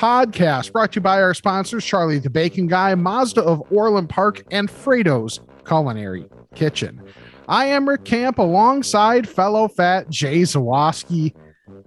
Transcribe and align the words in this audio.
podcast, 0.00 0.72
brought 0.72 0.92
to 0.92 0.96
you 0.96 1.02
by 1.02 1.20
our 1.20 1.34
sponsors, 1.34 1.84
Charlie 1.84 2.18
the 2.18 2.30
Bacon 2.30 2.66
Guy, 2.66 2.94
Mazda 2.94 3.42
of 3.42 3.62
Orland 3.70 4.08
Park, 4.08 4.42
and 4.50 4.70
Fredo's 4.70 5.40
Culinary 5.66 6.24
Kitchen. 6.54 7.02
I 7.50 7.66
am 7.66 7.86
Rick 7.86 8.06
Camp 8.06 8.38
alongside 8.38 9.28
fellow 9.28 9.68
fat 9.68 10.08
Jay 10.08 10.40
Zawoski. 10.40 11.34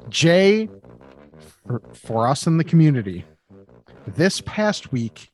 Jay, 0.10 0.70
for, 1.66 1.82
for 1.94 2.28
us 2.28 2.46
in 2.46 2.58
the 2.58 2.64
community, 2.64 3.26
this 4.06 4.42
past 4.42 4.92
week, 4.92 5.32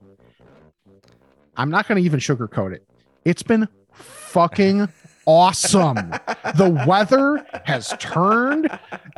I'm 1.57 1.69
not 1.69 1.85
going 1.85 1.97
to 2.01 2.05
even 2.05 2.21
sugarcoat 2.21 2.73
it. 2.73 2.87
It's 3.25 3.43
been 3.43 3.67
fucking 3.91 4.87
awesome. 5.29 5.95
the 6.55 6.83
weather 6.87 7.45
has 7.65 7.93
turned. 7.99 8.67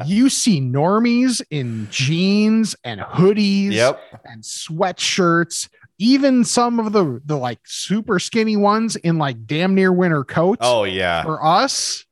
You 0.05 0.29
see 0.29 0.59
normies 0.59 1.41
in 1.49 1.87
jeans 1.89 2.75
and 2.83 2.99
hoodies 3.01 3.71
Yep. 3.71 4.01
and 4.25 4.43
sweatshirts, 4.43 5.69
even 5.97 6.43
some 6.43 6.79
of 6.79 6.91
the 6.91 7.21
the 7.25 7.37
like 7.37 7.59
super 7.65 8.19
skinny 8.19 8.57
ones 8.57 8.95
in 8.97 9.17
like 9.17 9.45
damn 9.45 9.73
near 9.75 9.93
winter 9.93 10.23
coats. 10.23 10.59
Oh 10.61 10.83
yeah. 10.83 11.23
For 11.23 11.43
us, 11.43 12.05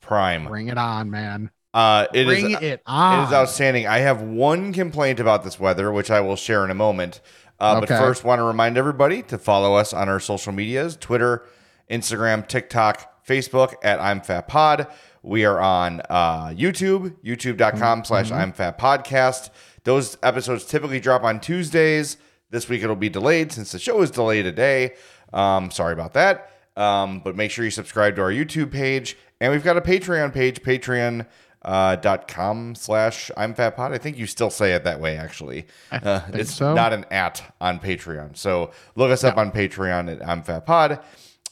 Prime. 0.00 0.46
bring 0.46 0.68
it 0.68 0.78
on, 0.78 1.10
man. 1.10 1.50
Uh 1.72 2.06
it 2.12 2.28
is 2.28 2.42
bring 2.42 2.50
it 2.52 2.62
it 2.62 2.82
on. 2.86 3.26
is 3.26 3.32
outstanding. 3.32 3.86
I 3.86 3.98
have 3.98 4.22
one 4.22 4.72
complaint 4.72 5.20
about 5.20 5.44
this 5.44 5.58
weather, 5.60 5.90
which 5.92 6.10
I 6.10 6.20
will 6.20 6.36
share 6.36 6.64
in 6.64 6.70
a 6.70 6.74
moment. 6.74 7.20
Uh, 7.60 7.80
But 7.80 7.90
Okay. 7.90 7.98
first, 7.98 8.24
want 8.24 8.40
to 8.40 8.42
remind 8.44 8.76
everybody 8.76 9.22
to 9.22 9.38
follow 9.38 9.74
us 9.74 9.92
on 9.92 10.08
our 10.08 10.18
social 10.20 10.52
medias: 10.52 10.96
Twitter, 10.96 11.44
Instagram, 11.90 12.46
TikTok, 12.48 13.13
Facebook 13.26 13.74
at 13.82 14.00
I'm 14.00 14.20
Fat 14.20 14.48
Pod. 14.48 14.86
We 15.22 15.44
are 15.44 15.58
on 15.58 16.02
uh, 16.10 16.48
YouTube, 16.48 17.16
youtube.com 17.24 18.04
slash 18.04 18.30
I'm 18.30 18.52
Fat 18.52 18.78
Podcast. 18.78 19.50
Those 19.84 20.18
episodes 20.22 20.64
typically 20.64 21.00
drop 21.00 21.22
on 21.24 21.40
Tuesdays. 21.40 22.18
This 22.50 22.68
week 22.68 22.82
it'll 22.82 22.96
be 22.96 23.08
delayed 23.08 23.50
since 23.50 23.72
the 23.72 23.78
show 23.78 24.02
is 24.02 24.10
delayed 24.10 24.46
a 24.46 24.52
day. 24.52 24.94
Um, 25.32 25.70
sorry 25.70 25.92
about 25.94 26.12
that. 26.12 26.50
Um, 26.76 27.20
but 27.20 27.36
make 27.36 27.50
sure 27.50 27.64
you 27.64 27.70
subscribe 27.70 28.16
to 28.16 28.22
our 28.22 28.30
YouTube 28.30 28.70
page. 28.70 29.16
And 29.40 29.52
we've 29.52 29.64
got 29.64 29.76
a 29.76 29.80
Patreon 29.80 30.32
page, 30.32 30.62
patreon 30.62 31.26
uh, 31.62 31.96
dot 31.96 32.28
com 32.28 32.74
slash 32.74 33.30
I'm 33.36 33.54
Fat 33.54 33.76
Pod. 33.76 33.92
I 33.92 33.98
think 33.98 34.18
you 34.18 34.26
still 34.26 34.50
say 34.50 34.74
it 34.74 34.84
that 34.84 35.00
way, 35.00 35.16
actually. 35.16 35.66
Uh, 35.90 36.20
it's 36.34 36.54
so. 36.54 36.74
not 36.74 36.92
an 36.92 37.06
at 37.10 37.42
on 37.60 37.78
Patreon. 37.80 38.36
So 38.36 38.70
look 38.96 39.10
us 39.10 39.24
up 39.24 39.38
on 39.38 39.50
Patreon 39.50 40.12
at 40.12 40.28
I'm 40.28 40.42
Fat 40.42 40.66
Pod. 40.66 41.00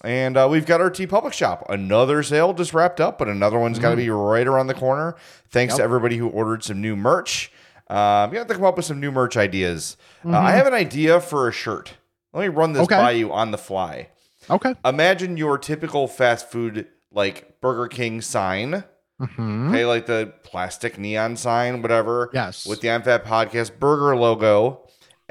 And 0.05 0.37
uh, 0.37 0.49
we've 0.51 0.67
got 0.67 0.81
our 0.81 0.91
TeePublic 0.91 1.33
Shop. 1.33 1.65
Another 1.69 2.23
sale 2.23 2.53
just 2.53 2.75
wrapped 2.75 3.01
up, 3.01 3.19
but 3.19 3.29
another 3.29 3.59
one's 3.59 3.79
got 3.79 3.91
to 3.91 3.97
be 3.97 4.11
right 4.11 4.47
around 4.47 4.67
the 4.67 4.75
corner. 4.75 5.15
Thanks 5.51 5.77
to 5.77 5.83
everybody 5.83 6.17
who 6.17 6.29
ordered 6.29 6.65
some 6.65 6.81
new 6.81 6.97
merch. 6.97 7.53
Um, 7.89 8.33
you 8.33 8.39
have 8.39 8.49
to 8.49 8.55
come 8.55 8.65
up 8.65 8.77
with 8.77 8.87
some 8.87 9.01
new 9.01 9.13
merch 9.13 9.37
ideas. 9.37 9.97
Uh, 10.25 10.37
I 10.39 10.53
have 10.53 10.67
an 10.67 10.75
idea 10.75 11.21
for 11.21 11.47
a 11.49 11.53
shirt. 11.53 11.95
Let 12.33 12.43
me 12.43 12.49
run 12.49 12.73
this 12.73 12.83
Okay. 12.85 12.97
by 12.97 13.11
you 13.13 13.33
on 13.33 13.51
the 13.51 13.59
fly. 13.59 14.09
okay. 14.51 14.75
Imagine 14.85 15.37
your 15.37 15.57
typical 15.59 16.09
fast 16.09 16.51
food, 16.51 16.89
like 17.13 17.61
Burger 17.61 17.87
King 17.89 18.21
sign. 18.23 18.85
Mhm. 19.21 19.69
Okay, 19.69 19.85
like 19.85 20.07
the 20.07 20.33
plastic 20.43 20.99
neon 20.99 21.37
sign, 21.37 21.81
whatever. 21.81 22.29
Yes. 22.33 22.67
With 22.67 22.81
the 22.81 22.91
I'm 22.91 23.03
Fat 23.03 23.25
Podcast 23.25 23.79
burger 23.79 24.17
logo. 24.17 24.82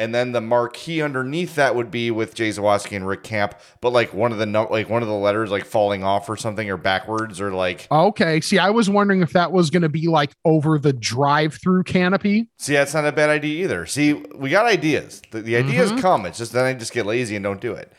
And 0.01 0.15
then 0.15 0.31
the 0.31 0.41
marquee 0.41 1.01
underneath 1.01 1.55
that 1.55 1.75
would 1.75 1.91
be 1.91 2.09
with 2.11 2.33
Jay 2.33 2.49
Zawoski 2.49 2.95
and 2.95 3.07
Rick 3.07 3.21
Camp, 3.23 3.53
but 3.81 3.91
like 3.93 4.13
one 4.13 4.31
of 4.31 4.39
the 4.39 4.45
no- 4.47 4.67
like 4.71 4.89
one 4.89 5.03
of 5.03 5.07
the 5.07 5.13
letters 5.13 5.51
like 5.51 5.63
falling 5.63 6.03
off 6.03 6.27
or 6.27 6.35
something 6.35 6.69
or 6.69 6.77
backwards 6.77 7.39
or 7.39 7.51
like 7.51 7.87
Okay. 7.91 8.41
See, 8.41 8.57
I 8.57 8.71
was 8.71 8.89
wondering 8.89 9.21
if 9.21 9.33
that 9.33 9.51
was 9.51 9.69
going 9.69 9.83
to 9.83 9.89
be 9.89 10.07
like 10.07 10.31
over 10.43 10.79
the 10.79 10.91
drive-through 10.93 11.83
canopy. 11.83 12.49
see 12.57 12.73
that's 12.73 12.93
not 12.95 13.05
a 13.05 13.11
bad 13.11 13.29
idea 13.29 13.63
either. 13.63 13.85
See, 13.85 14.13
we 14.13 14.49
got 14.49 14.65
ideas. 14.65 15.21
The, 15.31 15.41
the 15.41 15.55
ideas 15.55 15.91
Mm-hmm. 15.91 16.01
come. 16.01 16.25
It's 16.25 16.39
just 16.39 16.51
then 16.51 16.65
I 16.65 16.73
just 16.73 16.93
get 16.93 17.05
lazy 17.05 17.35
and 17.35 17.43
don't 17.43 17.61
do 17.61 17.73
it. 17.73 17.91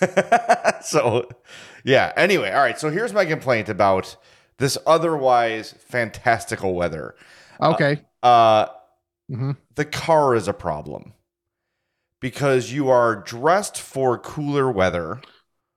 so 0.82 1.28
yeah. 1.84 2.12
Anyway, 2.16 2.50
all 2.50 2.62
right. 2.62 2.78
So 2.78 2.90
here's 2.90 3.12
my 3.12 3.24
complaint 3.24 3.68
about 3.68 4.16
this 4.58 4.78
otherwise 4.86 5.72
fantastical 5.88 6.74
weather. 6.74 7.14
Okay. 7.60 8.00
Uh 8.22 8.66
Mhm. 9.30 9.56
the 9.76 9.84
car 9.84 10.34
is 10.34 10.48
a 10.48 10.52
problem 10.52 11.12
because 12.20 12.72
you 12.72 12.88
are 12.90 13.16
dressed 13.16 13.80
for 13.80 14.18
cooler 14.18 14.70
weather. 14.70 15.20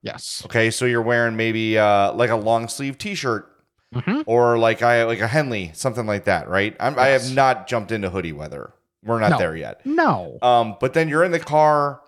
Yes. 0.01 0.41
Okay, 0.45 0.69
so 0.69 0.85
you're 0.85 1.01
wearing 1.01 1.35
maybe 1.37 1.77
uh, 1.77 2.11
like 2.13 2.29
a 2.29 2.35
long 2.35 2.67
sleeve 2.67 2.97
T-shirt 2.97 3.49
Mhm. 3.95 4.23
or 4.25 4.57
like 4.57 4.81
I 4.81 5.03
like 5.05 5.19
a 5.21 5.27
Henley, 5.27 5.71
something 5.73 6.05
like 6.05 6.25
that, 6.25 6.49
right? 6.49 6.75
I'm, 6.79 6.97
I 6.97 7.07
have 7.09 7.33
not 7.33 7.67
jumped 7.67 7.91
into 7.91 8.09
hoodie 8.09 8.33
weather. 8.33 8.73
We're 9.03 9.19
not 9.19 9.31
No. 9.31 9.37
there 9.37 9.55
yet. 9.55 9.85
No. 9.85 10.37
Um, 10.41 10.77
but 10.79 10.93
then 10.93 11.07
you're 11.09 11.23
in 11.23 11.31
the 11.31 11.39
car, 11.39 12.01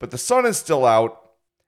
but 0.00 0.10
the 0.10 0.18
sun 0.18 0.44
is 0.44 0.56
still 0.56 0.84
out, 0.84 1.16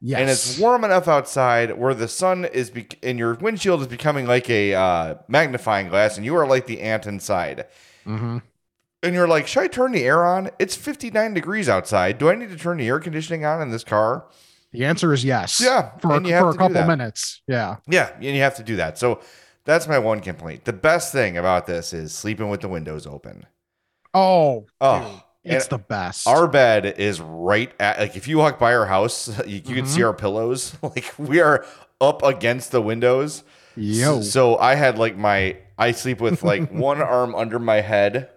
Yes. 0.01 0.21
and 0.21 0.28
it's 0.31 0.59
warm 0.59 0.83
enough 0.84 1.06
outside 1.06 1.78
where 1.78 1.95
the 1.95 2.09
sun 2.09 2.45
is 2.45 2.71
be- 2.71 2.89
and 3.05 3.19
your 3.21 3.34
windshield 3.34 3.83
is 3.83 3.87
becoming 3.87 4.27
like 4.27 4.51
a 4.51 4.75
uh, 4.75 5.15
magnifying 5.28 5.89
glass, 5.89 6.17
and 6.17 6.27
you 6.27 6.34
are 6.34 6.47
like 6.47 6.67
the 6.67 6.81
ant 6.81 7.06
inside. 7.06 7.67
hmm 8.05 8.39
and 9.03 9.15
you're 9.15 9.29
like, 9.29 9.47
should 9.47 9.63
I 9.63 9.67
turn 9.69 9.93
the 9.93 10.05
air 10.05 10.25
on? 10.25 10.51
It's 10.59 10.77
59 10.77 11.35
degrees 11.35 11.69
outside. 11.69 12.19
Do 12.19 12.29
I 12.31 12.35
need 12.35 12.51
to 12.51 12.57
turn 12.57 12.79
the 12.79 12.87
air 12.89 13.01
conditioning 13.01 13.45
on 13.45 13.61
in 13.63 13.71
this 13.71 13.85
car? 13.85 14.27
The 14.73 14.85
answer 14.85 15.13
is 15.13 15.25
yes. 15.25 15.61
Yeah, 15.63 15.91
For, 15.99 16.13
a, 16.13 16.17
and 16.17 16.27
you 16.27 16.33
have 16.33 16.45
for 16.45 16.51
a 16.51 16.57
couple 16.57 16.85
minutes. 16.87 17.43
Yeah. 17.47 17.77
Yeah, 17.87 18.11
and 18.15 18.25
you 18.25 18.41
have 18.41 18.57
to 18.57 18.63
do 18.63 18.77
that. 18.77 18.97
So 18.99 19.21
that's 19.65 19.87
my 19.87 19.99
one 19.99 20.21
complaint. 20.21 20.65
The 20.65 20.73
best 20.73 21.13
thing 21.13 21.37
about 21.37 21.67
this 21.67 21.93
is 21.93 22.15
sleeping 22.15 22.49
with 22.49 22.63
the 22.63 22.69
windows 22.69 23.07
open. 23.07 23.47
Oh, 24.15 24.67
Oh, 24.81 25.23
dude, 25.45 25.55
it's 25.55 25.67
the 25.69 25.79
best. 25.79 26.27
our 26.27 26.47
bed 26.47 26.87
is 26.87 27.21
right 27.21 27.73
at 27.81 27.99
like 27.99 28.17
if 28.17 28.29
you 28.29 28.39
walk 28.39 28.59
by 28.59 28.75
our 28.75 28.87
house, 28.87 29.29
you, 29.47 29.57
you 29.57 29.61
can 29.63 29.75
Mm-hmm. 29.77 29.87
see 29.87 30.03
our 30.03 30.15
pillows. 30.15 30.75
Like 30.83 31.13
we 31.19 31.41
are 31.41 31.65
up 32.01 32.23
against 32.23 32.73
the 32.73 32.81
windows. 32.83 33.43
Yo. 33.77 34.21
So 34.21 34.57
I 34.59 34.75
had 34.75 34.99
like 34.99 35.17
my 35.17 35.57
I 35.79 35.93
sleep 35.93 36.21
with 36.21 36.43
like 36.43 36.71
one 36.73 37.01
arm 37.03 37.34
under 37.34 37.59
my 37.59 37.81
head, 37.81 38.29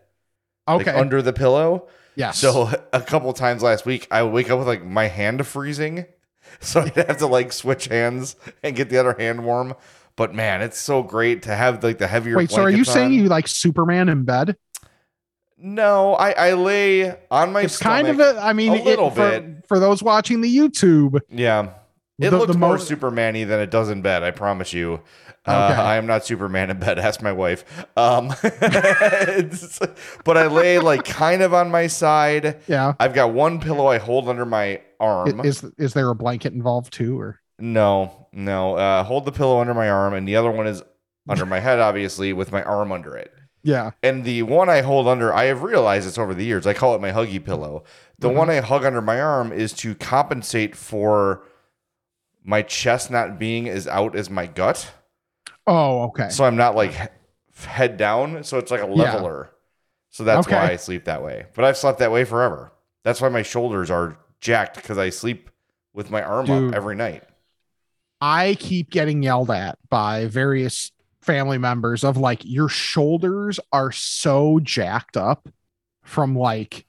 like 0.67 0.87
okay. 0.87 0.97
under 0.97 1.21
the 1.21 1.33
pillow. 1.33 1.87
Yeah. 2.15 2.31
So 2.31 2.69
a 2.93 3.01
couple 3.01 3.31
times 3.33 3.61
last 3.61 3.85
week, 3.85 4.07
I 4.09 4.23
would 4.23 4.33
wake 4.33 4.49
up 4.49 4.57
with 4.59 4.67
like 4.67 4.83
my 4.85 5.07
hand 5.07 5.45
freezing, 5.45 6.05
so 6.59 6.81
I'd 6.81 6.95
have 6.95 7.17
to 7.17 7.27
like 7.27 7.51
switch 7.51 7.85
hands 7.85 8.35
and 8.63 8.75
get 8.75 8.89
the 8.89 8.97
other 8.97 9.13
hand 9.13 9.43
warm. 9.45 9.75
But 10.15 10.33
man, 10.33 10.61
it's 10.61 10.79
so 10.79 11.03
great 11.03 11.43
to 11.43 11.55
have 11.55 11.83
like 11.83 11.97
the 11.97 12.07
heavier. 12.07 12.37
wait. 12.37 12.49
So 12.49 12.61
are 12.61 12.69
you 12.69 12.77
blankets 12.77 12.93
saying 12.93 13.13
you 13.13 13.27
like 13.27 13.47
Superman 13.47 14.07
in 14.09 14.23
bed? 14.23 14.55
No, 15.57 16.13
I 16.15 16.31
I 16.31 16.53
lay 16.53 17.17
on 17.31 17.53
my. 17.53 17.61
it's 17.61 17.77
kind 17.77 18.07
of 18.07 18.19
a. 18.19 18.39
I 18.41 18.53
mean, 18.53 18.73
a 18.73 18.83
little 18.83 19.07
it, 19.07 19.15
for, 19.15 19.29
bit. 19.29 19.67
for 19.67 19.79
those 19.79 20.01
watching 20.03 20.41
the 20.41 20.57
YouTube. 20.57 21.19
Yeah, 21.29 21.73
it 22.19 22.29
The- 22.29 22.37
looks 22.37 22.55
more 22.55 22.71
mo- 22.71 22.77
Superman-y 22.77 23.43
than 23.45 23.59
it 23.59 23.71
does 23.71 23.89
in 23.89 24.01
bed. 24.01 24.23
I 24.23 24.31
promise 24.31 24.73
you. 24.73 25.01
Uh, 25.47 25.69
Okay. 25.71 25.81
I 25.81 25.95
am 25.97 26.05
not 26.07 26.25
Superman 26.25 26.69
in 26.71 26.79
bed. 26.79 26.97
Ask 27.07 27.21
my 27.21 27.31
wife. 27.31 27.63
Um, 27.97 28.29
but 30.23 30.37
I 30.37 30.47
lay 30.47 30.79
like 30.79 31.05
kind 31.05 31.41
of 31.41 31.53
on 31.53 31.71
my 31.71 31.87
side. 31.87 32.61
Yeah. 32.67 32.93
I've 32.99 33.13
got 33.13 33.33
one 33.33 33.59
pillow 33.59 33.87
I 33.87 33.97
hold 33.97 34.27
under 34.29 34.45
my 34.45 34.81
arm. 34.99 35.41
Is 35.45 35.63
is 35.77 35.93
there 35.93 36.09
a 36.09 36.15
blanket 36.15 36.53
involved 36.53 36.93
too, 36.93 37.19
or 37.19 37.39
No, 37.59 38.27
no. 38.31 38.75
Uh, 38.75 39.03
hold 39.03 39.25
the 39.25 39.31
pillow 39.31 39.59
under 39.59 39.73
my 39.73 39.89
arm, 39.89 40.13
and 40.13 40.27
the 40.27 40.35
other 40.35 40.51
one 40.51 40.67
is 40.67 40.83
under 41.27 41.45
my 41.45 41.59
head, 41.59 41.79
obviously, 41.79 42.33
with 42.33 42.51
my 42.51 42.61
arm 42.63 42.91
under 42.91 43.15
it. 43.17 43.31
yeah? 43.63 43.91
And 44.03 44.23
the 44.23 44.43
one 44.43 44.69
I 44.69 44.81
hold 44.81 45.07
under, 45.07 45.33
I 45.33 45.45
have 45.45 45.63
realized 45.63 46.07
this 46.07 46.17
over 46.19 46.33
the 46.35 46.45
years. 46.45 46.67
I 46.67 46.73
call 46.73 46.93
it 46.95 47.01
my 47.01 47.11
huggy 47.11 47.43
pillow. 47.43 47.83
The 48.19 48.27
Mm-hmm. 48.29 48.37
one 48.37 48.49
I 48.49 48.59
hug 48.61 48.85
under 48.85 49.01
my 49.01 49.19
arm 49.19 49.51
is 49.51 49.73
to 49.73 49.95
compensate 49.95 50.75
for 50.75 51.43
my 52.43 52.61
chest 52.61 53.09
not 53.09 53.39
being 53.39 53.67
as 53.67 53.87
out 53.87 54.15
as 54.15 54.29
my 54.29 54.45
gut. 54.45 54.91
Oh, 55.67 56.03
okay. 56.03 56.29
So 56.29 56.43
I'm 56.45 56.55
not 56.55 56.75
like 56.75 56.93
head 57.57 57.97
down. 57.97 58.43
So 58.43 58.57
it's 58.57 58.71
like 58.71 58.81
a 58.81 58.85
leveler. 58.85 59.51
So 60.11 60.23
that's 60.23 60.47
Okay. 60.47 60.55
why 60.55 60.71
I 60.71 60.75
sleep 60.75 61.05
that 61.05 61.23
way. 61.23 61.45
But 61.55 61.65
I've 61.65 61.77
slept 61.77 61.99
that 61.99 62.11
way 62.11 62.23
forever. 62.23 62.71
That's 63.03 63.21
why 63.21 63.29
my 63.29 63.41
shoulders 63.41 63.91
are 63.91 64.17
jacked 64.39 64.75
because 64.75 64.97
I 64.97 65.09
sleep 65.09 65.49
with 65.93 66.09
my 66.09 66.21
arm 66.21 66.45
Dude. 66.45 66.69
up 66.69 66.75
every 66.75 66.95
night. 66.95 67.23
I 68.21 68.55
keep 68.59 68.89
getting 68.89 69.23
yelled 69.23 69.51
at 69.51 69.77
by 69.89 70.25
various 70.27 70.91
family 71.21 71.57
members 71.57 72.03
of 72.03 72.17
like 72.17 72.41
your 72.43 72.69
shoulders 72.69 73.59
are 73.73 73.91
so 73.91 74.59
jacked 74.61 75.17
up 75.17 75.49
from 76.03 76.35
like 76.35 76.85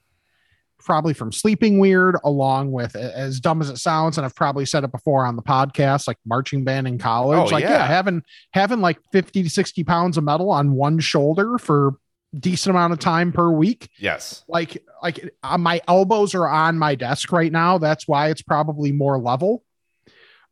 probably 0.87 1.13
from 1.13 1.31
sleeping 1.31 1.77
weird, 1.77 2.17
along 2.23 2.71
with 2.71 2.95
as 2.95 3.39
dumb 3.39 3.61
as 3.61 3.69
it 3.69 3.77
sounds, 3.77 4.17
and 4.17 4.25
I've 4.25 4.33
probably 4.35 4.65
said 4.65 4.83
it 4.83 4.91
before 4.91 5.25
on 5.25 5.35
the 5.35 5.43
podcast, 5.43 6.07
like 6.07 6.17
marching 6.25 6.63
band 6.63 6.87
in 6.87 6.97
college. 6.97 7.51
Oh, 7.51 7.53
like, 7.53 7.63
yeah. 7.63 7.71
yeah, 7.71 7.85
having 7.85 8.23
having 8.53 8.81
like 8.81 8.97
50 9.11 9.43
to 9.43 9.49
60 9.49 9.83
pounds 9.83 10.17
of 10.17 10.23
metal 10.23 10.49
on 10.49 10.71
one 10.71 10.97
shoulder 10.99 11.59
for 11.59 11.91
decent 12.37 12.71
amount 12.71 12.93
of 12.93 12.99
time 12.99 13.31
per 13.31 13.51
week. 13.51 13.89
Yes. 13.99 14.43
Like, 14.47 14.83
like 15.03 15.33
uh, 15.43 15.57
my 15.57 15.81
elbows 15.87 16.33
are 16.33 16.47
on 16.47 16.79
my 16.79 16.95
desk 16.95 17.31
right 17.31 17.51
now. 17.51 17.77
That's 17.77 18.07
why 18.07 18.29
it's 18.29 18.41
probably 18.41 18.91
more 18.91 19.19
level. 19.19 19.63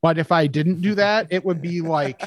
But 0.02 0.18
if 0.18 0.32
I 0.32 0.48
didn't 0.48 0.82
do 0.82 0.96
that, 0.96 1.28
it 1.32 1.44
would 1.44 1.62
be 1.62 1.82
like 1.82 2.22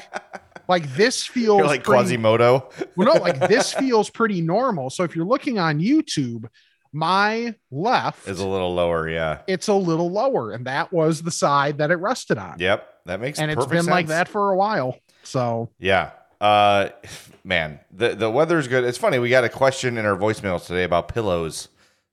like 0.67 0.93
this 0.95 1.23
feels 1.27 1.59
You're 1.59 1.67
like 1.67 1.83
pretty- 1.83 2.03
Quasimodo. 2.03 2.69
well, 2.95 3.13
no, 3.13 3.21
like 3.21 3.47
this 3.47 3.71
feels 3.73 4.09
pretty 4.09 4.41
normal. 4.41 4.89
So 4.89 5.03
if 5.03 5.15
you're 5.15 5.25
looking 5.25 5.59
on 5.59 5.79
YouTube, 5.79 6.45
my 6.91 7.55
left 7.71 8.27
Is 8.27 8.39
a 8.39 8.47
little 8.47 8.73
lower. 8.73 9.07
Yeah. 9.09 9.39
it's 9.47 9.67
a 9.67 9.73
little 9.73 10.11
lower, 10.11 10.51
and 10.51 10.65
that 10.65 10.91
was 10.91 11.21
the 11.21 11.31
side 11.31 11.77
that 11.79 11.91
it 11.91 11.95
rested 11.95 12.37
on. 12.37 12.55
Yep. 12.59 12.87
That 13.05 13.19
makes 13.19 13.37
sense. 13.37 13.51
and 13.51 13.59
it's 13.59 13.69
been 13.69 13.85
like 13.85 14.07
that 14.07 14.27
for 14.27 14.51
a 14.51 14.57
while. 14.57 14.97
So 15.23 15.69
Yeah. 15.79 16.11
Uh, 16.41 16.89
man, 17.43 17.79
the 17.91 18.15
the 18.15 18.29
weather's 18.29 18.67
good. 18.67 18.83
It's 18.83 18.97
funny. 18.97 19.19
We 19.19 19.29
got 19.29 19.43
a 19.43 19.49
question 19.49 19.97
in 19.97 20.05
our 20.05 20.15
voicemails 20.15 20.65
today 20.65 20.83
about 20.83 21.07
pillows, 21.07 21.69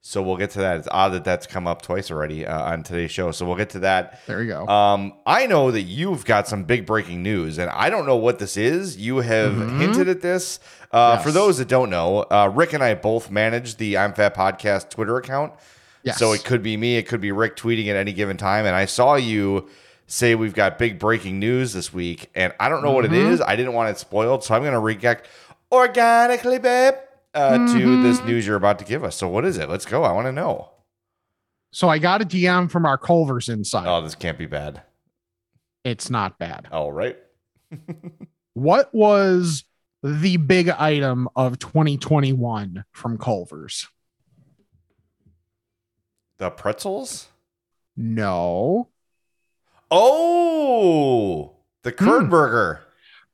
so 0.08 0.22
we'll 0.22 0.36
get 0.36 0.50
to 0.50 0.60
that. 0.60 0.76
It's 0.76 0.88
odd 0.90 1.08
that 1.14 1.24
that's 1.24 1.46
come 1.48 1.66
up 1.66 1.82
twice 1.82 2.12
already 2.12 2.46
uh, 2.46 2.62
on 2.72 2.84
today's 2.84 3.10
show. 3.10 3.32
So 3.32 3.44
we'll 3.44 3.56
get 3.56 3.70
to 3.70 3.80
that. 3.80 4.20
there 4.26 4.40
you 4.40 4.48
go. 4.50 4.66
Um, 4.68 5.14
I 5.26 5.46
know 5.46 5.72
that 5.72 5.82
you've 5.82 6.24
got 6.24 6.46
some 6.46 6.62
big 6.62 6.86
breaking 6.86 7.22
news, 7.24 7.58
and 7.58 7.68
I 7.70 7.90
don't 7.90 8.06
know 8.06 8.14
what 8.16 8.38
this 8.38 8.56
is. 8.56 8.96
You 8.96 9.16
have 9.18 9.56
hinted 9.80 10.08
at 10.08 10.20
this. 10.20 10.60
Uh, 10.92 11.14
Yes. 11.16 11.24
For 11.24 11.32
those 11.32 11.58
that 11.58 11.66
don't 11.68 11.90
know, 11.90 12.20
uh, 12.30 12.50
Rick 12.54 12.72
and 12.72 12.82
I 12.84 12.94
both 12.94 13.30
manage 13.30 13.76
the 13.76 13.98
I'm 13.98 14.14
Fat 14.14 14.34
Podcast 14.36 14.90
Twitter 14.90 15.16
account. 15.16 15.52
yes. 16.04 16.18
So 16.18 16.32
it 16.32 16.44
could 16.44 16.62
be 16.62 16.76
me, 16.76 16.96
it 16.96 17.08
could 17.08 17.20
be 17.20 17.32
Rick 17.32 17.56
tweeting 17.56 17.88
at 17.88 17.96
any 17.96 18.12
given 18.12 18.36
time. 18.36 18.64
And 18.64 18.76
I 18.76 18.84
saw 18.84 19.16
you 19.16 19.68
say 20.06 20.36
we've 20.36 20.54
got 20.54 20.78
big 20.78 21.00
breaking 21.00 21.40
news 21.40 21.72
this 21.72 21.92
week, 21.92 22.30
and 22.36 22.52
I 22.60 22.68
don't 22.68 22.84
know 22.84 22.92
what 22.92 23.04
it 23.04 23.10
Mm-hmm. 23.10 23.32
is. 23.32 23.40
I 23.40 23.56
didn't 23.56 23.72
want 23.72 23.90
it 23.90 23.98
spoiled, 23.98 24.44
so 24.44 24.54
I'm 24.54 24.62
going 24.62 24.72
to 24.72 24.78
react 24.78 25.26
organically, 25.72 26.58
babe, 26.60 26.94
uh, 27.36 27.58
Mm-hmm. 27.58 27.78
to 27.78 28.02
this 28.02 28.22
news 28.24 28.46
you're 28.46 28.56
about 28.56 28.78
to 28.80 28.84
give 28.84 29.04
us. 29.04 29.14
So 29.16 29.28
what 29.28 29.44
is 29.44 29.58
it? 29.58 29.68
Let's 29.68 29.84
go. 29.86 30.02
I 30.04 30.12
want 30.12 30.26
to 30.26 30.32
know. 30.32 30.70
so 31.70 31.88
I 31.88 31.98
got 31.98 32.22
a 32.22 32.24
DM 32.24 32.70
from 32.70 32.86
our 32.86 32.96
Culver's 32.98 33.48
inside. 33.48 33.86
Oh, 33.86 34.00
this 34.00 34.14
can't 34.14 34.38
be 34.38 34.46
bad. 34.46 34.82
it's 35.84 36.08
not 36.10 36.38
bad. 36.38 36.66
All 36.72 36.90
right. 36.92 37.16
What 38.54 38.88
was 38.94 39.64
the 40.02 40.38
big 40.38 40.70
item 40.70 41.28
of 41.36 41.58
2021 41.58 42.84
from 42.90 43.18
Culver's? 43.18 43.86
The 46.38 46.48
pretzels? 46.50 47.28
No. 47.98 48.88
Oh, 49.90 51.56
the 51.82 51.92
curd 51.92 52.24
Hmm. 52.24 52.30
burger. 52.30 52.80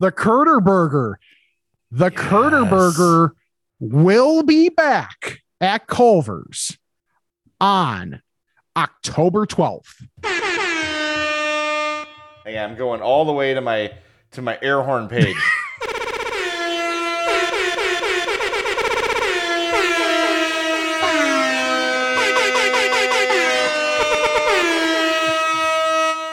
The 0.01 0.11
CurderBurger. 0.13 1.15
The 1.93 2.11
Yes. 2.11 2.71
Burger 2.71 3.35
will 3.83 4.45
be 4.45 4.69
back 4.69 5.41
at 5.61 5.89
Culver's 5.89 6.79
on 7.61 8.23
October 8.77 9.45
12th. 9.45 10.07
Hey, 12.45 12.59
I'm 12.59 12.77
going 12.77 13.01
all 13.03 13.25
the 13.25 13.33
way 13.33 13.55
to 13.55 13.61
my 13.61 13.93
to 14.33 14.43
my 14.43 14.57
air 14.63 14.83
horn 14.83 15.09
page. 15.09 15.35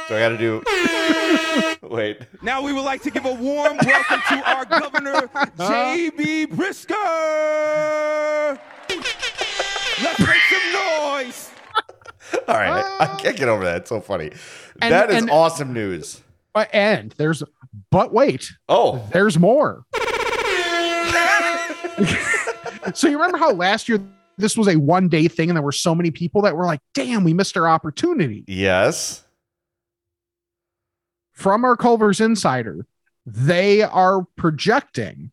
so 0.07 0.16
I 0.16 0.19
got 0.19 0.30
to 0.30 0.38
do. 0.38 0.88
Wait. 1.81 2.19
Now 2.41 2.61
we 2.61 2.73
would 2.73 2.83
like 2.85 3.01
to 3.03 3.11
give 3.11 3.25
a 3.25 3.33
warm 3.33 3.77
welcome 3.85 4.21
to 4.29 4.50
our 4.50 4.65
governor, 4.65 5.29
uh-huh. 5.33 5.67
J.B. 5.95 6.47
Pritzker. 6.47 6.97
Let's 10.01 10.19
make 10.19 10.41
some 10.50 10.73
noise. 10.73 11.51
All 12.47 12.56
right. 12.56 12.83
I, 13.00 13.03
I 13.06 13.07
can't 13.21 13.35
get 13.38 13.50
over 13.50 13.63
that. 13.65 13.77
It's 13.77 13.89
so 13.89 14.00
funny. 14.01 14.31
And- 14.81 14.94
that 14.94 15.09
is 15.09 15.17
and- 15.17 15.29
awesome 15.31 15.73
news. 15.73 16.21
Uh, 16.56 16.65
and 16.73 17.13
there's 17.17 17.44
but 17.91 18.12
wait, 18.12 18.51
Oh, 18.67 19.03
there's 19.13 19.38
more. 19.38 19.83
so 22.94 23.07
you 23.07 23.17
remember 23.17 23.38
how 23.38 23.51
last 23.51 23.88
year 23.88 24.00
this 24.38 24.57
was 24.57 24.67
a 24.67 24.75
one 24.77 25.07
day 25.09 25.27
thing 25.27 25.50
and 25.50 25.55
there 25.55 25.63
were 25.63 25.71
so 25.71 25.94
many 25.94 26.09
people 26.12 26.41
that 26.41 26.55
were 26.55 26.65
like, 26.65 26.79
damn, 26.94 27.23
we 27.23 27.33
missed 27.33 27.55
our 27.57 27.67
opportunity. 27.67 28.44
yes. 28.47 29.23
From 31.39 31.63
our 31.63 31.77
Culver's 31.77 32.19
Insider, 32.19 32.86
they 33.25 33.81
are 33.81 34.25
projecting 34.36 35.31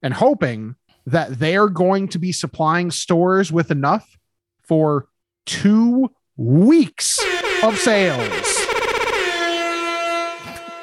and 0.00 0.14
hoping 0.14 0.76
that 1.06 1.40
they 1.40 1.56
are 1.56 1.68
going 1.68 2.06
to 2.10 2.20
be 2.20 2.30
supplying 2.30 2.92
stores 2.92 3.50
with 3.50 3.72
enough 3.72 4.16
for 4.62 5.08
two 5.44 6.08
weeks 6.36 7.18
of 7.64 7.76
sales. 7.76 8.30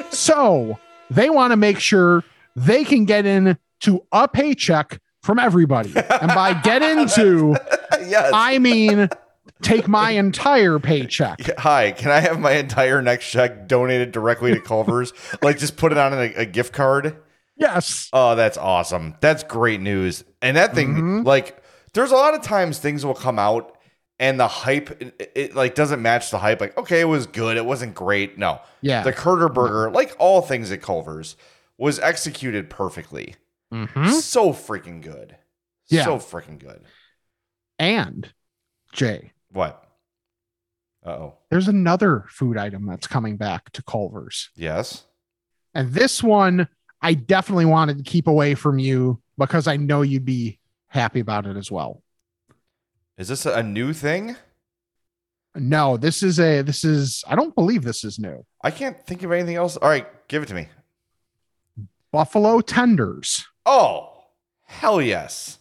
So 0.10 0.78
they 1.10 1.30
want 1.30 1.52
to 1.52 1.58
make 1.58 1.80
sure 1.80 2.26
they 2.54 2.84
can 2.84 3.06
get 3.06 3.26
into 3.26 4.06
a 4.12 4.28
paycheck 4.28 5.00
from 5.24 5.40
everybody. 5.40 5.94
And 5.96 6.28
by 6.28 6.60
get 6.62 6.82
into, 6.82 7.56
yes. 8.06 8.30
I 8.34 8.60
mean 8.60 9.08
take 9.62 9.88
my 9.88 10.12
entire 10.12 10.80
paycheck. 10.80 11.40
Hi, 11.60 11.92
can 11.92 12.12
I 12.12 12.20
have 12.20 12.40
my 12.40 12.52
entire 12.54 13.02
next 13.02 13.30
check 13.30 13.68
donated 13.68 14.12
directly 14.12 14.54
to 14.54 14.60
Culver's? 14.62 15.14
like, 15.42 15.58
just 15.58 15.78
put 15.78 15.92
it 15.92 15.98
on 15.98 16.14
a, 16.14 16.34
a 16.36 16.46
gift 16.46 16.74
card. 16.74 17.18
Yes. 17.58 18.10
Oh, 18.14 18.36
that's 18.36 18.58
awesome. 18.58 19.16
That's 19.22 19.44
great 19.44 19.82
news. 19.82 20.24
And 20.42 20.58
that 20.58 20.74
thing, 20.74 20.96
Mhm. 20.96 21.26
like, 21.26 21.62
there's 21.94 22.12
a 22.12 22.16
lot 22.16 22.34
of 22.34 22.42
times 22.42 22.80
things 22.80 23.06
will 23.06 23.14
come 23.14 23.38
out 23.38 23.78
and 24.18 24.40
the 24.40 24.48
hype, 24.48 25.02
it, 25.02 25.32
it, 25.36 25.56
like 25.56 25.76
doesn't 25.76 26.02
match 26.02 26.32
the 26.32 26.38
hype. 26.40 26.60
Like, 26.62 26.78
okay, 26.78 27.02
it 27.02 27.06
was 27.06 27.28
good, 27.28 27.58
it 27.58 27.66
wasn't 27.66 27.94
great. 27.96 28.38
No, 28.38 28.62
Yeah. 28.82 29.04
the 29.04 29.14
CurderBurger, 29.14 29.94
like 29.94 30.16
all 30.20 30.42
things 30.42 30.72
at 30.72 30.82
Culver's, 30.82 31.36
was 31.78 32.00
executed 32.00 32.70
perfectly. 32.70 33.36
Mhm. 33.74 34.10
So 34.22 34.54
freaking 34.54 35.02
good. 35.02 35.36
Yeah. 35.90 36.04
So 36.06 36.18
freaking 36.18 36.60
good. 36.60 36.82
And 37.80 38.32
Jay, 38.92 39.32
What? 39.52 39.84
Uh 41.06 41.10
oh. 41.10 41.34
there's 41.50 41.68
another 41.68 42.26
food 42.30 42.58
item 42.58 42.86
that's 42.86 43.08
coming 43.08 43.36
back 43.38 43.72
to 43.72 43.82
Culver's. 43.84 44.50
Yes. 44.56 45.06
And 45.74 45.94
this 45.94 46.22
one 46.22 46.68
I 47.02 47.16
definitely 47.16 47.66
wanted 47.66 47.98
to 47.98 48.04
keep 48.04 48.28
away 48.28 48.54
from 48.54 48.78
you 48.78 49.20
because 49.38 49.68
I 49.68 49.78
know 49.78 50.04
you'd 50.04 50.26
be 50.26 50.60
happy 50.88 51.20
about 51.20 51.48
it 51.48 51.58
as 51.58 51.72
well. 51.72 52.04
Is 53.18 53.30
this 53.30 53.46
a 53.48 53.64
new 53.64 53.94
thing? 53.94 54.36
No, 55.56 55.98
this 55.98 56.22
is 56.22 56.40
a 56.40 56.62
this 56.62 56.84
is 56.84 57.24
I 57.28 57.36
don't 57.36 57.56
believe 57.56 57.84
this 57.84 58.04
is 58.04 58.20
new. 58.20 58.46
I 58.64 58.70
can't 58.72 59.02
think 59.06 59.24
of 59.24 59.32
anything 59.32 59.56
else. 59.56 59.78
All 59.78 59.90
right, 59.90 60.06
give 60.28 60.44
it 60.44 60.48
to 60.48 60.54
me. 60.54 60.68
Buffalo 62.12 62.62
tenders 62.62 63.46
Oh, 63.66 64.10
hell 64.66 65.02
yes. 65.02 65.58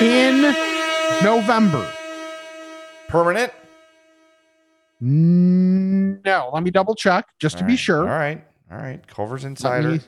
in 0.00 0.42
November. 1.22 1.90
Permanent? 3.10 3.52
No, 5.00 6.50
let 6.52 6.62
me 6.62 6.70
double 6.70 6.94
check 6.94 7.26
just 7.38 7.58
to 7.58 7.64
All 7.64 7.66
be 7.68 7.72
right, 7.72 7.78
sure. 7.78 8.00
All 8.00 8.18
right. 8.18 8.44
All 8.70 8.78
right. 8.78 9.04
Culver's 9.06 9.44
Insider. 9.44 9.92
me- 9.92 10.00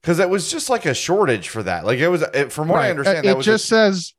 Because 0.00 0.18
it 0.18 0.30
was 0.30 0.50
just 0.50 0.70
like 0.70 0.86
a 0.86 0.94
shortage 0.94 1.48
for 1.48 1.62
that. 1.64 1.84
Like 1.84 1.98
it 1.98 2.08
was, 2.08 2.22
it, 2.22 2.52
from 2.52 2.68
what 2.68 2.80
I 2.82 2.90
understand, 2.90 3.18
uh, 3.18 3.22
that 3.22 3.28
it 3.30 3.36
was 3.36 3.44
just 3.46 3.64
just 3.64 3.68
says 3.68 4.14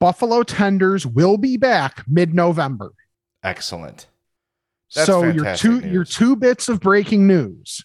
Buffalo 0.00 0.42
tenders 0.44 1.06
will 1.06 1.36
be 1.36 1.56
back 1.56 2.04
mid-November. 2.08 2.92
excellent. 3.42 4.06
That's 4.94 5.06
so 5.06 5.24
your 5.24 5.56
two 5.56 5.80
news. 5.80 5.92
your 5.92 6.04
two 6.04 6.36
bits 6.36 6.68
of 6.68 6.78
breaking 6.80 7.26
news. 7.26 7.82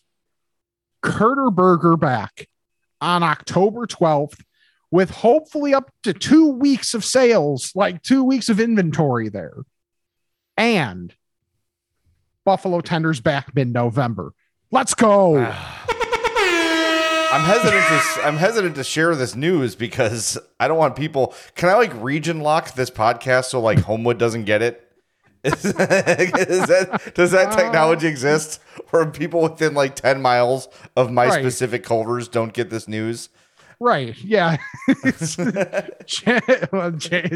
CurderBurger 1.03 1.97
back 1.97 2.47
on 2.99 3.23
October 3.23 3.87
12th 3.87 4.39
with 4.91 5.09
hopefully 5.09 5.73
up 5.73 5.91
to 6.03 6.13
2 6.13 6.47
weeks 6.49 6.93
of 6.93 7.03
sales, 7.03 7.71
like 7.75 8.01
2 8.03 8.23
weeks 8.23 8.49
of 8.49 8.59
inventory 8.59 9.29
there. 9.29 9.53
And 10.55 11.13
Buffalo 12.45 12.81
tenders 12.81 13.19
back 13.19 13.53
mid-November. 13.53 14.31
Let's 14.71 14.93
go. 14.93 15.37
I'm 17.29 17.41
hesitant 17.41 17.85
to 17.85 18.25
I'm 18.25 18.37
hesitant 18.37 18.75
to 18.75 18.83
share 18.83 19.13
this 19.13 19.35
news 19.35 19.75
because 19.75 20.37
I 20.59 20.67
don't 20.69 20.77
want 20.77 20.95
people. 20.95 21.35
Can 21.55 21.67
I 21.69 21.73
like 21.73 21.91
region 22.01 22.39
lock 22.39 22.73
this 22.73 22.89
podcast 22.89 23.45
so 23.45 23.59
like 23.59 23.79
Homewood 23.79 24.17
doesn't 24.17 24.45
get 24.45 24.61
it? 24.61 24.83
That 25.43 27.11
does 27.13 27.31
that 27.31 27.51
technology 27.51 28.07
uh. 28.07 28.11
exist 28.11 28.61
where 28.89 29.05
people 29.05 29.41
within 29.41 29.73
like 29.73 29.95
ten 29.95 30.21
miles 30.21 30.67
of 30.95 31.11
my 31.11 31.27
Right. 31.27 31.39
specific 31.41 31.83
Culvers 31.83 32.27
don't 32.27 32.53
get 32.53 32.69
this 32.69 32.87
news? 32.87 33.29
Right. 33.79 34.17
Yeah. 34.23 34.57
Jay, 36.05 36.39
well, 36.71 36.91
Jay, 36.91 37.29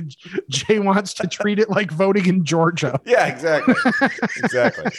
Jay 0.49 0.79
wants 0.79 1.13
to 1.15 1.27
treat 1.27 1.59
it 1.59 1.69
like 1.69 1.91
voting 1.91 2.25
in 2.25 2.43
Georgia. 2.45 2.99
Yeah, 3.05 3.27
exactly. 3.27 3.75
exactly. 4.37 4.91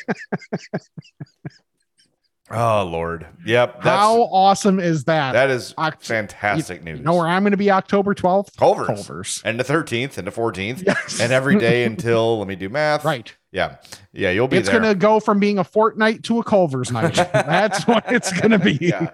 Oh 2.51 2.85
Lord. 2.85 3.27
Yep. 3.47 3.77
That's 3.83 3.87
How 3.87 4.23
awesome 4.25 4.79
is 4.79 5.05
that? 5.05 5.33
that 5.33 5.49
is 5.51 5.73
Oct- 5.79 6.03
fantastic 6.05 6.81
you 6.81 6.85
news. 6.97 7.01
know 7.01 7.15
where 7.15 7.27
I'm 7.27 7.43
going 7.43 7.53
to 7.53 7.57
be 7.57 7.71
October 7.71 8.15
12th? 8.15 8.57
Culver's. 8.57 8.87
Culver's. 8.87 9.43
And 9.45 9.59
the 9.59 9.65
13th 9.65 10.19
and 10.19 10.27
the 10.27 10.33
14th. 10.33 10.85
Yes. 10.87 11.19
And 11.21 11.33
every 11.33 11.59
day 11.59 11.85
until 11.87 12.39
let 12.39 12.47
me 12.49 12.55
do 12.57 12.69
math. 12.69 13.05
Right. 13.05 13.35
Yeah. 13.53 13.77
Yeah, 14.15 14.31
you'll 14.31 14.49
be 14.49 14.57
It's 14.57 14.71
going 14.71 14.83
to 14.83 14.95
go 14.95 15.21
from 15.21 15.39
being 15.39 15.59
a 15.59 15.65
fortnight 15.65 16.23
to 16.25 16.39
a 16.41 16.43
Culver's 16.45 16.91
night. 16.91 17.15
That's 17.33 17.87
what 17.87 18.11
it's 18.11 18.33
going 18.33 18.51
to 18.53 18.59
be 18.59 18.79
Yeah. 18.81 19.11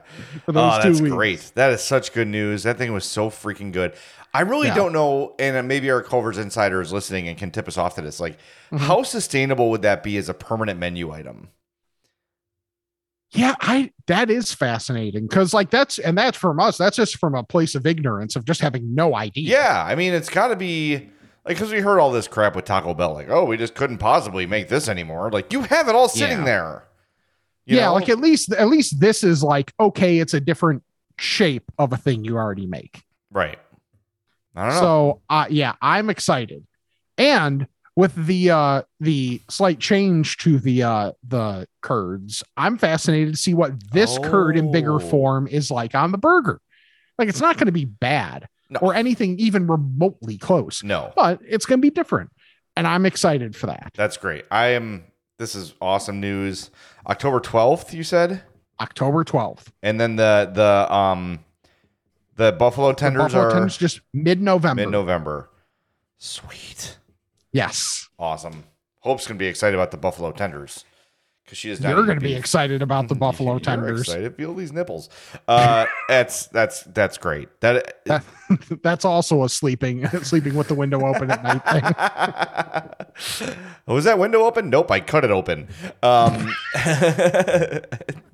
for 0.46 0.52
those 0.52 0.74
oh, 0.78 0.82
two 0.82 0.88
that's 0.90 1.00
weeks. 1.02 1.14
great. 1.14 1.52
That 1.56 1.72
is 1.72 1.82
such 1.82 2.12
good 2.12 2.28
news. 2.28 2.62
That 2.62 2.78
thing 2.78 2.92
was 2.92 3.04
so 3.04 3.30
freaking 3.30 3.72
good. 3.72 3.94
I 4.32 4.42
really 4.42 4.68
Yeah. 4.68 4.74
don't 4.76 4.92
know, 4.92 5.34
and 5.40 5.66
maybe 5.66 5.90
our 5.90 6.02
Culver's 6.02 6.38
insider 6.38 6.80
is 6.80 6.92
listening 6.92 7.26
and 7.28 7.36
can 7.36 7.50
tip 7.50 7.66
us 7.66 7.76
off 7.76 7.96
to 7.96 8.00
this. 8.00 8.20
Like, 8.20 8.38
Mm-hmm. 8.70 8.84
how 8.84 9.02
sustainable 9.02 9.70
would 9.70 9.82
that 9.82 10.02
be 10.02 10.16
as 10.18 10.28
a 10.28 10.34
permanent 10.34 10.78
menu 10.78 11.10
item? 11.10 11.48
Yeah, 13.30 13.54
I 13.60 13.92
that 14.06 14.30
is 14.30 14.54
fascinating 14.54 15.26
because 15.26 15.52
like 15.52 15.70
that's 15.70 15.98
and 15.98 16.16
that's 16.16 16.36
from 16.38 16.60
us. 16.60 16.78
That's 16.78 16.96
just 16.96 17.16
from 17.18 17.34
a 17.34 17.42
place 17.42 17.74
of 17.74 17.86
ignorance 17.86 18.36
of 18.36 18.44
just 18.46 18.60
having 18.60 18.94
no 18.94 19.14
idea. 19.16 19.50
Yeah, 19.50 19.84
I 19.86 19.94
mean, 19.96 20.14
it's 20.14 20.28
got 20.30 20.48
to 20.48 20.56
be 20.56 21.10
like 21.48 21.56
because 21.56 21.72
we 21.72 21.80
heard 21.80 21.98
all 21.98 22.12
this 22.12 22.28
crap 22.28 22.54
with 22.54 22.64
Taco 22.66 22.94
Bell, 22.94 23.14
like, 23.14 23.28
oh, 23.30 23.44
we 23.44 23.56
just 23.56 23.74
couldn't 23.74 23.98
possibly 23.98 24.46
make 24.46 24.68
this 24.68 24.88
anymore. 24.88 25.30
Like, 25.32 25.52
you 25.52 25.62
have 25.62 25.88
it 25.88 25.94
all 25.94 26.08
sitting 26.08 26.38
Yeah. 26.38 26.44
there. 26.44 26.84
You 27.66 27.76
yeah, 27.76 27.86
know? 27.86 27.94
like 27.94 28.08
at 28.08 28.18
least 28.18 28.52
at 28.52 28.68
least 28.68 29.00
this 29.00 29.22
is 29.24 29.42
like 29.42 29.72
okay, 29.80 30.18
it's 30.20 30.34
a 30.34 30.40
different 30.40 30.82
shape 31.18 31.64
of 31.78 31.92
a 31.92 31.96
thing 31.96 32.24
you 32.24 32.36
already 32.36 32.66
make. 32.66 33.02
right. 33.30 33.58
I 34.56 34.62
don't 34.66 34.74
know. 34.74 34.80
So 34.80 35.20
uh 35.28 35.46
yeah, 35.50 35.74
I'm 35.82 36.08
excited. 36.10 36.66
And 37.18 37.66
with 37.94 38.14
the 38.26 38.50
uh 38.50 38.82
the 39.00 39.40
slight 39.50 39.78
change 39.80 40.38
to 40.38 40.58
the 40.58 40.82
uh 40.82 41.12
the 41.26 41.68
curds, 41.82 42.42
I'm 42.56 42.78
fascinated 42.78 43.34
to 43.34 43.38
see 43.40 43.54
what 43.54 43.72
this 43.92 44.18
curd 44.18 44.56
in 44.56 44.72
bigger 44.72 44.94
Oh. 44.94 44.98
form 45.00 45.46
is 45.46 45.70
like 45.70 45.94
on 45.94 46.10
the 46.12 46.18
burger. 46.18 46.60
Like 47.18 47.28
it's 47.28 47.40
not 47.40 47.56
going 47.56 47.66
to 47.66 47.72
be 47.72 47.84
bad 47.84 48.48
No. 48.70 48.80
or 48.80 48.94
anything 48.94 49.38
even 49.38 49.66
remotely 49.66 50.36
close, 50.38 50.82
no, 50.84 51.12
but 51.16 51.40
it's 51.46 51.64
going 51.66 51.78
to 51.80 51.82
be 51.82 51.90
different. 51.90 52.30
And 52.76 52.86
I'm 52.86 53.06
excited 53.06 53.56
for 53.56 53.66
that. 53.66 53.92
that's 53.94 54.16
great. 54.16 54.44
I 54.50 54.68
am. 54.68 55.04
This 55.38 55.54
is 55.54 55.72
awesome 55.80 56.20
news. 56.20 56.70
October 57.08 57.40
twelfth, 57.40 57.94
you 57.94 58.02
said, 58.02 58.42
October 58.80 59.24
12th. 59.24 59.68
and 59.82 60.00
then 60.00 60.16
the 60.16 60.50
the 60.52 60.92
um 60.94 61.38
the 62.36 62.52
buffalo 62.52 62.88
The 62.90 62.94
tenders 62.96 63.22
Buffalo 63.22 63.42
are 63.44 63.50
tenders 63.50 63.76
just 63.76 64.00
mid-November. 64.12 64.82
mid 64.82 64.90
November. 64.90 65.48
Sweet, 66.18 66.98
yes. 67.52 68.08
awesome. 68.18 68.64
Hope's 69.00 69.26
gonna 69.26 69.38
be 69.38 69.46
excited 69.46 69.74
about 69.74 69.90
the 69.92 69.96
buffalo 69.96 70.30
tenders 70.32 70.84
because 71.48 71.58
she 71.58 71.70
is 71.70 71.80
not. 71.80 71.88
You're 71.94 72.04
going 72.04 72.18
to 72.18 72.22
be 72.24 72.34
excited 72.34 72.82
about 72.82 73.08
the 73.08 73.14
Buffalo 73.26 73.58
tenders. 73.58 74.02
Excited. 74.02 74.36
Feel 74.36 74.54
these 74.54 74.70
nipples. 74.70 75.08
Uh, 75.48 75.86
that's 76.08 76.46
that's 76.48 76.82
that's 76.82 77.16
great. 77.16 77.48
That 77.62 78.04
That, 78.04 78.22
that's 78.82 79.06
also 79.06 79.44
a 79.44 79.48
sleeping 79.48 80.06
sleeping 80.22 80.54
with 80.54 80.68
the 80.68 80.74
window 80.74 81.06
open 81.06 81.30
at 81.30 81.42
night 81.42 81.64
thing. 81.70 83.54
was 83.86 84.04
that 84.04 84.18
window 84.18 84.42
open? 84.44 84.68
Nope, 84.68 84.90
I 84.90 85.00
cut 85.00 85.24
it 85.24 85.30
open. 85.30 85.68
Um, 86.02 86.52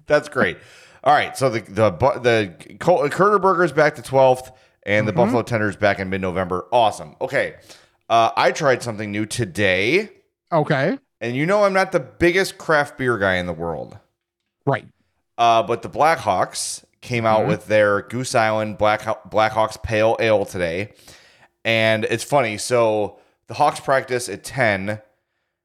that's 0.06 0.28
great. 0.28 0.59
All 1.04 1.12
right, 1.14 1.37
so 1.37 1.50
the 1.50 1.61
the 1.61 1.90
the 1.90 2.54
CurderBurger's 2.78 3.73
back 3.73 3.94
to 3.97 4.02
twelfth, 4.02 4.50
and 4.85 5.06
the 5.06 5.12
Mm-hmm. 5.12 5.21
Buffalo 5.21 5.42
Tenders 5.42 5.76
back 5.76 5.99
in 6.00 6.09
mid 6.11 6.21
November. 6.21 6.66
Awesome. 6.73 7.14
Okay, 7.21 7.54
uh, 8.09 8.30
I 8.37 8.50
tried 8.52 8.83
something 8.83 9.12
new 9.12 9.26
today, 9.26 10.09
Okay. 10.52 10.99
And 11.21 11.37
you 11.37 11.47
know 11.47 11.64
I'm 11.64 11.73
not 11.73 11.92
the 11.92 12.00
biggest 12.00 12.59
craft 12.59 12.99
beer 12.99 13.18
guy 13.18 13.35
in 13.35 13.47
the 13.47 13.52
world. 13.52 13.99
Right. 14.66 14.87
Uh, 15.38 15.62
but 15.62 15.83
the 15.83 15.88
Blackhawks 15.88 16.85
came 17.00 17.26
out 17.26 17.42
Mhm. 17.42 17.49
with 17.49 17.66
their 17.66 18.02
Goose 18.02 18.35
Island 18.35 18.78
Black 18.78 19.02
Blackhawks 19.30 19.83
Pale 19.83 20.16
Ale 20.21 20.44
today, 20.44 20.92
and 21.64 22.04
it's 22.04 22.25
funny. 22.25 22.56
So 22.59 23.18
the 23.47 23.54
Hawks 23.54 23.80
practice 23.80 24.28
at 24.28 24.44
ten, 24.44 25.00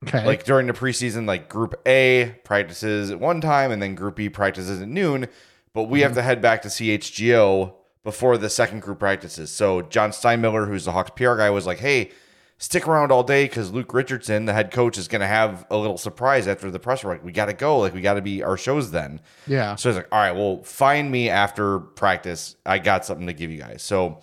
Okay. 0.08 0.26
like 0.26 0.44
during 0.44 0.68
the 0.68 0.74
preseason. 0.74 1.28
Like 1.28 1.50
Group 1.50 1.76
A 1.86 2.36
practices 2.44 3.12
at 3.12 3.20
one 3.20 3.42
time, 3.42 3.72
and 3.72 3.82
then 3.82 3.96
Group 3.96 4.16
B 4.16 4.30
practices 4.30 4.82
at 4.82 4.88
noon. 4.88 5.28
But 5.74 5.84
we 5.84 6.02
have 6.02 6.14
to 6.16 6.22
head 6.22 6.42
back 6.42 6.62
to 6.64 6.70
CHGO 6.70 7.76
before 8.04 8.38
the 8.38 8.50
second 8.50 8.80
group 8.82 9.00
practices. 9.00 9.52
So 9.52 9.82
John 9.84 10.10
Steinmiller, 10.12 10.68
who's 10.68 10.86
the 10.86 10.94
Hawks 10.94 11.12
PR 11.16 11.36
guy, 11.38 11.50
was 11.50 11.66
like, 11.68 11.80
"Hey." 11.80 12.12
Stick 12.62 12.88
around 12.90 13.12
all 13.12 13.24
day 13.24 13.46
because 13.46 13.72
Luke 13.72 13.94
Richardson, 13.94 14.44
the 14.46 14.52
head 14.54 14.70
coach, 14.70 14.98
is 14.98 15.08
going 15.08 15.22
to 15.22 15.28
have 15.28 15.66
a 15.72 15.78
little 15.78 15.98
surprise 15.98 16.46
after 16.46 16.70
the 16.70 16.78
press. 16.80 17.04
Like, 17.06 17.24
we 17.24 17.32
got 17.32 17.46
to 17.46 17.54
go. 17.54 17.80
Like, 17.80 17.94
we 17.94 18.02
got 18.02 18.16
to 18.16 18.22
be 18.22 18.44
our 18.44 18.58
shows 18.58 18.92
then. 18.92 19.22
yeah. 19.48 19.76
So 19.76 19.90
I 19.90 19.92
was 19.92 19.98
like, 19.98 20.08
all 20.12 20.20
right, 20.20 20.34
well, 20.36 20.62
find 20.64 21.10
me 21.10 21.30
after 21.30 21.80
practice. 21.80 22.58
I 22.66 22.80
got 22.80 23.06
something 23.06 23.28
to 23.28 23.34
give 23.34 23.50
you 23.50 23.60
guys. 23.60 23.82
So 23.82 24.20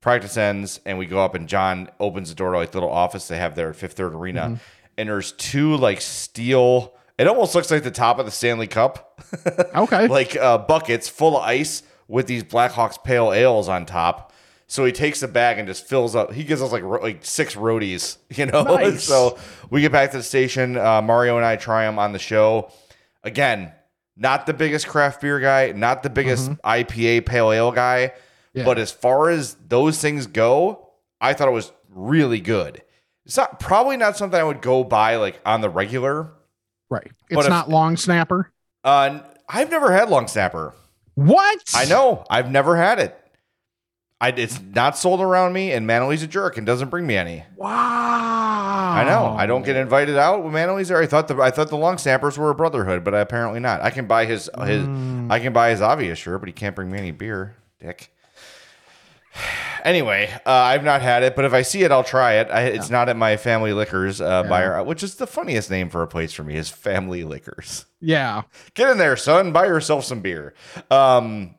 practice 0.00 0.36
ends 0.36 0.80
and 0.86 0.96
we 0.96 1.06
go 1.06 1.24
up 1.24 1.34
and 1.34 1.48
John 1.48 1.88
opens 2.00 2.28
the 2.28 2.34
door 2.36 2.52
to 2.52 2.58
like 2.58 2.70
the 2.70 2.78
little 2.78 2.90
office 2.92 3.26
they 3.28 3.36
have 3.38 3.54
there 3.56 3.70
at 3.70 3.76
Fifth 3.76 3.94
Third 3.94 4.14
Arena. 4.14 4.42
Mm-hmm. 4.42 4.54
And 4.98 5.08
there's 5.08 5.32
two 5.32 5.76
like 5.76 6.00
steel, 6.00 6.94
it 7.18 7.26
almost 7.26 7.54
looks 7.54 7.70
like 7.70 7.82
the 7.82 7.90
top 7.90 8.18
of 8.18 8.26
the 8.26 8.32
Stanley 8.32 8.66
Cup, 8.66 9.20
Okay. 9.74 10.06
like 10.08 10.36
uh, 10.36 10.58
buckets 10.58 11.08
full 11.08 11.36
of 11.36 11.42
ice 11.42 11.82
with 12.08 12.26
these 12.26 12.44
Blackhawks 12.44 13.02
pale 13.02 13.32
ales 13.32 13.68
on 13.68 13.86
top. 13.86 14.31
So 14.72 14.86
he 14.86 14.92
takes 14.92 15.20
the 15.20 15.28
bag 15.28 15.58
and 15.58 15.68
just 15.68 15.86
fills 15.86 16.16
up. 16.16 16.32
He 16.32 16.44
gives 16.44 16.62
us 16.62 16.72
like 16.72 16.82
ro- 16.82 17.02
like 17.02 17.22
six 17.26 17.54
roadies, 17.54 18.16
you 18.30 18.46
know. 18.46 18.62
Nice. 18.62 19.04
so 19.04 19.38
we 19.68 19.82
get 19.82 19.92
back 19.92 20.12
to 20.12 20.16
the 20.16 20.22
station. 20.22 20.78
Uh, 20.78 21.02
Mario 21.02 21.36
and 21.36 21.44
I 21.44 21.56
try 21.56 21.84
them 21.84 21.98
on 21.98 22.12
the 22.12 22.18
show. 22.18 22.72
Again, 23.22 23.70
not 24.16 24.46
the 24.46 24.54
biggest 24.54 24.88
craft 24.88 25.20
beer 25.20 25.38
guy, 25.40 25.72
not 25.72 26.02
the 26.02 26.08
biggest 26.08 26.50
IPA 26.64 27.26
pale 27.26 27.52
ale 27.52 27.70
guy, 27.70 28.12
Mm-hmm. 28.14 28.58
Yeah. 28.60 28.64
but 28.64 28.78
as 28.78 28.90
far 28.90 29.28
as 29.28 29.56
those 29.68 29.98
things 29.98 30.26
go, 30.26 30.88
I 31.20 31.34
thought 31.34 31.48
it 31.48 31.52
was 31.52 31.70
really 31.90 32.40
good. 32.40 32.80
It's 33.26 33.36
not 33.36 33.60
probably 33.60 33.98
not 33.98 34.16
something 34.16 34.40
I 34.40 34.42
would 34.44 34.62
go 34.62 34.84
buy 34.84 35.16
like 35.16 35.38
on 35.44 35.60
the 35.60 35.68
regular. 35.68 36.32
right. 36.88 37.10
It's 37.28 37.42
if- 37.44 37.48
not 37.50 37.68
long 37.68 37.98
snapper. 37.98 38.50
Uh, 38.84 39.20
I've 39.50 39.70
never 39.70 39.92
had 39.92 40.08
long 40.08 40.28
snapper. 40.28 40.72
What? 41.14 41.62
I 41.74 41.84
know. 41.84 42.24
I've 42.30 42.50
never 42.50 42.76
had 42.78 42.98
it. 43.00 43.18
I, 44.22 44.28
it's 44.28 44.60
not 44.62 44.96
sold 44.96 45.20
around 45.20 45.52
me, 45.52 45.72
and 45.72 45.84
Manly's 45.84 46.22
a 46.22 46.28
jerk 46.28 46.56
and 46.56 46.64
doesn't 46.64 46.90
bring 46.90 47.08
me 47.08 47.16
any. 47.16 47.42
Wow. 47.56 47.68
I 47.68 49.02
know. 49.02 49.34
I 49.36 49.46
don't 49.46 49.64
get 49.64 49.74
invited 49.74 50.16
out 50.16 50.44
with 50.44 50.52
Manly's 50.52 50.88
there. 50.88 51.02
I 51.02 51.06
thought 51.06 51.26
the 51.26 51.36
I 51.42 51.50
thought 51.50 51.70
the 51.70 51.76
long 51.76 51.98
snappers 51.98 52.38
were 52.38 52.48
a 52.48 52.54
brotherhood, 52.54 53.02
but 53.02 53.14
apparently 53.14 53.58
not. 53.58 53.80
I 53.82 53.90
can 53.90 54.06
buy 54.06 54.26
his 54.26 54.48
his 54.64 54.86
I 55.28 55.40
can 55.40 55.52
buy 55.52 55.70
his 55.70 55.80
obvious 55.80 56.20
shirt, 56.20 56.40
but 56.40 56.48
he 56.48 56.52
can't 56.52 56.76
bring 56.76 56.92
me 56.92 56.98
any 56.98 57.10
beer, 57.10 57.56
dick. 57.80 58.12
Anyway, 59.84 60.30
uh, 60.46 60.48
I've 60.48 60.84
not 60.84 61.02
had 61.02 61.24
it, 61.24 61.34
but 61.34 61.44
if 61.44 61.52
I 61.52 61.62
see 61.62 61.82
it, 61.82 61.90
I'll 61.90 62.04
try 62.04 62.34
it. 62.34 62.48
I, 62.52 62.66
it's 62.66 62.88
not 62.88 63.08
at 63.08 63.16
my 63.16 63.36
family 63.36 63.72
liquors 63.72 64.20
uh, 64.20 64.44
buyer, 64.44 64.80
which 64.84 65.02
is 65.02 65.16
the 65.16 65.26
funniest 65.26 65.72
name 65.72 65.90
for 65.90 66.02
a 66.02 66.06
place 66.06 66.32
for 66.32 66.44
me 66.44 66.54
is 66.54 66.68
Family 66.68 67.24
Liquors. 67.24 67.86
Yeah. 68.00 68.42
Get 68.74 68.90
in 68.90 68.98
there, 68.98 69.16
son. 69.16 69.50
Buy 69.50 69.66
yourself 69.66 70.04
some 70.04 70.20
beer. 70.20 70.54
Um, 70.88 71.56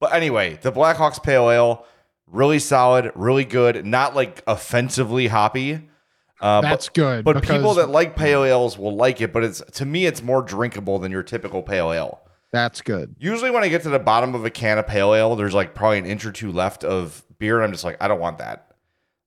but 0.00 0.12
anyway, 0.14 0.58
the 0.62 0.72
Blackhawks 0.72 1.22
Pale 1.22 1.50
Ale, 1.50 1.86
really 2.26 2.58
solid, 2.58 3.12
really 3.14 3.44
good. 3.44 3.84
Not 3.86 4.14
like 4.14 4.42
offensively 4.46 5.28
hoppy. 5.28 5.88
Uh, 6.40 6.60
That's 6.60 6.88
but, 6.88 6.94
good. 6.94 7.24
But 7.24 7.40
because 7.40 7.56
people 7.56 7.74
that 7.74 7.88
like 7.88 8.14
pale 8.14 8.44
ales 8.44 8.76
will 8.76 8.94
like 8.94 9.20
it. 9.22 9.32
But 9.32 9.42
it's 9.44 9.62
to 9.72 9.86
me, 9.86 10.04
it's 10.06 10.22
more 10.22 10.42
drinkable 10.42 10.98
than 10.98 11.10
your 11.10 11.22
typical 11.22 11.62
pale 11.62 11.92
ale. 11.92 12.20
that's 12.52 12.82
good. 12.82 13.16
Usually, 13.18 13.50
when 13.50 13.62
I 13.64 13.68
get 13.68 13.82
to 13.84 13.88
the 13.88 13.98
bottom 13.98 14.34
of 14.34 14.44
a 14.44 14.50
can 14.50 14.76
of 14.78 14.86
pale 14.86 15.14
ale, 15.14 15.34
there's 15.34 15.54
like 15.54 15.74
probably 15.74 15.98
an 15.98 16.06
inch 16.06 16.26
or 16.26 16.32
two 16.32 16.52
left 16.52 16.84
of 16.84 17.24
beer, 17.38 17.56
and 17.56 17.64
I'm 17.64 17.72
just 17.72 17.84
like, 17.84 17.96
I 18.02 18.08
don't 18.08 18.20
want 18.20 18.38
that. 18.38 18.62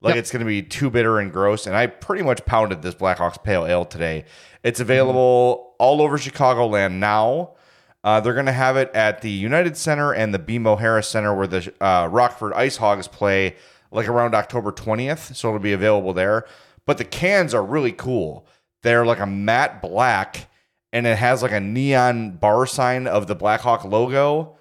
Like 0.01 0.15
Yep. 0.15 0.19
it's 0.19 0.31
going 0.31 0.39
to 0.41 0.45
be 0.45 0.61
too 0.61 0.89
bitter 0.89 1.19
and 1.19 1.31
gross. 1.33 1.65
And 1.67 1.75
I 1.75 1.87
pretty 1.87 2.23
much 2.23 2.45
pounded 2.45 2.81
this 2.81 2.95
Blackhawks 2.95 3.43
Pale 3.43 3.65
Ale 3.65 3.85
today. 3.85 4.23
It's 4.63 4.79
available 4.79 5.75
all 5.79 6.01
over 6.01 6.17
Chicagoland 6.17 6.93
now. 6.93 7.55
Uh, 8.03 8.19
they're 8.21 8.33
going 8.33 8.45
to 8.45 8.51
have 8.51 8.77
it 8.77 8.89
at 8.93 9.21
the 9.21 9.29
United 9.29 9.75
Center 9.75 10.13
and 10.13 10.33
the 10.33 10.39
BMO 10.39 10.79
Harris 10.79 11.07
Center, 11.09 11.35
where 11.35 11.47
the 11.47 11.73
uh, 11.81 12.07
Rockford 12.11 12.53
Ice 12.53 12.77
Hogs 12.77 13.07
play, 13.07 13.55
like 13.91 14.07
around 14.07 14.33
October 14.35 14.71
20th. 14.71 15.35
So 15.35 15.49
it'll 15.49 15.59
be 15.59 15.73
available 15.73 16.13
there. 16.13 16.45
But 16.85 16.97
the 16.97 17.05
cans 17.05 17.53
are 17.53 17.63
really 17.63 17.91
cool. 17.91 18.47
They're 18.83 19.05
like 19.05 19.19
a 19.19 19.25
matte 19.25 19.81
black, 19.81 20.47
and 20.93 21.05
it 21.05 21.17
has 21.17 21.41
like 21.43 21.51
a 21.51 21.59
neon 21.59 22.37
bar 22.37 22.65
sign 22.65 23.05
of 23.07 23.27
the 23.27 23.35
Blackhawk 23.35 23.83
logo 23.83 24.55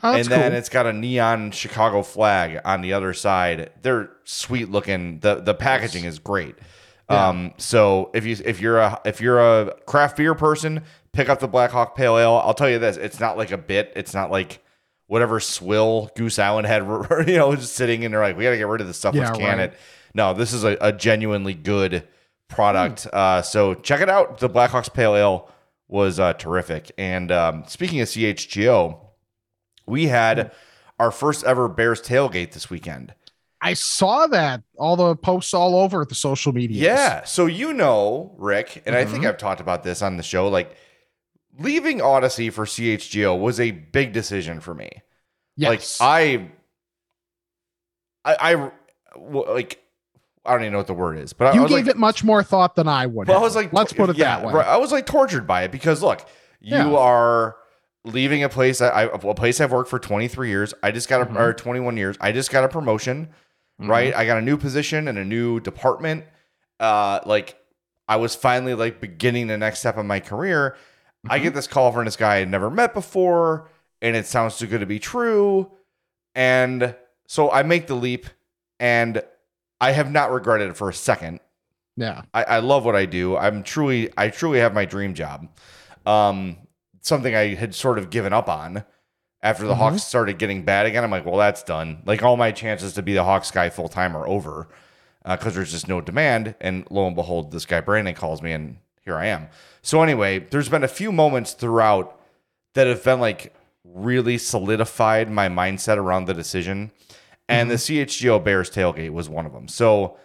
Oh, 0.00 0.14
and 0.14 0.24
then 0.28 0.50
cool. 0.52 0.58
it's 0.58 0.68
got 0.68 0.86
a 0.86 0.92
neon 0.92 1.50
Chicago 1.50 2.02
flag 2.04 2.60
on 2.64 2.82
the 2.82 2.92
other 2.92 3.12
side. 3.12 3.70
They're 3.82 4.10
sweet 4.22 4.70
looking. 4.70 5.18
the 5.18 5.36
The 5.36 5.54
packaging 5.54 6.04
is 6.04 6.20
great. 6.20 6.54
Yeah. 7.10 7.28
Um, 7.28 7.52
so 7.56 8.10
if 8.14 8.24
you 8.24 8.36
if 8.44 8.60
you're 8.60 8.78
a 8.78 9.00
if 9.04 9.20
you're 9.20 9.40
a 9.40 9.74
craft 9.86 10.16
beer 10.16 10.36
person, 10.36 10.84
pick 11.12 11.28
up 11.28 11.40
the 11.40 11.48
Black 11.48 11.70
Hawk 11.70 11.96
Pale 11.96 12.18
Ale. 12.18 12.34
I'll 12.44 12.54
tell 12.54 12.68
you 12.70 12.78
this: 12.78 12.96
it's 12.96 13.20
not 13.20 13.36
like 13.36 13.50
a 13.50 13.58
bit. 13.58 13.92
It's 13.96 14.14
not 14.14 14.30
like 14.30 14.62
whatever 15.06 15.40
swill 15.40 16.10
Goose 16.16 16.38
Island 16.38 16.66
had, 16.66 16.82
you 17.26 17.36
know, 17.38 17.54
just 17.56 17.74
sitting 17.74 18.02
in 18.02 18.10
they're 18.12 18.20
like, 18.20 18.36
we 18.36 18.44
got 18.44 18.50
to 18.50 18.56
get 18.58 18.66
rid 18.66 18.80
of 18.82 18.86
this 18.86 18.98
stuff. 18.98 19.14
Yeah, 19.14 19.26
Let's 19.28 19.38
can 19.38 19.58
right. 19.58 19.70
it. 19.72 19.78
No, 20.14 20.34
this 20.34 20.52
is 20.52 20.64
a, 20.64 20.76
a 20.80 20.92
genuinely 20.92 21.54
good 21.54 22.06
product. 22.48 23.04
Hmm. 23.04 23.08
Uh, 23.12 23.42
so 23.42 23.74
check 23.74 24.00
it 24.00 24.08
out. 24.10 24.38
The 24.38 24.50
Blackhawks 24.50 24.92
Pale 24.92 25.16
Ale 25.16 25.50
was 25.88 26.20
uh, 26.20 26.34
terrific. 26.34 26.92
And 26.98 27.32
um, 27.32 27.64
speaking 27.66 28.00
of 28.02 28.08
CHGO, 28.08 28.98
we 29.86 30.08
had 30.08 30.38
Hmm. 30.38 30.48
our 30.98 31.10
first 31.10 31.44
ever 31.44 31.68
Bears 31.68 32.02
tailgate 32.02 32.52
this 32.52 32.68
weekend. 32.68 33.14
I 33.60 33.74
saw 33.74 34.26
that 34.28 34.62
all 34.76 34.94
the 34.96 35.16
posts 35.16 35.52
all 35.54 35.76
over 35.76 36.04
the 36.04 36.14
social 36.14 36.52
media. 36.52 36.82
Yeah. 36.84 37.24
So 37.24 37.46
you 37.46 37.72
know, 37.72 38.34
Rick, 38.38 38.82
and 38.86 38.94
I 38.94 39.04
think 39.04 39.24
Mhm. 39.24 39.28
I've 39.30 39.38
talked 39.38 39.60
about 39.60 39.82
this 39.82 40.00
on 40.02 40.16
the 40.16 40.22
show. 40.22 40.48
Like 40.48 40.76
leaving 41.58 41.98
Audacy 41.98 42.52
for 42.52 42.64
CHGO 42.64 43.38
was 43.38 43.58
a 43.60 43.70
big 43.72 44.12
decision 44.12 44.60
for 44.60 44.74
me. 44.74 44.90
Yes. 45.56 46.00
Like 46.00 46.50
I, 48.24 48.40
I, 48.54 48.70
like 49.16 49.82
I 50.44 50.52
don't 50.52 50.62
even 50.62 50.72
know 50.72 50.78
what 50.78 50.86
the 50.86 50.94
word 50.94 51.18
is, 51.18 51.32
but 51.32 51.48
I, 51.48 51.50
I 51.50 51.54
you 51.54 51.62
was 51.62 51.70
gave 51.70 51.86
like, 51.86 51.94
it 51.94 51.98
much 51.98 52.24
more 52.24 52.42
thought 52.42 52.74
than 52.76 52.88
I 52.88 53.06
would. 53.06 53.28
well, 53.28 53.38
I 53.38 53.40
was 53.40 53.56
like, 53.56 53.72
let's 53.72 53.92
put 53.92 54.10
it 54.10 54.16
yeah, 54.16 54.38
that 54.38 54.46
way. 54.46 54.54
right. 54.54 54.66
I 54.66 54.76
was 54.76 54.92
like 54.92 55.06
tortured 55.06 55.46
by 55.46 55.62
it 55.64 55.72
because 55.72 56.02
look, 56.02 56.26
you 56.60 56.76
Yeah. 56.76 56.92
are 56.94 57.56
leaving 58.04 58.42
a 58.44 58.48
place 58.48 58.80
I, 58.80 59.02
a 59.04 59.18
place 59.34 59.60
I've 59.60 59.72
worked 59.72 59.90
for 59.90 59.98
23 59.98 60.48
years. 60.48 60.74
I 60.82 60.90
just 60.90 61.08
got 61.08 61.22
a, 61.22 61.26
Mhm. 61.26 61.38
or 61.38 61.52
21 61.52 61.96
years. 61.96 62.16
I 62.20 62.32
just 62.32 62.50
got 62.50 62.64
a 62.64 62.68
promotion, 62.68 63.30
Mhm. 63.80 63.88
right? 63.88 64.14
I 64.14 64.24
got 64.24 64.38
a 64.38 64.42
new 64.42 64.56
position 64.56 65.08
and 65.08 65.18
a 65.18 65.24
new 65.24 65.60
department. 65.60 66.24
Uh, 66.80 67.20
like 67.26 67.56
I 68.06 68.16
was 68.16 68.34
finally 68.34 68.74
like 68.74 69.00
beginning 69.00 69.48
the 69.48 69.58
next 69.58 69.80
step 69.80 69.96
of 69.96 70.06
my 70.06 70.20
career. 70.20 70.76
I 71.28 71.38
get 71.38 71.54
this 71.54 71.66
call 71.66 71.92
from 71.92 72.04
this 72.04 72.16
guy 72.16 72.36
I'd 72.36 72.48
never 72.50 72.70
met 72.70 72.94
before, 72.94 73.68
and 74.02 74.14
it 74.14 74.26
sounds 74.26 74.58
too 74.58 74.66
good 74.66 74.80
to 74.80 74.86
be 74.86 74.98
true. 74.98 75.70
And 76.34 76.94
so 77.26 77.50
I 77.50 77.62
make 77.62 77.86
the 77.86 77.94
leap, 77.96 78.26
and 78.78 79.22
I 79.80 79.92
have 79.92 80.10
not 80.10 80.30
regretted 80.30 80.70
it 80.70 80.76
for 80.76 80.88
a 80.88 80.94
second. 80.94 81.40
Yeah. 81.96 82.22
I, 82.32 82.44
I 82.44 82.58
love 82.60 82.84
what 82.84 82.94
I 82.94 83.06
do. 83.06 83.36
I'm 83.36 83.62
truly, 83.64 84.10
I 84.16 84.28
truly 84.28 84.60
have 84.60 84.72
my 84.74 84.84
dream 84.84 85.14
job. 85.14 85.48
Um, 86.06 86.56
something 87.00 87.34
I 87.34 87.54
had 87.54 87.74
sort 87.74 87.98
of 87.98 88.10
given 88.10 88.32
up 88.32 88.48
on 88.48 88.84
after 89.42 89.66
the 89.66 89.74
Mhm. 89.74 89.78
Hawks 89.78 90.04
started 90.04 90.38
getting 90.38 90.64
bad 90.64 90.86
again. 90.86 91.02
I'm 91.04 91.10
like, 91.10 91.26
well, 91.26 91.36
that's 91.36 91.62
done. 91.62 92.02
Like 92.06 92.22
all 92.22 92.36
my 92.36 92.52
chances 92.52 92.92
to 92.94 93.02
be 93.02 93.14
the 93.14 93.24
Hawks 93.24 93.50
guy 93.50 93.68
full 93.70 93.88
time 93.88 94.16
are 94.16 94.26
over 94.28 94.68
because 95.24 95.54
there's 95.54 95.72
just 95.72 95.88
no 95.88 96.00
demand. 96.00 96.54
And 96.60 96.86
lo 96.90 97.06
and 97.06 97.16
behold, 97.16 97.50
this 97.50 97.66
guy 97.66 97.80
Brandon 97.80 98.14
calls 98.14 98.40
me, 98.42 98.52
and 98.52 98.78
here 99.08 99.16
I 99.16 99.26
am. 99.26 99.48
So 99.82 100.02
anyway, 100.02 100.38
there's 100.38 100.68
been 100.68 100.84
a 100.84 100.88
few 100.88 101.10
moments 101.10 101.52
throughout 101.52 102.20
that 102.74 102.86
have 102.86 103.02
been 103.02 103.20
like 103.20 103.54
really 103.84 104.38
solidified 104.38 105.30
my 105.30 105.48
mindset 105.48 105.96
around 105.96 106.26
the 106.26 106.34
decision. 106.34 106.90
And 107.48 107.70
the 107.70 107.76
mm-hmm. 107.76 108.02
CHGO 108.02 108.44
Bears 108.44 108.70
tailgate 108.70 109.10
was 109.10 109.28
one 109.28 109.46
of 109.46 109.52
them. 109.52 109.66
So 109.68 110.18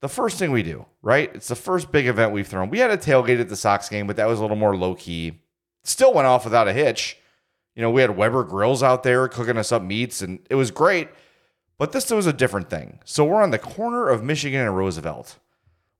the 0.00 0.08
first 0.08 0.38
thing 0.38 0.50
we 0.50 0.62
do, 0.62 0.86
right? 1.02 1.30
It's 1.34 1.48
the 1.48 1.54
first 1.54 1.92
big 1.92 2.06
event 2.06 2.32
we've 2.32 2.46
thrown. 2.46 2.70
We 2.70 2.78
had 2.78 2.90
a 2.90 2.96
tailgate 2.96 3.40
at 3.40 3.48
the 3.48 3.56
Sox 3.56 3.88
game, 3.88 4.06
but 4.06 4.16
that 4.16 4.26
was 4.26 4.38
a 4.38 4.42
little 4.42 4.56
more 4.56 4.76
low 4.76 4.94
key. 4.94 5.40
Still 5.84 6.14
went 6.14 6.26
off 6.26 6.44
without 6.44 6.68
a 6.68 6.72
hitch. 6.72 7.18
You 7.76 7.82
know, 7.82 7.90
we 7.90 8.00
had 8.00 8.16
Weber 8.16 8.44
Grills 8.44 8.82
out 8.82 9.02
there 9.02 9.28
cooking 9.28 9.56
us 9.58 9.72
up 9.72 9.82
meats, 9.82 10.22
and 10.22 10.40
it 10.48 10.54
was 10.54 10.70
great. 10.70 11.08
But 11.78 11.92
this 11.92 12.10
was 12.10 12.26
a 12.26 12.32
different 12.32 12.70
thing. 12.70 13.00
So 13.04 13.24
we're 13.24 13.42
on 13.42 13.50
the 13.50 13.58
corner 13.58 14.08
of 14.08 14.22
Michigan 14.22 14.60
and 14.60 14.76
Roosevelt, 14.76 15.38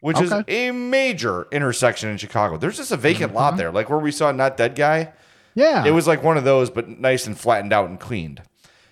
which 0.02 0.20
is 0.20 0.32
a 0.48 0.70
major 0.72 1.46
intersection 1.50 2.10
in 2.10 2.18
Chicago. 2.18 2.58
There's 2.58 2.76
just 2.76 2.92
a 2.92 2.96
vacant 2.98 3.32
lot 3.34 3.56
there, 3.56 3.72
like 3.72 3.88
where 3.88 3.98
we 3.98 4.12
saw 4.12 4.30
Not 4.32 4.56
Dead 4.58 4.74
Guy. 4.74 5.12
Yeah. 5.54 5.84
It 5.86 5.90
was 5.92 6.06
like 6.06 6.22
one 6.22 6.36
of 6.36 6.44
those, 6.44 6.68
but 6.70 6.88
nice 6.88 7.26
and 7.26 7.38
flattened 7.38 7.72
out 7.72 7.88
and 7.88 7.98
cleaned. 8.00 8.42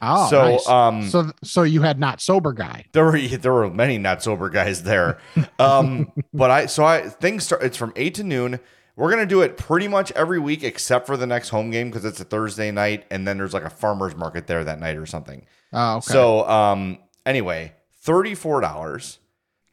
oh, 0.03 0.31
so, 0.31 0.43
nice. 0.53 0.69
um, 0.69 1.09
so 1.11 1.31
so 1.43 1.63
you 1.63 1.83
had 1.83 1.99
not 1.99 2.21
sober 2.23 2.53
guy. 2.55 2.87
there 2.93 3.05
were 3.05 3.19
there 3.19 3.53
were 3.53 3.69
many 3.69 3.99
not 3.99 4.23
sober 4.23 4.49
guys 4.49 4.83
there 4.85 5.19
um 5.59 6.11
but 6.33 6.51
i 6.51 6.65
so 6.65 6.85
i 6.85 7.03
things 7.07 7.45
start 7.45 7.63
it's 7.63 7.77
from 7.77 7.93
8 7.97 8.15
to 8.15 8.25
noon 8.25 8.61
we're 8.97 9.11
gonna 9.11 9.27
do 9.27 9.43
it 9.43 9.59
pretty 9.59 9.89
much 9.89 10.11
every 10.13 10.39
week 10.39 10.63
except 10.65 11.07
for 11.07 11.19
the 11.19 11.27
next 11.27 11.51
home 11.51 11.71
game 11.71 11.89
because 11.91 12.07
it's 12.07 12.19
a 12.19 12.25
thursday 12.25 12.71
night 12.71 13.05
and 13.11 13.29
then 13.29 13.37
there's 13.37 13.53
like 13.53 13.65
a 13.65 13.69
farmers 13.69 14.17
market 14.17 14.47
there 14.47 14.65
that 14.65 14.81
night 14.81 14.97
or 14.97 15.05
something 15.05 15.45
Oh, 15.75 15.97
okay. 15.97 16.13
so 16.13 16.49
um 16.49 16.97
anyway 17.27 17.75
$34 18.07 19.19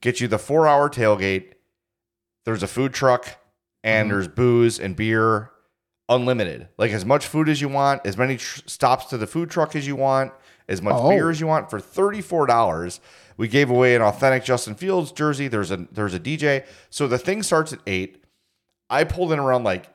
get 0.01 0.19
you 0.21 0.27
the 0.27 0.37
four 0.39 0.67
hour 0.67 0.89
tailgate 0.89 1.53
there's 2.45 2.63
a 2.63 2.67
food 2.67 2.93
truck 2.93 3.37
and 3.83 4.07
Mhm. 4.07 4.11
there's 4.13 4.27
booze 4.27 4.79
and 4.79 4.95
beer 4.95 5.51
unlimited 6.09 6.69
like 6.77 6.91
as 6.91 7.03
much 7.05 7.25
food 7.27 7.49
as 7.49 7.59
you 7.61 7.67
want 7.67 8.01
as 8.05 8.17
many 8.17 8.37
tr- 8.37 8.61
stops 8.65 9.05
to 9.05 9.17
the 9.17 9.27
food 9.27 9.49
truck 9.49 9.75
as 9.75 9.85
you 9.85 9.95
want 9.95 10.31
as 10.69 10.81
much 10.81 10.95
Oh. 10.97 11.09
beer 11.09 11.29
as 11.29 11.39
you 11.41 11.47
want 11.47 11.69
for 11.69 11.79
$34 11.79 12.99
we 13.35 13.47
gave 13.47 13.69
away 13.69 13.95
an 13.95 14.01
authentic 14.01 14.43
justin 14.45 14.75
fields 14.75 15.11
jersey 15.11 15.47
there's 15.47 15.71
a 15.71 15.85
there's 15.91 16.13
a 16.13 16.19
dj 16.19 16.63
so 16.89 17.07
the 17.07 17.17
thing 17.17 17.43
starts 17.43 17.73
at 17.73 17.79
8 17.85 18.23
i 18.89 19.03
pulled 19.03 19.31
in 19.33 19.39
around 19.39 19.63
like 19.63 19.87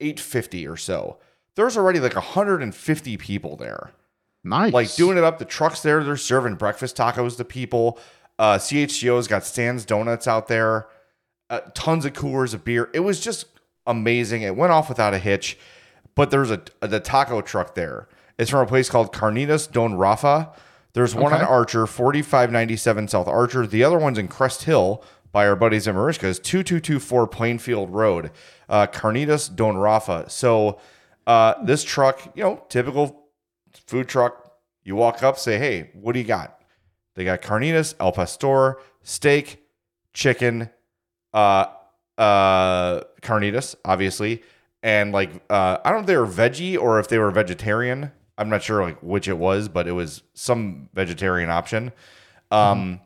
850 0.00 0.66
or 0.66 0.76
so 0.76 1.18
there's 1.54 1.76
already 1.76 1.98
like 1.98 2.14
150 2.14 3.16
people 3.16 3.56
there 3.56 3.90
nice. 4.44 4.72
like 4.72 4.94
doing 4.94 5.18
it 5.18 5.24
up. 5.24 5.38
The 5.40 5.44
trucks 5.44 5.82
there, 5.82 6.04
they're 6.04 6.16
serving 6.16 6.54
breakfast 6.54 6.96
tacos 6.96 7.36
to 7.36 7.44
people. 7.44 7.98
Uh, 8.38 8.56
CHGO's 8.56 9.26
got 9.26 9.44
Stan's 9.44 9.84
Donuts 9.84 10.28
out 10.28 10.48
there, 10.48 10.86
uh, 11.50 11.60
tons 11.74 12.04
of 12.04 12.14
coolers 12.14 12.54
of 12.54 12.64
beer. 12.64 12.88
It 12.94 13.00
was 13.00 13.20
just 13.20 13.46
amazing. 13.86 14.42
It 14.42 14.54
went 14.56 14.72
off 14.72 14.88
without 14.88 15.14
a 15.14 15.18
hitch. 15.18 15.58
But 16.14 16.30
there's 16.30 16.50
a 16.50 16.60
the 16.80 17.00
taco 17.00 17.40
truck 17.40 17.74
there. 17.74 18.08
It's 18.38 18.50
from 18.50 18.60
a 18.60 18.66
place 18.66 18.90
called 18.90 19.12
Carnitas 19.12 19.70
Don 19.70 19.94
Rafa. 19.94 20.52
There's 20.92 21.14
one 21.14 21.32
on 21.32 21.42
Archer, 21.42 21.86
4597 21.86 23.08
South 23.08 23.28
Archer. 23.28 23.66
The 23.66 23.84
other 23.84 23.98
one's 23.98 24.18
in 24.18 24.26
Crest 24.26 24.64
Hill 24.64 25.04
by 25.30 25.46
our 25.46 25.54
buddies 25.54 25.86
at 25.86 25.94
Marishka's, 25.94 26.38
2224 26.40 27.28
Plainfield 27.28 27.90
Road. 27.90 28.30
Uh, 28.68 28.86
Carnitas 28.88 29.54
Don 29.54 29.76
Rafa. 29.76 30.28
So 30.28 30.80
uh, 31.26 31.62
this 31.64 31.84
truck, 31.84 32.32
you 32.34 32.42
know, 32.42 32.64
typical 32.68 33.28
food 33.86 34.08
truck. 34.08 34.52
You 34.82 34.96
walk 34.96 35.22
up, 35.22 35.38
say, 35.38 35.58
"Hey, 35.58 35.90
what 35.92 36.14
do 36.14 36.18
you 36.18 36.24
got?" 36.26 36.57
They 37.18 37.24
got 37.24 37.42
carnitas, 37.42 37.96
al 37.98 38.12
pastor, 38.12 38.78
steak, 39.02 39.60
chicken, 40.12 40.70
uh, 41.34 41.66
uh, 42.16 43.00
carnitas, 43.22 43.74
obviously, 43.84 44.44
and 44.84 45.10
like 45.10 45.30
uh, 45.50 45.78
I 45.84 45.90
don't 45.90 45.96
know 45.96 46.00
if 46.02 46.06
they 46.06 46.16
were 46.16 46.28
veggie 46.28 46.78
or 46.78 47.00
if 47.00 47.08
they 47.08 47.18
were 47.18 47.32
vegetarian. 47.32 48.12
I'm 48.38 48.48
not 48.48 48.62
sure 48.62 48.84
like 48.84 49.02
which 49.02 49.26
it 49.26 49.36
was, 49.36 49.68
but 49.68 49.88
it 49.88 49.92
was 49.92 50.22
some 50.34 50.90
vegetarian 50.94 51.50
option. 51.50 51.90
Um, 52.52 53.00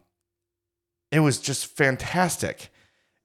it 1.10 1.20
was 1.20 1.38
just 1.38 1.64
fantastic. 1.64 2.68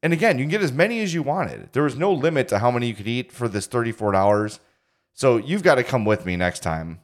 And 0.01 0.13
again, 0.13 0.37
you 0.37 0.45
can 0.45 0.51
get 0.51 0.61
as 0.61 0.71
many 0.71 1.01
as 1.01 1.13
you 1.13 1.21
wanted. 1.21 1.73
There 1.73 1.83
was 1.83 1.97
no 1.97 2.13
limit 2.13 2.47
to 2.47 2.59
how 2.59 2.71
many 2.71 2.87
you 2.87 2.93
could 2.93 3.09
eat 3.09 3.33
for 3.33 3.49
this 3.49 3.67
$34. 3.67 4.59
So 5.11 5.35
you've 5.35 5.63
got 5.63 5.75
to 5.75 5.83
come 5.83 6.05
with 6.05 6.25
me 6.25 6.37
next 6.37 6.61
time 6.61 7.01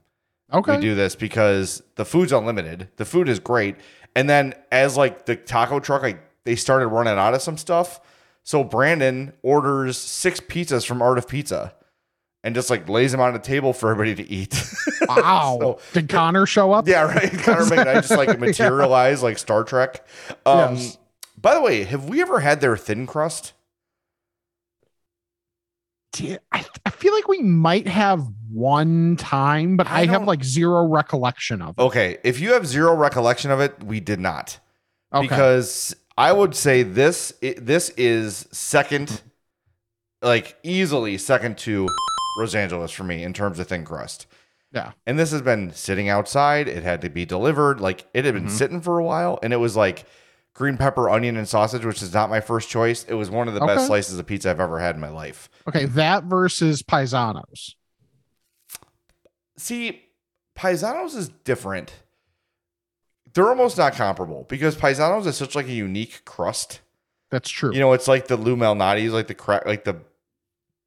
okay. 0.52 0.76
we 0.76 0.82
do 0.82 0.96
this 0.96 1.16
because 1.16 1.84
the 1.96 2.06
food's 2.06 2.32
unlimited. 2.32 2.90
The 2.98 3.06
food 3.06 3.30
is 3.30 3.40
great. 3.40 3.76
And 4.16 4.30
then 4.30 4.54
as 4.72 4.98
like 4.98 5.26
the 5.26 5.36
taco 5.36 5.80
truck, 5.80 6.02
like 6.02 6.20
they 6.46 6.56
started 6.56 6.88
running 6.88 7.18
out 7.18 7.34
of 7.34 7.42
some 7.42 7.58
stuff. 7.58 8.00
So 8.44 8.64
Brandon 8.64 9.34
orders 9.42 9.98
six 9.98 10.40
pizzas 10.40 10.86
from 10.86 11.02
Art 11.02 11.18
of 11.18 11.28
Pizza 11.28 11.74
and 12.44 12.54
just 12.54 12.70
like 12.70 12.90
lays 12.90 13.12
them 13.14 13.22
on 13.22 13.32
the 13.34 13.40
table 13.40 13.72
for 13.74 13.90
everybody 13.90 14.16
to 14.24 14.32
eat. 14.32 14.54
Wow. 15.06 15.58
So- 15.60 15.80
Did 15.92 16.08
Connor 16.08 16.46
show 16.46 16.72
up? 16.72 16.88
yeah, 16.88 17.04
right. 17.04 17.30
Connor 17.40 17.66
McKnight 17.66 18.08
just 18.08 18.12
like 18.12 18.40
materialize 18.40 19.22
like 19.22 19.38
Star 19.38 19.66
Trek. 19.66 20.06
Um, 20.46 20.76
Yes. 20.76 20.98
By 21.42 21.56
the 21.56 21.62
way, 21.62 21.84
have 21.84 22.06
we 22.08 22.22
ever 22.22 22.40
had 22.40 22.62
their 22.62 22.78
thin 22.78 23.06
crust? 23.06 23.52
I, 26.22 26.66
I 26.86 26.90
feel 26.92 27.14
like 27.14 27.28
we 27.28 27.42
might 27.42 27.88
have 27.88 28.26
one 28.54 29.16
time, 29.18 29.76
but 29.78 29.88
I 29.88 30.02
I, 30.02 30.06
have 30.08 30.26
like 30.26 30.44
zero 30.44 30.86
recollection 30.86 31.62
of 31.62 31.76
it. 31.78 31.82
Okay, 31.82 32.18
if 32.24 32.40
you 32.40 32.54
have 32.54 32.66
zero 32.68 32.96
recollection 32.96 33.52
of 33.52 33.60
it, 33.60 33.84
we 33.84 34.00
did 34.00 34.20
not. 34.20 34.60
Okay. 35.14 35.28
because 35.28 35.96
I 36.18 36.32
would 36.32 36.56
say 36.56 36.84
this 36.84 37.34
this 37.42 37.90
is 37.98 38.48
second, 38.52 39.22
like 40.22 40.58
easily 40.64 41.18
second 41.18 41.58
to 41.60 41.88
Los 42.40 42.56
Angeles 42.56 42.92
for 42.92 43.04
me 43.04 43.24
in 43.24 43.34
terms 43.34 43.60
of 43.60 43.68
thin 43.68 43.86
crust. 43.86 44.26
Yeah. 44.72 44.94
And 45.06 45.20
this 45.20 45.32
has 45.32 45.42
been 45.44 45.72
sitting 45.74 46.10
outside. 46.10 46.68
It 46.68 46.82
had 46.84 47.02
to 47.02 47.10
be 47.10 47.26
delivered. 47.26 47.80
Like 47.80 48.08
it 48.14 48.26
had 48.26 48.34
been 48.34 48.46
Mhm. 48.48 48.50
sitting 48.52 48.82
for 48.82 48.98
a 48.98 49.04
while, 49.04 49.38
and 49.44 49.54
it 49.54 49.58
was 49.58 49.76
like 49.76 50.06
green 50.56 50.78
pepper, 50.78 51.10
onion, 51.10 51.38
and 51.38 51.48
sausage, 51.48 51.86
which 51.86 52.02
is 52.02 52.14
not 52.14 52.30
my 52.30 52.40
first 52.40 52.70
choice. 52.70 53.04
It 53.08 53.14
was 53.16 53.30
one 53.30 53.48
of 53.48 53.54
the 53.54 53.62
Okay. 53.62 53.76
best 53.76 53.88
slices 53.88 54.18
of 54.18 54.26
pizza 54.26 54.50
I've 54.50 54.60
ever 54.60 54.80
had 54.80 54.96
in 54.96 55.02
my 55.02 55.10
life. 55.10 55.50
Okay, 55.68 55.86
that 55.86 56.24
versus 56.26 56.82
Paisanos. 56.84 57.76
See, 59.64 60.02
Paisanos 60.58 61.16
is 61.16 61.30
different. 61.30 61.94
They're 63.34 63.48
almost 63.48 63.78
not 63.78 63.94
comparable 63.94 64.46
because 64.50 64.76
Paisanos 64.76 65.26
is 65.26 65.38
such 65.38 65.56
like 65.56 65.68
a 65.68 65.72
unique 65.74 66.26
crust. 66.26 66.82
That's 67.32 67.50
true. 67.50 67.74
You 67.74 67.80
know, 67.80 67.94
it's 67.94 68.08
like 68.10 68.28
the 68.28 68.36
Lou 68.36 68.56
Malnati's, 68.58 69.14
like 69.14 69.28
the 69.28 69.34
crack, 69.34 69.66
like 69.66 69.86
the 69.86 69.96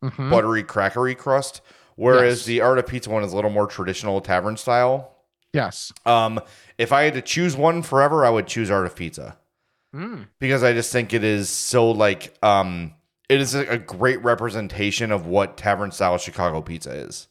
Mhm. 0.05 0.31
buttery 0.31 0.62
crackery 0.62 1.17
crust. 1.17 1.62
whereas 1.99 2.41
Yes. 2.41 2.45
the 2.45 2.61
Art 2.61 2.77
of 2.79 2.87
Pizza 2.87 3.09
one 3.09 3.25
is 3.25 3.33
a 3.33 3.35
little 3.35 3.51
more 3.51 3.67
traditional 3.67 4.21
tavern 4.21 4.59
style. 4.59 5.17
Yes. 5.55 5.91
Um, 6.05 6.39
if 6.77 6.93
I 6.93 7.05
had 7.05 7.15
to 7.15 7.23
choose 7.23 7.57
one 7.57 7.81
forever, 7.83 8.23
I 8.27 8.29
would 8.29 8.47
choose 8.47 8.71
Art 8.71 8.85
of 8.85 8.95
Pizza 8.95 9.39
Mm. 9.95 10.27
because 10.39 10.62
I 10.62 10.75
just 10.75 10.93
think 10.93 11.15
it 11.15 11.25
is 11.25 11.49
so 11.49 11.91
like 11.91 12.35
um, 12.43 12.93
it 13.31 13.41
is 13.41 13.55
a 13.55 13.79
great 13.79 14.23
representation 14.23 15.11
of 15.11 15.25
what 15.27 15.57
tavern 15.57 15.91
style 15.91 16.19
Chicago 16.19 16.61
pizza 16.61 16.91
is. 16.91 17.29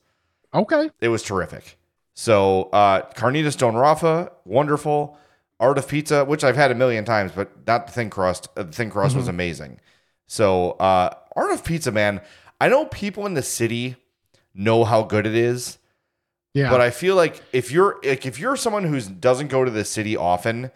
Okay. 0.56 0.90
It 1.02 1.10
was 1.10 1.22
terrific. 1.24 1.78
So 2.14 2.64
uh, 2.72 3.02
Carnitas 3.14 3.58
Don 3.58 3.76
Rafa, 3.76 4.32
wonderful. 4.46 5.18
Art 5.60 5.78
of 5.78 5.88
Pizza, 5.88 6.26
which 6.26 6.44
I've 6.44 6.56
had 6.56 6.72
a 6.72 6.76
million 6.76 7.06
times, 7.06 7.32
but 7.34 7.50
not 7.66 7.88
the 7.88 7.94
thin 7.94 8.10
crust. 8.10 8.50
Uh, 8.58 8.64
the 8.64 8.72
thin 8.72 8.90
crust 8.90 9.12
Mm-hmm. 9.12 9.20
was 9.20 9.28
amazing. 9.28 9.80
So 10.28 10.72
uh, 10.72 11.12
Art 11.36 11.52
of 11.52 11.64
Pizza, 11.64 11.92
man. 11.92 12.22
I 12.60 12.70
know 12.70 12.86
people 12.86 13.26
in 13.26 13.34
the 13.36 13.42
city 13.44 13.96
know 14.54 14.84
how 14.86 15.04
good 15.04 15.28
it 15.28 15.36
is, 15.36 15.78
Yeah. 16.54 16.70
but 16.70 16.80
I 16.82 16.90
feel 16.90 17.16
like 17.16 17.42
if 17.54 17.72
you're 17.72 18.00
like 18.04 18.26
if 18.26 18.40
you're 18.40 18.56
someone 18.56 18.84
who 18.86 19.00
doesn't 19.02 19.48
go 19.50 19.64
to 19.66 19.72
the 19.72 19.84
city 19.86 20.16
often, 20.18 20.72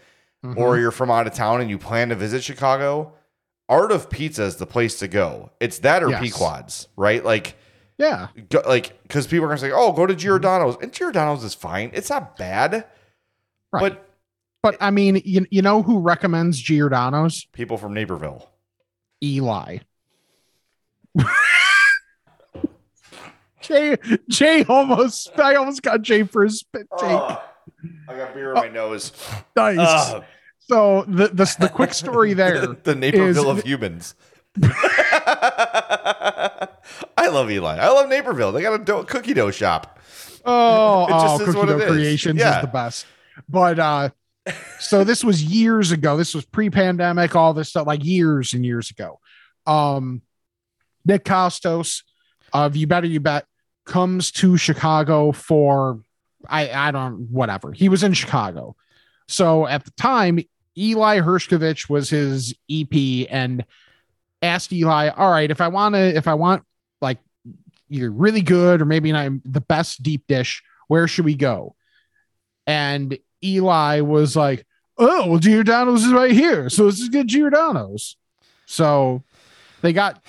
Mhm. 0.46 0.56
or 0.58 0.78
you're 0.78 0.92
from 0.92 1.12
out 1.12 1.28
of 1.28 1.34
town 1.34 1.60
and 1.62 1.70
you 1.70 1.78
plan 1.78 2.10
to 2.10 2.16
visit 2.16 2.44
Chicago, 2.44 3.14
Art 3.68 3.92
of 3.92 4.10
Pizza 4.10 4.44
is 4.44 4.56
the 4.58 4.66
place 4.66 4.98
to 5.00 5.08
go. 5.08 5.52
It's 5.60 5.80
that 5.80 6.04
or 6.04 6.10
Yes. 6.10 6.22
Pequod's, 6.22 6.88
right? 6.96 7.24
Like 7.24 7.56
yeah. 8.00 8.30
go, 8.50 8.64
like 8.66 9.00
because 9.04 9.28
people 9.28 9.46
are 9.46 9.50
gonna 9.50 9.60
say, 9.60 9.72
"Oh, 9.72 9.92
go 9.92 10.08
to 10.08 10.14
mm-hmm. 10.14 10.20
Giordano's," 10.20 10.78
and 10.82 10.92
Giordano's 10.92 11.44
is 11.44 11.54
fine. 11.54 11.92
It's 11.94 12.10
not 12.10 12.36
bad, 12.38 12.86
Right. 13.72 13.82
but 13.82 14.10
But 14.64 14.78
I 14.82 14.90
mean, 14.90 15.22
you, 15.24 15.46
you 15.52 15.62
know 15.62 15.84
who 15.84 16.00
recommends 16.00 16.60
Giordano's? 16.60 17.46
people 17.54 17.78
from 17.78 17.94
Naperville. 17.94 18.50
Eli. 19.24 19.80
Jay, 23.62 23.98
Jay 24.30 24.64
almost, 24.68 25.38
I 25.38 25.56
almost 25.56 25.84
got 25.84 26.02
Jay 26.02 26.24
for 26.24 26.44
his 26.44 26.60
spit 26.60 26.88
take. 26.98 27.10
Ugh. 27.12 27.40
I 28.08 28.18
got 28.18 28.34
beer 28.34 28.50
in 28.50 28.56
my 28.56 28.70
nose. 28.70 29.12
nice. 29.56 29.78
Ugh. 29.80 30.24
So 30.60 31.04
the, 31.08 31.28
the 31.28 31.56
the 31.60 31.70
quick 31.70 31.94
story 31.94 32.34
there. 32.36 32.66
the 32.68 32.96
Naperville 32.96 33.52
is- 33.52 33.60
of 33.60 33.64
humans. 33.64 34.16
I 37.18 37.28
love 37.28 37.50
Eli. 37.52 37.78
I 37.78 37.88
love 37.90 38.10
Naperville. 38.10 38.52
They 38.52 38.62
got 38.62 38.80
a 38.80 38.84
dough, 38.84 39.04
cookie 39.04 39.34
dough 39.34 39.52
shop. 39.52 40.00
Oh, 40.46 41.08
oh 41.10 41.40
Cookie 41.44 41.68
Dough. 41.68 41.88
Creations 41.88 42.40
Yeah. 42.40 42.58
is 42.58 42.62
the 42.62 42.68
best. 42.72 43.06
But 43.48 43.80
uh 43.80 44.10
so 44.80 45.04
this 45.04 45.24
was 45.24 45.44
years 45.44 45.92
ago. 45.92 46.18
This 46.18 46.34
was 46.34 46.46
pre-pandemic, 46.46 47.36
all 47.36 47.54
this 47.54 47.70
stuff, 47.70 47.86
like 47.86 48.04
years 48.04 48.54
and 48.54 48.66
years 48.66 48.90
ago. 48.90 49.20
Um 49.68 50.22
Nick 51.06 51.24
Kostos 51.24 52.04
of 52.54 52.76
You 52.76 52.88
Better 52.88 53.08
You 53.08 53.20
Bet 53.20 53.46
comes 53.86 54.32
to 54.32 54.58
Chicago 54.58 55.32
for 55.32 56.02
I 56.48 56.70
I 56.72 56.92
don't 56.92 57.30
whatever. 57.32 57.72
He 57.72 57.90
was 57.90 58.04
in 58.04 58.14
Chicago. 58.14 58.76
So 59.28 59.68
at 59.68 59.86
the 59.86 59.92
time, 59.92 60.40
Eli 60.78 61.20
Hershkovich 61.20 61.90
was 61.90 62.10
his 62.10 62.56
EP 62.72 63.28
and 63.30 63.66
asked 64.42 64.72
Eli, 64.72 65.10
all 65.10 65.32
right, 65.32 65.50
if 65.50 65.62
I 65.62 65.68
want 65.68 65.96
to, 65.96 66.16
if 66.16 66.28
I 66.28 66.34
want 66.34 66.64
like 67.02 67.18
either 67.90 68.10
really 68.10 68.42
good 68.42 68.82
or 68.82 68.86
maybe 68.86 69.12
not 69.12 69.32
the 69.46 69.62
best 69.62 70.04
deep 70.04 70.24
dish, 70.28 70.64
where 70.88 71.08
should 71.08 71.26
we 71.26 71.36
go? 71.36 71.76
And 72.68 73.18
Eli 73.44 74.02
was 74.02 74.36
like, 74.36 74.66
oh, 74.98 75.30
well, 75.30 75.40
Giordano's 75.40 76.04
is 76.04 76.14
right 76.14 76.32
here. 76.32 76.70
So 76.70 76.86
let's 76.86 77.00
just 77.00 77.12
get 77.12 77.28
Giordano's. 77.28 78.18
So 78.66 79.24
they 79.82 79.94
got 79.94 80.22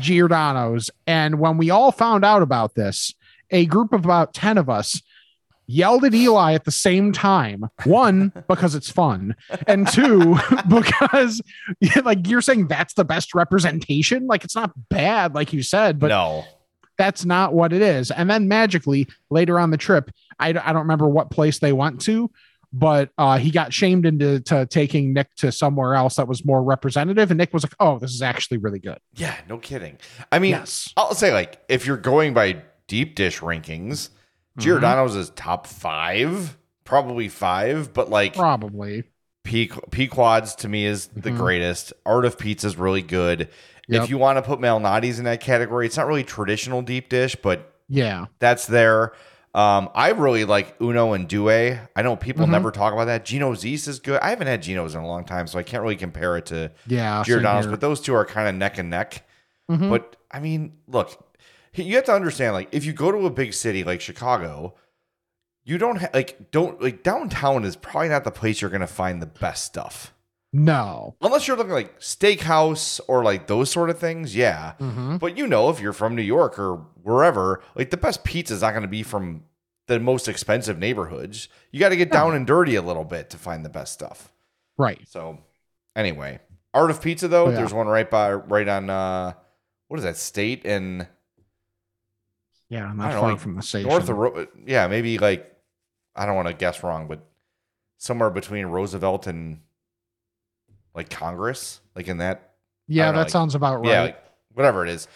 Giordano's. 0.00 0.90
And 1.06 1.38
when 1.38 1.58
we 1.58 1.70
all 1.70 1.92
found 1.92 2.24
out 2.24 2.42
about 2.42 2.74
this, 2.74 3.14
a 3.50 3.66
group 3.66 3.92
of 3.92 4.04
about 4.04 4.34
10 4.34 4.58
of 4.58 4.68
us 4.70 5.02
yelled 5.66 6.04
at 6.04 6.14
Eli 6.14 6.54
at 6.54 6.64
the 6.64 6.70
same 6.70 7.12
time. 7.12 7.64
One, 7.84 8.32
because 8.48 8.74
it's 8.74 8.90
fun, 8.90 9.34
and 9.66 9.88
two, 9.88 10.36
because 10.68 11.40
like 12.04 12.28
you're 12.28 12.42
saying 12.42 12.68
that's 12.68 12.94
the 12.94 13.04
best 13.04 13.34
representation. 13.34 14.26
Like 14.26 14.44
it's 14.44 14.54
not 14.54 14.72
bad, 14.88 15.34
like 15.34 15.52
you 15.52 15.62
said, 15.62 15.98
but 15.98 16.08
no, 16.08 16.44
that's 16.96 17.24
not 17.24 17.52
what 17.54 17.72
it 17.72 17.82
is. 17.82 18.10
And 18.10 18.30
then 18.30 18.48
magically 18.48 19.08
later 19.30 19.58
on 19.58 19.70
the 19.70 19.76
trip, 19.76 20.10
I, 20.38 20.48
I 20.48 20.52
don't 20.52 20.82
remember 20.82 21.08
what 21.08 21.30
place 21.30 21.58
they 21.58 21.72
went 21.72 22.00
to, 22.02 22.30
but 22.72 23.10
uh, 23.18 23.38
he 23.38 23.50
got 23.50 23.72
shamed 23.72 24.06
into 24.06 24.40
to 24.40 24.66
taking 24.66 25.12
Nick 25.12 25.34
to 25.36 25.50
somewhere 25.52 25.94
else 25.94 26.16
that 26.16 26.28
was 26.28 26.44
more 26.44 26.62
representative. 26.62 27.30
And 27.30 27.38
Nick 27.38 27.52
was 27.52 27.64
like, 27.64 27.74
"Oh, 27.80 27.98
this 27.98 28.12
is 28.12 28.22
actually 28.22 28.58
really 28.58 28.80
good." 28.80 28.98
yeah, 29.14 29.36
no 29.48 29.58
kidding. 29.58 29.98
I 30.30 30.38
mean, 30.38 30.52
Yes. 30.52 30.92
I'll 30.96 31.14
say 31.14 31.32
like 31.32 31.60
if 31.68 31.86
you're 31.86 31.96
going 31.96 32.34
by 32.34 32.62
deep 32.86 33.14
dish 33.14 33.40
rankings, 33.40 34.10
Mm-hmm. 34.58 34.62
Giordano's 34.68 35.16
is 35.16 35.30
top 35.30 35.66
five, 35.66 36.56
probably 36.84 37.28
five, 37.28 37.92
but 37.92 38.10
like 38.10 38.34
Probably. 38.34 39.04
P 39.42 39.70
Pequod's 39.90 40.54
to 40.56 40.68
me 40.68 40.86
is 40.86 41.08
the 41.08 41.30
Mhm. 41.30 41.36
greatest. 41.36 41.92
Art 42.06 42.24
of 42.24 42.38
Pizza 42.38 42.66
is 42.68 42.76
really 42.76 43.02
good. 43.02 43.48
Yep. 43.88 44.04
If 44.04 44.10
you 44.10 44.16
want 44.16 44.38
to 44.38 44.42
put 44.42 44.60
Malnati's 44.60 45.18
in 45.18 45.24
that 45.26 45.40
category, 45.40 45.86
it's 45.86 45.96
not 45.96 46.06
really 46.06 46.24
traditional 46.24 46.80
deep 46.82 47.08
dish, 47.10 47.36
but 47.42 47.74
Yeah. 47.88 48.26
that's 48.38 48.66
there. 48.66 49.12
Um, 49.54 49.90
I 49.94 50.10
really 50.10 50.44
like 50.44 50.74
Uno 50.80 51.12
and 51.12 51.28
Due. 51.28 51.50
I 51.50 52.02
know 52.02 52.16
people 52.16 52.46
Mhm. 52.46 52.50
never 52.50 52.70
talk 52.70 52.92
about 52.92 53.04
that. 53.04 53.24
Gino's 53.24 53.64
East 53.66 53.86
is 53.86 54.00
good. 54.00 54.18
I 54.20 54.30
haven't 54.30 54.46
had 54.46 54.62
Gino's 54.62 54.94
in 54.94 55.00
a 55.02 55.06
long 55.06 55.24
time, 55.24 55.46
so 55.46 55.58
I 55.58 55.62
can't 55.62 55.82
really 55.82 55.94
compare 55.96 56.36
it 56.38 56.46
to 56.46 56.70
Yeah. 56.86 57.22
Giordano's, 57.24 57.66
but 57.66 57.80
those 57.80 58.00
two 58.00 58.14
are 58.14 58.24
kind 58.24 58.48
of 58.48 58.54
neck 58.54 58.78
and 58.78 58.88
neck. 58.88 59.22
Mhm. 59.70 59.90
But 59.90 60.16
I 60.30 60.40
mean, 60.40 60.72
look, 60.88 61.23
you 61.76 61.96
have 61.96 62.04
to 62.04 62.14
understand, 62.14 62.52
like, 62.54 62.68
if 62.72 62.84
you 62.84 62.92
go 62.92 63.10
to 63.10 63.26
a 63.26 63.30
big 63.30 63.52
city 63.54 63.82
like 63.84 64.00
Chicago, 64.00 64.74
you 65.64 65.78
don't 65.78 65.96
ha- 65.96 66.10
like 66.14 66.50
don't 66.50 66.80
like 66.82 67.02
downtown 67.02 67.64
is 67.64 67.74
probably 67.76 68.10
not 68.10 68.24
the 68.24 68.30
place 68.30 68.60
you're 68.60 68.70
gonna 68.70 68.86
find 68.86 69.20
the 69.22 69.26
best 69.26 69.64
stuff. 69.64 70.12
no. 70.52 71.16
Unless 71.20 71.48
you're 71.48 71.56
looking 71.56 71.72
like 71.72 71.98
steakhouse 72.00 73.00
or 73.08 73.24
like 73.24 73.46
those 73.48 73.70
sort 73.70 73.90
of 73.90 73.98
things, 73.98 74.36
yeah. 74.36 74.74
Mhm. 74.78 75.18
But 75.18 75.36
you 75.36 75.46
know, 75.46 75.68
if 75.70 75.80
you're 75.80 75.92
from 75.92 76.14
New 76.14 76.22
York 76.22 76.58
or 76.58 76.76
wherever, 77.02 77.60
like 77.74 77.90
the 77.90 77.96
best 77.96 78.22
pizza 78.24 78.54
is 78.54 78.60
not 78.62 78.70
going 78.70 78.82
to 78.82 78.88
be 78.88 79.02
from 79.02 79.44
the 79.88 79.98
most 79.98 80.28
expensive 80.28 80.78
neighborhoods. 80.78 81.48
You 81.72 81.80
got 81.80 81.88
to 81.90 81.96
get 81.96 82.10
down 82.12 82.34
and 82.34 82.46
dirty 82.46 82.74
a 82.76 82.82
little 82.82 83.04
bit 83.04 83.28
to 83.30 83.36
find 83.36 83.64
the 83.64 83.68
best 83.68 83.92
stuff. 83.92 84.32
Right. 84.78 85.00
So, 85.08 85.38
anyway, 85.96 86.38
Art 86.72 86.90
of 86.90 87.02
Pizza 87.02 87.26
though, 87.28 87.46
Oh, 87.46 87.50
yeah. 87.50 87.56
there's 87.56 87.74
one 87.74 87.86
right 87.88 88.08
by 88.10 88.32
right 88.34 88.68
on 88.68 88.90
uh 88.90 89.32
what 89.88 89.96
is 89.98 90.04
that 90.04 90.16
state 90.16 90.64
and 90.64 91.06
Yeah. 92.68 92.92
Not 92.94 93.12
know, 93.12 93.20
far 93.20 93.30
like 93.32 93.40
from 93.40 93.54
the 93.56 93.62
station. 93.62 93.88
north 93.88 94.08
of 94.08 94.16
Ro- 94.16 94.46
yeah, 94.66 94.86
maybe 94.88 95.18
like 95.18 95.50
I 96.16 96.26
don't 96.26 96.36
want 96.36 96.48
to 96.48 96.54
guess 96.54 96.82
wrong, 96.82 97.06
but 97.08 97.20
somewhere 97.98 98.30
between 98.30 98.66
Roosevelt 98.66 99.26
and 99.26 99.60
like 100.94 101.10
Congress, 101.10 101.80
like 101.96 102.08
in 102.08 102.18
that 102.18 102.52
yeah, 102.86 103.06
don't 103.06 103.14
that 103.14 103.20
like- 103.22 103.30
sounds 103.30 103.54
about 103.54 103.80
right. 103.80 103.88
yeah, 103.90 104.02
like, 104.02 104.24
whatever 104.52 104.84
it 104.84 104.90
is. 104.90 105.08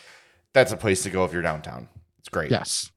That's 0.55 0.73
a 0.73 0.77
place 0.77 1.03
to 1.05 1.11
go 1.11 1.25
if 1.25 1.33
you're 1.33 1.43
downtown. 1.43 1.89
It's 2.19 2.29
great. 2.29 2.51
yes. 2.51 2.91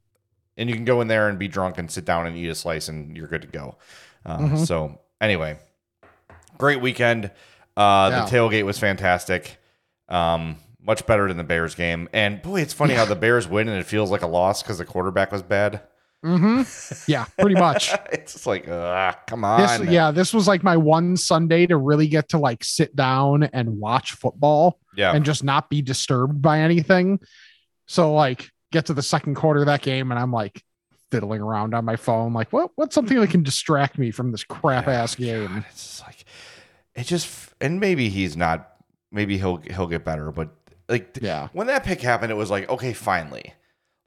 and 0.57 0.69
you 0.69 0.75
can 0.75 0.85
go 0.85 0.99
in 1.01 1.07
there 1.07 1.29
and 1.29 1.39
be 1.39 1.47
drunk 1.47 1.77
and 1.77 1.89
sit 1.89 2.05
down 2.05 2.27
and 2.27 2.35
eat 2.35 2.47
a 2.49 2.55
slice 2.55 2.87
and 2.89 3.15
you're 3.15 3.27
good 3.27 3.41
to 3.41 3.47
go. 3.47 3.77
Uh, 4.25 4.37
Mhm. 4.37 4.67
So 4.67 4.99
anyway, 5.19 5.57
great 6.57 6.81
weekend. 6.81 7.25
Uh, 7.77 8.09
Yeah. 8.11 8.25
The 8.25 8.31
tailgate 8.35 8.65
was 8.65 8.77
fantastic. 8.77 9.57
Um, 10.09 10.57
much 10.86 11.06
better 11.06 11.28
than 11.28 11.38
the 11.38 11.44
Bears 11.44 11.76
game. 11.76 12.10
And 12.13 12.41
boy, 12.41 12.62
it's 12.62 12.74
funny 12.74 12.94
how 12.94 13.06
the 13.06 13.15
Bears 13.15 13.48
win 13.48 13.67
and 13.67 13.78
it 13.80 13.86
feels 13.86 14.10
like 14.12 14.22
a 14.22 14.28
loss 14.28 14.63
because 14.63 14.78
the 14.80 14.86
quarterback 14.86 15.32
was 15.32 15.44
bad. 15.44 15.82
hmm 16.24 16.63
Yeah. 17.08 17.26
Pretty 17.39 17.56
much. 17.56 17.94
it's 18.12 18.34
just 18.34 18.48
like, 18.48 18.67
uh, 18.67 19.13
come 19.28 19.41
this 19.41 19.80
on. 19.80 19.91
yeah 19.91 20.12
this 20.12 20.34
was 20.34 20.48
like 20.48 20.63
my 20.63 20.78
one 20.78 21.17
sunday 21.17 21.65
to 21.67 21.78
really 21.78 22.08
get 22.08 22.30
to 22.30 22.38
like 22.38 22.63
sit 22.63 22.96
down 22.96 23.44
and 23.44 23.80
watch 23.80 24.13
football 24.13 24.80
Yeah. 24.96 25.13
and 25.13 25.24
just 25.26 25.44
not 25.44 25.70
be 25.70 25.82
disturbed 25.82 26.41
by 26.41 26.60
anything 26.60 27.20
so 27.88 28.13
like 28.13 28.50
get 28.72 28.86
to 28.88 28.94
the 28.94 29.02
second 29.02 29.36
quarter 29.36 29.62
of 29.62 29.65
that 29.65 29.82
game 29.82 30.12
and 30.12 30.20
i'm 30.20 30.32
like 30.32 30.63
fiddling 31.12 31.41
around 31.41 31.74
on 31.74 31.84
my 31.86 31.96
phone 31.98 32.34
like 32.34 32.54
what 32.54 32.70
what's 32.76 32.96
something 32.96 33.20
that 33.20 33.30
can 33.32 33.44
distract 33.44 33.98
me 33.98 34.12
from 34.12 34.32
this 34.32 34.44
crap 34.44 34.88
ass 34.88 35.15
game 35.15 35.48
God, 35.48 35.65
it's 35.70 35.84
just 35.98 36.02
like 36.08 36.24
it 36.96 37.04
just 37.06 37.50
and 37.60 37.80
maybe 37.80 38.08
he's 38.10 38.38
not 38.38 38.70
maybe 39.12 39.38
he'll 39.38 39.58
he'll 39.58 39.88
get 39.88 40.06
better 40.06 40.32
but 40.32 40.50
like 40.91 41.17
yeah 41.21 41.47
when 41.54 41.67
that 41.67 41.84
pick 41.84 42.01
happened, 42.01 42.32
it 42.32 42.36
was 42.36 42.51
like, 42.51 42.69
okay, 42.69 42.93
finally. 42.93 43.54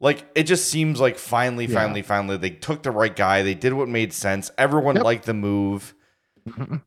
Like 0.00 0.26
it 0.34 0.42
just 0.44 0.68
seems 0.68 1.00
like 1.00 1.16
finally, 1.18 1.66
Yeah. 1.66 1.74
finally, 1.80 2.02
finally, 2.02 2.36
they 2.36 2.50
took 2.50 2.82
the 2.82 2.90
right 2.90 3.14
guy. 3.14 3.42
They 3.42 3.54
did 3.54 3.72
what 3.72 3.88
made 3.88 4.12
sense. 4.12 4.50
Everyone 4.58 4.96
Yep. 4.96 5.04
liked 5.04 5.24
the 5.26 5.34
move. 5.34 5.94
Mhm. 6.48 6.82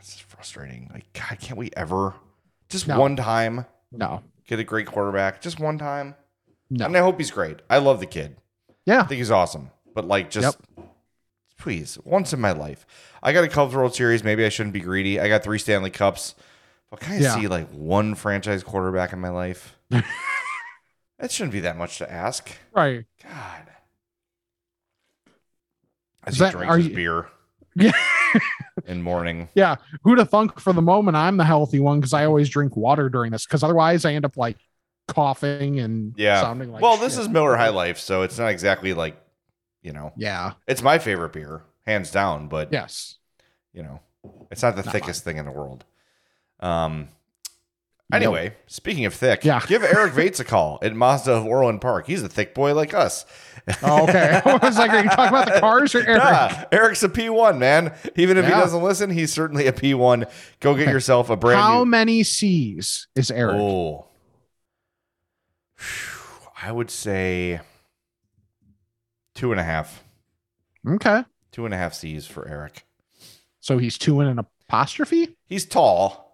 it's 0.00 0.18
frustrating. 0.20 0.90
Like, 0.92 1.12
God, 1.12 1.38
can't 1.40 1.56
we 1.58 1.70
ever 1.76 2.14
just 2.68 2.88
No. 2.88 2.98
one 2.98 3.14
time 3.16 3.64
no 3.92 4.22
get 4.46 4.58
a 4.58 4.64
great 4.64 4.86
quarterback? 4.86 5.40
Just 5.40 5.60
one 5.60 5.78
time. 5.78 6.16
no 6.68 6.86
And 6.86 6.96
I 6.96 7.00
hope 7.00 7.18
he's 7.18 7.30
great. 7.30 7.60
I 7.70 7.78
love 7.78 8.00
the 8.00 8.06
kid. 8.06 8.36
yeah 8.86 9.00
I 9.00 9.04
think 9.04 9.18
he's 9.18 9.30
awesome. 9.30 9.70
But 9.94 10.06
like, 10.08 10.30
just 10.30 10.58
please, 11.58 11.98
once 12.04 12.32
in 12.32 12.40
my 12.40 12.52
life, 12.52 12.86
I 13.22 13.32
got 13.32 13.44
a 13.44 13.48
Cubs 13.48 13.74
World 13.74 13.94
Series. 13.94 14.24
Maybe 14.24 14.44
I 14.44 14.48
shouldn't 14.48 14.72
be 14.72 14.80
greedy. 14.80 15.20
I 15.20 15.28
got 15.28 15.42
three 15.44 15.58
Stanley 15.58 15.90
Cups. 15.90 16.34
Can 16.98 17.12
I 17.14 17.18
Yeah. 17.18 17.34
see 17.36 17.46
like 17.48 17.68
one 17.70 18.14
franchise 18.14 18.62
quarterback 18.64 19.12
in 19.12 19.20
my 19.20 19.30
life? 19.30 19.76
That 21.18 21.30
shouldn't 21.30 21.52
be 21.52 21.60
that 21.60 21.76
much 21.76 21.98
to 21.98 22.10
ask. 22.10 22.50
Right. 22.72 23.04
God. 23.22 23.68
As 26.24 26.32
Is 26.34 26.38
he 26.38 26.44
that- 26.46 26.52
drinks 26.52 26.76
his 26.76 26.86
you- 26.88 26.94
beer 26.94 27.26
Yeah. 27.74 27.92
in 28.86 29.02
morning. 29.02 29.48
Yeah. 29.54 29.76
Who'd 30.02 30.18
have 30.18 30.30
thunk 30.30 30.58
for 30.58 30.72
the 30.72 30.80
moment 30.80 31.18
I'm 31.18 31.36
the 31.36 31.44
healthy 31.44 31.78
one 31.78 32.00
because 32.00 32.14
I 32.14 32.24
always 32.24 32.48
drink 32.48 32.74
water 32.74 33.10
during 33.10 33.32
this 33.32 33.44
because 33.44 33.62
otherwise 33.62 34.06
I 34.06 34.14
end 34.14 34.24
up 34.24 34.38
like 34.38 34.56
coughing 35.08 35.78
and 35.80 36.14
Yeah. 36.16 36.40
sounding 36.40 36.72
like 36.72 36.82
well, 36.82 36.96
this 36.96 37.18
is 37.18 37.28
Miller 37.28 37.54
High 37.56 37.68
Life, 37.68 37.98
so 37.98 38.22
it's 38.22 38.38
not 38.38 38.48
exactly 38.48 38.94
like, 38.94 39.20
you 39.82 39.92
know, 39.92 40.12
yeah. 40.16 40.52
it's 40.66 40.80
my 40.82 40.98
favorite 40.98 41.34
beer, 41.34 41.64
hands 41.86 42.10
down, 42.10 42.48
but 42.48 42.72
Yes. 42.72 43.16
you 43.74 43.82
know, 43.82 44.00
it's 44.50 44.62
not 44.62 44.74
the 44.76 44.82
Not 44.84 44.92
thickest 44.92 45.22
thing 45.24 45.36
in 45.36 45.44
the 45.44 45.52
world. 45.52 45.84
Um 46.60 47.08
anyway, 48.12 48.54
speaking 48.66 49.04
of 49.06 49.14
thick, 49.14 49.44
Yeah. 49.44 49.60
give 49.66 49.82
Eric 49.82 50.12
Vates 50.12 50.40
a 50.40 50.44
call 50.44 50.78
at 50.82 50.94
Mazda 50.94 51.32
of 51.32 51.46
Orland 51.46 51.80
Park. 51.80 52.06
He's 52.06 52.22
a 52.22 52.28
thick 52.28 52.54
boy 52.54 52.74
like 52.74 52.92
us. 52.94 53.24
Oh, 53.82 54.04
okay. 54.04 54.40
I 54.44 54.56
was 54.56 54.76
like, 54.78 54.90
are 54.90 55.02
you 55.02 55.08
talking 55.10 55.28
about 55.36 55.52
the 55.52 55.60
cars 55.60 55.94
or 55.94 56.00
Eric? 56.06 56.22
Nah, 56.22 56.64
Eric's 56.72 57.02
a 57.02 57.08
P1, 57.08 57.58
man. 57.58 57.94
Even 58.16 58.36
if 58.36 58.44
he 58.44 58.50
doesn't 58.50 58.82
listen, 58.82 59.10
he's 59.10 59.32
certainly 59.32 59.66
a 59.66 59.72
P1. 59.72 60.28
Go 60.60 60.74
get 60.74 60.88
yourself 60.88 61.30
a 61.30 61.36
brand 61.36 61.60
How 61.60 61.78
new 61.80 61.86
many 61.90 62.22
C's 62.22 63.06
is 63.14 63.30
Eric? 63.30 63.56
Oh. 63.56 64.06
I 66.62 66.72
would 66.72 66.90
say 66.90 67.60
two 69.34 69.50
and 69.52 69.60
a 69.60 69.64
half. 69.64 70.02
Okay. 70.86 71.24
Two 71.52 71.64
and 71.64 71.72
a 71.72 71.76
half 71.76 71.94
C's 71.94 72.26
for 72.26 72.46
Eric. 72.48 72.84
So 73.60 73.78
he's 73.78 73.96
two 73.98 74.20
in 74.20 74.26
an 74.28 74.38
apostrophe? 74.38 75.36
He's 75.46 75.64
tall. 75.66 76.29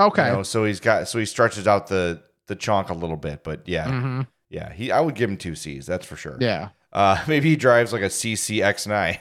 Okay. 0.00 0.26
You 0.28 0.32
know, 0.32 0.42
so 0.42 0.64
he's 0.64 0.80
got 0.80 1.08
so 1.08 1.18
he 1.18 1.26
stretches 1.26 1.66
out 1.68 1.86
the 1.88 2.22
the 2.46 2.56
chunk 2.56 2.88
a 2.90 2.94
little 2.94 3.16
bit, 3.16 3.44
but 3.44 3.68
yeah. 3.68 3.86
Mhm. 3.88 4.26
Yeah. 4.48 4.72
He 4.72 4.90
I 4.90 5.00
would 5.00 5.14
give 5.14 5.30
him 5.30 5.36
two 5.36 5.54
C's, 5.54 5.86
that's 5.86 6.06
for 6.06 6.16
sure. 6.16 6.36
Yeah. 6.40 6.70
Uh, 6.92 7.22
maybe 7.28 7.50
he 7.50 7.56
drives 7.56 7.92
like 7.92 8.02
a 8.02 8.06
CCX9. 8.06 9.18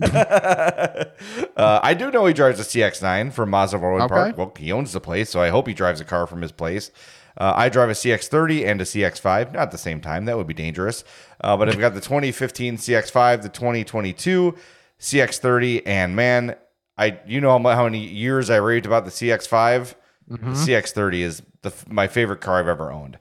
uh, 1.56 1.80
I 1.82 1.94
do 1.94 2.10
know 2.10 2.26
he 2.26 2.32
drives 2.34 2.58
a 2.60 2.64
CX9 2.64 3.32
from 3.32 3.50
Mazda 3.50 3.76
of 3.76 3.84
Okay. 3.84 4.08
Park. 4.08 4.38
Well, 4.38 4.52
he 4.58 4.72
owns 4.72 4.92
the 4.92 5.00
place, 5.00 5.30
so 5.30 5.40
I 5.40 5.48
hope 5.50 5.66
he 5.68 5.74
drives 5.74 6.00
a 6.00 6.04
car 6.04 6.26
from 6.26 6.42
his 6.42 6.52
place. 6.52 6.90
Uh, 7.36 7.52
I 7.56 7.68
drive 7.68 7.88
a 7.90 7.92
CX30 7.94 8.64
and 8.66 8.80
a 8.80 8.84
CX5, 8.84 9.52
not 9.52 9.62
at 9.62 9.70
the 9.72 9.78
same 9.78 10.00
time. 10.00 10.24
That 10.24 10.36
would 10.36 10.46
be 10.46 10.54
dangerous. 10.54 11.02
Uh, 11.40 11.56
but 11.56 11.68
I've 11.68 11.80
got 11.80 11.94
the 11.94 12.00
2015 12.00 12.76
CX5, 12.76 13.42
the 13.42 13.48
2022 13.48 14.54
CX30, 15.00 15.82
and 15.84 16.14
man, 16.14 16.54
I 16.96 17.18
you 17.26 17.40
know 17.40 17.58
how 17.58 17.84
many 17.84 17.98
years 18.06 18.50
I 18.50 18.56
raved 18.56 18.86
about 18.86 19.04
the 19.04 19.10
CX5. 19.10 19.94
The 20.28 20.38
Mhm. 20.38 20.54
CX30 20.56 21.20
is 21.22 21.42
the 21.62 21.72
my 21.88 22.06
favorite 22.08 22.40
car 22.40 22.58
I've 22.58 22.68
ever 22.68 22.90
owned. 22.90 23.18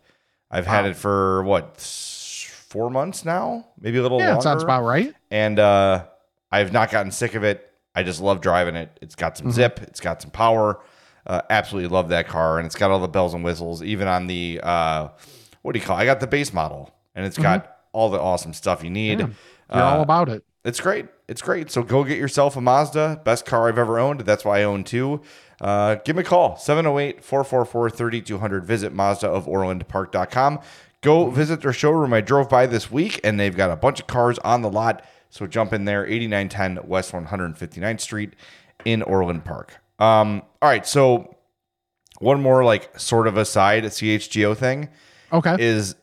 I've 0.50 0.68
had 0.68 0.86
Wow. 0.86 0.92
it 0.92 0.96
for 0.96 1.44
what 1.44 1.80
four 2.70 2.90
months 2.90 3.24
now, 3.26 3.66
maybe 3.80 3.98
a 3.98 4.02
little 4.02 4.20
Yeah, 4.20 4.28
longer. 4.30 4.38
that 4.40 4.44
sounds 4.44 4.64
about 4.64 4.84
right. 4.84 5.14
and 5.30 5.60
uh, 5.60 6.06
I've 6.52 6.72
not 6.72 6.90
gotten 6.92 7.12
sick 7.12 7.36
of 7.36 7.44
it. 7.44 7.70
I 7.96 8.04
just 8.04 8.22
love 8.22 8.42
driving 8.42 8.76
it. 8.76 8.98
It's 9.02 9.16
got 9.16 9.38
some 9.38 9.48
Mhm. 9.48 9.52
zip. 9.54 9.80
It's 9.84 10.00
got 10.00 10.22
some 10.22 10.32
power. 10.32 10.80
Uh, 11.28 11.42
absolutely 11.50 11.90
love 11.90 12.10
that 12.10 12.28
car, 12.28 12.58
and 12.58 12.66
it's 12.66 12.76
got 12.76 12.90
all 12.92 13.00
the 13.00 13.08
bells 13.08 13.34
and 13.34 13.44
whistles. 13.44 13.82
Even 13.84 14.08
on 14.08 14.28
the 14.28 14.60
uh, 14.64 15.10
what 15.62 15.74
do 15.74 15.80
you 15.80 15.86
call? 15.86 15.98
It? 15.98 16.02
I 16.02 16.06
got 16.06 16.20
the 16.20 16.28
base 16.28 16.52
model, 16.54 16.92
and 17.16 17.26
it's 17.26 17.38
got 17.38 17.78
all 17.94 18.10
the 18.10 18.20
awesome 18.20 18.54
stuff 18.54 18.84
you 18.84 18.90
need. 18.90 19.20
Mm-hmm. 19.20 19.32
Yeah, 19.70 19.78
You're 19.78 19.86
all 19.86 20.00
Uh, 20.00 20.04
about 20.04 20.30
it. 20.30 20.44
it's 20.66 20.80
great. 20.82 21.08
It's 21.34 21.42
great. 21.42 21.72
So 21.72 21.82
go 21.82 22.04
get 22.04 22.20
yourself 22.20 22.56
a 22.56 22.62
Mazda. 22.62 23.22
Best 23.24 23.44
car 23.44 23.68
I've 23.68 23.80
ever 23.80 23.98
owned. 23.98 24.20
That's 24.22 24.46
why 24.46 24.60
I 24.60 24.64
own 24.66 24.84
two. 24.84 25.20
Uh, 25.60 25.96
give 26.06 26.16
me 26.16 26.22
a 26.22 26.24
call 26.24 26.58
708 26.58 27.24
444 27.24 27.90
3200. 27.90 28.64
Visit 28.64 28.94
MazdaofOrlandPark.com. 28.94 30.60
Go 31.02 31.32
visit 31.32 31.62
their 31.62 31.74
showroom. 31.74 32.14
I 32.14 32.22
drove 32.22 32.50
by 32.50 32.68
this 32.68 32.92
week 32.92 33.20
and 33.24 33.40
they've 33.40 33.58
got 33.58 33.72
a 33.72 33.76
bunch 33.76 34.00
of 34.00 34.06
cars 34.06 34.38
on 34.44 34.62
the 34.62 34.70
lot. 34.70 35.04
So 35.32 35.48
jump 35.48 35.74
in 35.74 35.86
there 35.86 36.06
8910 36.06 36.88
West 36.88 37.12
159th 37.14 38.00
Street 38.00 38.34
in 38.86 39.02
Orland 39.02 39.44
Park. 39.44 39.80
Um, 39.98 40.44
all 40.62 40.70
right. 40.70 40.86
So 40.86 41.36
one 42.20 42.44
more, 42.44 42.64
like, 42.64 43.00
sort 43.00 43.26
of 43.26 43.38
aside 43.38 43.86
a 43.86 43.90
CHGO 43.90 44.56
thing 44.56 44.90
Okay. 45.34 45.56
is 45.58 45.96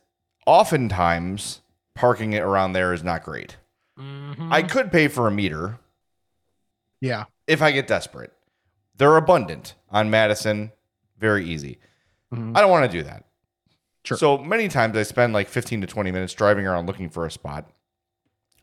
oftentimes 0.45 1.61
parking 1.95 2.33
it 2.33 2.43
around 2.43 2.73
there 2.73 2.93
is 2.93 3.05
not 3.05 3.23
great. 3.23 3.59
Mm-hmm. 4.01 4.53
I 4.53 4.63
could 4.63 4.91
pay 4.91 5.09
for 5.09 5.27
a 5.27 5.31
meter 5.31 5.79
yeah. 7.01 7.25
if 7.47 7.61
I 7.63 7.71
get 7.73 7.87
desperate. 7.87 8.33
They're 8.97 9.17
abundant 9.17 9.75
on 9.91 10.11
Madison, 10.11 10.73
very 11.19 11.45
easy. 11.47 11.79
Mhm. 12.33 12.57
I 12.57 12.61
don't 12.61 12.71
want 12.71 12.91
to 12.91 12.99
do 12.99 13.03
that. 13.05 13.25
Sure. 14.05 14.17
So 14.17 14.39
many 14.39 14.69
times 14.69 14.97
I 14.97 15.03
spend 15.03 15.33
like 15.33 15.49
15 15.49 15.83
to 15.83 15.87
20 15.87 16.11
minutes 16.11 16.33
driving 16.35 16.67
around 16.67 16.87
looking 16.87 17.11
for 17.11 17.27
a 17.27 17.31
spot. 17.31 17.71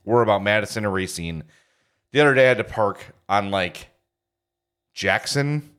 We're 0.05 0.21
about 0.21 0.41
Madison 0.43 0.85
or 0.85 0.89
Racine. 0.91 1.43
The 2.11 2.21
other 2.21 2.33
day 2.33 2.45
I 2.45 2.47
had 2.49 2.57
to 2.57 2.63
park 2.63 3.13
on 3.29 3.51
like 3.51 3.89
Jackson 4.93 5.69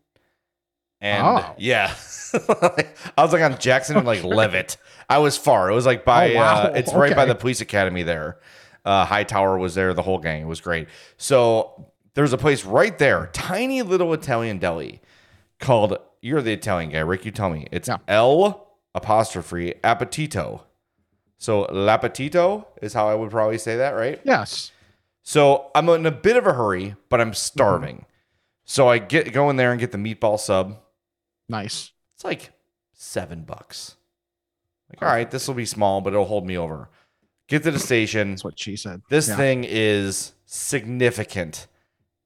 and 1.01 1.27
Oh. 1.27 1.55
yeah. 1.59 1.95
I 2.35 3.23
was 3.23 3.33
like 3.33 3.43
on 3.43 3.59
Jackson 3.59 3.97
and 3.97 4.07
like 4.07 4.23
Leavitt. 4.23 4.77
I 5.09 5.19
was 5.19 5.37
far. 5.37 5.71
It 5.71 5.75
was 5.75 5.87
like 5.87 6.05
by 6.05 6.35
Oh, 6.35 6.37
wow. 6.37 6.63
uh, 6.65 6.73
it's 6.75 6.93
right 6.93 7.17
by 7.17 7.25
the 7.25 7.35
police 7.35 7.61
academy 7.61 8.03
there. 8.03 8.39
Uh, 8.89 9.05
Hightower 9.05 9.59
was 9.59 9.75
there, 9.75 9.93
the 9.93 10.01
whole 10.03 10.17
gang. 10.19 10.41
It 10.43 10.47
was 10.47 10.63
great. 10.63 10.89
So 11.19 11.93
there's 12.15 12.33
a 12.33 12.39
place 12.39 12.65
right 12.65 12.97
there, 12.97 13.29
tiny 13.35 13.83
little 13.83 14.15
Italian 14.15 14.59
deli 14.59 15.03
called. 15.61 15.99
You're 16.23 16.41
the 16.41 16.53
Italian 16.55 16.91
guy, 16.91 17.01
Rick. 17.01 17.27
You 17.27 17.31
tell 17.31 17.51
me. 17.51 17.67
It's 17.71 17.87
Yeah. 17.89 17.99
L 18.09 18.73
apostrophe 18.95 19.75
appetito. 19.85 20.63
So 21.37 21.67
l'appetito 21.67 22.65
is 22.83 22.95
how 22.95 23.09
I 23.09 23.15
would 23.15 23.31
probably 23.31 23.59
say 23.59 23.77
that, 23.77 23.91
right? 23.91 24.21
Yes. 24.25 24.73
So 25.23 25.71
I'm 25.75 25.89
in 25.91 26.07
a 26.07 26.11
bit 26.11 26.37
of 26.39 26.47
a 26.47 26.55
hurry, 26.55 26.97
but 27.11 27.21
I'm 27.21 27.35
starving. 27.35 28.07
So 28.65 28.89
I 28.89 28.99
get 28.99 29.33
go 29.35 29.51
in 29.51 29.57
there 29.57 29.71
and 29.71 29.79
get 29.79 29.93
the 29.93 29.99
meatball 29.99 30.41
sub. 30.41 30.79
Nice. 31.49 31.93
It's 32.15 32.25
like 32.25 32.53
seven 32.95 33.43
bucks. 33.43 33.97
Like, 34.91 35.03
all 35.03 35.09
right, 35.15 35.31
this 35.31 35.47
will 35.47 35.55
be 35.55 35.67
small, 35.67 36.01
but 36.01 36.15
it'll 36.15 36.25
hold 36.25 36.47
me 36.47 36.57
over. 36.57 36.89
Get 37.49 37.63
to 37.65 37.71
the 37.71 37.79
station. 37.79 38.31
That's 38.31 38.45
what 38.45 38.59
she 38.59 38.77
said. 38.77 39.03
This 39.09 39.29
Yeah. 39.29 39.37
thing 39.37 39.65
is 39.67 40.33
significant 40.47 41.67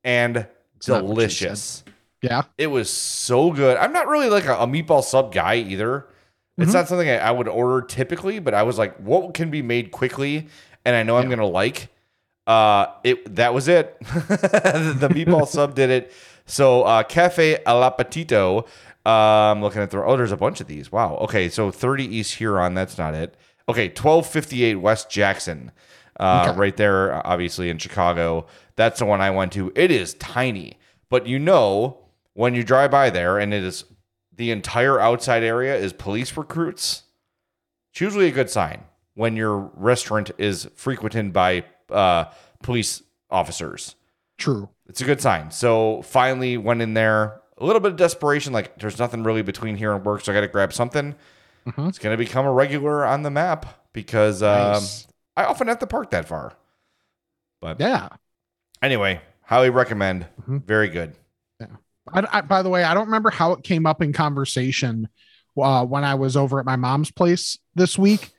and 0.04 0.46
It's 0.76 0.88
not 0.88 1.04
what 1.04 1.08
she 1.10 1.14
delicious. 1.14 1.84
Yeah. 2.22 2.42
It 2.58 2.68
was 2.68 2.88
so 2.90 3.50
good. 3.52 3.76
I'm 3.76 3.92
not 3.92 4.06
really 4.08 4.28
like 4.28 4.44
a, 4.46 4.54
a 4.56 4.66
meatball 4.66 5.02
sub 5.02 5.32
guy 5.32 5.56
either. 5.56 6.06
It's 6.58 6.70
Mhm. 6.70 6.74
not 6.74 6.88
something 6.88 7.08
I, 7.08 7.18
I 7.18 7.30
would 7.30 7.48
order 7.48 7.84
typically, 7.86 8.38
but 8.38 8.54
I 8.54 8.62
was 8.62 8.78
like, 8.78 8.96
what 8.98 9.34
can 9.34 9.50
be 9.50 9.62
made 9.62 9.90
quickly 9.90 10.48
and 10.84 10.94
I 10.94 11.02
know 11.02 11.16
I'm 11.16 11.28
gonna 11.30 11.46
like? 11.46 11.88
Uh, 12.46 12.86
it 13.04 13.36
that 13.36 13.54
was 13.54 13.68
it. 13.68 13.96
the 14.00 15.08
meatball 15.12 15.46
sub 15.48 15.74
did 15.74 15.90
it. 15.90 16.12
So 16.46 16.82
uh, 16.82 17.02
Cafe 17.04 17.62
al 17.64 17.80
Appetito. 17.88 18.66
Uh, 19.06 19.08
I'm 19.50 19.60
looking 19.62 19.80
at 19.82 19.90
the 19.90 20.02
oh, 20.04 20.16
there's 20.16 20.32
a 20.32 20.36
bunch 20.36 20.60
of 20.60 20.66
these. 20.68 20.90
Wow. 20.92 21.16
Okay, 21.22 21.48
so 21.48 21.70
30 21.70 22.04
East 22.04 22.34
Huron. 22.34 22.74
That's 22.74 22.98
not 22.98 23.14
it. 23.14 23.34
Okay, 23.68 23.88
1258 23.88 24.76
West 24.76 25.10
Jackson. 25.10 25.72
Uh, 26.20 26.46
Okay. 26.48 26.58
right 26.58 26.76
there, 26.76 27.26
obviously 27.26 27.70
in 27.70 27.78
Chicago. 27.78 28.46
That's 28.76 28.98
the 28.98 29.06
one 29.06 29.20
I 29.20 29.30
went 29.30 29.52
to. 29.52 29.72
It 29.74 29.90
is 29.90 30.14
tiny, 30.14 30.78
but 31.08 31.26
you 31.26 31.38
know 31.38 31.98
when 32.34 32.54
you 32.54 32.62
drive 32.64 32.90
by 32.90 33.10
there 33.10 33.38
and 33.38 33.52
it 33.54 33.62
is 33.64 33.84
the 34.34 34.50
entire 34.50 35.00
outside 35.00 35.42
area 35.42 35.74
is 35.76 35.92
police 35.92 36.36
recruits. 36.36 37.02
It's 37.92 38.00
usually 38.00 38.28
a 38.28 38.30
good 38.32 38.50
sign 38.50 38.84
when 39.14 39.36
your 39.36 39.70
restaurant 39.74 40.30
is 40.38 40.68
frequented 40.74 41.32
by 41.32 41.64
uh, 41.90 42.26
police 42.62 43.02
officers. 43.30 43.94
True. 44.38 44.68
It's 44.88 45.00
a 45.00 45.04
good 45.04 45.20
sign. 45.20 45.50
So 45.50 46.02
finally 46.02 46.56
went 46.56 46.82
in 46.82 46.94
there. 46.94 47.40
A 47.58 47.64
little 47.66 47.80
bit 47.80 47.92
of 47.92 47.96
desperation, 47.98 48.52
like 48.52 48.78
there's 48.78 48.98
nothing 48.98 49.22
really 49.22 49.42
between 49.42 49.76
here 49.76 49.92
and 49.92 50.04
work, 50.04 50.22
so 50.22 50.32
I 50.32 50.34
got 50.34 50.40
to 50.40 50.48
grab 50.48 50.72
something. 50.72 51.14
Mhm. 51.66 51.88
It's 51.88 51.98
gonna 51.98 52.16
become 52.16 52.44
a 52.46 52.52
regular 52.52 53.04
on 53.04 53.22
the 53.22 53.30
map 53.30 53.66
because 53.92 54.42
um, 54.42 54.82
I 55.36 55.44
often 55.44 55.68
have 55.68 55.78
to 55.80 55.86
park 55.86 56.10
that 56.10 56.26
far. 56.26 56.54
But 57.60 57.78
Yeah. 57.80 58.08
anyway, 58.82 59.20
highly 59.44 59.70
recommend. 59.70 60.26
Mhm. 60.42 60.64
Very 60.64 60.88
good. 60.88 61.14
I, 62.12 62.26
I, 62.32 62.40
by 62.40 62.62
the 62.62 62.68
way, 62.68 62.82
I 62.82 62.94
don't 62.94 63.06
remember 63.06 63.30
how 63.30 63.52
it 63.52 63.62
came 63.62 63.86
up 63.86 64.02
in 64.02 64.12
conversation 64.12 65.08
uh, 65.56 65.84
when 65.86 66.02
I 66.04 66.16
was 66.16 66.36
over 66.36 66.58
at 66.58 66.66
my 66.66 66.74
mom's 66.74 67.12
place 67.12 67.58
this 67.76 67.96
week, 67.96 68.32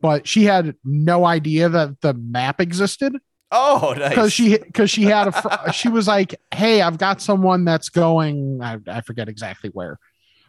but 0.00 0.26
she 0.26 0.44
had 0.44 0.74
no 0.84 1.24
idea 1.24 1.68
that 1.68 2.00
the 2.00 2.14
map 2.14 2.60
existed 2.60 3.16
Oh, 3.52 3.94
nice. 3.96 4.08
because 4.08 4.32
she 4.32 4.58
because 4.58 4.90
she 4.90 5.04
had 5.04 5.28
a 5.28 5.32
fr- 5.32 5.70
she 5.72 5.88
was 5.88 6.08
like, 6.08 6.34
"Hey, 6.52 6.82
I've 6.82 6.98
got 6.98 7.22
someone 7.22 7.64
that's 7.64 7.88
going. 7.88 8.60
I, 8.60 8.78
I 8.88 9.00
forget 9.02 9.28
exactly 9.28 9.70
where, 9.70 9.96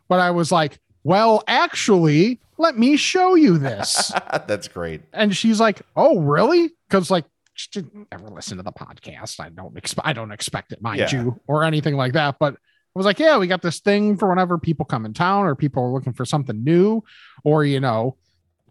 but 0.10 0.20
I 0.20 0.32
was 0.32 0.52
like, 0.52 0.80
well, 1.06 1.42
actually, 1.48 2.42
let 2.58 2.78
me 2.78 2.98
show 2.98 3.36
you 3.36 3.58
this." 3.58 4.12
That's 4.48 4.68
great. 4.68 5.04
and 5.14 5.34
she's 5.36 5.62
like, 5.62 5.82
"Oh, 5.96 6.20
really?" 6.20 6.72
Because 6.90 7.10
like 7.10 7.24
she 7.54 7.70
didn't 7.72 8.08
ever 8.12 8.28
listen 8.28 8.58
to 8.58 8.64
the 8.64 8.74
podcast. 8.74 9.40
I 9.40 9.48
don't 9.48 9.78
expect 9.78 10.06
I 10.06 10.12
don't 10.12 10.32
expect 10.34 10.74
it, 10.74 10.82
mind 10.82 11.00
Yeah. 11.00 11.12
you, 11.14 11.40
or 11.48 11.64
anything 11.64 11.96
like 11.96 12.12
that. 12.14 12.36
But 12.40 12.56
I 12.56 13.00
was 13.00 13.06
like, 13.06 13.20
"Yeah, 13.20 13.38
we 13.38 13.48
got 13.48 13.62
this 13.62 13.80
thing 13.80 14.18
for 14.18 14.28
whenever 14.28 14.58
people 14.58 14.84
come 14.86 15.06
in 15.06 15.14
town 15.14 15.46
or 15.46 15.56
people 15.56 15.84
are 15.84 15.92
looking 15.94 16.12
for 16.14 16.26
something 16.26 16.64
new, 16.64 17.02
or 17.46 17.64
you 17.64 17.80
know, 17.80 18.16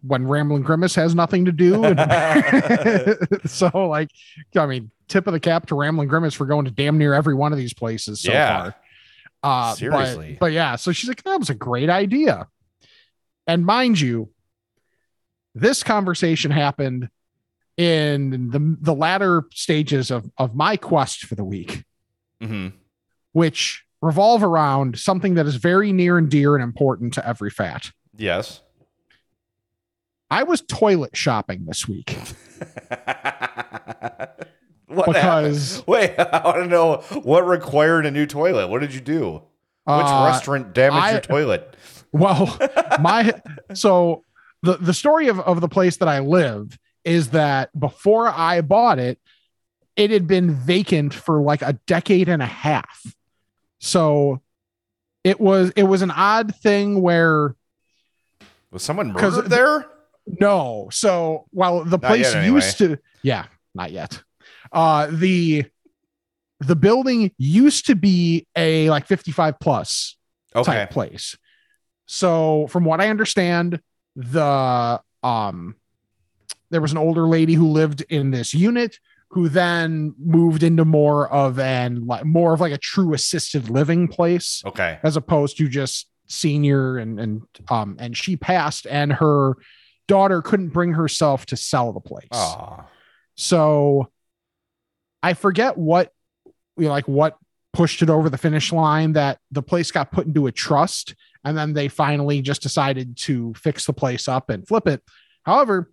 when 0.01 0.27
Rambling 0.27 0.61
Grimace 0.63 0.93
has 0.95 1.15
nothing 1.15 1.45
to 1.45 1.51
do. 1.51 1.81
So, 3.45 3.87
like, 3.87 4.09
I 4.55 4.65
mean, 4.65 4.91
tip 5.07 5.27
of 5.27 5.33
the 5.33 5.39
cap 5.39 5.67
to 5.67 5.75
Rambling 5.75 6.07
Grimace 6.07 6.33
for 6.33 6.45
going 6.45 6.65
to 6.65 6.71
damn 6.71 6.97
near 6.97 7.13
every 7.13 7.35
one 7.35 7.51
of 7.51 7.57
these 7.57 7.73
places 7.73 8.21
so 8.21 8.31
Yeah. 8.31 8.63
far. 8.63 8.75
Uh, 9.45 9.71
but- 9.71 9.75
Seriously. 9.75 10.37
But, 10.39 10.51
yeah, 10.53 10.75
so 10.75 10.91
she's 10.91 11.07
like, 11.07 11.23
that 11.23 11.39
was 11.39 11.49
a 11.49 11.55
great 11.55 11.89
idea. 11.89 12.47
And 13.47 13.65
mind 13.65 13.99
you, 13.99 14.29
this 15.53 15.83
conversation 15.83 16.51
happened 16.51 17.09
in 17.77 18.49
the 18.51 18.77
the 18.81 18.93
latter 18.95 19.43
stages 19.53 20.09
of 20.09 20.29
of 20.37 20.55
my 20.55 20.77
quest 20.77 21.25
for 21.25 21.35
the 21.35 21.43
week, 21.43 21.83
hmm 22.41 22.69
which 23.33 23.83
revolve 24.01 24.43
around 24.43 24.97
something 24.97 25.33
that 25.35 25.45
is 25.45 25.57
very 25.57 25.91
near 25.91 26.17
and 26.17 26.31
dear 26.31 26.55
and 26.55 26.63
important 26.63 27.13
to 27.13 27.27
every 27.27 27.49
fat. 27.49 27.91
Yes. 28.17 28.61
I 30.31 30.43
was 30.43 30.61
toilet 30.61 31.15
shopping 31.17 31.65
this 31.65 31.85
week 31.87 32.17
what 34.95 35.05
because 35.07 35.75
happened? 35.77 35.87
Wait, 35.87 36.15
I 36.17 36.41
want 36.45 36.57
to 36.57 36.67
know 36.67 36.97
what 37.21 37.47
required 37.47 38.05
a 38.05 38.11
new 38.11 38.25
toilet. 38.25 38.67
What 38.67 38.81
did 38.81 38.93
you 38.93 39.01
do? 39.01 39.33
Which 39.33 39.43
uh, 40.07 40.23
restaurant 40.27 40.73
damaged 40.73 41.03
I- 41.03 41.11
your 41.11 41.21
toilet? 41.21 41.75
Well, 42.11 42.57
my 43.01 43.33
so 43.73 44.23
the 44.63 44.77
the 44.77 44.93
story 44.93 45.27
of 45.27 45.37
of 45.41 45.59
the 45.59 45.67
place 45.67 45.97
that 45.97 46.07
I 46.07 46.19
live 46.19 46.77
is 47.03 47.31
that 47.31 47.77
before 47.77 48.29
I 48.29 48.61
bought 48.61 48.99
it, 48.99 49.19
it 49.97 50.11
had 50.11 50.25
been 50.25 50.53
vacant 50.53 51.13
for 51.13 51.41
like 51.41 51.61
a 51.61 51.73
decade 51.87 52.29
and 52.29 52.41
a 52.41 52.45
half. 52.45 53.05
So 53.79 54.39
it 55.25 55.41
was 55.41 55.73
it 55.75 55.83
was 55.83 56.03
an 56.03 56.11
odd 56.11 56.55
thing 56.55 57.01
where 57.01 57.53
Was 58.71 58.83
someone 58.83 59.11
murdered 59.11 59.31
the- 59.31 59.49
there? 59.49 59.85
no, 60.39 60.87
so 60.93 61.47
while 61.51 61.83
the 61.83 61.97
Not 61.97 62.01
place 62.03 62.33
yet, 62.33 62.35
anyway. 62.37 62.55
used 62.55 62.77
to 62.77 62.97
yeah, 63.23 63.47
not 63.73 63.91
yet. 63.91 64.23
Uh 64.75 65.07
the 65.11 65.65
the 66.59 66.75
building 66.75 67.31
used 67.37 67.87
to 67.87 67.95
be 67.95 68.47
a 68.55 68.89
like 68.89 69.07
55 69.07 69.59
plus 69.59 70.17
Okay. 70.55 70.63
type 70.71 70.89
place. 70.91 71.35
So 72.05 72.67
from 72.67 72.85
what 72.85 73.01
I 73.01 73.09
understand, 73.09 73.79
the 74.15 75.01
um 75.23 75.75
there 76.69 76.81
was 76.81 76.91
an 76.91 76.97
older 76.97 77.27
lady 77.27 77.53
who 77.55 77.67
lived 77.69 78.01
in 78.09 78.31
this 78.31 78.53
unit 78.53 78.99
who 79.31 79.49
then 79.49 80.13
moved 80.17 80.63
into 80.63 80.85
more 80.85 81.27
of 81.31 81.59
an 81.59 82.05
like 82.05 82.23
more 82.25 82.53
of 82.53 82.61
like 82.61 82.71
a 82.71 82.77
true 82.77 83.13
assisted 83.13 83.69
living 83.69 84.07
place 84.07 84.61
Okay. 84.65 84.99
as 85.03 85.17
opposed 85.17 85.57
to 85.57 85.67
just 85.67 86.07
senior 86.27 86.97
and 86.97 87.19
and 87.19 87.41
um 87.69 87.97
and 87.99 88.15
she 88.15 88.37
passed 88.37 88.87
and 88.87 89.11
her 89.13 89.55
daughter 90.07 90.41
couldn't 90.41 90.69
bring 90.69 90.93
herself 90.93 91.45
to 91.47 91.57
sell 91.57 91.91
the 91.91 91.99
place. 91.99 92.27
Oh. 92.31 92.85
So 93.35 94.09
I 95.25 95.33
forget 95.33 95.77
what 95.77 96.11
you 96.77 96.85
know, 96.85 96.89
like 96.91 97.07
what 97.07 97.37
pushed 97.73 98.01
it 98.01 98.09
over 98.09 98.29
the 98.29 98.37
finish 98.37 98.71
line 98.71 99.13
that 99.13 99.39
the 99.51 99.61
place 99.61 99.91
got 99.91 100.11
put 100.11 100.27
into 100.27 100.47
a 100.47 100.51
trust 100.51 101.15
and 101.43 101.57
then 101.57 101.73
they 101.73 101.87
finally 101.87 102.41
just 102.41 102.61
decided 102.61 103.17
to 103.17 103.53
fix 103.55 103.85
the 103.85 103.93
place 103.93 104.27
up 104.27 104.49
and 104.49 104.67
flip 104.67 104.87
it. 104.87 105.01
However, 105.43 105.89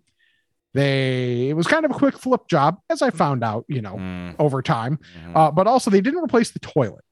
they 0.73 1.49
it 1.49 1.55
was 1.55 1.67
kind 1.67 1.85
of 1.85 1.91
a 1.91 1.93
quick 1.95 2.17
flip 2.17 2.47
job 2.47 2.79
as 2.89 3.01
I 3.01 3.09
found 3.09 3.43
out, 3.43 3.65
you 3.67 3.81
know, 3.81 3.95
Mm, 3.95 4.35
over 4.39 4.61
time. 4.61 4.97
mhm, 4.97 5.35
Uh, 5.35 5.51
but 5.51 5.67
also 5.67 5.89
they 5.91 6.01
didn't 6.01 6.23
replace 6.23 6.51
the 6.51 6.59
toilet. 6.59 7.03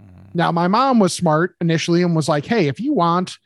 mhm. 0.00 0.34
Now 0.34 0.52
my 0.52 0.68
mom 0.68 0.98
was 0.98 1.12
smart 1.14 1.54
initially 1.60 2.02
and 2.02 2.14
was 2.16 2.28
like, 2.28 2.44
"Hey, 2.46 2.68
if 2.68 2.80
you 2.80 2.92
want 2.94 3.38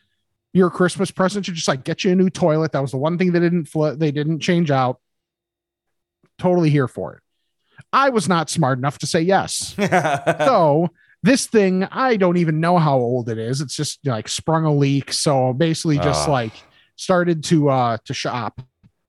your 0.52 0.70
Christmas 0.70 1.10
present 1.10 1.46
to 1.46 1.52
just 1.52 1.68
like 1.68 1.84
get 1.84 2.04
you 2.04 2.12
a 2.12 2.14
new 2.16 2.28
toilet, 2.30 2.72
that 2.72 2.82
was 2.82 2.90
the 2.92 2.98
one 2.98 3.16
thing 3.18 3.32
they 3.32 3.40
didn't 3.40 3.66
flip, 3.66 3.98
they 3.98 4.10
didn't 4.12 4.40
change 4.40 4.70
out. 4.70 5.00
Totally 6.38 6.70
here 6.70 6.88
for 6.88 7.14
it." 7.16 7.21
I 7.92 8.08
was 8.10 8.28
not 8.28 8.48
smart 8.50 8.78
enough 8.78 8.98
to 8.98 9.06
say 9.06 9.20
yes. 9.20 9.74
so 10.38 10.88
this 11.22 11.46
thing, 11.46 11.84
I 11.84 12.16
don't 12.16 12.36
even 12.38 12.60
know 12.60 12.78
how 12.78 12.96
old 12.98 13.28
it 13.28 13.38
is. 13.38 13.60
It's 13.60 13.76
just 13.76 14.00
like 14.06 14.28
sprung 14.28 14.64
a 14.64 14.74
leak. 14.74 15.12
So 15.12 15.52
basically 15.52 15.98
just 15.98 16.28
Ah. 16.28 16.32
like 16.32 16.52
started 16.96 17.44
to 17.44 17.68
uh 17.70 17.98
to 18.04 18.14
shop. 18.14 18.60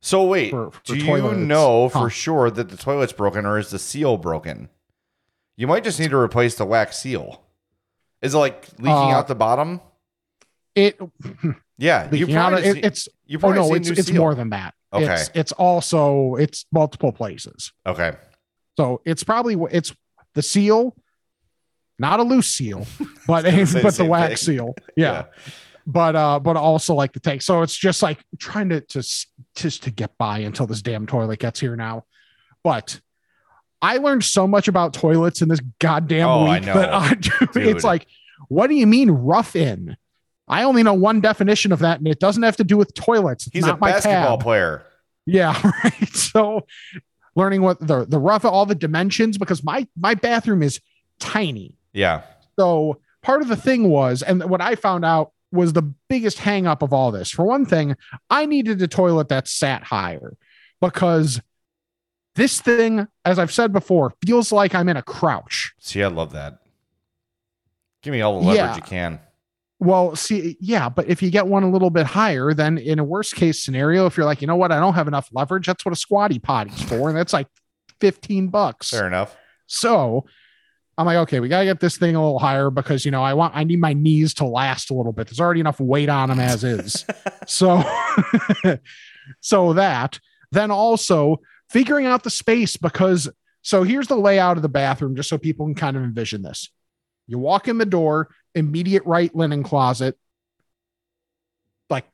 so 0.01 0.25
wait, 0.25 0.51
for- 0.51 0.71
for 0.71 0.81
do 0.83 0.97
you 0.97 1.05
toilets. 1.05 1.37
know 1.39 1.89
for 1.89 2.09
sure 2.09 2.51
that 2.51 2.69
the 2.69 2.77
toilet's 2.77 3.13
broken 3.13 3.45
or 3.45 3.57
is 3.57 3.69
the 3.69 3.79
seal 3.79 4.17
broken? 4.17 4.69
You 5.55 5.67
might 5.67 5.83
just 5.83 5.99
need 5.99 6.09
to 6.09 6.17
replace 6.17 6.55
the 6.55 6.65
wax 6.65 6.97
seal. 6.97 7.41
Is 8.21 8.33
it 8.33 8.37
like 8.37 8.67
leaking 8.79 8.91
Uh, 8.91 9.09
out 9.17 9.27
the 9.27 9.35
bottom? 9.35 9.81
It, 10.75 10.99
Yeah, 11.77 12.05
you 12.05 12.11
leaking 12.11 12.35
out, 12.35 12.51
probably 12.51 12.69
it 12.79 12.85
it's 12.85 13.07
you 13.25 13.39
oh 13.41 13.51
no, 13.51 13.73
it's 13.73 13.89
it's 13.89 14.07
seal. 14.07 14.17
more 14.21 14.35
than 14.35 14.49
that. 14.51 14.73
Okay. 14.93 15.13
It's 15.13 15.31
it's 15.33 15.51
also 15.53 16.35
it's 16.35 16.65
multiple 16.71 17.11
places. 17.11 17.71
Okay. 17.85 18.13
So 18.77 19.01
it's 19.05 19.23
probably 19.23 19.55
it's 19.71 19.93
the 20.33 20.41
seal, 20.41 20.95
not 21.99 22.19
a 22.19 22.23
loose 22.23 22.47
seal, 22.47 22.85
but 23.27 23.43
the 23.43 23.79
but 23.83 23.93
the 23.95 24.05
wax 24.05 24.45
thing. 24.45 24.57
seal. 24.57 24.75
Yeah. 24.95 25.25
But 25.85 26.15
uh, 26.15 26.39
but 26.39 26.55
also 26.55 26.93
like 26.93 27.11
the 27.11 27.19
tank. 27.19 27.41
So 27.41 27.61
it's 27.61 27.75
just 27.75 28.01
like 28.01 28.23
trying 28.39 28.69
to 28.69 28.79
to 28.79 29.03
just 29.55 29.83
to 29.83 29.91
get 29.91 30.17
by 30.17 30.39
until 30.39 30.65
this 30.65 30.81
damn 30.81 31.05
toilet 31.05 31.39
gets 31.39 31.59
here 31.59 31.75
now. 31.75 32.05
But 32.63 33.01
I 33.81 33.97
learned 33.97 34.23
so 34.23 34.47
much 34.47 34.69
about 34.69 34.93
toilets 34.93 35.41
in 35.41 35.49
this 35.49 35.59
goddamn 35.79 36.29
Oh, 36.29 36.49
week 36.49 36.63
know, 36.63 36.73
that 36.75 36.93
I 36.93 37.13
dude. 37.15 37.57
It's 37.57 37.83
like, 37.83 38.07
what 38.47 38.67
do 38.67 38.75
you 38.75 38.87
mean 38.87 39.11
rough 39.11 39.57
in? 39.57 39.97
I 40.47 40.63
only 40.63 40.83
know 40.83 40.93
one 40.93 41.19
definition 41.19 41.73
of 41.73 41.79
that, 41.79 41.97
and 41.99 42.07
it 42.07 42.19
doesn't 42.19 42.43
have 42.43 42.55
to 42.57 42.63
do 42.63 42.77
with 42.77 42.93
toilets. 42.93 43.47
It's 43.47 43.53
He's 43.53 43.65
not 43.65 43.75
a 43.77 43.81
my 43.81 43.91
basketball 43.91 44.37
tab. 44.37 44.43
player. 44.43 44.85
Yeah, 45.25 45.59
right. 45.83 46.07
So 46.13 46.65
learning 47.35 47.61
what 47.61 47.79
the 47.79 48.05
the 48.05 48.19
rough 48.19 48.45
all 48.45 48.65
the 48.65 48.75
dimensions 48.75 49.37
because 49.37 49.63
my 49.63 49.87
my 49.97 50.13
bathroom 50.13 50.61
is 50.63 50.79
tiny. 51.19 51.75
Yeah. 51.93 52.21
So 52.59 52.99
part 53.21 53.41
of 53.41 53.47
the 53.47 53.55
thing 53.55 53.89
was, 53.89 54.21
and 54.21 54.43
what 54.49 54.61
I 54.61 54.75
found 54.75 55.05
out 55.05 55.31
was 55.51 55.73
the 55.73 55.83
biggest 56.09 56.39
hang 56.39 56.65
up 56.67 56.81
of 56.81 56.93
all 56.93 57.11
this. 57.11 57.29
For 57.29 57.43
one 57.45 57.65
thing, 57.65 57.95
I 58.29 58.45
needed 58.45 58.81
a 58.81 58.87
toilet 58.87 59.29
that 59.29 59.47
sat 59.47 59.83
higher 59.83 60.35
because 60.81 61.39
this 62.35 62.59
thing, 62.59 63.07
as 63.25 63.37
I've 63.37 63.51
said 63.51 63.71
before, 63.71 64.13
feels 64.25 64.51
like 64.51 64.73
I'm 64.73 64.89
in 64.89 64.97
a 64.97 65.03
crouch. 65.03 65.73
See, 65.79 66.01
I 66.03 66.07
love 66.07 66.31
that. 66.33 66.59
Give 68.01 68.11
me 68.11 68.21
all 68.21 68.39
the 68.41 68.47
leverage 68.47 68.57
Yeah. 68.57 68.75
you 68.75 68.81
can. 68.81 69.19
Well, 69.83 70.15
see, 70.15 70.57
yeah, 70.61 70.87
but 70.87 71.09
if 71.09 71.21
you 71.21 71.29
get 71.29 71.45
one 71.47 71.63
a 71.63 71.69
little 71.69 71.89
bit 71.89 72.05
higher, 72.05 72.53
then 72.53 72.77
in 72.77 72.99
a 72.99 73.03
worst 73.03 73.35
case 73.35 73.63
scenario, 73.63 74.05
if 74.05 74.15
you're 74.15 74.25
like, 74.25 74.41
you 74.41 74.47
know 74.47 74.55
what, 74.55 74.71
I 74.71 74.79
don't 74.79 74.93
have 74.93 75.09
enough 75.09 75.29
leverage, 75.33 75.67
that's 75.67 75.83
what 75.83 75.91
a 75.91 75.97
squatty 75.97 76.39
potty's 76.39 76.81
for, 76.83 77.09
and 77.09 77.17
that's 77.17 77.33
like 77.33 77.47
15 77.99 78.47
bucks. 78.47 78.91
Fair 78.91 79.07
enough. 79.07 79.35
So 79.67 80.25
I'm 80.97 81.05
like, 81.05 81.17
okay, 81.17 81.39
we 81.39 81.49
gotta 81.49 81.65
get 81.65 81.79
this 81.79 81.97
thing 81.97 82.15
a 82.15 82.23
little 82.23 82.39
higher 82.39 82.69
because 82.69 83.03
you 83.03 83.11
know 83.11 83.23
I 83.23 83.33
want 83.33 83.55
I 83.55 83.63
need 83.63 83.79
my 83.79 83.93
knees 83.93 84.33
to 84.35 84.45
last 84.45 84.91
a 84.91 84.93
little 84.93 85.11
bit. 85.11 85.27
There's 85.27 85.39
already 85.39 85.59
enough 85.59 85.79
weight 85.79 86.09
on 86.09 86.29
them 86.29 86.39
as 86.39 86.63
is. 86.63 87.05
so 87.47 87.83
so 89.41 89.73
that 89.73 90.19
then 90.51 90.71
also 90.71 91.41
figuring 91.69 92.05
out 92.05 92.23
the 92.23 92.29
space 92.29 92.77
because 92.77 93.29
so 93.63 93.83
here's 93.83 94.07
the 94.07 94.17
layout 94.17 94.57
of 94.57 94.63
the 94.63 94.69
bathroom 94.69 95.15
just 95.15 95.29
so 95.29 95.37
people 95.37 95.65
can 95.65 95.75
kind 95.75 95.97
of 95.97 96.03
envision 96.03 96.43
this. 96.43 96.69
You 97.27 97.39
walk 97.39 97.67
in 97.67 97.77
the 97.77 97.85
door, 97.85 98.29
immediate 98.55 99.03
right 99.05 99.33
linen 99.35 99.63
closet, 99.63 100.17
like 101.89 102.05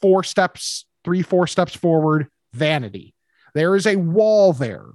four 0.00 0.22
steps, 0.22 0.86
three, 1.04 1.22
four 1.22 1.46
steps 1.46 1.74
forward, 1.74 2.28
vanity. 2.52 3.14
There 3.54 3.76
is 3.76 3.86
a 3.86 3.96
wall 3.96 4.52
there 4.52 4.86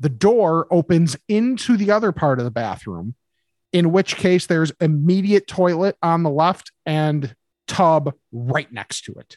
the 0.00 0.08
door 0.08 0.66
opens 0.70 1.16
into 1.28 1.76
the 1.76 1.90
other 1.90 2.12
part 2.12 2.38
of 2.38 2.44
the 2.44 2.50
bathroom, 2.50 3.14
in 3.72 3.92
which 3.92 4.16
case 4.16 4.46
there's 4.46 4.72
immediate 4.80 5.46
toilet 5.46 5.96
on 6.02 6.22
the 6.22 6.30
left 6.30 6.72
and 6.86 7.34
tub 7.66 8.14
right 8.32 8.72
next 8.72 9.02
to 9.02 9.12
it. 9.14 9.36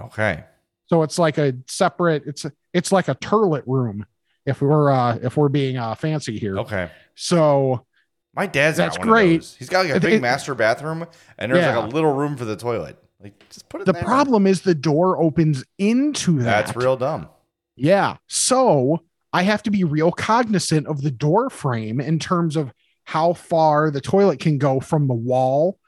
Okay. 0.00 0.44
So 0.86 1.02
it's 1.02 1.18
like 1.18 1.38
a 1.38 1.54
separate. 1.68 2.24
It's 2.26 2.44
a, 2.44 2.52
it's 2.72 2.92
like 2.92 3.08
a 3.08 3.14
turlet 3.14 3.62
room 3.66 4.04
if 4.44 4.60
we're 4.60 4.90
uh 4.90 5.18
if 5.22 5.36
we're 5.36 5.48
being 5.48 5.76
uh 5.76 5.94
fancy 5.94 6.38
here. 6.38 6.58
Okay. 6.58 6.90
So 7.14 7.86
My 8.34 8.46
dad's 8.46 8.76
That's 8.78 8.96
great. 8.98 9.44
He's 9.58 9.68
got 9.68 9.84
like 9.86 9.96
a 9.96 10.00
big 10.00 10.14
it- 10.14 10.22
master 10.22 10.54
bathroom, 10.54 11.06
and 11.38 11.52
there's 11.52 11.62
Yeah. 11.62 11.76
like 11.76 11.90
a 11.92 11.94
little 11.94 12.12
room 12.14 12.36
for 12.36 12.44
the 12.44 12.56
toilet. 12.56 12.96
Like, 13.20 13.48
just 13.50 13.68
put 13.68 13.82
it. 13.82 13.84
the 13.84 13.92
there. 13.92 14.02
problem 14.02 14.46
is 14.46 14.62
the 14.62 14.74
door 14.74 15.20
opens 15.20 15.64
into 15.78 16.38
that. 16.38 16.66
That's 16.66 16.76
real 16.76 16.96
dumb. 16.96 17.28
Yeah. 17.76 18.16
So 18.26 19.02
I 19.32 19.42
have 19.44 19.62
to 19.64 19.70
be 19.70 19.84
real 19.84 20.10
cognizant 20.12 20.86
of 20.86 21.02
the 21.02 21.10
door 21.10 21.50
frame 21.50 22.00
in 22.00 22.18
terms 22.18 22.56
of 22.56 22.72
how 23.04 23.32
far 23.34 23.90
the 23.90 24.00
toilet 24.00 24.40
can 24.40 24.58
go 24.58 24.80
from 24.80 25.06
the 25.08 25.14
wall 25.14 25.78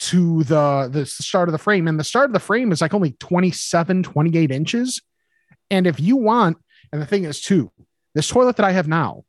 to 0.00 0.42
the 0.44 0.88
the 0.92 1.06
start 1.06 1.48
of 1.48 1.52
the 1.52 1.58
frame. 1.58 1.86
And 1.88 1.98
the 1.98 2.04
start 2.04 2.26
of 2.30 2.32
the 2.32 2.40
frame 2.40 2.72
is 2.72 2.80
like 2.80 2.92
only 2.94 3.12
27, 3.20 4.02
28 4.02 4.50
inches. 4.50 5.00
And 5.70 5.86
if 5.86 5.98
you 6.00 6.16
want, 6.16 6.58
and 6.92 7.00
the 7.00 7.06
thing 7.06 7.24
is 7.24 7.40
too, 7.40 7.70
this 8.14 8.28
toilet 8.28 8.56
that 8.56 8.66
I 8.66 8.72
have 8.72 8.88
now, 8.88 9.24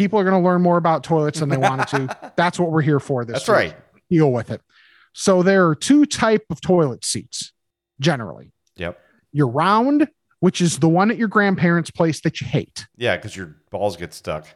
people 0.00 0.18
are 0.18 0.24
going 0.24 0.42
to 0.42 0.48
learn 0.48 0.62
more 0.62 0.78
about 0.78 1.04
toilets 1.04 1.40
than 1.40 1.50
they 1.50 1.58
wanted 1.58 1.86
to. 1.88 2.32
That's 2.36 2.58
what 2.58 2.70
we're 2.70 2.80
here 2.80 3.00
for 3.00 3.24
this 3.26 3.44
That's 3.44 3.48
week 3.48 3.56
right. 3.56 3.76
deal 4.08 4.32
with 4.32 4.50
it. 4.50 4.62
So 5.12 5.42
there 5.42 5.68
are 5.68 5.74
two 5.74 6.06
type 6.06 6.44
of 6.48 6.60
toilet 6.62 7.04
seats. 7.04 7.52
generally. 8.00 8.52
Yep. 8.76 8.98
You're 9.32 9.48
round, 9.48 10.08
which 10.38 10.62
is 10.62 10.78
the 10.78 10.88
one 10.88 11.10
at 11.10 11.18
your 11.18 11.28
grandparents' 11.28 11.90
place 11.90 12.22
that 12.22 12.40
you 12.40 12.46
hate. 12.46 12.86
Yeah, 12.96 13.16
because 13.16 13.36
your 13.36 13.56
balls 13.70 13.96
get 13.98 14.14
stuck. 14.14 14.46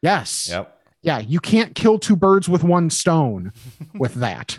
Yes. 0.00 0.48
Yep. 0.50 0.70
Yeah, 1.02 1.18
you 1.18 1.38
can't 1.38 1.74
kill 1.74 1.98
two 1.98 2.16
birds 2.16 2.48
with 2.48 2.64
one 2.64 2.88
stone 2.88 3.52
with 3.94 4.14
that. 4.14 4.58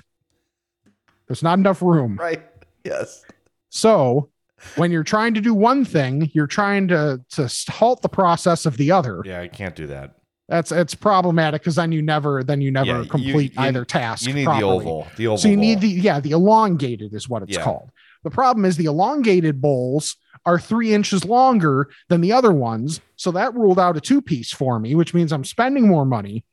There's 1.28 1.41
not 1.41 1.58
enough 1.58 1.82
room. 1.82 2.18
Right. 2.18 2.43
Yes. 2.84 3.26
So, 3.70 4.30
when 4.76 4.91
you're 4.91 5.04
trying 5.04 5.34
to 5.34 5.41
do 5.41 5.54
one 5.56 5.84
thing, 5.86 6.30
you're 6.34 6.46
trying 6.48 6.88
to 6.89 7.20
to 7.32 7.50
halt 7.70 8.02
the 8.04 8.10
process 8.10 8.66
of 8.68 8.78
the 8.78 8.91
other. 8.91 9.22
Yeah, 9.26 9.41
I 9.41 9.48
can't 9.48 9.76
do 9.76 9.88
that. 9.88 10.16
That's 10.48 10.72
it's 10.72 10.93
problematic 10.93 11.62
because 11.62 11.76
then 11.76 11.91
you 11.91 12.02
never 12.04 12.43
then 12.43 12.62
you 12.62 12.72
never 12.72 13.02
Yeah, 13.02 13.08
complete 13.10 13.54
you- 13.56 13.62
either 13.62 13.84
task. 13.84 14.28
You 14.28 14.34
need 14.34 14.46
properly. 14.46 14.62
the 14.62 14.68
oval. 14.91 15.08
The 15.18 15.28
oval. 15.28 15.38
So 15.38 15.48
you 15.48 15.58
need 15.58 15.82
the 15.82 15.88
yeah, 15.89 16.20
the 16.20 16.32
elongated 16.32 17.14
is 17.14 17.28
what 17.28 17.41
it's 17.43 17.54
Yeah. 17.58 17.64
called. 17.64 17.89
The 18.24 18.30
problem 18.30 18.66
is 18.66 18.78
the 18.78 18.86
elongated 18.86 19.60
bowls 19.62 20.16
are 20.46 20.60
three 20.60 20.93
inches 20.93 21.26
longer 21.26 21.89
than 22.10 22.22
the 22.22 22.32
other 22.32 22.52
ones. 22.52 23.02
So 23.16 23.32
that 23.32 23.56
ruled 23.56 23.80
out 23.80 23.98
a 23.98 24.02
two 24.02 24.22
piece 24.22 24.52
for 24.52 24.80
me, 24.80 24.93
which 24.93 25.14
means 25.16 25.32
I'm 25.32 25.43
spending 25.43 25.88
more 25.88 26.06
money. 26.06 26.46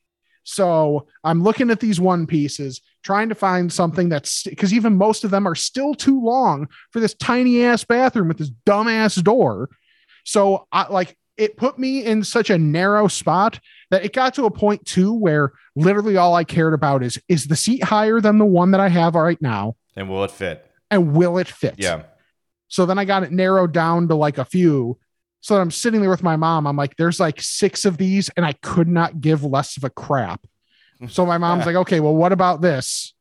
So 0.45 1.07
I'm 1.23 1.43
looking 1.43 1.71
at 1.71 1.81
these 1.81 2.01
one 2.01 2.27
pieces, 2.27 2.81
trying 3.05 3.29
to 3.29 3.35
find 3.35 3.71
something 3.73 4.09
that's 4.09 4.43
because 4.45 4.73
even 4.73 4.97
most 4.97 5.23
of 5.25 5.31
them 5.31 5.47
are 5.47 5.55
still 5.55 5.95
too 5.95 6.21
long 6.21 6.69
for 6.91 7.01
this 7.01 7.15
tiny 7.15 7.63
ass 7.63 7.85
bathroom 7.85 8.29
with 8.29 8.39
this 8.39 8.51
dumbass 8.67 9.23
door. 9.23 9.69
So 10.25 10.67
I 10.73 10.91
like 10.91 11.17
it 11.37 11.57
put 11.57 11.79
me 11.79 12.05
in 12.05 12.25
such 12.25 12.51
a 12.51 12.59
narrow 12.59 13.09
spot 13.09 13.61
that 13.93 14.05
it 14.05 14.13
got 14.13 14.35
to 14.35 14.47
a 14.47 14.51
point 14.51 14.85
too 14.85 15.13
where 15.13 15.53
literally 15.77 16.17
all 16.17 16.35
I 16.35 16.43
cared 16.43 16.75
about 16.75 17.05
is 17.05 17.21
is 17.29 17.47
the 17.47 17.55
seat 17.57 17.85
higher 17.85 18.21
than 18.21 18.39
the 18.39 18.45
one 18.45 18.73
that 18.73 18.81
I 18.81 18.89
have 18.89 19.15
right 19.15 19.41
now 19.41 19.77
And 19.95 20.09
will 20.09 20.25
it 20.25 20.33
fit? 20.33 20.67
and 20.91 21.15
will 21.15 21.39
it 21.39 21.47
fit? 21.47 21.77
Yeah. 21.79 22.03
So 22.69 22.87
then 22.87 22.99
I 22.99 23.05
got 23.05 23.23
it 23.23 23.31
narrowed 23.31 23.73
down 23.73 24.09
to 24.09 24.15
like 24.17 24.39
a 24.39 24.45
few. 24.45 24.99
So 25.41 25.61
I'm 25.61 25.71
sitting 25.71 26.01
there 26.01 26.11
with 26.11 26.23
my 26.23 26.37
mom. 26.37 26.67
I'm 26.67 26.77
like, 26.77 26.97
there's 26.97 27.21
like 27.21 27.41
six 27.41 27.85
of 27.85 27.99
these, 27.99 28.31
and 28.37 28.47
I 28.47 28.53
could 28.55 28.89
not 28.89 29.21
give 29.21 29.45
less 29.45 29.77
of 29.77 29.85
a 29.85 29.91
crap. 29.91 30.41
So 31.09 31.27
my 31.27 31.37
mom's 31.37 31.67
like, 31.67 31.77
okay, 31.77 32.01
well, 32.01 32.15
what 32.15 32.33
about 32.33 32.61
this? 32.63 33.13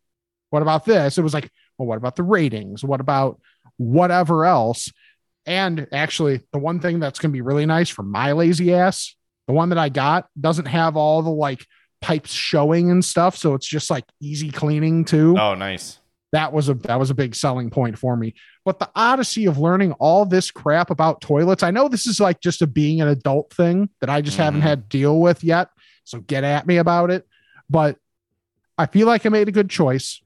What 0.51 0.61
about 0.61 0.85
this? 0.85 1.17
It 1.17 1.21
was 1.21 1.33
like, 1.33 1.49
well, 1.77 1.87
what 1.87 1.97
about 1.97 2.15
the 2.15 2.23
ratings? 2.23 2.83
What 2.83 3.01
about 3.01 3.41
whatever 3.77 4.45
else? 4.45 4.89
And 5.45 5.87
actually, 5.91 6.41
the 6.53 6.59
one 6.59 6.79
thing 6.79 6.99
that's 6.99 7.19
going 7.19 7.31
to 7.31 7.33
be 7.33 7.41
really 7.41 7.65
nice 7.65 7.89
for 7.89 8.03
my 8.03 8.33
lazy 8.33 8.73
ass, 8.73 9.15
the 9.51 9.55
one 9.57 9.67
that 9.69 9.77
I 9.77 9.89
got 9.89 10.27
doesn't 10.39 10.67
have 10.67 10.95
all 10.95 11.21
the 11.21 11.29
like 11.29 11.65
pipes 12.01 12.31
showing 12.31 12.89
and 12.89 13.03
stuff. 13.03 13.35
So 13.35 13.53
it's 13.53 13.67
just 13.67 13.89
like 13.91 14.05
easy 14.21 14.49
cleaning 14.49 15.03
too 15.03 15.35
Oh, 15.37 15.55
nice. 15.55 15.99
that 16.31 16.53
was 16.53 16.69
a 16.69 16.73
that 16.75 16.97
was 16.97 17.09
a 17.09 17.13
big 17.13 17.35
selling 17.35 17.69
point 17.69 17.97
for 17.97 18.15
me 18.15 18.33
but 18.63 18.79
the 18.79 18.89
odyssey 18.95 19.45
of 19.47 19.57
learning 19.57 19.91
all 19.93 20.23
this 20.25 20.49
crap 20.51 20.89
about 20.89 21.19
toilets 21.19 21.61
i 21.63 21.69
know 21.71 21.89
this 21.89 22.07
is 22.07 22.19
like 22.21 22.39
just 22.39 22.61
a 22.61 22.67
being 22.67 23.01
an 23.01 23.09
adult 23.09 23.51
thing 23.53 23.89
that 23.99 24.09
i 24.09 24.21
just 24.21 24.37
haven't 24.37 24.61
Mhm. 24.61 24.63
had 24.63 24.89
to 24.89 24.97
deal 24.97 25.19
with 25.19 25.43
yet 25.43 25.67
so 26.05 26.19
get 26.21 26.43
at 26.45 26.65
me 26.65 26.77
about 26.77 27.09
it 27.11 27.27
but 27.69 27.97
i 28.77 28.85
feel 28.85 29.07
like 29.07 29.25
i 29.25 29.29
made 29.29 29.49
a 29.49 29.51
good 29.51 29.69
choice 29.69 30.21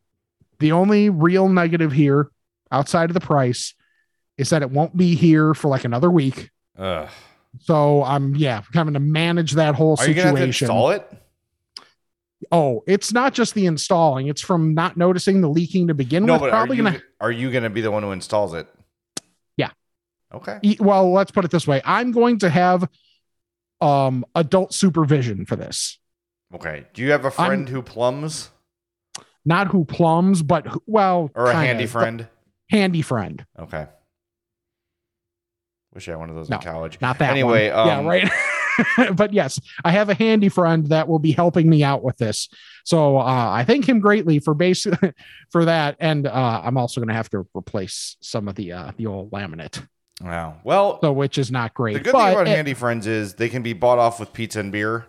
the 0.59 0.71
only 0.73 1.09
real 1.09 1.49
negative 1.49 1.91
here 1.91 2.29
outside 2.71 3.09
of 3.09 3.15
the 3.15 3.19
price 3.33 3.73
is 4.37 4.51
that 4.51 4.61
it 4.61 4.69
won't 4.69 4.95
be 4.95 5.15
here 5.15 5.53
for 5.55 5.69
like 5.69 5.85
another 5.85 6.11
week 6.11 6.51
Ugh. 6.77 7.09
So 7.59 8.03
i'm 8.03 8.35
yeah 8.35 8.61
having 8.73 8.93
to 8.93 8.99
manage 8.99 9.53
that 9.53 9.75
whole 9.75 9.95
Are 9.99 10.07
you 10.07 10.13
gonna 10.13 10.29
situation 10.37 10.65
install 10.65 10.91
it? 10.91 11.09
oh 12.51 12.83
it's 12.87 13.13
not 13.13 13.33
just 13.33 13.53
the 13.53 13.65
installing 13.65 14.27
it's 14.27 14.41
from 14.41 14.73
not 14.73 14.97
noticing 14.97 15.41
the 15.41 15.49
leaking 15.49 15.87
to 15.87 15.93
begin 15.93 16.25
No, 16.25 16.33
with 16.33 16.41
but 16.41 16.47
are 16.49 16.51
probably 16.51 16.77
you, 16.77 16.83
gonna 16.83 17.01
are 17.19 17.31
you 17.31 17.51
gonna 17.51 17.69
be 17.69 17.81
the 17.81 17.91
one 17.91 18.03
who 18.03 18.11
installs 18.11 18.53
it? 18.53 18.67
Yeah. 19.57 19.71
Okay. 20.33 20.59
E- 20.61 20.77
well 20.79 21.11
let's 21.11 21.31
put 21.31 21.45
it 21.45 21.51
this 21.51 21.67
way 21.67 21.81
i'm 21.85 22.11
going 22.11 22.39
to 22.39 22.49
have 22.49 22.87
um 23.81 24.25
adult 24.35 24.73
supervision 24.73 25.45
for 25.45 25.55
this 25.55 25.99
Okay. 26.53 26.85
Do 26.93 27.01
you 27.01 27.11
have 27.11 27.25
a 27.25 27.31
friend 27.31 27.67
who 27.67 27.81
plums? 27.81 28.51
not 29.43 29.67
who 29.67 29.83
plums, 29.83 30.41
but 30.41 30.65
who, 30.67 30.81
well 30.85 31.29
or 31.35 31.47
a 31.47 31.53
handy 31.55 31.85
friend? 31.87 32.27
handy 32.69 33.01
friend 33.01 33.45
Okay. 33.59 33.87
Wish 35.95 36.07
I 36.09 36.11
had 36.11 36.19
one 36.19 36.29
of 36.29 36.35
those 36.35 36.49
No, 36.49 36.57
in 36.57 36.61
college. 36.61 36.97
not 37.01 37.17
that 37.19 37.31
Anyway, 37.31 37.71
one. 37.71 37.87
yeah 37.87 37.97
um, 37.99 38.05
right 38.05 38.29
but 39.15 39.31
yes 39.31 39.57
i 39.85 39.91
have 39.91 40.09
a 40.09 40.13
handy 40.13 40.49
friend 40.49 40.87
that 40.87 41.07
will 41.07 41.17
be 41.19 41.31
helping 41.31 41.69
me 41.69 41.81
out 41.81 42.03
with 42.03 42.17
this 42.17 42.49
so 42.83 43.17
uh, 43.17 43.23
i 43.49 43.63
thank 43.63 43.87
him 43.87 44.01
greatly 44.01 44.37
for 44.37 44.53
base 44.53 44.85
for 45.49 45.63
that 45.63 45.95
and 46.01 46.27
uh, 46.27 46.61
i'm 46.61 46.75
also 46.77 46.99
going 46.99 47.07
to 47.07 47.13
have 47.13 47.29
to 47.29 47.47
replace 47.55 48.17
some 48.19 48.49
of 48.49 48.55
the 48.55 48.73
uh, 48.73 48.91
the 48.97 49.05
old 49.07 49.31
laminate 49.31 49.87
Wow. 50.21 50.55
Well, 50.63 50.99
so 51.01 51.11
which 51.11 51.37
is 51.37 51.51
not 51.51 51.73
great 51.73 51.93
the 51.93 51.99
good 51.99 52.11
thing 52.13 52.21
about 52.31 52.47
it- 52.47 52.55
handy 52.55 52.73
friends 52.73 53.05
is 53.07 53.33
they 53.35 53.47
can 53.49 53.63
be 53.63 53.71
bought 53.73 53.97
off 53.99 54.17
with 54.19 54.31
pizza 54.33 54.59
and 54.61 54.71
beer, 54.71 55.05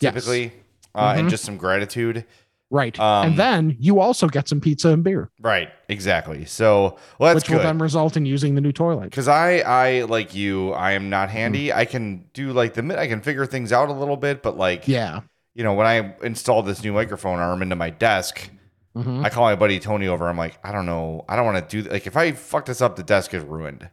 Yes. 0.00 0.12
typically, 0.14 0.52
uh, 0.94 1.14
and 1.16 1.26
Mhm. 1.28 1.30
just 1.30 1.44
some 1.44 1.56
gratitude. 1.56 2.24
Right 2.70 2.98
um, 3.00 3.26
and 3.28 3.36
then 3.36 3.76
you 3.80 3.98
also 4.00 4.28
get 4.28 4.48
some 4.48 4.60
pizza 4.60 4.88
and 4.90 5.02
beer 5.04 5.30
Right. 5.40 5.70
Exactly. 5.88 6.44
So, 6.44 6.96
well, 7.18 7.34
that's 7.34 7.44
which 7.44 7.50
will 7.50 7.58
good. 7.58 7.66
then 7.66 7.78
result 7.78 8.16
in 8.16 8.24
using 8.24 8.54
the 8.54 8.60
new 8.60 8.70
toilet 8.72 9.04
Because 9.10 9.26
I, 9.26 9.58
I 9.58 10.02
like 10.02 10.34
you, 10.34 10.70
I 10.72 10.92
am 10.92 11.10
not 11.10 11.30
handy. 11.30 11.72
I 11.72 11.84
can 11.84 12.26
do 12.32 12.52
like 12.52 12.74
the, 12.74 12.96
I 12.98 13.08
can 13.08 13.20
figure 13.22 13.44
things 13.44 13.72
out 13.72 13.88
a 13.88 13.92
little 13.92 14.16
bit, 14.16 14.42
but 14.42 14.56
like, 14.56 14.86
yeah 14.86 15.20
you 15.54 15.64
know, 15.64 15.74
when 15.74 15.86
I 15.86 16.14
installed 16.22 16.66
this 16.66 16.82
new 16.84 16.92
microphone 16.92 17.40
arm 17.40 17.60
into 17.60 17.74
my 17.76 17.90
desk, 17.90 18.48
Mhm. 18.96 19.24
I 19.24 19.30
call 19.30 19.44
my 19.44 19.56
buddy 19.56 19.78
Tony 19.80 20.06
over. 20.08 20.28
I'm 20.28 20.36
like, 20.38 20.58
I 20.64 20.70
don't 20.72 20.86
know, 20.86 21.24
I 21.28 21.34
don't 21.36 21.44
want 21.44 21.68
to 21.68 21.82
do 21.82 21.88
like 21.90 22.06
if 22.06 22.16
I 22.16 22.32
fuck 22.32 22.66
this 22.66 22.80
up, 22.80 22.94
the 22.96 23.02
desk 23.02 23.34
is 23.34 23.42
ruined. 23.44 23.88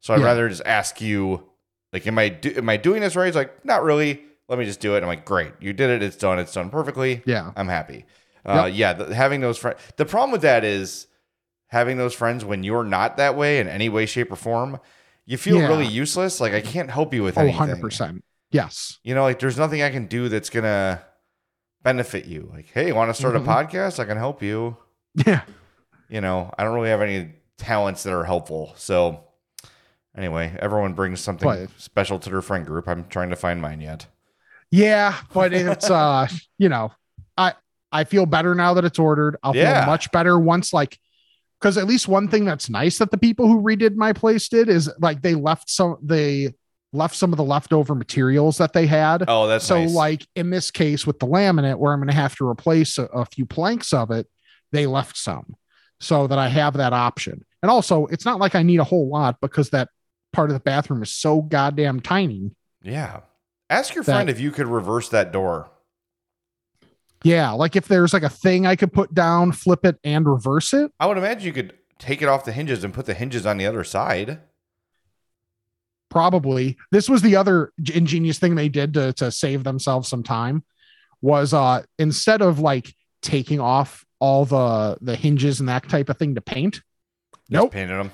So 0.00 0.12
I'd 0.14 0.20
Yeah. 0.20 0.26
rather 0.26 0.48
just 0.50 0.62
ask 0.66 1.00
you, 1.00 1.44
like, 1.92 2.06
am 2.06 2.18
I 2.18 2.28
do, 2.28 2.52
am 2.56 2.68
I 2.68 2.76
doing 2.76 3.00
this 3.00 3.16
right? 3.16 3.26
He's 3.26 3.34
like, 3.36 3.64
not 3.64 3.82
really. 3.82 4.22
Let 4.48 4.58
me 4.58 4.64
just 4.64 4.80
do 4.80 4.94
it. 4.96 5.02
I'm 5.02 5.06
like, 5.06 5.24
great, 5.26 5.52
you 5.60 5.72
did 5.74 5.90
it. 5.90 6.02
It's 6.02 6.16
done. 6.16 6.38
It's 6.38 6.52
done 6.54 6.70
perfectly. 6.70 7.22
yeah 7.26 7.52
I'm 7.56 7.68
happy. 7.68 8.04
Uh, 8.44 8.70
Yeah, 8.72 8.92
th- 8.94 9.10
having 9.10 9.40
those 9.40 9.58
friends. 9.58 9.78
The 9.96 10.04
problem 10.06 10.30
with 10.32 10.42
that 10.42 10.64
is 10.64 11.06
having 11.68 11.98
those 11.98 12.14
friends 12.14 12.44
when 12.44 12.62
you're 12.62 12.84
not 12.84 13.16
that 13.18 13.36
way 13.36 13.58
in 13.60 13.68
any 13.68 13.88
way, 13.88 14.06
shape, 14.06 14.32
or 14.32 14.36
form. 14.36 14.80
You 15.26 15.36
feel 15.36 15.58
Yeah. 15.58 15.68
really 15.68 15.86
useless. 15.86 16.40
Like 16.40 16.54
I 16.54 16.60
can't 16.62 16.90
help 16.90 17.12
you 17.12 17.22
with 17.22 17.36
oh 17.36 17.42
anything. 17.42 17.58
100% 17.58 18.22
yes 18.50 18.98
You 19.02 19.14
know, 19.14 19.22
like 19.24 19.38
there's 19.38 19.58
nothing 19.58 19.82
I 19.82 19.90
can 19.90 20.06
do 20.06 20.28
that's 20.30 20.48
gonna 20.50 21.02
benefit 21.82 22.24
you. 22.24 22.50
Like, 22.52 22.66
hey, 22.72 22.92
want 22.92 23.10
to 23.10 23.14
start 23.14 23.34
Mhm. 23.34 23.42
a 23.42 23.46
podcast? 23.46 23.98
I 24.00 24.04
can 24.06 24.16
help 24.16 24.42
you. 24.42 24.76
yeah 25.14 25.42
You 26.08 26.20
know, 26.22 26.52
I 26.58 26.64
don't 26.64 26.74
really 26.74 26.88
have 26.90 27.02
any 27.02 27.34
talents 27.58 28.02
that 28.04 28.14
are 28.14 28.24
helpful. 28.24 28.72
So, 28.76 29.24
anyway, 30.16 30.56
everyone 30.60 30.94
brings 30.94 31.20
something 31.20 31.46
But- 31.46 31.70
special 31.76 32.18
to 32.20 32.30
their 32.30 32.40
friend 32.42 32.64
group. 32.64 32.88
I'm 32.88 33.04
trying 33.08 33.28
to 33.30 33.36
find 33.36 33.60
mine 33.60 33.80
yet. 33.82 34.06
yeah 34.70 35.14
but 35.32 35.52
it's 35.54 35.88
uh 35.90 36.26
you 36.58 36.68
know 36.68 36.92
i 37.38 37.54
i 37.92 38.04
feel 38.04 38.26
better 38.26 38.54
now 38.54 38.74
that 38.74 38.84
it's 38.84 38.98
ordered 38.98 39.36
i'll 39.42 39.54
Yeah. 39.56 39.80
feel 39.80 39.90
much 39.90 40.10
better 40.12 40.38
once 40.38 40.72
like 40.72 40.98
because 41.60 41.76
at 41.76 41.86
least 41.86 42.06
one 42.08 42.28
thing 42.28 42.44
that's 42.44 42.68
nice 42.70 42.98
that 42.98 43.10
the 43.10 43.18
people 43.18 43.46
who 43.48 43.62
redid 43.62 43.94
my 43.96 44.12
place 44.12 44.48
did 44.48 44.68
is 44.68 44.90
like 45.00 45.22
they 45.22 45.34
left 45.34 45.68
some 45.70 45.96
they 46.02 46.54
left 46.92 47.14
some 47.14 47.32
of 47.32 47.36
the 47.36 47.44
leftover 47.44 47.94
materials 47.94 48.56
that 48.58 48.72
they 48.72 48.86
had 48.86 49.24
Oh, 49.28 49.46
that's 49.46 49.64
so 49.66 49.80
nice. 49.80 49.92
like 49.92 50.26
in 50.36 50.48
this 50.50 50.70
case 50.70 51.06
with 51.06 51.18
the 51.18 51.26
laminate 51.26 51.76
where 51.78 51.92
i'm 51.92 51.98
going 52.00 52.08
to 52.08 52.14
have 52.14 52.36
to 52.36 52.48
replace 52.48 52.96
a, 52.98 53.04
a 53.04 53.24
few 53.26 53.44
planks 53.46 53.92
of 53.92 54.10
it 54.10 54.26
they 54.72 54.86
left 54.86 55.16
some 55.16 55.54
so 56.00 56.26
that 56.26 56.38
i 56.38 56.48
have 56.48 56.74
that 56.74 56.92
option 56.92 57.44
and 57.62 57.70
also 57.70 58.06
it's 58.06 58.24
not 58.24 58.38
like 58.38 58.54
i 58.54 58.62
need 58.62 58.80
a 58.80 58.84
whole 58.84 59.08
lot 59.08 59.36
because 59.40 59.70
that 59.70 59.88
part 60.32 60.50
of 60.50 60.54
the 60.54 60.60
bathroom 60.60 61.02
is 61.02 61.10
so 61.10 61.40
goddamn 61.42 62.00
tiny 62.00 62.50
yeah. 62.82 63.20
Ask 63.70 63.94
your 63.96 64.04
friend 64.04 64.30
if 64.30 64.38
you 64.40 64.50
could 64.50 64.66
reverse 64.68 65.08
that 65.10 65.30
door. 65.32 65.68
Yeah 67.24 67.50
like 67.50 67.74
if 67.76 67.88
there's 67.88 68.12
like 68.12 68.22
a 68.22 68.28
thing 68.28 68.66
i 68.66 68.76
could 68.76 68.92
put 68.92 69.12
down 69.14 69.50
flip 69.52 69.84
it 69.84 69.96
and 70.04 70.26
reverse 70.28 70.72
it 70.72 70.90
I 71.00 71.06
would 71.06 71.18
imagine 71.18 71.44
you 71.46 71.52
could 71.52 71.74
take 71.98 72.22
it 72.22 72.28
off 72.28 72.44
the 72.44 72.52
hinges 72.52 72.84
and 72.84 72.94
put 72.94 73.06
the 73.06 73.14
hinges 73.14 73.44
on 73.46 73.56
the 73.56 73.66
other 73.66 73.82
side. 73.84 74.38
probably 76.10 76.76
this 76.90 77.08
was 77.08 77.22
the 77.22 77.36
other 77.36 77.72
ingenious 77.92 78.38
thing 78.38 78.54
they 78.54 78.68
did 78.68 78.94
to, 78.94 79.12
to 79.14 79.30
save 79.30 79.64
themselves 79.64 80.08
some 80.08 80.22
time 80.22 80.64
was 81.20 81.52
uh 81.52 81.82
instead 81.98 82.40
of 82.40 82.60
like 82.60 82.94
taking 83.22 83.60
off 83.60 84.04
all 84.20 84.44
the 84.44 84.96
the 85.00 85.16
hinges 85.16 85.60
and 85.60 85.68
that 85.68 85.88
type 85.88 86.08
of 86.08 86.16
thing 86.16 86.34
to 86.34 86.40
paint 86.40 86.74
Just 86.74 86.84
Nope. 87.50 87.72
painted 87.72 87.96
them. 87.98 88.10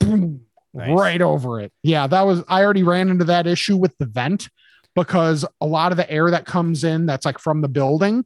boom, 0.00 0.40
Nice. 0.74 0.98
right 0.98 1.20
over 1.20 1.60
it. 1.60 1.70
Yeah, 1.82 2.06
that 2.06 2.22
was 2.22 2.42
I 2.48 2.62
already 2.64 2.82
ran 2.82 3.10
into 3.10 3.24
that 3.26 3.46
issue 3.46 3.76
with 3.76 3.96
the 3.98 4.06
vent 4.06 4.48
because 4.94 5.44
a 5.60 5.66
lot 5.66 5.92
of 5.92 5.96
the 5.98 6.10
air 6.10 6.30
that 6.30 6.46
comes 6.46 6.82
in 6.84 7.04
that's 7.06 7.26
like 7.26 7.38
from 7.38 7.60
the 7.60 7.68
building 7.68 8.24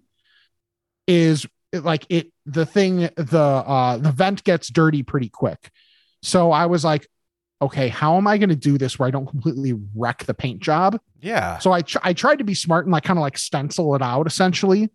is 1.07 1.47
like 1.73 2.07
it 2.09 2.33
the 2.47 2.65
thing 2.67 3.09
the 3.17 3.39
uh 3.39 3.97
the 3.99 4.13
vent 4.13 4.45
gets 4.45 4.69
dirty 4.69 5.03
pretty 5.03 5.29
quick. 5.29 5.71
So 6.23 6.53
I 6.53 6.67
was 6.67 6.85
like 6.85 7.07
okay, 7.63 7.89
how 7.89 8.19
am 8.19 8.27
I 8.27 8.37
going 8.37 8.51
to 8.51 8.55
do 8.55 8.77
this 8.77 8.99
where 8.99 9.09
I 9.09 9.11
don't 9.11 9.25
completely 9.27 9.73
wreck 9.95 10.25
the 10.25 10.35
paint 10.35 10.61
job? 10.61 11.01
Yeah. 11.23 11.57
So 11.57 11.73
I 11.73 11.81
tr- 11.81 11.99
I 12.03 12.13
tried 12.13 12.37
to 12.37 12.45
be 12.45 12.55
smart 12.55 12.85
and 12.85 12.93
like 12.93 13.05
kind 13.05 13.19
of 13.19 13.23
like 13.23 13.39
stencil 13.39 13.95
it 13.95 14.03
out 14.03 14.27
essentially. 14.27 14.91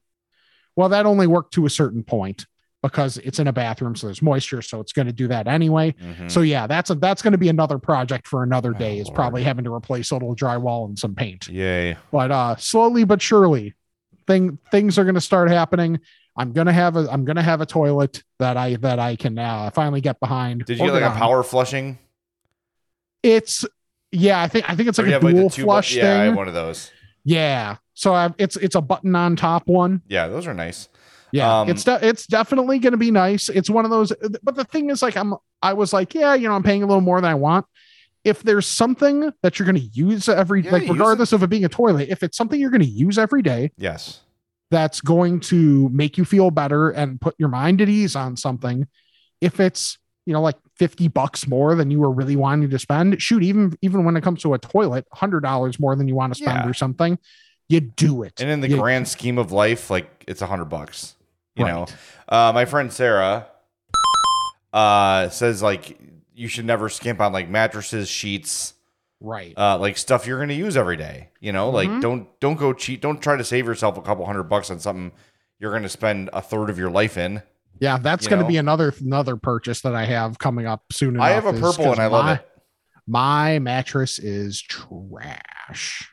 Well, 0.76 0.89
that 0.89 1.07
only 1.07 1.26
worked 1.26 1.55
to 1.55 1.66
a 1.66 1.70
certain 1.72 2.03
point. 2.03 2.45
because 2.84 3.18
it's 3.18 3.38
in 3.39 3.47
a 3.47 3.53
bathroom, 3.53 3.95
so 3.95 4.07
there's 4.07 4.24
moisture, 4.24 4.62
so 4.62 4.80
it's 4.80 4.91
going 4.91 5.05
to 5.05 5.14
do 5.14 5.28
that 5.28 5.47
anyway. 5.47 5.93
Mhm. 6.01 6.30
So 6.32 6.41
yeah, 6.41 6.66
that's 6.68 6.89
a 6.91 6.95
that's 6.95 7.22
going 7.24 7.32
to 7.34 7.38
be 7.38 7.49
another 7.49 7.78
project 7.78 8.28
for 8.28 8.41
another 8.43 8.74
day. 8.74 8.97
Oh, 8.97 9.01
is 9.01 9.09
probably 9.09 9.43
having 9.43 9.66
to 9.66 9.74
replace 9.74 10.09
a 10.12 10.16
little 10.16 10.36
drywall 10.36 10.88
and 10.88 10.97
some 10.97 11.14
paint. 11.16 11.47
Yay. 11.47 11.95
But 12.12 12.32
uh, 12.32 12.55
slowly 12.57 13.03
but 13.05 13.22
surely, 13.22 13.74
thing 14.32 14.58
things 14.72 14.98
are 14.98 15.04
going 15.04 15.16
to 15.16 15.22
start 15.22 15.50
happening. 15.50 16.00
I'm 16.38 16.54
gonna 16.54 16.72
have 16.72 16.96
a 16.96 17.08
I'm 17.12 17.26
gonna 17.26 17.42
have 17.42 17.60
a 17.60 17.66
toilet 17.66 18.24
that 18.40 18.56
I 18.56 18.76
that 18.78 19.00
I 19.00 19.16
can 19.18 19.38
uh, 19.38 19.70
finally 19.72 20.00
get 20.02 20.20
behind. 20.20 20.66
Did 20.66 20.80
you 20.80 20.86
get 20.86 20.94
like 20.94 21.04
get 21.04 21.12
a 21.12 21.16
power 21.20 21.44
flushing? 21.44 22.00
It's 23.24 23.66
yeah, 24.12 24.42
I 24.42 24.48
think 24.48 24.70
I 24.70 24.76
think 24.76 24.90
it's 24.90 24.98
like 24.98 25.08
a 25.08 25.12
have, 25.12 25.24
like, 25.24 25.36
dual 25.36 25.50
two 25.50 25.64
bu- 25.64 25.68
flush 25.68 25.96
Yeah, 25.96 26.20
I 26.22 26.24
have 26.26 26.36
one 26.36 26.48
of 26.48 26.54
those. 26.54 26.92
yeah, 27.24 27.78
so 27.94 28.14
I, 28.14 28.34
it's 28.38 28.56
it's 28.58 28.76
a 28.76 28.82
button 28.82 29.16
on 29.16 29.36
top 29.36 29.68
one. 29.68 30.02
Yeah, 30.08 30.28
those 30.28 30.48
are 30.48 30.54
nice. 30.54 30.90
Yeah, 31.34 31.62
Um, 31.62 31.70
it's 31.70 31.84
de- 31.86 32.06
it's 32.06 32.28
definitely 32.28 32.80
going 32.80 32.92
to 32.92 32.98
be 32.98 33.10
nice. 33.12 33.48
It's 33.48 33.70
one 33.70 33.86
of 33.86 33.92
those, 33.92 34.12
but 34.44 34.56
the 34.56 34.66
thing 34.66 34.90
is, 34.90 35.02
like, 35.02 35.16
I'm 35.16 35.36
I 35.62 35.72
was 35.74 35.94
like, 35.94 36.14
yeah, 36.14 36.34
you 36.34 36.48
know, 36.50 36.54
I'm 36.56 36.64
paying 36.64 36.84
a 36.84 36.86
little 36.86 37.00
more 37.02 37.22
than 37.22 37.30
I 37.30 37.36
want. 37.36 37.66
If 38.24 38.43
there's 38.43 38.67
something 38.67 39.32
that 39.41 39.57
you're 39.57 39.65
going 39.65 39.78
to 39.82 39.89
use 39.93 40.30
every, 40.30 40.63
Yeah, 40.63 40.72
like, 40.72 40.82
use 40.84 40.89
it. 40.89 40.93
regardless 40.93 41.34
of 41.34 41.41
it 41.43 41.47
being 41.49 41.65
a 41.65 41.69
toilet, 41.69 42.09
if 42.09 42.22
it's 42.24 42.38
something 42.38 42.59
you're 42.59 42.69
going 42.69 42.82
to 42.82 42.88
use 42.88 43.17
every 43.17 43.41
day, 43.41 43.72
Yes. 43.78 44.19
that's 44.69 45.01
going 45.01 45.39
to 45.41 45.89
make 45.89 46.17
you 46.17 46.26
feel 46.26 46.51
better 46.51 46.91
and 46.91 47.19
put 47.19 47.34
your 47.39 47.49
mind 47.49 47.82
at 47.82 47.89
ease 47.89 48.15
on 48.15 48.38
something. 48.38 48.88
If 49.41 49.59
it's 49.59 49.97
you 50.28 50.34
know 50.34 50.41
like 50.41 50.57
fifty 50.78 51.07
bucks 51.07 51.47
more 51.47 51.74
than 51.74 51.89
you 51.89 51.99
were 51.99 52.11
really 52.11 52.36
wanting 52.36 52.69
to 52.69 52.78
spend, 52.78 53.19
shoot, 53.19 53.41
even 53.41 53.76
even 53.82 54.05
when 54.05 54.15
it 54.15 54.22
comes 54.24 54.43
to 54.43 54.53
a 54.53 54.59
toilet, 54.59 55.07
hundred 55.11 55.39
dollars 55.41 55.80
more 55.80 55.95
than 55.95 56.07
you 56.07 56.13
want 56.13 56.32
to 56.34 56.38
spend 56.43 56.59
Yeah. 56.63 56.69
or 56.69 56.76
something, 56.76 57.17
you 57.69 57.80
do 57.80 58.22
it. 58.22 58.39
And 58.39 58.49
in 58.51 58.61
the 58.61 58.69
You- 58.69 58.78
grand 58.78 59.07
scheme 59.07 59.39
of 59.39 59.51
life, 59.51 59.89
like 59.89 60.24
it's 60.28 60.43
a 60.43 60.45
hundred 60.45 60.65
bucks. 60.65 61.15
You 61.55 61.65
know, 61.65 61.86
uh, 62.30 62.51
my 62.53 62.65
friend 62.65 62.93
Sarah 62.93 63.47
uh, 64.74 65.30
says 65.30 65.61
like 65.61 65.97
you 66.42 66.48
should 66.48 66.66
never 66.66 66.89
skimp 66.89 67.22
on 67.22 67.32
like 67.32 67.48
mattresses, 67.48 68.10
sheets, 68.10 68.74
right? 69.20 69.54
uh, 69.58 69.78
like 69.78 69.98
stuff 69.98 70.26
you're 70.28 70.39
gonna 70.39 70.54
use 70.54 70.76
every 70.76 70.98
day. 70.98 71.30
You 71.39 71.52
know, 71.54 71.70
like 71.70 71.88
Mhm. 71.89 72.02
don't 72.02 72.39
don't 72.39 72.58
go 72.58 72.74
cheat. 72.74 73.02
Don't 73.02 73.22
try 73.22 73.38
to 73.38 73.44
save 73.44 73.66
yourself 73.68 73.98
a 73.98 74.02
couple 74.02 74.26
hundred 74.26 74.44
bucks 74.44 74.70
on 74.72 74.80
something 74.80 75.12
you're 75.60 75.72
gonna 75.72 75.88
spend 75.88 76.30
a 76.34 76.42
third 76.42 76.70
of 76.70 76.78
your 76.80 76.89
life 76.89 77.18
in. 77.18 77.44
Yeah, 77.80 77.98
that's 77.98 78.28
going 78.28 78.39
to 78.44 78.48
be 78.48 78.58
another 78.58 78.94
another 79.02 79.36
purchase 79.38 79.82
that 79.82 79.96
I 79.96 80.06
have 80.06 80.38
coming 80.38 80.68
up 80.68 80.84
soon. 80.92 81.20
I 81.20 81.30
have 81.32 81.48
a 81.48 81.54
purple 81.54 81.92
and 81.92 82.00
I 82.00 82.06
love 82.06 82.28
it. 82.28 82.48
My 83.08 83.58
mattress 83.58 84.20
is 84.20 84.62
trash. 84.62 86.08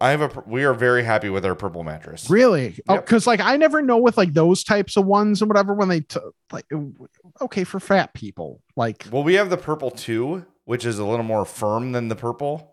I 0.00 0.10
have 0.10 0.20
a. 0.22 0.42
We 0.46 0.64
are 0.64 0.74
very 0.74 1.02
happy 1.04 1.28
with 1.30 1.44
our 1.46 1.54
purple 1.54 1.82
mattress. 1.84 2.28
Really? 2.30 2.78
Oh, 2.88 2.96
because 2.96 3.26
like 3.26 3.40
I 3.40 3.56
never 3.56 3.82
know 3.82 3.98
with 3.98 4.16
like 4.16 4.32
those 4.34 4.64
types 4.64 4.96
of 4.96 5.06
ones 5.06 5.40
and 5.42 5.48
whatever 5.48 5.74
when 5.74 5.88
they 5.88 6.00
t- 6.00 6.20
like 6.52 6.66
okay 7.40 7.64
for 7.64 7.80
fat 7.80 8.14
people 8.14 8.60
like 8.76 9.06
Well, 9.10 9.24
we 9.24 9.34
have 9.34 9.50
the 9.50 9.56
purple 9.56 9.90
too, 9.90 10.44
which 10.64 10.84
is 10.84 10.98
a 10.98 11.04
little 11.04 11.24
more 11.24 11.44
firm 11.44 11.92
than 11.92 12.08
the 12.08 12.16
purple. 12.16 12.70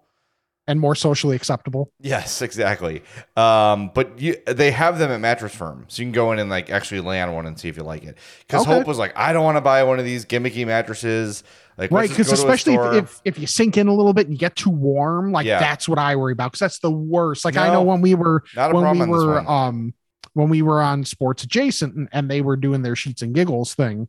and 0.67 0.79
more 0.79 0.95
socially 0.95 1.35
acceptable. 1.35 1.91
Yes, 1.99 2.41
exactly. 2.41 3.03
Um, 3.35 3.91
but 3.93 4.19
you, 4.21 4.37
they 4.45 4.71
have 4.71 4.99
them 4.99 5.11
at 5.11 5.19
Mattress 5.19 5.53
Firm, 5.55 5.85
so 5.89 6.01
you 6.01 6.05
can 6.05 6.13
go 6.13 6.31
in 6.31 6.39
and 6.39 6.49
like 6.49 6.69
actually 6.69 7.01
lay 7.01 7.19
on 7.21 7.33
one 7.33 7.45
and 7.45 7.59
see 7.59 7.67
if 7.67 7.75
you 7.77 7.83
like 7.83 8.03
it. 8.03 8.17
Because 8.47 8.61
Okay. 8.61 8.71
Hope 8.73 8.87
was 8.87 8.97
like, 8.99 9.11
I 9.17 9.33
don't 9.33 9.43
want 9.43 9.57
to 9.57 9.61
buy 9.61 9.83
one 9.83 9.99
of 9.99 10.05
these 10.05 10.23
gimmicky 10.25 10.65
mattresses. 10.65 11.43
Like, 11.81 11.91
right 11.91 12.09
because 12.09 12.27
go 12.27 12.35
to 12.35 12.41
a 12.41 12.45
especially 12.45 12.97
if, 12.97 13.21
if 13.25 13.39
you 13.39 13.47
sink 13.47 13.75
in 13.77 13.87
a 13.87 13.93
little 13.93 14.13
bit 14.13 14.27
and 14.27 14.33
you 14.33 14.39
get 14.39 14.55
too 14.55 14.69
warm 14.69 15.31
like 15.31 15.45
Yeah. 15.45 15.59
that's 15.59 15.89
what 15.89 15.97
i 15.99 16.15
worry 16.15 16.33
about 16.33 16.51
because 16.51 16.59
that's 16.59 16.79
the 16.79 16.91
worst. 16.91 17.43
Like 17.43 17.57
i 17.57 17.67
know 17.67 17.81
when 17.81 18.01
we 18.01 18.15
were 18.15 18.43
not 18.55 18.71
a 18.71 18.73
when 18.75 18.99
we 18.99 19.05
were 19.07 19.39
um 19.49 19.93
when 20.33 20.49
we 20.49 20.61
were 20.61 20.81
on 20.81 21.03
sports 21.03 21.43
adjacent 21.43 21.95
and, 21.95 22.07
and 22.11 22.29
they 22.29 22.41
were 22.41 22.55
doing 22.55 22.81
their 22.83 22.95
sheets 22.95 23.21
and 23.21 23.33
giggles 23.33 23.73
thing 23.73 24.07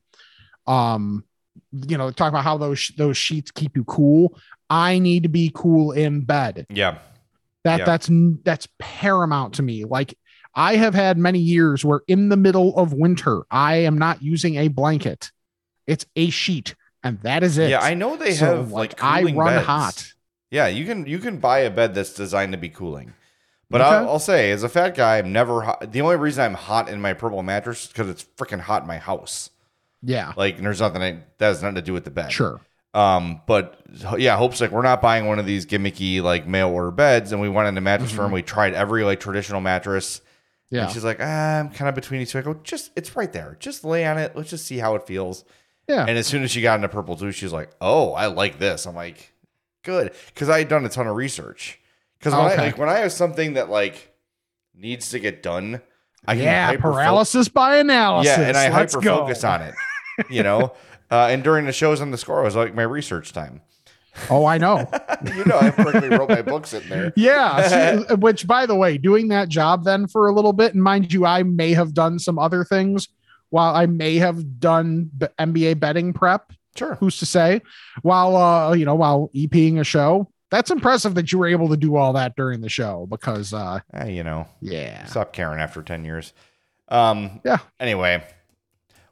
um 0.66 1.24
you 1.72 1.96
know 1.98 2.10
talk 2.10 2.28
about 2.28 2.44
how 2.44 2.56
those 2.58 2.90
those 2.96 3.16
sheets 3.16 3.50
keep 3.50 3.76
you 3.76 3.84
cool. 3.84 4.38
I 4.70 4.98
need 4.98 5.24
to 5.24 5.28
be 5.28 5.50
cool 5.54 5.92
in 5.92 6.22
bed. 6.22 6.66
Yeah, 6.70 6.98
that 7.64 7.80
Yeah. 7.80 7.84
that's 7.84 8.08
that's 8.42 8.68
paramount 8.78 9.54
to 9.54 9.62
me. 9.62 9.84
Like 9.84 10.16
i 10.54 10.76
have 10.76 10.94
had 10.94 11.16
many 11.16 11.38
years 11.38 11.82
where 11.84 12.02
in 12.06 12.28
the 12.28 12.36
middle 12.36 12.76
of 12.76 12.92
winter 12.92 13.42
i 13.50 13.76
am 13.76 13.96
not 13.98 14.22
using 14.22 14.56
a 14.56 14.68
blanket. 14.68 15.30
It's 15.86 16.06
a 16.14 16.28
sheet 16.30 16.74
and 17.02 17.20
that 17.22 17.42
is 17.42 17.58
it 17.58 17.70
yeah. 17.70 17.80
I 17.80 17.94
know 17.94 18.16
they 18.16 18.32
So, 18.32 18.56
have 18.58 18.72
like, 18.72 19.02
I 19.02 19.20
cooling 19.20 19.36
run 19.36 19.54
beds. 19.54 19.66
hot. 19.66 20.12
Yeah, 20.50 20.66
you 20.68 20.84
can 20.84 21.06
you 21.06 21.18
can 21.18 21.38
buy 21.38 21.60
a 21.60 21.70
bed 21.70 21.94
that's 21.94 22.12
designed 22.14 22.52
to 22.52 22.58
be 22.58 22.68
cooling. 22.68 23.14
But 23.70 23.80
Okay. 23.80 23.90
I'll, 23.90 24.08
I'll 24.10 24.18
say, 24.18 24.50
as 24.50 24.62
a 24.62 24.68
fat 24.68 24.94
guy, 24.94 25.16
I'm 25.18 25.32
never 25.32 25.62
hot. 25.62 25.92
The 25.92 26.02
only 26.02 26.16
reason 26.16 26.44
I'm 26.44 26.52
hot 26.54 26.90
in 26.90 27.00
my 27.00 27.14
purple 27.14 27.42
mattress 27.42 27.82
is 27.84 27.88
because 27.88 28.08
it's 28.10 28.22
freaking 28.36 28.60
hot 28.60 28.82
in 28.82 28.88
my 28.88 28.98
house. 28.98 29.48
Yeah, 30.02 30.32
Like, 30.36 30.58
there's 30.58 30.80
nothing 30.80 31.00
I, 31.00 31.22
that 31.38 31.46
has 31.46 31.62
nothing 31.62 31.76
to 31.76 31.82
do 31.82 31.92
with 31.92 32.04
the 32.04 32.10
bed. 32.10 32.32
sure. 32.32 32.60
Um, 32.92 33.40
but 33.46 33.80
yeah, 34.18 34.36
Hope's 34.36 34.60
like 34.60 34.70
we're 34.72 34.82
not 34.82 35.00
buying 35.00 35.26
one 35.26 35.38
of 35.38 35.46
these 35.46 35.64
gimmicky 35.64 36.20
like 36.20 36.46
mail 36.46 36.68
order 36.68 36.90
beds, 36.90 37.32
and 37.32 37.40
we 37.40 37.48
went 37.48 37.68
into 37.68 37.80
mattress 37.80 38.10
firm. 38.12 38.30
We 38.32 38.42
tried 38.42 38.74
every 38.74 39.04
like 39.04 39.20
traditional 39.20 39.60
mattress, 39.62 40.18
Mm-hmm. 40.18 40.76
Yeah, 40.76 40.82
and 40.84 40.92
she's 40.92 41.04
like, 41.04 41.18
ah, 41.20 41.58
I'm 41.60 41.68
kind 41.70 41.88
of 41.88 41.94
between 41.94 42.20
these 42.20 42.30
two. 42.32 42.38
I 42.38 42.42
go, 42.42 42.54
just 42.62 42.90
it's 42.96 43.14
right 43.16 43.30
there. 43.32 43.56
Just 43.60 43.84
lay 43.84 44.06
on 44.06 44.16
it. 44.18 44.34
Let's 44.36 44.50
just 44.50 44.66
see 44.66 44.78
how 44.78 44.94
it 44.94 45.06
feels. 45.06 45.44
Yeah. 45.88 46.06
And 46.08 46.16
as 46.18 46.26
soon 46.26 46.42
as 46.42 46.50
she 46.50 46.60
got 46.62 46.76
into 46.76 46.88
purple 46.88 47.16
too, 47.16 47.32
she's 47.32 47.52
like, 47.52 47.70
oh, 47.80 48.12
I 48.12 48.26
like 48.26 48.58
this. 48.58 48.86
I'm 48.86 48.94
like, 48.94 49.32
good, 49.82 50.12
because 50.26 50.48
I 50.48 50.58
had 50.60 50.68
done 50.68 50.84
a 50.84 50.88
ton 50.88 51.06
of 51.06 51.16
research. 51.16 51.78
Because 52.18 52.34
when 52.34 52.42
I 52.46 52.52
Okay. 52.52 52.62
like 52.66 52.78
when 52.78 52.88
I 52.88 52.98
have 52.98 53.12
something 53.12 53.54
that 53.54 53.68
like 53.68 54.12
needs 54.74 55.10
to 55.10 55.18
get 55.18 55.42
done, 55.42 55.80
I 56.26 56.34
can 56.34 56.44
yeah, 56.44 56.76
paralysis 56.76 57.48
by 57.48 57.78
analysis. 57.78 58.36
yeah, 58.38 58.46
and 58.46 58.56
I 58.56 58.68
Let's 58.70 58.94
hyper 58.94 59.04
focus 59.04 59.42
on 59.44 59.62
it. 59.62 59.74
You 60.30 60.42
know, 60.44 60.72
uh, 61.10 61.28
and 61.30 61.42
during 61.42 61.66
the 61.66 61.72
shows 61.72 62.00
on 62.00 62.12
the 62.12 62.18
score, 62.18 62.40
it 62.40 62.44
was 62.44 62.54
like 62.56 62.74
my 62.74 62.84
research 62.84 63.32
time. 63.32 63.60
Oh, 64.30 64.44
I 64.44 64.58
know. 64.58 64.88
you 65.34 65.44
know, 65.46 65.58
I 65.58 65.70
quickly 65.70 66.10
wrote 66.10 66.28
my 66.28 66.42
books 66.42 66.74
in 66.74 66.86
there. 66.88 67.12
yeah. 67.16 67.96
which, 68.16 68.46
by 68.46 68.66
the 68.66 68.76
way, 68.76 68.98
doing 68.98 69.28
that 69.28 69.48
job 69.48 69.84
then 69.84 70.06
for 70.06 70.28
a 70.28 70.32
little 70.32 70.52
bit, 70.52 70.74
and 70.74 70.82
mind 70.82 71.12
you, 71.12 71.24
I 71.24 71.42
may 71.42 71.72
have 71.72 71.94
done 71.94 72.18
some 72.18 72.38
other 72.38 72.62
things 72.62 73.08
while 73.52 73.74
I 73.76 73.84
may 73.86 74.16
have 74.16 74.58
done 74.58 75.10
NBA 75.38 75.78
betting 75.78 76.12
prep. 76.14 76.52
Sure. 76.74 76.94
Who's 76.96 77.18
to 77.18 77.26
say? 77.26 77.60
While 78.00 78.34
uh, 78.34 78.72
you 78.72 78.86
know, 78.86 78.94
while 78.94 79.30
EPing 79.34 79.78
a 79.78 79.84
show, 79.84 80.30
that's 80.50 80.70
impressive 80.70 81.14
that 81.16 81.30
you 81.30 81.38
were 81.38 81.46
able 81.48 81.68
to 81.68 81.76
do 81.76 81.96
all 81.96 82.14
that 82.14 82.34
during 82.34 82.62
the 82.62 82.70
show 82.70 83.06
because 83.10 83.52
uh, 83.52 83.80
Eh, 83.92 84.06
you 84.08 84.24
know, 84.24 84.46
yeah, 84.60 85.04
stop 85.04 85.32
caring 85.34 85.60
after 85.60 85.82
10 85.82 86.04
years. 86.04 86.32
Um, 86.88 87.40
Yeah. 87.44 87.58
Anyway, 87.78 88.24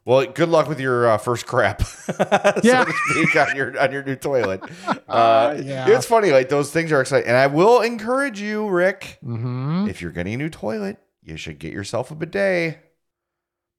well, 0.05 0.25
good 0.25 0.49
luck 0.49 0.67
with 0.67 0.79
your 0.79 1.07
uh, 1.07 1.17
first 1.19 1.45
crap, 1.45 1.81
so 1.83 2.59
Yeah. 2.63 2.83
to 2.85 2.93
speak, 3.11 3.35
on 3.35 3.55
your 3.55 3.79
on 3.79 3.91
your 3.91 4.03
new 4.03 4.15
toilet. 4.15 4.61
Uh, 5.07 5.13
Uh, 5.57 5.61
yeah. 5.63 5.89
It's 5.89 6.05
funny, 6.05 6.31
like 6.31 6.49
those 6.49 6.71
things 6.71 6.91
are 6.91 7.01
exciting, 7.01 7.27
and 7.27 7.37
I 7.37 7.45
will 7.47 7.81
encourage 7.81 8.39
you, 8.41 8.67
Rick, 8.69 9.19
hmm 9.23 9.85
if 9.87 10.01
you're 10.01 10.11
getting 10.11 10.33
a 10.33 10.37
new 10.37 10.49
toilet, 10.49 10.97
you 11.21 11.37
should 11.37 11.59
get 11.59 11.73
yourself 11.73 12.09
a 12.11 12.15
bidet. 12.15 12.79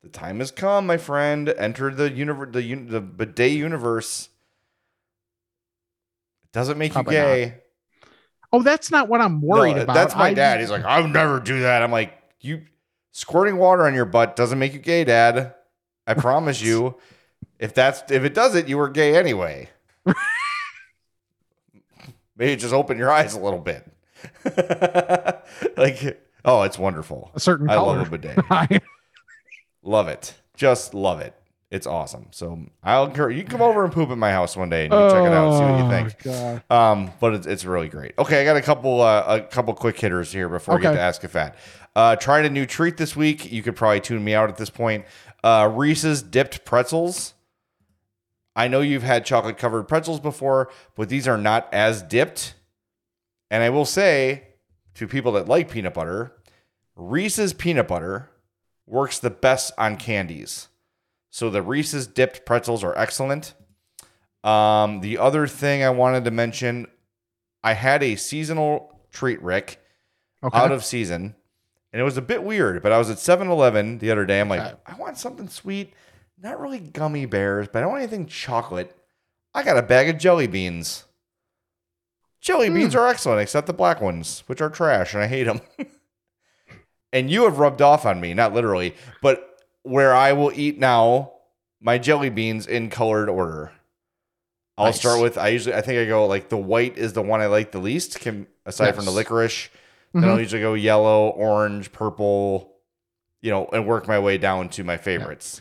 The 0.02 0.08
time 0.08 0.40
has 0.40 0.50
come, 0.50 0.86
my 0.86 0.96
friend. 0.96 1.48
Enter 1.48 1.94
the 1.94 2.10
universe, 2.10 2.48
the 2.52 2.62
un- 2.72 2.88
the 2.88 3.00
bidet 3.00 3.52
universe. 3.52 4.28
It 6.44 6.52
doesn't 6.52 6.76
make 6.78 6.92
Probably 6.92 7.14
you 7.16 7.22
gay. 7.22 7.54
Oh, 8.52 8.62
that's 8.62 8.90
not 8.90 9.08
what 9.08 9.20
I'm 9.20 9.40
worried 9.40 9.76
No, 9.76 9.82
about. 9.82 9.94
That's 9.94 10.14
my 10.16 10.28
I- 10.28 10.34
dad. 10.34 10.60
He's 10.60 10.70
like, 10.70 10.84
I'll 10.84 11.06
never 11.08 11.40
do 11.40 11.60
that. 11.60 11.82
I'm 11.82 11.92
like, 11.92 12.12
you 12.40 12.62
squirting 13.12 13.56
water 13.56 13.86
on 13.86 13.94
your 13.94 14.04
butt 14.04 14.34
doesn't 14.36 14.58
make 14.58 14.72
you 14.72 14.78
gay, 14.80 15.04
Dad. 15.04 15.54
I 16.06 16.14
promise 16.14 16.60
you. 16.60 16.96
If 17.58 17.72
that's 17.74 18.10
if 18.10 18.24
it 18.24 18.34
does 18.34 18.56
it, 18.56 18.66
you 18.68 18.76
were 18.78 18.88
gay 18.88 19.16
anyway. 19.16 19.70
Maybe 22.36 22.56
just 22.56 22.74
open 22.74 22.98
your 22.98 23.10
eyes 23.10 23.34
a 23.34 23.40
little 23.40 23.60
bit. 23.60 23.86
like, 25.76 26.20
oh, 26.44 26.62
it's 26.62 26.78
wonderful. 26.78 27.30
a 27.34 27.40
certain 27.40 27.70
I 27.70 27.74
color. 27.76 27.98
love 27.98 28.12
a 28.12 28.18
bidet. 28.18 28.82
love 29.82 30.08
it. 30.08 30.34
Just 30.56 30.94
love 30.94 31.20
it. 31.20 31.34
It's 31.70 31.86
awesome. 31.86 32.26
So 32.32 32.58
I'll 32.84 33.06
encourage 33.06 33.38
you 33.38 33.44
come 33.44 33.62
over 33.62 33.82
and 33.82 33.90
poop 33.92 34.10
at 34.10 34.18
my 34.18 34.30
house 34.30 34.56
one 34.56 34.68
day 34.68 34.84
and 34.84 34.92
you 34.92 34.98
can 34.98 35.10
check 35.10 35.24
it 35.24 35.32
out 35.32 35.48
and 35.48 35.56
see 35.56 35.64
what 35.64 35.78
you 35.78 35.84
Oh, 35.84 36.08
think. 36.10 36.22
God. 36.68 36.70
Um, 36.70 37.10
but 37.18 37.32
it's, 37.34 37.46
it's 37.46 37.64
really 37.64 37.88
great. 37.88 38.12
Okay, 38.18 38.42
I 38.42 38.44
got 38.44 38.56
a 38.58 38.62
couple 38.62 39.00
uh, 39.00 39.24
a 39.26 39.40
couple 39.40 39.72
quick 39.72 39.98
hitters 39.98 40.30
here 40.30 40.50
before 40.50 40.76
we 40.76 40.82
get 40.82 40.92
to 40.92 41.00
Ask 41.00 41.24
a 41.24 41.28
Fat. 41.28 41.56
Uh, 41.96 42.14
tried 42.16 42.44
a 42.44 42.50
new 42.50 42.66
treat 42.66 42.98
this 42.98 43.16
week. 43.16 43.50
You 43.50 43.62
could 43.62 43.74
probably 43.74 44.00
tune 44.00 44.22
me 44.22 44.34
out 44.34 44.50
at 44.50 44.58
this 44.58 44.68
point. 44.70 45.06
Uh, 45.42 45.70
Reese's 45.74 46.22
dipped 46.22 46.64
pretzels. 46.66 47.32
I 48.54 48.68
know 48.68 48.80
you've 48.82 49.02
had 49.02 49.24
chocolate 49.24 49.56
covered 49.56 49.84
pretzels 49.84 50.20
before, 50.20 50.70
but 50.94 51.08
these 51.08 51.26
are 51.26 51.38
not 51.38 51.72
as 51.72 52.02
dipped. 52.02 52.54
And 53.50 53.62
I 53.62 53.70
will 53.70 53.86
say 53.86 54.42
to 54.94 55.08
people 55.08 55.32
that 55.32 55.48
like 55.48 55.70
peanut 55.70 55.94
butter, 55.94 56.32
Reese's 56.96 57.54
peanut 57.54 57.88
butter 57.88 58.28
works 58.86 59.18
the 59.18 59.30
best 59.30 59.72
on 59.78 59.96
candies. 59.96 60.68
So 61.30 61.48
the 61.50 61.62
Reese's 61.62 62.06
dipped 62.06 62.44
pretzels 62.44 62.84
are 62.84 62.96
excellent. 62.98 63.54
Um, 64.44 65.00
the 65.00 65.18
other 65.18 65.46
thing 65.46 65.82
I 65.82 65.90
wanted 65.90 66.24
to 66.24 66.30
mention, 66.30 66.86
I 67.62 67.72
had 67.74 68.02
a 68.02 68.16
seasonal 68.16 69.00
treat, 69.12 69.40
Rick, 69.42 69.78
Okay. 70.44 70.58
out 70.58 70.72
of 70.72 70.84
season, 70.84 71.36
and 71.92 72.00
it 72.00 72.04
was 72.04 72.16
a 72.16 72.22
bit 72.22 72.42
weird. 72.42 72.82
But 72.82 72.90
I 72.92 72.98
was 72.98 73.08
at 73.08 73.18
7-Eleven 73.18 73.98
the 73.98 74.10
other 74.10 74.26
day. 74.26 74.40
I'm 74.40 74.48
like, 74.48 74.60
Okay. 74.60 74.74
I 74.86 74.94
want 74.96 75.16
something 75.18 75.48
sweet. 75.48 75.94
not 76.38 76.58
really 76.60 76.80
gummy 76.80 77.24
bears, 77.24 77.68
but 77.68 77.78
I 77.78 77.82
don't 77.82 77.92
want 77.92 78.02
anything 78.02 78.26
chocolate. 78.26 78.96
I 79.54 79.62
got 79.62 79.78
a 79.78 79.82
bag 79.82 80.08
of 80.08 80.18
jelly 80.18 80.48
beans. 80.48 81.04
Jelly 82.40 82.66
Hmm. 82.66 82.74
beans 82.74 82.96
are 82.96 83.06
excellent, 83.06 83.40
except 83.40 83.68
the 83.68 83.72
black 83.72 84.00
ones, 84.00 84.42
which 84.48 84.60
are 84.60 84.68
trash, 84.68 85.14
and 85.14 85.22
I 85.22 85.28
hate 85.28 85.44
them. 85.44 85.60
and 87.12 87.30
you 87.30 87.44
have 87.44 87.58
rubbed 87.58 87.82
off 87.82 88.06
on 88.06 88.20
me, 88.20 88.34
not 88.34 88.54
literally, 88.54 88.94
but 89.20 89.58
where 89.82 90.14
I 90.14 90.32
will 90.32 90.52
eat 90.54 90.78
now 90.78 91.32
my 91.80 91.98
jelly 91.98 92.30
beans 92.30 92.66
in 92.66 92.90
colored 92.90 93.28
order. 93.28 93.72
I'll 94.78 94.86
Nice. 94.86 95.00
start 95.00 95.20
with 95.20 95.36
I 95.36 95.48
usually 95.48 95.74
I 95.74 95.82
think 95.82 95.98
I 95.98 96.06
go 96.06 96.26
like 96.26 96.48
the 96.48 96.56
white 96.56 96.96
is 96.96 97.12
the 97.12 97.22
one 97.22 97.40
I 97.40 97.46
like 97.46 97.72
the 97.72 97.78
least, 97.78 98.20
can, 98.20 98.46
aside 98.64 98.94
from 98.94 99.04
the 99.04 99.10
Yes. 99.10 99.16
licorice. 99.16 99.68
Then 100.12 100.22
mm-hmm. 100.22 100.30
I'll 100.30 100.40
usually 100.40 100.62
go 100.62 100.74
yellow, 100.74 101.28
orange, 101.30 101.92
purple, 101.92 102.76
you 103.40 103.50
know, 103.50 103.68
and 103.72 103.86
work 103.86 104.08
my 104.08 104.18
way 104.18 104.38
down 104.38 104.68
to 104.70 104.84
my 104.84 104.96
favorites. 104.96 105.60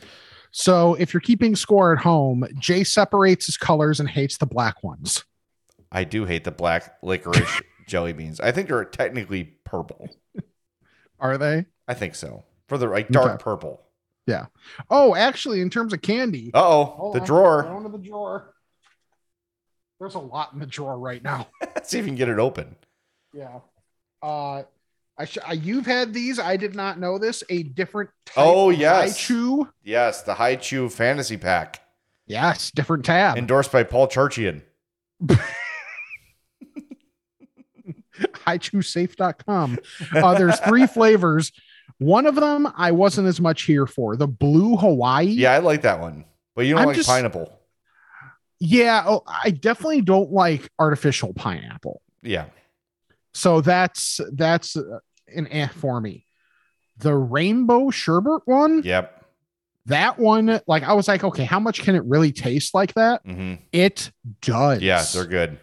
So 0.51 0.95
if 0.95 1.13
you're 1.13 1.21
keeping 1.21 1.55
score 1.55 1.93
at 1.93 1.99
home, 1.99 2.45
Jay 2.59 2.83
separates 2.83 3.45
his 3.45 3.57
colors 3.57 3.99
and 3.99 4.09
hates 4.09 4.37
the 4.37 4.45
black 4.45 4.83
ones. 4.83 5.23
I 5.91 6.03
do 6.03 6.25
hate 6.25 6.43
the 6.43 6.51
black 6.51 6.97
licorice 7.01 7.61
jelly 7.87 8.13
beans. 8.13 8.39
I 8.39 8.51
think 8.51 8.67
they're 8.67 8.85
technically 8.85 9.43
purple. 9.65 10.09
Are 11.21 11.37
they? 11.37 11.65
I 11.87 11.93
think 11.93 12.15
so. 12.15 12.43
For 12.67 12.77
the 12.77 12.87
like 12.87 13.07
dark 13.09 13.31
Okay. 13.33 13.43
purple. 13.43 13.81
Yeah. 14.27 14.47
Oh, 14.89 15.15
actually, 15.15 15.61
in 15.61 15.69
terms 15.69 15.93
of 15.93 16.01
candy, 16.01 16.51
oh, 16.53 17.11
the 17.13 17.19
drawer. 17.21 17.65
Into 17.77 17.89
the 17.89 17.97
drawer. 17.97 18.53
There's 19.99 20.15
a 20.15 20.19
lot 20.19 20.53
in 20.53 20.59
the 20.59 20.65
drawer 20.65 20.97
right 20.97 21.23
now. 21.23 21.47
Let's 21.61 21.89
see 21.89 21.99
if 21.99 22.05
you 22.05 22.09
can 22.09 22.15
get 22.15 22.29
it 22.29 22.39
open. 22.39 22.75
Yeah. 23.33 23.59
Uh, 24.21 24.63
I, 25.17 25.25
sh- 25.25 25.37
I 25.45 25.53
you've 25.53 25.85
had 25.85 26.13
these. 26.13 26.39
I 26.39 26.57
did 26.57 26.73
not 26.75 26.99
know 26.99 27.17
this. 27.19 27.43
A 27.49 27.63
different. 27.63 28.09
Type 28.25 28.35
Oh, 28.37 28.69
yes. 28.71 29.17
Chew. 29.19 29.69
Yes, 29.83 30.23
the 30.23 30.33
Hi-Chew 30.35 30.89
Fantasy 30.89 31.37
Pack, 31.37 31.81
Yes, 32.25 32.71
different 32.71 33.05
tab. 33.05 33.37
endorsed 33.37 33.71
by 33.71 33.83
Paul 33.83 34.07
Charchian. 34.07 34.61
highchewsafe.com. 38.45 39.79
Uh, 40.15 40.33
there's 40.37 40.59
three 40.61 40.87
flavors. 40.87 41.51
One 41.97 42.25
of 42.25 42.35
them 42.35 42.67
I 42.75 42.91
wasn't 42.91 43.27
as 43.27 43.39
much 43.41 43.63
here 43.63 43.85
for. 43.85 44.15
The 44.15 44.27
blue 44.27 44.75
Hawaii. 44.77 45.25
Yeah, 45.25 45.53
I 45.53 45.59
like 45.59 45.81
that 45.83 45.99
one, 45.99 46.25
but 46.55 46.65
you 46.65 46.73
don't 46.73 46.81
I'm 46.81 46.87
like 46.87 46.97
just- 46.97 47.09
pineapple. 47.09 47.57
Yeah. 48.59 49.03
Oh, 49.07 49.23
I 49.25 49.49
definitely 49.49 50.01
don't 50.01 50.31
like 50.31 50.69
artificial 50.77 51.33
pineapple. 51.33 52.01
Yeah, 52.21 52.45
So 53.33 53.61
that's 53.61 54.21
that's 54.33 54.77
uh, 54.77 54.99
an 55.35 55.47
eh 55.47 55.67
for 55.69 55.99
me. 55.99 56.25
The 56.99 57.15
rainbow 57.15 57.89
sherbet 57.89 58.43
one, 58.45 58.83
yep. 58.83 59.25
that 59.87 60.19
one, 60.19 60.61
like 60.67 60.83
I 60.83 60.93
was 60.93 61.07
like, 61.07 61.23
okay, 61.23 61.43
how 61.45 61.59
much 61.59 61.81
can 61.81 61.95
it 61.95 62.03
really 62.05 62.31
taste 62.31 62.75
like 62.75 62.93
that? 62.93 63.21
hmm 63.25 63.55
It 63.71 64.11
does. 64.41 64.83
Yeah, 64.83 65.03
they're 65.11 65.25
good. 65.25 65.57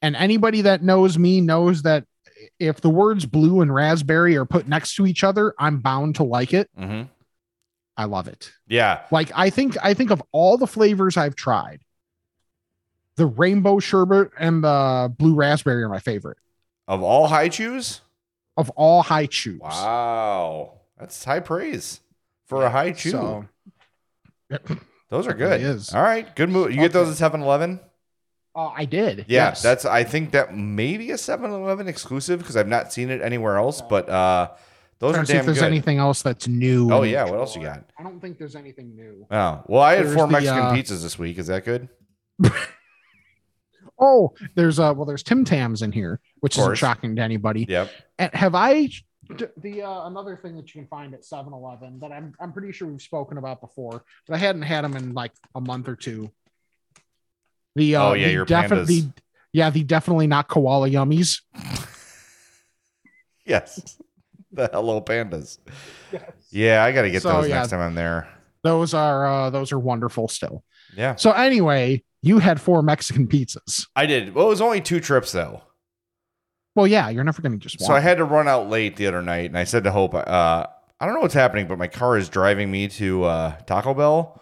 And 0.00 0.16
anybody 0.16 0.62
that 0.62 0.82
knows 0.82 1.18
me 1.18 1.42
knows 1.42 1.82
that 1.82 2.06
if 2.60 2.80
the 2.80 2.90
words 2.90 3.26
blue 3.26 3.60
and 3.62 3.74
raspberry 3.74 4.36
are 4.36 4.44
put 4.44 4.68
next 4.68 4.94
to 4.96 5.06
each 5.06 5.24
other, 5.24 5.54
I'm 5.58 5.78
bound 5.80 6.14
to 6.16 6.22
like 6.22 6.54
it. 6.54 6.70
hmm 6.78 7.02
I 7.96 8.04
love 8.04 8.28
it. 8.28 8.52
Yeah, 8.68 9.00
Like 9.10 9.30
I 9.34 9.50
think 9.50 9.76
I 9.82 9.92
think 9.94 10.10
of 10.10 10.22
all 10.32 10.56
the 10.56 10.66
flavors 10.66 11.16
I've 11.18 11.34
tried, 11.34 11.80
the 13.16 13.26
rainbow 13.26 13.78
sherbet 13.78 14.30
and 14.38 14.64
the 14.64 15.12
blue 15.18 15.34
raspberry 15.34 15.82
are 15.82 15.88
my 15.88 15.98
favorite 15.98 16.38
of 16.88 17.02
all 17.02 17.26
Hi-Chews. 17.28 18.00
of 18.56 18.70
all 18.70 19.02
Hi-Chews. 19.02 19.60
Wow, 19.60 20.80
that's 20.98 21.22
high 21.24 21.40
praise 21.40 22.00
for 22.46 22.64
a 22.64 22.70
Hi-Chew. 22.70 23.10
So 23.10 23.44
those 25.10 25.26
are 25.26 25.34
good. 25.34 25.60
is. 25.60 25.92
All 25.94 26.02
right, 26.02 26.34
good 26.36 26.48
move. 26.48 26.70
You 26.70 26.78
get 26.78 26.92
those 26.92 27.10
at 27.10 27.16
7 27.16 27.42
Eleven? 27.42 27.80
Uh, 28.54 28.68
I 28.68 28.84
did. 28.84 29.26
Yeah, 29.28 29.48
yes. 29.48 29.62
that's. 29.62 29.84
I 29.84 30.04
think 30.04 30.32
that 30.32 30.56
may 30.56 30.96
be 30.96 31.10
a 31.10 31.16
7-Eleven 31.16 31.88
exclusive 31.88 32.40
because 32.40 32.56
I've 32.56 32.68
not 32.68 32.92
seen 32.92 33.10
it 33.10 33.22
anywhere 33.22 33.56
else. 33.56 33.80
But 33.80 34.08
uh, 34.08 34.50
those 34.98 35.16
are 35.16 35.20
to 35.20 35.26
see 35.26 35.34
if 35.34 35.44
there's 35.46 35.58
good. 35.58 35.66
anything 35.66 35.98
else 35.98 36.22
that's 36.22 36.48
new. 36.48 36.92
Oh 36.92 37.02
yeah, 37.02 37.24
what 37.24 37.38
else 37.38 37.56
you 37.56 37.62
got? 37.62 37.84
I 37.98 38.02
don't 38.02 38.20
think 38.20 38.38
there's 38.38 38.56
anything 38.56 38.96
new. 38.96 39.26
Oh 39.30 39.62
well, 39.66 39.82
I 39.82 39.94
had 39.94 40.06
There's 40.06 40.14
four 40.14 40.26
the, 40.26 40.32
Mexican 40.32 40.58
uh, 40.58 40.72
pizzas 40.72 41.02
this 41.02 41.18
week. 41.18 41.38
Is 41.38 41.46
that 41.46 41.64
good? 41.64 41.88
Oh, 44.00 44.32
there's 44.54 44.78
uh 44.78 44.94
well, 44.96 45.04
there's 45.04 45.22
Tim 45.22 45.44
Tams 45.44 45.82
in 45.82 45.92
here, 45.92 46.20
which 46.40 46.58
isn't 46.58 46.76
shocking 46.76 47.16
to 47.16 47.22
anybody. 47.22 47.66
Yep. 47.68 47.90
And 48.18 48.34
have 48.34 48.54
I 48.54 48.88
the 49.58 49.82
uh, 49.82 50.06
another 50.06 50.36
thing 50.36 50.56
that 50.56 50.74
you 50.74 50.80
can 50.80 50.88
find 50.88 51.14
at 51.14 51.22
7-Eleven 51.22 52.00
that 52.00 52.10
I'm 52.10 52.34
I'm 52.40 52.52
pretty 52.52 52.72
sure 52.72 52.88
we've 52.88 53.02
spoken 53.02 53.38
about 53.38 53.60
before, 53.60 54.04
but 54.26 54.34
I 54.34 54.38
hadn't 54.38 54.62
had 54.62 54.84
them 54.84 54.96
in 54.96 55.12
like 55.12 55.32
a 55.54 55.60
month 55.60 55.86
or 55.86 55.96
two. 55.96 56.32
The 57.76 57.96
uh, 57.96 58.04
Oh, 58.08 58.12
yeah, 58.14 58.26
the 58.26 58.32
your 58.32 58.44
defi- 58.44 58.74
pandas. 58.74 58.86
the 58.86 59.08
yeah, 59.52 59.70
the 59.70 59.82
definitely 59.84 60.26
not 60.26 60.48
koala 60.48 60.88
yummies. 60.88 61.40
Yes. 63.46 63.98
the 64.52 64.68
Hello 64.72 65.00
Pandas. 65.00 65.58
Yes. 66.12 66.22
Yeah, 66.50 66.84
I 66.84 66.92
got 66.92 67.02
to 67.02 67.10
get 67.10 67.22
So, 67.22 67.32
those 67.32 67.48
yeah. 67.48 67.56
next 67.56 67.70
time 67.70 67.80
I'm 67.80 67.94
there. 67.94 68.28
Those 68.62 68.94
are 68.94 69.26
uh, 69.26 69.50
those 69.50 69.72
are 69.72 69.78
wonderful 69.78 70.28
still. 70.28 70.62
Yeah, 70.96 71.14
So 71.14 71.30
anyway, 71.32 72.02
you 72.20 72.40
had 72.40 72.60
four 72.60 72.82
Mexican 72.82 73.28
pizzas. 73.28 73.86
I 73.96 74.06
did. 74.06 74.34
Well, 74.34 74.46
it 74.46 74.50
was 74.50 74.60
only 74.60 74.80
two 74.80 74.98
trips 75.00 75.30
though, 75.32 75.62
Well, 76.74 76.86
yeah, 76.86 77.08
you're 77.08 77.22
never 77.24 77.40
going 77.42 77.52
to 77.52 77.58
just. 77.58 77.80
so 77.84 77.92
I 77.94 78.00
had 78.00 78.18
to 78.18 78.24
run 78.24 78.48
out 78.48 78.68
late 78.68 78.96
the 78.96 79.06
other 79.06 79.22
night, 79.22 79.46
and 79.46 79.56
I 79.58 79.64
said 79.64 79.84
to 79.84 79.92
Hope, 79.92 80.14
uh, 80.14 80.66
I 81.00 81.06
don't 81.06 81.14
know 81.14 81.20
what's 81.20 81.32
happening, 81.34 81.66
but 81.66 81.78
my 81.78 81.86
car 81.88 82.18
is 82.18 82.28
driving 82.28 82.70
me 82.70 82.86
to 82.88 83.24
uh, 83.24 83.56
Taco 83.66 83.94
Bell. 83.94 84.40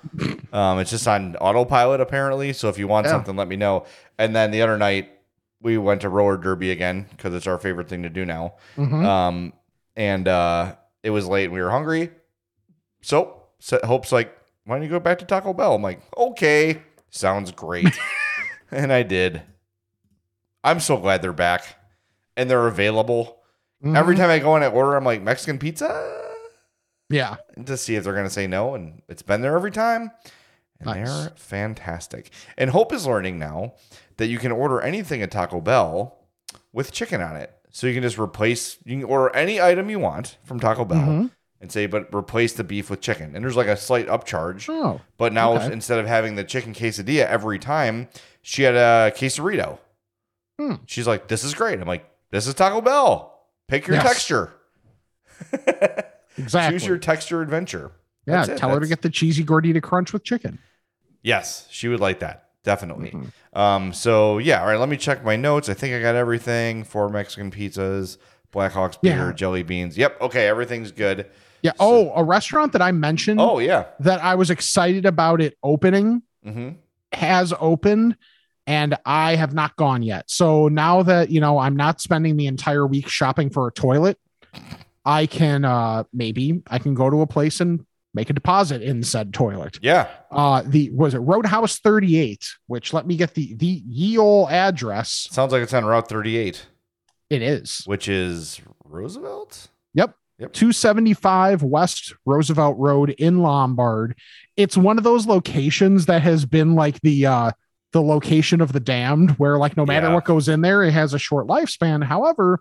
Um, 0.52 0.80
it's 0.80 0.90
just 0.90 1.06
on 1.06 1.36
autopilot 1.36 2.00
apparently. 2.00 2.52
So 2.52 2.68
if 2.68 2.78
you 2.78 2.88
want 2.88 3.06
Yeah. 3.06 3.12
something, 3.12 3.36
let 3.36 3.46
me 3.46 3.54
know. 3.56 3.84
And 4.18 4.34
then 4.34 4.50
the 4.50 4.62
other 4.62 4.76
night 4.76 5.08
we 5.60 5.78
went 5.78 6.00
to 6.00 6.08
roller 6.08 6.36
derby 6.36 6.70
again 6.72 7.06
because 7.10 7.32
it's 7.34 7.46
our 7.46 7.58
favorite 7.58 7.88
thing 7.88 8.02
to 8.02 8.08
do 8.10 8.24
now. 8.24 8.54
Mhm. 8.76 9.04
Um, 9.04 9.52
and 9.96 10.26
uh, 10.26 10.74
it 11.04 11.10
was 11.10 11.26
late. 11.28 11.44
and 11.44 11.52
We 11.52 11.60
were 11.62 11.70
hungry. 11.70 12.10
So, 13.02 13.42
so 13.60 13.78
Hope's 13.84 14.10
like, 14.10 14.36
why 14.64 14.74
don't 14.76 14.82
you 14.82 14.88
go 14.90 15.00
back 15.00 15.18
to 15.20 15.24
Taco 15.24 15.52
Bell? 15.52 15.74
I'm 15.76 15.82
like, 15.82 16.00
okay, 16.16 16.82
sounds 17.10 17.52
great. 17.52 17.96
and 18.72 18.92
I 18.92 19.04
did. 19.04 19.42
I'm 20.64 20.80
so 20.80 20.96
glad 20.96 21.22
they're 21.22 21.32
back 21.32 21.62
and 22.36 22.50
they're 22.50 22.66
available. 22.66 23.36
Every 23.84 24.16
Mhm. 24.16 24.18
time 24.18 24.30
I 24.30 24.38
go 24.40 24.56
in 24.56 24.64
and 24.64 24.74
order, 24.74 24.96
I'm 24.96 25.04
like, 25.04 25.22
Mexican 25.22 25.58
pizza? 25.58 26.17
Yeah, 27.10 27.36
And 27.56 27.66
to 27.66 27.76
see 27.76 27.94
if 27.96 28.04
they're 28.04 28.12
going 28.12 28.26
to 28.26 28.30
say 28.30 28.46
no. 28.46 28.74
And 28.74 29.02
it's 29.08 29.22
been 29.22 29.40
there 29.40 29.54
every 29.56 29.70
time. 29.70 30.10
And 30.80 30.86
Nice. 30.86 31.08
they're 31.08 31.32
fantastic. 31.36 32.30
And 32.56 32.70
Hope 32.70 32.92
is 32.92 33.06
learning 33.06 33.38
now 33.38 33.74
that 34.16 34.26
you 34.26 34.38
can 34.38 34.52
order 34.52 34.80
anything 34.80 35.22
at 35.22 35.30
Taco 35.30 35.60
Bell 35.60 36.16
with 36.72 36.92
chicken 36.92 37.20
on 37.20 37.36
it. 37.36 37.52
So 37.70 37.86
you 37.86 37.94
can 37.94 38.02
just 38.02 38.18
replace, 38.18 38.78
you 38.84 38.98
can 39.00 39.04
order 39.04 39.34
any 39.34 39.60
item 39.60 39.90
you 39.90 39.98
want 39.98 40.38
from 40.44 40.58
Taco 40.60 40.84
Bell 40.84 40.98
Mhm. 41.00 41.30
and 41.60 41.70
say, 41.72 41.86
but 41.86 42.12
replace 42.14 42.52
the 42.52 42.64
beef 42.64 42.88
with 42.90 43.00
chicken. 43.00 43.34
And 43.34 43.44
there's 43.44 43.56
like 43.56 43.66
a 43.66 43.76
slight 43.76 44.06
upcharge. 44.06 44.68
Oh, 44.68 45.00
But 45.16 45.32
now 45.32 45.54
Okay. 45.54 45.72
instead 45.72 45.98
of 45.98 46.06
having 46.06 46.34
the 46.36 46.44
chicken 46.44 46.72
quesadilla 46.74 47.26
every 47.26 47.58
time, 47.58 48.08
she 48.42 48.62
had 48.62 48.74
a 48.74 49.12
quesarito. 49.16 49.78
Hmm. 50.60 50.74
She's 50.86 51.06
like, 51.06 51.28
this 51.28 51.42
is 51.44 51.54
great. 51.54 51.80
I'm 51.80 51.86
like, 51.88 52.08
this 52.30 52.46
is 52.46 52.54
Taco 52.54 52.80
Bell. 52.80 53.34
Pick 53.68 53.86
your 53.86 53.96
Yes. 53.96 54.06
texture. 54.06 54.52
exactly. 56.38 56.78
Choose 56.78 56.86
your 56.86 56.98
texture 56.98 57.42
adventure. 57.42 57.92
yeah, 58.26 58.36
That's 58.38 58.48
it. 58.50 58.58
tell 58.58 58.70
her 58.70 58.80
to 58.80 58.86
get 58.86 59.02
the 59.02 59.10
cheesy 59.10 59.44
gordita 59.44 59.82
crunch 59.82 60.12
with 60.12 60.24
chicken. 60.24 60.58
Yes, 61.22 61.66
she 61.70 61.88
would 61.88 62.00
like 62.00 62.20
that. 62.20 62.44
Definitely. 62.64 63.10
Mhm. 63.10 63.32
Um, 63.58 63.92
so 63.92 64.38
yeah, 64.38 64.60
all 64.60 64.66
right, 64.68 64.78
let 64.78 64.88
me 64.88 64.96
check 64.96 65.24
my 65.24 65.36
notes. 65.36 65.68
I 65.68 65.74
think 65.74 65.94
I 65.94 66.00
got 66.00 66.14
everything. 66.14 66.84
Four 66.84 67.08
Mexican 67.08 67.50
pizzas, 67.50 68.18
Blackhawks 68.52 69.00
beer, 69.00 69.28
Yeah. 69.28 69.32
jelly 69.32 69.62
beans. 69.62 69.96
Yep. 69.96 70.20
Okay, 70.22 70.46
everything's 70.48 70.92
good. 70.92 71.26
Yeah. 71.62 71.72
Oh, 71.80 72.12
a 72.14 72.22
restaurant 72.22 72.72
that 72.72 72.82
I 72.82 72.92
mentioned 72.92 73.40
Oh 73.40 73.58
yeah. 73.58 73.86
that 74.00 74.22
I 74.22 74.34
was 74.36 74.50
excited 74.50 75.06
about 75.06 75.40
it 75.40 75.56
opening 75.62 76.22
hmm 76.44 76.70
has 77.12 77.54
opened 77.58 78.16
and 78.66 78.94
I 79.06 79.34
have 79.36 79.54
not 79.54 79.74
gone 79.76 80.02
yet. 80.02 80.30
So 80.30 80.68
now 80.68 81.02
that, 81.04 81.30
you 81.30 81.40
know, 81.40 81.58
I'm 81.58 81.74
not 81.74 82.02
spending 82.02 82.36
the 82.36 82.46
entire 82.46 82.86
week 82.86 83.08
shopping 83.08 83.48
for 83.48 83.66
a 83.66 83.72
toilet, 83.72 84.18
I 85.08 85.24
can 85.26 85.64
uh 85.64 86.04
maybe 86.12 86.62
I 86.66 86.78
can 86.78 86.92
go 86.94 87.08
to 87.08 87.22
a 87.22 87.26
place 87.26 87.60
and 87.60 87.84
make 88.14 88.28
a 88.30 88.32
deposit 88.34 88.82
in 88.82 89.02
said 89.02 89.32
toilet. 89.32 89.78
Yeah. 89.80 90.08
Uh 90.30 90.62
the 90.66 90.90
was 90.90 91.14
it 91.14 91.18
Roadhouse 91.18 91.78
38, 91.78 92.46
which 92.66 92.92
let 92.92 93.06
me 93.06 93.16
get 93.16 93.32
the 93.34 93.54
the 93.54 93.82
ye 93.88 94.18
ol' 94.18 94.48
address. 94.50 95.26
Sounds 95.30 95.52
like 95.52 95.62
it's 95.62 95.72
on 95.72 95.84
Route 95.86 96.08
38, 96.08 96.66
It 97.30 97.40
is. 97.42 97.82
which 97.86 98.06
is 98.08 98.60
Roosevelt. 98.84 99.68
Yep. 99.94 100.14
Yep. 100.40 100.52
275 100.52 101.62
West 101.62 102.14
Roosevelt 102.26 102.76
Road 102.78 103.10
in 103.10 103.38
Lombard. 103.38 104.14
It's 104.56 104.76
one 104.76 104.98
of 104.98 105.04
those 105.04 105.26
locations 105.26 106.06
that 106.06 106.22
has 106.22 106.44
been 106.44 106.74
like 106.74 107.00
the 107.00 107.26
uh 107.26 107.52
the 107.92 108.02
location 108.02 108.60
of 108.60 108.72
the 108.74 108.80
damned 108.80 109.30
where 109.38 109.56
like 109.56 109.74
no 109.76 109.86
matter 109.86 110.08
Yeah. 110.08 110.14
what 110.14 110.26
goes 110.26 110.48
in 110.48 110.60
there 110.60 110.82
it 110.84 110.92
has 110.92 111.14
a 111.14 111.18
short 111.18 111.46
lifespan. 111.46 112.04
However, 112.04 112.60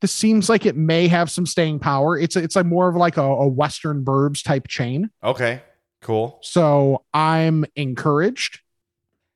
this 0.00 0.12
seems 0.12 0.48
like 0.48 0.66
it 0.66 0.76
may 0.76 1.08
have 1.08 1.30
some 1.30 1.46
staying 1.46 1.78
power. 1.78 2.18
It's 2.18 2.36
it's 2.36 2.56
like 2.56 2.66
more 2.66 2.88
of 2.88 2.96
like 2.96 3.16
a, 3.16 3.22
a 3.22 3.48
western 3.48 4.04
burbs 4.04 4.44
type 4.44 4.68
chain. 4.68 5.10
Okay. 5.22 5.62
Cool. 6.02 6.38
So 6.42 7.04
I'm 7.12 7.64
encouraged. 7.74 8.60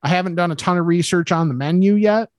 I 0.03 0.09
haven't 0.09 0.35
done 0.35 0.51
a 0.51 0.55
ton 0.55 0.77
of 0.77 0.85
research 0.85 1.31
on 1.31 1.47
the 1.47 1.53
menu 1.53 1.95
yet, 1.95 2.29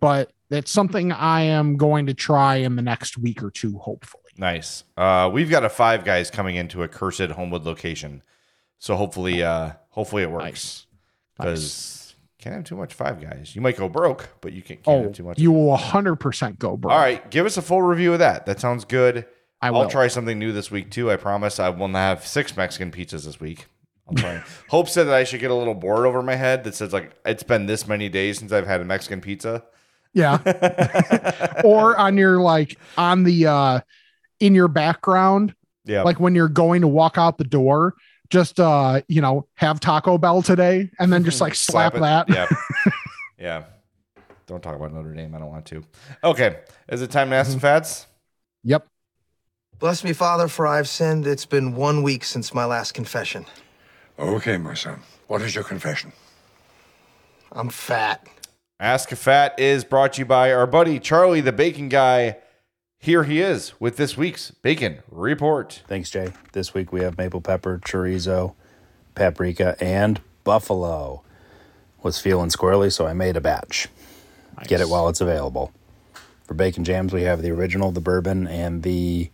but 0.00 0.32
it's 0.50 0.70
something 0.70 1.12
I 1.12 1.42
am 1.42 1.76
going 1.76 2.06
to 2.06 2.14
try 2.14 2.56
in 2.56 2.76
the 2.76 2.82
next 2.82 3.16
week 3.18 3.42
or 3.42 3.50
two, 3.50 3.78
hopefully. 3.78 4.22
Nice. 4.36 4.84
Uh, 4.96 5.30
we've 5.32 5.50
got 5.50 5.64
a 5.64 5.68
Five 5.68 6.04
Guys 6.04 6.30
coming 6.30 6.56
into 6.56 6.82
a 6.82 6.88
cursed 6.88 7.30
Homewood 7.30 7.64
location, 7.64 8.22
so 8.78 8.96
hopefully, 8.96 9.42
uh, 9.42 9.72
hopefully 9.90 10.22
it 10.22 10.30
works. 10.30 10.86
Because 11.36 11.62
Nice. 11.62 12.05
Can't 12.46 12.54
have 12.56 12.64
too 12.64 12.76
much 12.76 12.94
Five 12.94 13.20
Guys. 13.20 13.54
You 13.56 13.60
might 13.60 13.76
go 13.76 13.88
broke, 13.88 14.28
but 14.40 14.52
you 14.52 14.62
can't, 14.62 14.82
can't 14.82 14.98
Oh, 15.00 15.02
have 15.04 15.12
too 15.12 15.24
much. 15.24 15.38
you 15.38 15.50
will 15.52 15.76
100% 15.76 16.58
go 16.58 16.76
broke. 16.76 16.92
All 16.92 16.98
right, 16.98 17.28
give 17.30 17.44
us 17.46 17.56
a 17.56 17.62
full 17.62 17.82
review 17.82 18.12
of 18.12 18.20
that. 18.20 18.46
That 18.46 18.60
sounds 18.60 18.84
good. 18.84 19.26
I 19.60 19.68
I'll 19.68 19.72
will. 19.74 19.88
try 19.88 20.06
something 20.08 20.38
new 20.38 20.52
this 20.52 20.70
week 20.70 20.90
too. 20.90 21.10
I 21.10 21.16
promise. 21.16 21.58
I 21.58 21.70
will 21.70 21.88
not 21.88 21.98
have 21.98 22.26
six 22.26 22.56
Mexican 22.56 22.90
pizzas 22.92 23.24
this 23.24 23.40
week. 23.40 23.66
I'll 24.08 24.14
try. 24.14 24.42
Hope 24.68 24.88
said 24.88 25.04
that 25.08 25.14
I 25.14 25.24
should 25.24 25.40
get 25.40 25.50
a 25.50 25.54
little 25.54 25.74
board 25.74 26.06
over 26.06 26.22
my 26.22 26.36
head 26.36 26.62
that 26.64 26.74
says 26.74 26.92
like 26.92 27.12
it's 27.24 27.42
been 27.42 27.66
this 27.66 27.88
many 27.88 28.08
days 28.08 28.38
since 28.38 28.52
I've 28.52 28.66
had 28.66 28.80
a 28.80 28.84
Mexican 28.84 29.20
pizza. 29.20 29.64
Yeah. 30.12 30.38
or 31.64 31.96
on 31.98 32.16
your 32.16 32.40
like 32.40 32.78
on 32.96 33.24
the 33.24 33.46
uh 33.46 33.80
in 34.40 34.54
your 34.54 34.68
background, 34.68 35.54
Yeah. 35.84 36.02
like 36.02 36.20
when 36.20 36.34
you're 36.34 36.48
going 36.48 36.82
to 36.82 36.88
walk 36.88 37.16
out 37.18 37.38
the 37.38 37.44
door, 37.44 37.94
just 38.30 38.58
uh, 38.60 39.00
you 39.08 39.20
know, 39.20 39.46
have 39.54 39.80
Taco 39.80 40.18
Bell 40.18 40.42
today 40.42 40.90
and 40.98 41.12
then 41.12 41.24
just 41.24 41.40
like 41.42 41.54
slap, 41.54 41.94
it. 41.94 42.00
that. 42.00 42.28
Yeah. 42.28 42.46
yeah. 43.38 43.64
Don't 44.46 44.62
talk 44.62 44.76
about 44.76 44.92
Notre 44.92 45.12
Dame. 45.12 45.34
I 45.34 45.38
don't 45.38 45.50
want 45.50 45.66
to. 45.66 45.82
Okay. 46.22 46.58
Is 46.88 47.02
it 47.02 47.10
time 47.10 47.28
to 47.28 47.34
Mm-hmm. 47.34 47.40
ask 47.40 47.50
some 47.50 47.60
fads? 47.60 48.06
Yep. 48.64 48.86
Bless 49.78 50.04
me, 50.04 50.12
Father, 50.12 50.48
for 50.48 50.66
I've 50.66 50.88
sinned. 50.88 51.26
It's 51.26 51.44
been 51.46 51.74
one 51.74 52.02
week 52.02 52.24
since 52.24 52.54
my 52.54 52.64
last 52.64 52.94
confession. 52.94 53.44
Okay, 54.18 54.56
my 54.56 54.72
son. 54.74 55.00
What 55.26 55.42
is 55.42 55.54
your 55.54 55.64
confession? 55.64 56.12
I'm 57.52 57.68
fat. 57.68 58.26
Ask 58.78 59.10
a 59.12 59.16
Fat 59.16 59.58
is 59.58 59.84
brought 59.84 60.14
to 60.14 60.20
you 60.20 60.26
by 60.26 60.52
our 60.52 60.66
buddy 60.66 60.98
Charlie, 60.98 61.40
the 61.40 61.52
bacon 61.52 61.88
guy. 61.88 62.36
Here 62.98 63.24
he 63.24 63.40
is 63.40 63.78
with 63.78 63.96
this 63.96 64.16
week's 64.16 64.50
bacon 64.50 64.98
report. 65.10 65.82
Thanks, 65.86 66.10
Jay. 66.10 66.32
This 66.52 66.74
week 66.74 66.92
we 66.92 67.02
have 67.02 67.16
maple 67.18 67.40
pepper, 67.40 67.78
chorizo, 67.84 68.54
paprika, 69.14 69.76
and 69.80 70.20
buffalo. 70.44 71.22
Was 72.02 72.20
feeling 72.20 72.50
squirrely, 72.50 72.92
so 72.92 73.06
I 73.06 73.12
made 73.12 73.36
a 73.36 73.40
batch. 73.40 73.88
Get 74.66 74.80
it 74.80 74.88
while 74.88 75.08
it's 75.08 75.20
available. 75.20 75.72
For 76.44 76.54
bacon 76.54 76.84
jams, 76.84 77.12
we 77.12 77.22
have 77.22 77.42
the 77.42 77.50
original, 77.50 77.90
the 77.90 78.00
bourbon, 78.00 78.46
and 78.46 78.82
the 78.82 79.30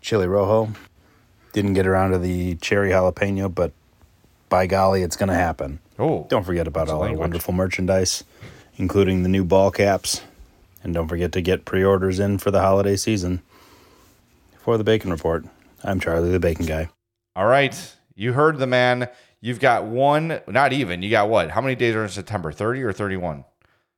chili 0.00 0.26
rojo. 0.28 0.72
Didn't 1.52 1.74
get 1.74 1.86
around 1.86 2.12
to 2.12 2.18
the 2.18 2.54
cherry 2.56 2.90
jalapeno, 2.90 3.52
but 3.52 3.72
by 4.48 4.66
golly, 4.66 5.02
it's 5.02 5.16
going 5.16 5.28
to 5.30 5.34
happen. 5.34 5.80
Oh, 5.98 6.26
Don't 6.30 6.44
forget 6.44 6.68
about 6.68 6.86
That's 6.86 6.92
all 6.92 7.02
our 7.02 7.12
wonderful 7.14 7.52
merchandise, 7.52 8.22
including 8.76 9.24
the 9.24 9.28
new 9.28 9.44
ball 9.44 9.70
caps. 9.72 10.22
And 10.82 10.94
don't 10.94 11.08
forget 11.08 11.32
to 11.32 11.42
get 11.42 11.64
pre 11.64 11.84
orders 11.84 12.18
in 12.18 12.38
for 12.38 12.50
the 12.50 12.60
holiday 12.60 12.96
season. 12.96 13.42
For 14.58 14.76
the 14.78 14.84
Bacon 14.84 15.10
Report, 15.10 15.44
I'm 15.82 16.00
Charlie 16.00 16.30
the 16.30 16.40
Bacon 16.40 16.66
Guy. 16.66 16.88
All 17.34 17.46
right. 17.46 17.96
You 18.14 18.34
heard 18.34 18.58
the 18.58 18.66
man. 18.66 19.08
You've 19.40 19.60
got 19.60 19.84
one, 19.84 20.40
not 20.46 20.72
even. 20.72 21.02
You 21.02 21.10
got 21.10 21.28
what? 21.30 21.50
How 21.50 21.62
many 21.62 21.74
days 21.74 21.94
are 21.94 22.02
in 22.02 22.10
September? 22.10 22.52
30 22.52 22.82
or 22.82 22.92
31? 22.92 23.44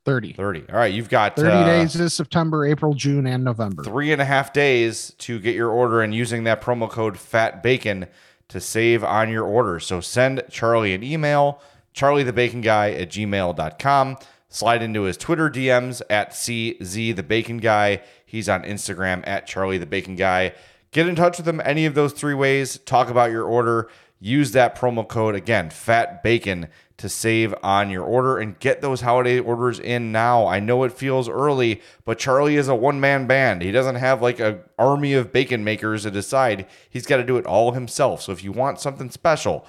30. 0.05 0.33
30. 0.35 0.65
All 0.71 0.77
right. 0.77 0.93
You've 0.93 1.09
got 1.09 1.35
30 1.37 1.49
uh, 1.49 1.65
days 1.65 1.97
is 1.97 2.15
September, 2.15 2.65
April, 2.65 2.95
June, 2.95 3.27
and 3.27 3.43
November. 3.43 3.83
three 3.83 4.13
and 4.13 4.23
a 4.23 4.25
half 4.25 4.53
days 4.53 5.13
to 5.19 5.41
get 5.41 5.55
your 5.55 5.71
order 5.71 6.01
and 6.01 6.15
using 6.15 6.45
that 6.45 6.61
promo 6.61 6.89
code 6.89 7.19
FAT 7.19 7.63
BACON 7.63 8.07
to 8.49 8.61
save 8.61 9.03
on 9.03 9.31
your 9.31 9.45
order. 9.45 9.81
So 9.81 10.01
send 10.01 10.43
Charlie 10.51 10.95
an 10.95 11.03
email, 11.03 11.61
charliethebacon.guy 11.95 12.91
at 12.93 13.11
gmail.com. 13.11 14.17
Slide 14.53 14.83
into 14.83 15.05
his 15.05 15.17
Twitter 15.17 15.49
DMs 15.49 16.03
at 16.11 16.33
CZ 16.33 17.17
the 17.17 17.23
Bacon 17.23 17.57
Guy. 17.57 18.03
He's 18.27 18.51
on 18.51 18.65
Instagram 18.65 19.27
at 19.27 19.47
Charlie 19.47 19.79
the 19.79 19.87
Bacon 19.87 20.15
Guy. 20.15 20.53
Get 20.91 21.09
in 21.09 21.17
touch 21.17 21.39
with 21.39 21.49
him 21.49 21.63
any 21.65 21.87
of 21.87 21.95
those 21.95 22.13
three 22.13 22.35
ways. 22.35 22.77
Talk 22.81 23.09
about 23.09 23.31
your 23.31 23.45
order. 23.45 23.89
Use 24.21 24.53
that 24.53 24.77
promo 24.77 25.09
code 25.09 25.35
again, 25.35 25.71
Fat 25.71 26.23
Bacon, 26.23 26.69
to 26.99 27.09
save 27.09 27.55
on 27.63 27.89
your 27.89 28.05
order 28.05 28.37
and 28.39 28.59
get 28.59 28.83
those 28.83 29.01
holiday 29.01 29.41
orders 29.41 29.81
in 29.81 30.13
now. 30.13 30.47
I 30.47 30.61
know 30.61 30.85
it 30.85 30.93
feels 30.93 31.31
early, 31.31 31.81
but 32.05 32.19
Charlie 32.19 32.57
is 32.57 32.69
a 32.69 32.75
one 32.75 33.01
man 33.01 33.27
band. 33.27 33.63
He 33.63 33.73
doesn't 33.73 33.97
have 33.97 34.21
like 34.21 34.39
a 34.39 34.61
army 34.79 35.15
of 35.15 35.33
bacon 35.33 35.65
makers 35.65 36.03
to 36.03 36.11
decide. 36.11 36.67
He's 36.91 37.07
got 37.07 37.17
to 37.17 37.25
do 37.25 37.39
it 37.39 37.47
all 37.47 37.73
himself. 37.73 38.21
So 38.21 38.33
if 38.33 38.45
you 38.45 38.53
want 38.53 38.81
something 38.81 39.11
special, 39.11 39.67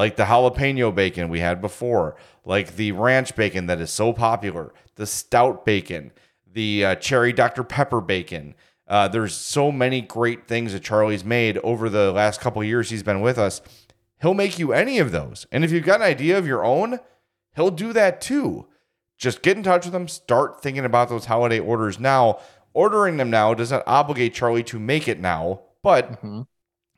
like 0.00 0.16
the 0.16 0.24
jalapeno 0.24 0.94
bacon 0.94 1.28
we 1.28 1.40
had 1.40 1.60
before, 1.60 2.16
like 2.46 2.76
the 2.76 2.90
ranch 2.92 3.36
bacon 3.36 3.66
that 3.66 3.82
is 3.82 3.90
so 3.90 4.14
popular, 4.14 4.72
the 4.94 5.04
stout 5.04 5.66
bacon, 5.66 6.10
the 6.50 6.82
uh, 6.82 6.94
cherry 6.94 7.34
Dr. 7.34 7.62
Pepper 7.62 8.00
bacon. 8.00 8.54
Uh, 8.88 9.08
there's 9.08 9.34
so 9.34 9.70
many 9.70 10.00
great 10.00 10.48
things 10.48 10.72
that 10.72 10.82
Charlie's 10.82 11.22
made 11.22 11.58
over 11.58 11.90
the 11.90 12.12
last 12.12 12.40
couple 12.40 12.64
years 12.64 12.88
he's 12.88 13.02
been 13.02 13.20
with 13.20 13.36
us. 13.36 13.60
He'll 14.22 14.32
make 14.32 14.58
you 14.58 14.72
any 14.72 14.98
of 14.98 15.12
those. 15.12 15.46
And 15.52 15.64
if 15.64 15.70
you've 15.70 15.84
got 15.84 16.00
an 16.00 16.06
idea 16.06 16.38
of 16.38 16.46
your 16.46 16.64
own, 16.64 17.00
he'll 17.54 17.70
do 17.70 17.92
that 17.92 18.22
too. 18.22 18.68
Just 19.18 19.42
get 19.42 19.58
in 19.58 19.62
touch 19.62 19.84
with 19.84 19.94
him. 19.94 20.08
Start 20.08 20.62
thinking 20.62 20.86
about 20.86 21.10
those 21.10 21.26
holiday 21.26 21.58
orders 21.58 22.00
now. 22.00 22.40
Ordering 22.72 23.18
them 23.18 23.28
now 23.28 23.52
doesn't 23.52 23.82
obligate 23.86 24.32
Charlie 24.32 24.64
to 24.64 24.78
make 24.78 25.08
it 25.08 25.20
now, 25.20 25.60
but 25.82 26.24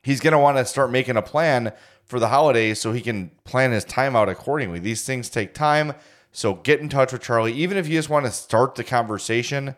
he's 0.03 0.21
going 0.21 0.31
to 0.31 0.39
want 0.39 0.55
to 0.55 0.63
start 0.63 0.89
making 0.89 1.17
a 1.17 1.21
plan 1.21 1.73
for 2.05 2.19
the 2.19 2.27
holidays 2.27 2.79
so 2.79 2.91
he 2.91 3.01
can 3.01 3.31
plan 3.43 3.71
his 3.71 3.85
time 3.85 4.15
out 4.15 4.29
accordingly. 4.29 4.79
These 4.79 5.05
things 5.05 5.29
take 5.29 5.53
time. 5.53 5.93
So 6.31 6.55
get 6.55 6.79
in 6.79 6.89
touch 6.89 7.13
with 7.13 7.21
Charlie. 7.21 7.53
Even 7.53 7.77
if 7.77 7.87
you 7.87 7.97
just 7.97 8.09
want 8.09 8.25
to 8.25 8.31
start 8.31 8.75
the 8.75 8.83
conversation, 8.83 9.75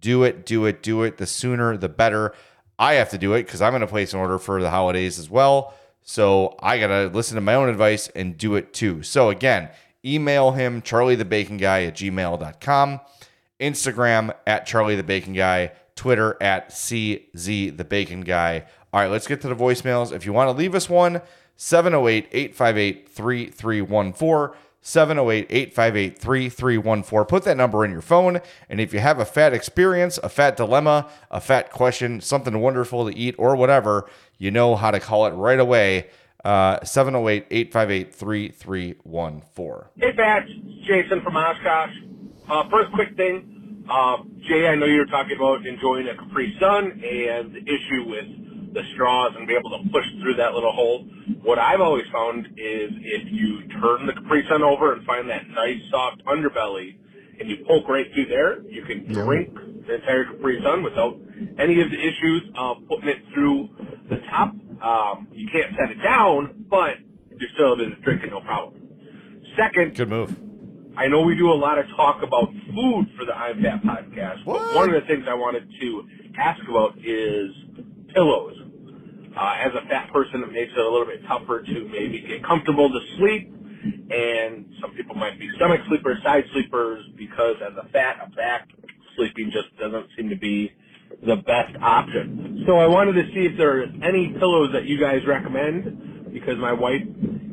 do 0.00 0.24
it, 0.24 0.46
do 0.46 0.64
it, 0.64 0.82
do 0.82 1.02
it. 1.02 1.18
The 1.18 1.26
sooner, 1.26 1.76
the 1.76 1.88
better. 1.88 2.34
I 2.78 2.94
have 2.94 3.10
to 3.10 3.18
do 3.18 3.34
it 3.34 3.44
because 3.44 3.60
I'm 3.60 3.72
going 3.72 3.82
to 3.82 3.86
place 3.86 4.14
an 4.14 4.20
order 4.20 4.38
for 4.38 4.60
the 4.62 4.70
holidays 4.70 5.18
as 5.18 5.28
well. 5.28 5.74
So 6.02 6.56
I 6.60 6.78
got 6.78 6.86
to 6.86 7.08
listen 7.08 7.34
to 7.34 7.42
my 7.42 7.54
own 7.54 7.68
advice 7.68 8.08
and 8.08 8.36
do 8.36 8.54
it 8.54 8.72
too. 8.72 9.02
So 9.02 9.28
again, 9.28 9.68
email 10.04 10.52
him, 10.52 10.80
charliethebaconguy 10.80 11.88
at 11.88 11.94
gmail.com, 11.94 13.00
Instagram 13.60 14.34
at 14.46 14.66
Charlie 14.66 14.96
the 14.96 15.02
Bacon 15.02 15.34
Guy, 15.34 15.72
Twitter 15.94 16.38
at 16.40 16.70
CZ 16.70 17.76
the 17.76 17.84
Bacon 17.84 18.22
Guy. 18.22 18.64
All 18.92 19.00
right, 19.00 19.10
let's 19.10 19.26
get 19.26 19.42
to 19.42 19.48
the 19.48 19.54
voicemails. 19.54 20.12
If 20.12 20.24
you 20.24 20.32
want 20.32 20.48
to 20.48 20.56
leave 20.56 20.74
us 20.74 20.88
one, 20.88 21.20
708 21.62 22.26
858 22.32 23.08
3314. 23.10 24.56
708 24.80 25.46
858 25.50 26.18
3314. 26.18 27.26
Put 27.26 27.44
that 27.44 27.58
number 27.58 27.84
in 27.84 27.90
your 27.90 28.00
phone. 28.00 28.40
And 28.70 28.80
if 28.80 28.94
you 28.94 29.00
have 29.00 29.18
a 29.18 29.26
fat 29.26 29.52
experience, 29.52 30.18
a 30.22 30.30
fat 30.30 30.56
dilemma, 30.56 31.10
a 31.30 31.38
fat 31.38 31.70
question, 31.70 32.22
something 32.22 32.58
wonderful 32.58 33.10
to 33.10 33.14
eat, 33.14 33.34
or 33.36 33.56
whatever, 33.56 34.08
you 34.38 34.50
know 34.50 34.74
how 34.74 34.90
to 34.90 34.98
call 34.98 35.26
it 35.26 35.32
right 35.32 35.60
away. 35.60 36.08
Uh, 36.46 36.82
708 36.82 37.46
858 37.50 38.14
3314. 38.14 39.90
Hey, 39.98 40.12
Bats. 40.12 40.50
Jason 40.86 41.20
from 41.20 41.36
Oshkosh. 41.36 41.94
Uh, 42.48 42.70
first, 42.70 42.90
quick 42.94 43.14
thing. 43.18 43.84
Uh, 43.86 44.16
Jay, 44.48 44.66
I 44.66 44.76
know 44.76 44.86
you 44.86 45.00
were 45.00 45.04
talking 45.04 45.36
about 45.36 45.66
enjoying 45.66 46.08
a 46.08 46.16
Capri 46.16 46.56
Sun 46.58 47.04
and 47.04 47.52
the 47.52 47.62
issue 47.68 48.08
with 48.08 48.49
the 48.72 48.82
straws 48.94 49.34
and 49.36 49.46
be 49.46 49.54
able 49.54 49.70
to 49.70 49.88
push 49.90 50.04
through 50.20 50.34
that 50.36 50.54
little 50.54 50.72
hole. 50.72 51.04
What 51.42 51.58
I've 51.58 51.80
always 51.80 52.04
found 52.12 52.46
is 52.56 52.90
if 52.92 53.32
you 53.32 53.62
turn 53.80 54.06
the 54.06 54.12
Capri 54.12 54.44
Sun 54.48 54.62
over 54.62 54.92
and 54.92 55.04
find 55.04 55.28
that 55.30 55.48
nice 55.48 55.80
soft 55.90 56.24
underbelly 56.24 56.96
and 57.38 57.48
you 57.48 57.64
poke 57.66 57.88
right 57.88 58.06
through 58.14 58.26
there, 58.26 58.62
you 58.62 58.84
can 58.84 59.12
drink 59.12 59.54
the 59.86 59.94
entire 59.96 60.24
Capri 60.24 60.60
Sun 60.62 60.82
without 60.82 61.18
any 61.58 61.80
of 61.80 61.90
the 61.90 61.98
issues 61.98 62.42
of 62.56 62.76
putting 62.88 63.08
it 63.08 63.22
through 63.34 63.70
the 64.08 64.18
top. 64.30 64.54
Um, 64.82 65.28
you 65.32 65.48
can't 65.50 65.74
set 65.78 65.90
it 65.90 66.02
down, 66.02 66.64
but 66.68 66.96
you're 67.38 67.50
still 67.54 67.74
able 67.74 67.90
to 67.90 68.00
drink 68.02 68.22
it 68.22 68.30
no 68.30 68.40
problem. 68.40 68.74
Second, 69.56 69.96
Good 69.96 70.08
move. 70.08 70.36
I 70.96 71.08
know 71.08 71.22
we 71.22 71.34
do 71.34 71.50
a 71.50 71.54
lot 71.54 71.78
of 71.78 71.86
talk 71.96 72.22
about 72.22 72.52
food 72.74 73.06
for 73.18 73.24
the 73.24 73.34
I'm 73.34 73.62
Fat 73.62 73.82
podcast, 73.82 74.44
but 74.44 74.74
one 74.74 74.92
of 74.92 75.00
the 75.00 75.06
things 75.06 75.24
I 75.28 75.34
wanted 75.34 75.68
to 75.80 76.08
ask 76.38 76.60
about 76.68 76.98
is 76.98 77.50
pillows. 78.14 78.59
Uh, 79.36 79.54
as 79.58 79.72
a 79.74 79.86
fat 79.88 80.12
person, 80.12 80.42
it 80.42 80.52
makes 80.52 80.72
it 80.72 80.78
a 80.78 80.90
little 80.90 81.06
bit 81.06 81.24
tougher 81.26 81.62
to 81.62 81.88
maybe 81.88 82.20
get 82.26 82.42
comfortable 82.44 82.88
to 82.88 83.00
sleep, 83.16 83.52
and 84.10 84.66
some 84.80 84.90
people 84.96 85.14
might 85.14 85.38
be 85.38 85.48
stomach 85.56 85.80
sleepers, 85.88 86.18
side 86.24 86.44
sleepers, 86.52 87.04
because 87.16 87.56
as 87.64 87.72
a 87.76 87.88
fat, 87.90 88.16
a 88.26 88.30
back 88.34 88.68
sleeping 89.16 89.50
just 89.52 89.68
doesn't 89.78 90.06
seem 90.16 90.28
to 90.30 90.36
be 90.36 90.72
the 91.24 91.36
best 91.36 91.76
option. 91.80 92.64
So 92.66 92.78
I 92.78 92.86
wanted 92.86 93.12
to 93.14 93.24
see 93.32 93.46
if 93.46 93.56
there 93.56 93.80
are 93.80 93.86
any 94.02 94.34
pillows 94.38 94.70
that 94.72 94.86
you 94.86 94.98
guys 94.98 95.20
recommend, 95.26 96.32
because 96.32 96.58
my 96.58 96.72
wife 96.72 97.02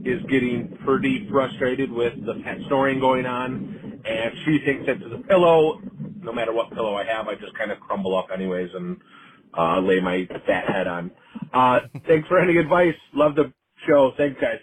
is 0.03 0.21
getting 0.29 0.77
pretty 0.83 1.27
frustrated 1.29 1.91
with 1.91 2.13
the 2.25 2.41
pet 2.43 2.57
snoring 2.67 2.99
going 2.99 3.25
on, 3.25 4.01
and 4.05 4.31
she 4.45 4.59
thinks 4.65 4.85
that 4.87 4.99
the 4.99 5.23
pillow, 5.27 5.81
no 6.21 6.33
matter 6.33 6.53
what 6.53 6.71
pillow 6.71 6.95
I 6.95 7.03
have, 7.03 7.27
I 7.27 7.35
just 7.35 7.55
kind 7.57 7.71
of 7.71 7.79
crumble 7.79 8.15
up 8.17 8.27
anyways 8.33 8.69
and 8.73 8.97
uh, 9.57 9.79
lay 9.79 9.99
my 9.99 10.27
fat 10.45 10.65
head 10.69 10.87
on. 10.87 11.11
Uh, 11.53 11.79
thanks 12.07 12.27
for 12.27 12.39
any 12.39 12.57
advice. 12.57 12.95
Love 13.13 13.35
the 13.35 13.51
show. 13.87 14.11
Thanks, 14.17 14.39
guys. 14.39 14.59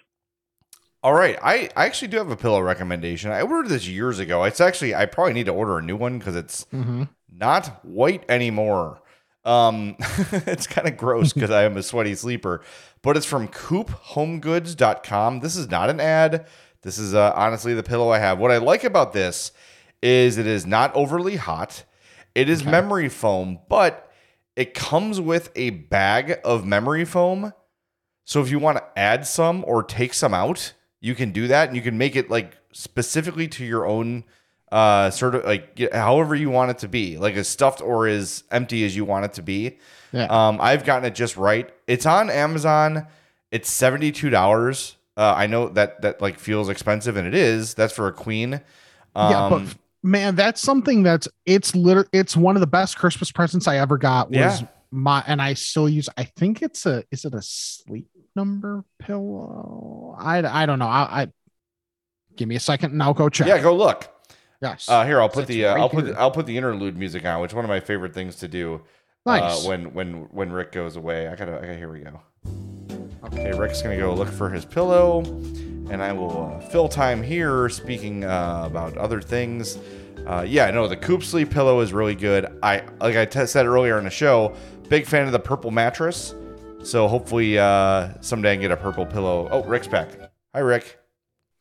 All 1.02 1.12
right, 1.12 1.38
I, 1.42 1.68
I 1.76 1.84
actually 1.84 2.08
do 2.08 2.16
have 2.16 2.30
a 2.30 2.36
pillow 2.36 2.60
recommendation. 2.62 3.30
I 3.30 3.42
ordered 3.42 3.68
this 3.68 3.86
years 3.86 4.18
ago. 4.18 4.42
It's 4.44 4.60
actually 4.60 4.94
I 4.94 5.04
probably 5.04 5.34
need 5.34 5.46
to 5.46 5.52
order 5.52 5.76
a 5.78 5.82
new 5.82 5.96
one 5.96 6.18
because 6.18 6.34
it's 6.34 6.64
Mm-hmm. 6.72 7.02
not 7.30 7.84
white 7.84 8.24
anymore. 8.28 9.00
Um, 9.44 9.96
it's 10.00 10.66
kind 10.66 10.88
of 10.88 10.96
gross 10.96 11.34
because 11.34 11.50
I 11.50 11.64
am 11.64 11.76
a 11.76 11.82
sweaty 11.82 12.14
sleeper, 12.14 12.62
but 13.02 13.18
it's 13.18 13.26
from 13.26 13.48
CoopHomeGoods.com. 13.48 15.40
This 15.40 15.56
is 15.56 15.68
not 15.70 15.90
an 15.90 16.00
ad. 16.00 16.46
This 16.82 16.98
is 16.98 17.14
uh, 17.14 17.32
honestly 17.34 17.74
the 17.74 17.82
pillow 17.82 18.10
I 18.10 18.18
have. 18.18 18.38
What 18.38 18.50
I 18.50 18.56
like 18.58 18.84
about 18.84 19.12
this 19.12 19.52
is 20.02 20.38
it 20.38 20.46
is 20.46 20.64
not 20.66 20.94
overly 20.94 21.36
hot. 21.36 21.84
It 22.34 22.48
is 22.48 22.64
memory 22.64 23.08
foam, 23.08 23.58
but 23.68 24.10
it 24.56 24.74
comes 24.74 25.20
with 25.20 25.50
a 25.56 25.70
bag 25.70 26.40
of 26.44 26.64
memory 26.64 27.04
foam. 27.04 27.52
So 28.24 28.40
if 28.40 28.50
you 28.50 28.58
want 28.58 28.78
to 28.78 28.84
add 28.98 29.26
some 29.26 29.64
or 29.66 29.82
take 29.82 30.14
some 30.14 30.32
out, 30.32 30.72
you 31.00 31.14
can 31.14 31.32
do 31.32 31.48
that 31.48 31.68
and 31.68 31.76
you 31.76 31.82
can 31.82 31.98
make 31.98 32.16
it 32.16 32.30
like 32.30 32.56
specifically 32.72 33.48
to 33.48 33.64
your 33.64 33.86
own 33.86 34.24
uh 34.72 35.10
sort 35.10 35.34
of 35.34 35.44
like 35.44 35.78
however 35.92 36.34
you 36.34 36.50
want 36.50 36.70
it 36.70 36.78
to 36.78 36.88
be, 36.88 37.18
like 37.18 37.34
as 37.34 37.46
stuffed 37.48 37.80
or 37.80 38.06
as 38.08 38.44
empty 38.50 38.84
as 38.84 38.96
you 38.96 39.04
want 39.04 39.24
it 39.24 39.34
to 39.34 39.42
be. 39.42 39.78
Yeah. 40.12 40.26
Um 40.30 40.58
I've 40.60 40.84
gotten 40.84 41.04
it 41.04 41.14
just 41.14 41.36
right. 41.36 41.70
It's 41.86 42.06
on 42.06 42.30
Amazon. 42.30 43.06
It's 43.50 43.70
$72. 43.70 44.94
Uh 45.16 45.34
I 45.36 45.46
know 45.46 45.68
that 45.68 46.00
that 46.02 46.20
like 46.22 46.38
feels 46.38 46.68
expensive 46.68 47.16
and 47.16 47.26
it 47.28 47.34
is. 47.34 47.74
That's 47.74 47.92
for 47.92 48.08
a 48.08 48.12
queen. 48.12 48.54
Um 49.14 49.30
yeah, 49.30 49.48
but 49.50 49.62
f- 49.62 49.78
man, 50.04 50.36
that's 50.36 50.60
something 50.60 51.02
that's 51.02 51.26
it's 51.46 51.74
literally 51.74 52.08
it's 52.12 52.36
one 52.36 52.54
of 52.54 52.60
the 52.60 52.66
best 52.68 52.96
Christmas 52.96 53.32
presents 53.32 53.66
I 53.66 53.78
ever 53.78 53.98
got. 53.98 54.28
Was 54.30 54.60
Yeah. 54.60 54.66
my 54.92 55.24
and 55.26 55.42
I 55.42 55.54
still 55.54 55.88
use. 55.88 56.08
I 56.16 56.24
think 56.24 56.62
it's 56.62 56.86
a 56.86 57.02
is 57.10 57.24
it 57.24 57.34
a 57.34 57.42
sleep 57.42 58.06
number 58.36 58.84
pillow? 59.00 60.14
I 60.18 60.38
I 60.62 60.66
don't 60.66 60.78
know. 60.78 60.86
I, 60.86 61.22
I 61.22 61.28
give 62.36 62.46
me 62.48 62.54
a 62.56 62.60
second 62.60 62.92
and 62.92 63.02
I'll 63.02 63.14
go 63.14 63.28
check. 63.28 63.48
yeah, 63.48 63.60
go 63.60 63.74
look. 63.74 64.08
Yes. 64.62 64.88
Uh, 64.88 65.04
here 65.04 65.20
I'll 65.20 65.28
put 65.28 65.40
It's 65.42 65.48
the 65.48 65.66
uh, 65.66 65.74
right 65.74 65.80
I'll 65.80 65.88
put 65.90 66.04
the, 66.06 66.18
I'll 66.18 66.30
put 66.30 66.46
the 66.46 66.56
interlude 66.56 66.96
music 66.96 67.24
on, 67.24 67.40
which 67.40 67.50
is 67.50 67.54
one 67.54 67.64
of 67.64 67.68
my 67.68 67.80
favorite 67.80 68.14
things 68.14 68.36
to 68.36 68.48
do. 68.48 68.82
Nice. 69.26 69.64
Uh, 69.64 69.68
when 69.68 69.94
when 69.94 70.12
when 70.30 70.52
Rick 70.52 70.72
goes 70.72 70.96
away, 70.96 71.28
I 71.28 71.34
gotta. 71.34 71.52
Okay, 71.58 71.76
here 71.76 71.90
we 71.90 72.00
go. 72.00 72.20
Okay, 73.24 73.52
Rick's 73.58 73.80
gonna 73.82 73.96
go 73.96 74.12
look 74.14 74.28
for 74.28 74.50
his 74.50 74.64
pillow, 74.66 75.22
and 75.90 76.02
I 76.02 76.12
will 76.12 76.54
uh, 76.54 76.60
fill 76.68 76.88
time 76.88 77.22
here 77.22 77.68
speaking 77.68 78.24
uh, 78.24 78.62
about 78.66 78.96
other 78.96 79.20
things. 79.20 79.78
Uh, 80.26 80.44
yeah, 80.46 80.70
no, 80.70 80.88
the 80.88 80.96
Coop 80.96 81.22
Sleep 81.22 81.50
pillow 81.50 81.80
is 81.80 81.92
really 81.92 82.14
good. 82.14 82.46
I 82.62 82.82
like 83.00 83.16
I 83.16 83.24
t- 83.24 83.46
said 83.46 83.66
earlier 83.66 83.98
in 83.98 84.04
the 84.04 84.10
show, 84.10 84.54
big 84.88 85.06
fan 85.06 85.26
of 85.26 85.32
the 85.32 85.38
purple 85.38 85.70
mattress. 85.70 86.34
So 86.82 87.08
hopefully 87.08 87.58
uh, 87.58 88.14
someday 88.20 88.52
I 88.52 88.54
can 88.54 88.62
get 88.62 88.70
a 88.70 88.76
purple 88.76 89.06
pillow. 89.06 89.48
Oh, 89.50 89.62
Rick's 89.64 89.88
back. 89.88 90.08
Hi, 90.54 90.60
Rick. 90.60 90.98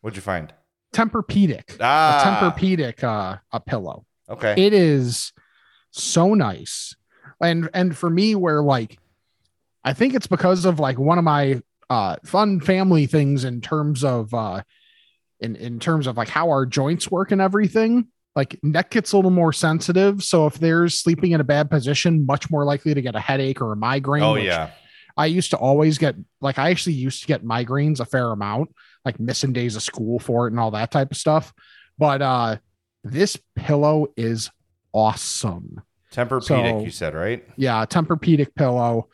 What'd 0.02 0.16
you 0.16 0.22
find? 0.22 0.54
Tempur-Pedic. 0.94 1.78
Ah. 1.80 2.22
A 2.22 2.52
Tempur-Pedic 2.52 3.04
uh, 3.04 3.38
a 3.52 3.60
pillow. 3.60 4.06
Okay. 4.30 4.54
It 4.58 4.74
is 4.74 5.34
so 5.92 6.34
nice. 6.34 6.96
And 7.42 7.70
and 7.74 7.98
for 7.98 8.10
me 8.10 8.36
where 8.36 8.62
like 8.62 8.98
I 9.84 9.94
think 9.94 10.14
it's 10.14 10.28
because 10.28 10.66
of 10.66 10.80
like 10.80 10.98
one 10.98 11.18
of 11.18 11.24
my 11.24 11.62
uh 11.90 12.16
fun 12.26 12.60
family 12.60 13.06
things 13.06 13.44
in 13.44 13.62
terms 13.62 14.04
of 14.04 14.34
uh 14.34 14.62
in 15.40 15.56
in 15.56 15.80
terms 15.80 16.08
of 16.08 16.18
like 16.18 16.30
how 16.30 16.50
our 16.50 16.66
joints 16.66 17.10
work 17.12 17.32
and 17.32 17.42
everything. 17.42 18.08
Like 18.36 18.58
neck 18.64 18.90
gets 18.90 19.12
a 19.12 19.16
little 19.16 19.30
more 19.32 19.54
sensitive, 19.54 20.24
so 20.24 20.48
if 20.48 20.56
there's 20.60 20.98
sleeping 21.00 21.34
in 21.34 21.42
a 21.42 21.44
bad 21.44 21.70
position, 21.70 22.26
much 22.26 22.50
more 22.50 22.66
likely 22.66 22.94
to 22.96 23.02
get 23.02 23.16
a 23.16 23.20
headache 23.20 23.62
or 23.62 23.72
a 23.74 23.76
migraine. 23.76 24.24
oh 24.24 24.36
yeah. 24.36 24.72
I 25.16 25.28
used 25.28 25.52
to 25.52 25.58
always 25.58 26.00
get 26.00 26.16
like 26.42 26.58
I 26.58 26.72
actually 26.72 26.94
used 26.94 27.22
to 27.22 27.28
get 27.28 27.44
migraines 27.46 28.00
a 28.00 28.06
fair 28.06 28.32
amount, 28.32 28.74
like 29.06 29.20
missing 29.20 29.54
days 29.54 29.76
of 29.76 29.84
school 29.84 30.18
for 30.18 30.48
it 30.48 30.52
and 30.52 30.60
all 30.60 30.72
that 30.72 30.90
type 30.90 31.12
of 31.12 31.18
stuff. 31.18 31.54
But 32.00 32.22
uh 32.24 32.58
this 33.04 33.38
pillow 33.56 34.08
is 34.18 34.50
awesome. 34.94 35.82
Tempur-Pedic, 36.12 36.44
So- 36.80 36.80
you 36.86 36.92
said 36.92 37.14
right? 37.16 37.44
Yeah, 37.58 37.86
Tempur-Pedic 37.86 38.56
pillow. 38.56 39.10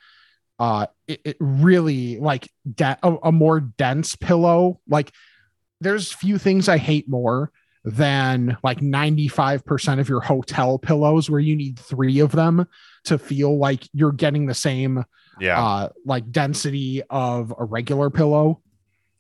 Uh 0.60 0.88
it, 1.08 1.22
it 1.26 1.38
really 1.40 2.20
like 2.20 2.50
de- 2.76 3.00
a, 3.02 3.16
a 3.24 3.32
more 3.32 3.60
dense 3.60 4.16
pillow. 4.16 4.80
Like 4.88 5.12
there's 5.82 6.12
few 6.12 6.38
things 6.38 6.68
I 6.68 6.78
hate 6.78 7.08
more 7.08 7.52
than 7.86 8.58
like 8.62 8.80
95% 8.82 10.00
of 10.00 10.10
your 10.10 10.20
hotel 10.20 10.78
pillows 10.78 11.30
where 11.30 11.40
you 11.40 11.56
need 11.56 11.80
3 11.80 12.20
of 12.20 12.34
them 12.34 12.68
to 13.06 13.18
feel 13.18 13.58
like 13.58 13.88
you're 13.94 14.12
getting 14.12 14.46
the 14.48 14.54
same 14.54 15.06
Yeah. 15.40 15.60
uh 15.66 15.90
like 16.06 16.30
density 16.32 17.02
of 17.10 17.54
a 17.58 17.64
regular 17.64 18.10
pillow 18.10 18.62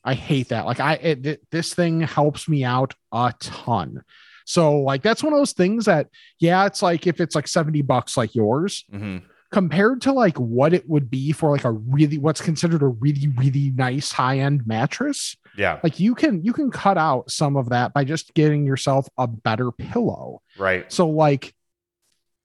i 0.03 0.13
hate 0.13 0.49
that 0.49 0.65
like 0.65 0.81
i 0.81 0.95
it, 0.95 1.23
th- 1.23 1.39
this 1.51 1.73
thing 1.73 2.01
helps 2.01 2.49
me 2.49 2.65
out 2.65 2.93
a 3.13 3.33
ton 3.39 4.03
so 4.45 4.81
like 4.81 5.01
that's 5.03 5.23
one 5.23 5.31
of 5.31 5.39
those 5.39 5.53
things 5.53 5.85
that 5.85 6.07
yeah 6.39 6.65
it's 6.65 6.81
like 6.81 7.07
if 7.07 7.21
it's 7.21 7.35
like 7.35 7.47
70 7.47 7.81
bucks 7.83 8.17
like 8.17 8.35
yours 8.35 8.83
hmm 8.91 9.19
compared 9.51 10.01
to 10.01 10.11
like 10.13 10.37
what 10.39 10.73
it 10.73 10.87
would 10.87 11.09
be 11.09 11.31
for 11.31 11.49
like 11.51 11.63
a 11.63 11.71
really 11.71 12.17
what's 12.19 12.41
considered 12.41 12.83
a 12.83 12.87
really 12.87 13.27
really 13.37 13.71
nice 13.75 14.11
high 14.11 14.39
end 14.39 14.67
mattress 14.67 15.35
Yeah. 15.57 15.79
like 15.83 15.99
you 15.99 16.13
can 16.15 16.43
you 16.43 16.53
can 16.53 16.69
cut 16.69 16.97
out 16.97 17.31
some 17.31 17.55
of 17.55 17.69
that 17.69 17.93
by 17.93 18.03
just 18.03 18.33
getting 18.35 18.65
yourself 18.65 19.07
a 19.17 19.25
better 19.27 19.71
pillow 19.71 20.41
Right. 20.57 20.91
so 20.91 21.09
like 21.09 21.53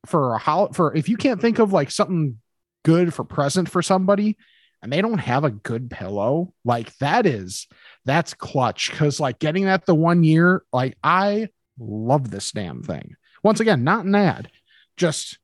for 0.06 0.34
a 0.34 0.38
how 0.38 0.68
for 0.68 0.94
if 0.96 1.08
you 1.08 1.16
can't 1.16 1.40
think 1.40 1.58
of 1.58 1.72
like 1.72 1.90
something 1.90 2.38
good 2.84 3.12
for 3.14 3.24
present 3.24 3.68
for 3.70 3.82
somebody 3.82 4.36
and 4.82 4.92
they 4.92 5.00
don't 5.00 5.16
have 5.18 5.44
a 5.44 5.50
good 5.50 5.90
pillow, 5.90 6.52
like 6.62 6.94
that 6.98 7.24
is 7.24 7.66
that's 8.04 8.34
clutch 8.34 8.90
because 8.90 9.18
like 9.18 9.38
getting 9.38 9.64
that 9.64 9.86
the 9.86 9.94
one 9.94 10.22
year, 10.22 10.62
like 10.74 10.94
I 11.02 11.48
love 11.78 12.30
this 12.30 12.50
damn 12.52 12.82
thing. 12.82 13.14
Once 13.42 13.60
again, 13.60 13.82
not 13.82 14.04
an 14.04 14.14
ad, 14.14 14.50
just 14.98 15.38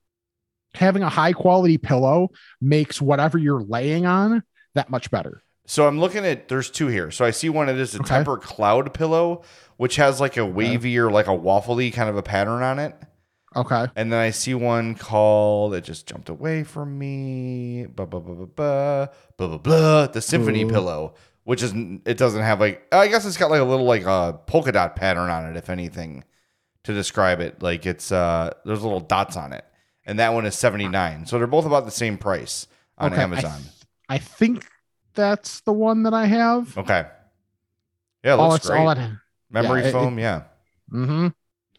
having 0.74 1.02
a 1.02 1.08
high 1.08 1.32
quality 1.32 1.78
pillow 1.78 2.30
makes 2.60 3.00
whatever 3.00 3.38
you're 3.38 3.62
laying 3.62 4.06
on 4.06 4.42
that 4.74 4.90
much 4.90 5.10
better. 5.10 5.42
So 5.66 5.86
I'm 5.86 6.00
looking 6.00 6.24
at 6.26 6.48
there's 6.48 6.70
two 6.70 6.88
here. 6.88 7.10
So 7.10 7.24
I 7.24 7.30
see 7.30 7.48
one 7.48 7.68
that 7.68 7.76
is 7.76 7.94
a 7.94 8.00
Okay. 8.00 8.16
Tempur-Cloud 8.16 8.92
pillow, 8.92 9.42
which 9.76 9.96
has 9.96 10.20
like 10.20 10.36
a 10.36 10.44
wavy 10.44 10.98
or 10.98 11.10
like 11.10 11.26
a 11.26 11.30
waffly 11.30 11.92
kind 11.92 12.08
of 12.08 12.16
a 12.16 12.22
pattern 12.22 12.62
on 12.62 12.78
it. 12.78 12.94
Okay. 13.54 13.86
And 13.96 14.12
then 14.12 14.20
I 14.20 14.30
see 14.30 14.54
one 14.54 14.94
called 14.94 15.74
it 15.74 15.82
just 15.82 16.06
jumped 16.06 16.28
away 16.28 16.62
from 16.64 16.98
me. 16.98 17.86
Blah 17.86 18.06
blah 18.06 18.20
blah 18.20 18.34
blah 18.34 18.46
blah 18.46 19.06
blah 19.36 19.48
blah 19.48 19.58
blah. 19.58 20.06
The 20.06 20.20
Symphony 20.20 20.62
Ooh. 20.64 20.68
pillow, 20.68 21.14
which 21.44 21.62
is 21.62 21.72
it 22.04 22.16
doesn't 22.16 22.42
have 22.42 22.60
like 22.60 22.86
I 22.92 23.08
guess 23.08 23.24
it's 23.26 23.36
got 23.36 23.50
like 23.50 23.60
a 23.60 23.64
little 23.64 23.86
like 23.86 24.04
a 24.04 24.38
polka 24.46 24.70
dot 24.72 24.94
pattern 24.94 25.30
on 25.30 25.46
it, 25.50 25.56
if 25.56 25.68
anything, 25.68 26.22
to 26.84 26.94
describe 26.94 27.40
it. 27.40 27.60
Like 27.60 27.86
it's 27.86 28.12
uh 28.12 28.52
there's 28.64 28.82
little 28.82 29.00
dots 29.00 29.36
on 29.36 29.52
it, 29.52 29.64
and 30.06 30.18
that 30.18 30.32
one 30.34 30.46
is 30.46 30.54
seventy 30.54 30.88
nine. 30.88 31.26
So 31.26 31.38
they're 31.38 31.46
both 31.46 31.66
about 31.66 31.84
the 31.84 31.90
same 31.90 32.18
price 32.18 32.66
on 32.98 33.12
Okay, 33.12 33.20
I 33.20 33.24
Amazon. 33.24 33.60
th- 33.60 33.72
I 34.08 34.18
think 34.18 34.66
that's 35.14 35.60
the 35.62 35.72
one 35.72 36.02
that 36.04 36.14
I 36.14 36.26
have. 36.26 36.76
okay. 36.78 37.06
Yeah, 38.24 38.34
it 38.34 38.38
all 38.38 38.48
looks 38.50 38.64
it's 38.64 38.68
great. 38.70 38.80
all 38.80 38.90
it 38.90 38.98
Memory 39.50 39.80
yeah, 39.82 39.86
it- 39.88 39.92
foam, 39.92 40.18
yeah. 40.18 40.42
Mm-hmm. 40.92 41.28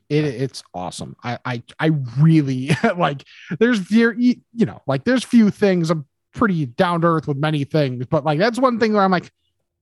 It 0.09 0.25
it's 0.25 0.61
awesome. 0.73 1.15
I 1.23 1.37
I 1.45 1.63
I 1.79 1.91
really 2.19 2.71
like. 2.97 3.23
There's 3.59 3.79
few 3.79 4.11
you 4.17 4.65
know 4.65 4.81
like 4.87 5.03
there's 5.05 5.23
few 5.23 5.49
things 5.49 5.89
I'm 5.89 6.05
pretty 6.33 6.65
down 6.65 7.01
to 7.01 7.07
earth 7.07 7.27
with 7.27 7.37
many 7.37 7.63
things, 7.63 8.05
but 8.07 8.25
like 8.25 8.37
that's 8.39 8.59
one 8.59 8.77
thing 8.79 8.91
where 8.93 9.03
I'm 9.03 9.11
like, 9.11 9.31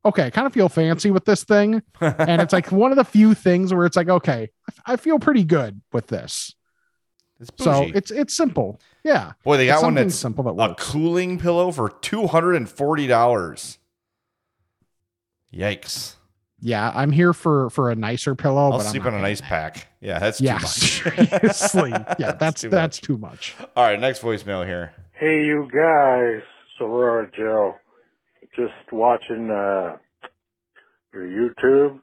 okay, 0.05 0.25
I 0.25 0.29
kind 0.29 0.45
of 0.47 0.53
feel 0.53 0.69
fancy 0.69 1.09
with 1.11 1.25
this 1.25 1.43
thing, 1.43 1.81
and 2.01 2.41
it's 2.41 2.53
like 2.53 2.71
one 2.71 2.91
of 2.91 2.95
the 2.97 3.03
few 3.03 3.33
things 3.33 3.73
where 3.73 3.85
it's 3.87 3.95
like, 3.97 4.09
okay, 4.09 4.49
I, 4.85 4.93
I 4.93 4.95
feel 4.97 5.17
pretty 5.17 5.43
good 5.43 5.81
with 5.93 6.07
this. 6.07 6.53
It's 7.39 7.49
So 7.63 7.89
it's 7.93 8.11
it's 8.11 8.35
simple. 8.35 8.79
Yeah. 9.03 9.33
Boy, 9.43 9.57
they 9.57 9.67
It's 9.69 9.75
got 9.75 9.83
one 9.83 9.91
something 9.93 10.03
that's 10.07 10.15
simple 10.15 10.43
that 10.43 10.71
a 10.71 10.75
cooling 10.75 11.39
pillow 11.39 11.71
for 11.71 11.89
two 11.89 12.27
hundred 12.27 12.55
and 12.55 12.69
forty 12.69 13.07
dollars. 13.07 13.77
Yikes! 15.53 16.15
Yeah, 16.61 16.91
I'm 16.93 17.11
here 17.11 17.33
for 17.33 17.69
for 17.69 17.89
a 17.89 17.95
nicer 17.95 18.35
pillow. 18.35 18.71
I'll 18.71 18.77
but 18.79 18.83
sleep 18.83 19.03
on 19.03 19.13
an 19.13 19.19
gonna- 19.19 19.27
ice 19.29 19.41
pack. 19.41 19.87
Yeah, 20.01 20.19
that's 20.19 20.41
Yeah, 20.41 20.57
too 20.57 20.61
much. 20.63 20.69
seriously. 21.31 21.91
Yeah, 22.19 22.33
that's 22.33 22.61
too 22.61 22.69
that's 22.69 22.97
much. 23.01 23.07
too 23.07 23.17
much. 23.17 23.55
All 23.75 23.83
right, 23.85 23.99
next 23.99 24.21
voicemail 24.21 24.65
here. 24.65 24.93
Hey, 25.13 25.45
you 25.45 25.67
guys, 25.73 26.41
Sorora 26.79 27.33
Joe. 27.33 27.75
Just 28.55 28.73
watching 28.91 29.49
uh, 29.49 29.97
your 31.13 31.25
YouTube 31.27 31.99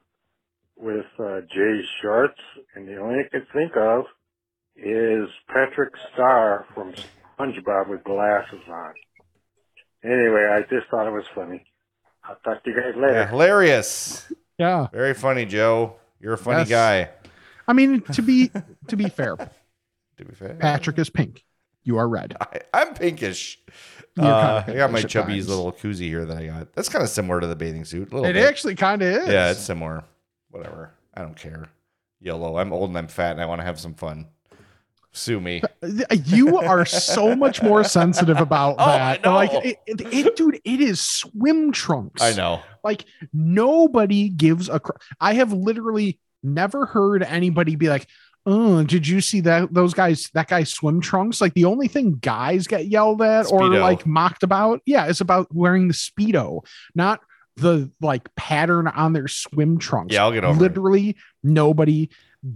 with 0.75 1.05
uh, 1.19 1.41
Jay 1.53 1.81
Sharts, 2.03 2.29
and 2.75 2.87
the 2.87 2.97
only 2.97 3.19
I 3.25 3.29
can 3.29 3.45
think 3.53 3.73
of 3.77 4.05
is 4.77 5.29
Patrick 5.47 5.93
Star 6.13 6.65
from 6.73 6.93
SpongeBob 7.39 7.89
with 7.89 8.03
glasses 8.03 8.61
on. 8.69 8.93
Anyway, 10.03 10.45
I 10.45 10.61
just 10.61 10.87
thought 10.89 11.07
it 11.07 11.11
was 11.11 11.25
funny. 11.33 11.65
I'll 12.23 12.35
talk 12.43 12.63
to 12.63 12.69
you 12.69 12.75
guys 12.75 12.93
later. 12.95 13.13
Yeah, 13.13 13.27
hilarious. 13.29 14.31
Yeah. 14.57 14.87
Very 14.91 15.13
funny, 15.13 15.45
Joe. 15.45 15.95
You're 16.19 16.33
a 16.33 16.37
funny 16.37 16.59
Yes. 16.59 16.69
guy. 16.69 17.09
I 17.67 17.73
mean, 17.73 18.01
to 18.01 18.21
be 18.21 18.51
to 18.87 18.95
be 18.95 19.09
fair, 19.09 19.35
To 20.17 20.25
be 20.25 20.33
fair. 20.33 20.55
Patrick 20.55 20.97
is 20.99 21.09
pink. 21.09 21.43
You 21.83 21.97
are 21.97 22.07
red. 22.07 22.35
I, 22.41 22.59
I'm 22.73 22.93
pinkish. 22.95 23.59
You're 24.15 24.25
Uh, 24.25 24.63
I 24.67 24.73
got 24.73 24.91
my 24.91 25.01
Chubbies 25.03 25.27
times. 25.27 25.49
little 25.49 25.71
koozie 25.71 26.07
here 26.07 26.25
that 26.25 26.37
I 26.37 26.47
got. 26.47 26.73
That's 26.73 26.89
kind 26.89 27.03
of 27.03 27.09
similar 27.09 27.39
to 27.39 27.47
the 27.47 27.55
bathing 27.55 27.85
suit. 27.85 28.11
A 28.11 28.15
little 28.15 28.29
It 28.29 28.33
bit. 28.33 28.45
actually 28.47 28.75
kind 28.75 29.01
of 29.01 29.07
is. 29.09 29.27
Yeah, 29.27 29.51
it's 29.51 29.59
similar. 29.59 30.03
Whatever. 30.49 30.91
I 31.13 31.21
don't 31.21 31.35
care. 31.37 31.69
Yellow. 32.19 32.57
I'm 32.57 32.73
old 32.73 32.89
and 32.89 32.97
I'm 32.97 33.07
fat 33.07 33.31
and 33.33 33.41
I 33.41 33.45
want 33.45 33.61
to 33.61 33.65
have 33.65 33.79
some 33.79 33.93
fun. 33.93 34.27
Sue 35.17 35.39
me. 35.39 35.61
you 36.25 36.57
are 36.57 36.85
so 36.85 37.35
much 37.35 37.61
more 37.61 37.83
sensitive 37.83 38.39
about 38.39 38.75
Oh, 38.79 38.85
that. 38.85 39.25
Like, 39.25 39.51
it, 39.65 39.77
it, 39.85 40.01
it- 40.13 40.35
dude, 40.35 40.59
it 40.63 40.81
is 40.81 41.01
swim 41.01 41.71
trunks. 41.71 42.21
I 42.21 42.33
know. 42.33 42.61
Like, 42.83 43.05
nobody 43.33 44.29
gives 44.29 44.69
a. 44.69 44.79
Cr- 44.79 44.97
I 45.19 45.33
have 45.33 45.51
literally 45.53 46.19
never 46.43 46.85
heard 46.85 47.23
anybody 47.23 47.75
be 47.75 47.89
like, 47.89 48.07
"Oh, 48.45 48.83
did 48.83 49.07
you 49.07 49.19
see 49.21 49.41
that? 49.41 49.73
Those 49.73 49.93
guys, 49.93 50.29
that 50.33 50.47
guy's 50.47 50.71
swim 50.73 51.01
trunks." 51.01 51.41
Like, 51.41 51.53
the 51.53 51.65
only 51.65 51.87
thing 51.87 52.17
guys 52.21 52.67
get 52.67 52.87
yelled 52.87 53.21
at 53.21 53.51
or 53.51 53.67
like 53.77 54.05
mocked 54.05 54.43
about, 54.43 54.81
yeah, 54.85 55.07
is 55.07 55.21
about 55.21 55.53
wearing 55.53 55.87
the 55.87 55.93
speedo, 55.93 56.65
not 56.95 57.19
the 57.57 57.91
like 58.01 58.33
pattern 58.35 58.87
on 58.87 59.13
their 59.13 59.27
swim 59.27 59.79
trunks. 59.79 60.13
Yeah, 60.13 60.23
I'll 60.23 60.31
get 60.31 60.43
over 60.43 60.57
it. 60.57 60.61
Literally, 60.61 61.15
nobody 61.43 62.09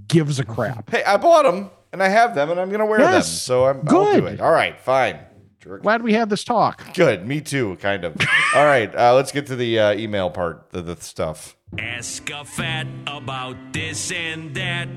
gives 0.08 0.40
a 0.40 0.46
crap. 0.46 0.92
Hey, 0.92 1.04
I 1.04 1.18
bought 1.18 1.44
them 1.44 1.72
and 1.92 2.02
I 2.02 2.10
have 2.10 2.36
them 2.36 2.50
and 2.52 2.60
I'm 2.60 2.70
gonna 2.70 2.86
wear 2.86 3.00
them. 3.00 3.14
Yes. 3.14 3.42
So 3.42 3.66
I'm 3.66 3.78
I'll 3.88 4.14
do 4.14 4.22
Good. 4.22 4.34
it. 4.34 4.42
All 4.42 4.52
right, 4.52 4.80
fine. 4.80 5.20
Jerk. 5.60 5.84
Glad 5.84 6.02
we 6.02 6.14
had 6.14 6.30
this 6.30 6.44
talk. 6.44 6.94
Good. 6.96 7.28
Me 7.28 7.40
too, 7.40 7.76
kind 7.78 8.04
of. 8.04 8.16
All 8.56 8.66
right, 8.66 8.94
uh, 8.96 9.14
let's 9.14 9.32
get 9.32 9.46
to 9.48 9.56
the 9.56 9.78
uh, 9.80 9.94
email 9.94 10.30
part, 10.32 10.72
the, 10.72 10.82
the 10.82 10.96
stuff. 10.98 11.56
Ask 11.78 12.30
a 12.32 12.44
fat 12.44 12.88
about 13.06 13.56
this 13.72 14.12
and 14.12 14.56
that. 14.56 14.88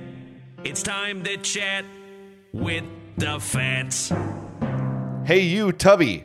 It's 0.64 0.82
time 0.82 1.22
to 1.24 1.36
chat 1.36 1.84
with 2.54 2.84
the 3.18 3.38
fats. 3.38 4.10
Hey, 5.26 5.40
you, 5.40 5.72
Tubby. 5.72 6.24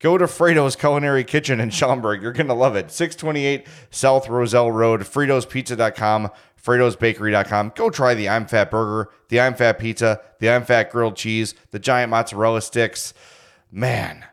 Go 0.00 0.18
to 0.18 0.26
Fredo's 0.26 0.76
Culinary 0.76 1.24
Kitchen 1.24 1.60
in 1.60 1.70
Schaumburg. 1.70 2.22
You're 2.22 2.32
going 2.32 2.48
to 2.48 2.54
love 2.54 2.76
it. 2.76 2.90
628 2.90 3.66
South 3.90 4.28
Roselle 4.28 4.70
Road, 4.70 5.00
Fredo'sPizza.com, 5.02 6.30
Fredo'sBakery.com. 6.64 7.72
Go 7.76 7.90
try 7.90 8.14
the 8.14 8.28
I'm 8.28 8.46
Fat 8.46 8.70
Burger, 8.70 9.10
the 9.28 9.40
I'm 9.40 9.54
Fat 9.54 9.78
Pizza, 9.78 10.20
the 10.40 10.50
I'm 10.50 10.64
Fat 10.64 10.90
Grilled 10.90 11.16
Cheese, 11.16 11.54
the 11.72 11.78
giant 11.78 12.10
mozzarella 12.10 12.62
sticks. 12.62 13.12
Man, 13.70 14.24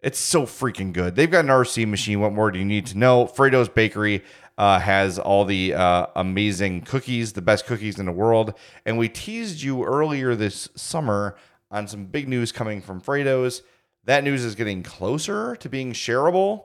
it's 0.00 0.18
so 0.18 0.42
freaking 0.42 0.92
good. 0.92 1.14
They've 1.14 1.30
got 1.30 1.44
an 1.44 1.50
RC 1.50 1.86
machine. 1.86 2.20
What 2.20 2.32
more 2.32 2.50
do 2.50 2.58
you 2.58 2.64
need 2.64 2.86
to 2.86 2.98
know? 2.98 3.26
Fredo's 3.26 3.68
Bakery 3.68 4.24
uh, 4.56 4.80
has 4.80 5.20
all 5.20 5.44
the 5.44 5.74
uh, 5.74 6.06
amazing 6.16 6.82
cookies, 6.82 7.32
the 7.34 7.42
best 7.42 7.64
cookies 7.66 8.00
in 8.00 8.06
the 8.06 8.12
world. 8.12 8.54
And 8.84 8.98
we 8.98 9.08
teased 9.08 9.62
you 9.62 9.84
earlier 9.84 10.34
this 10.34 10.68
summer 10.74 11.36
on 11.70 11.86
some 11.86 12.06
big 12.06 12.28
news 12.28 12.50
coming 12.50 12.80
from 12.80 13.00
Fredo's. 13.00 13.62
That 14.04 14.24
news 14.24 14.44
is 14.44 14.56
getting 14.56 14.82
closer 14.82 15.54
to 15.56 15.68
being 15.68 15.92
shareable. 15.92 16.64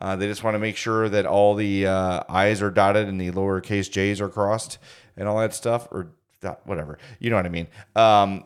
Uh, 0.00 0.16
they 0.16 0.26
just 0.26 0.42
want 0.42 0.54
to 0.54 0.58
make 0.58 0.76
sure 0.76 1.08
that 1.08 1.24
all 1.26 1.54
the 1.54 1.86
uh, 1.86 2.22
I's 2.28 2.60
are 2.62 2.70
dotted 2.70 3.08
and 3.08 3.20
the 3.20 3.30
lowercase 3.30 3.90
J's 3.90 4.20
are 4.20 4.28
crossed 4.28 4.78
and 5.16 5.28
all 5.28 5.38
that 5.38 5.54
stuff, 5.54 5.86
or 5.90 6.08
dot, 6.40 6.60
whatever. 6.66 6.98
You 7.20 7.30
know 7.30 7.36
what 7.36 7.46
I 7.46 7.50
mean? 7.50 7.68
Um, 7.94 8.44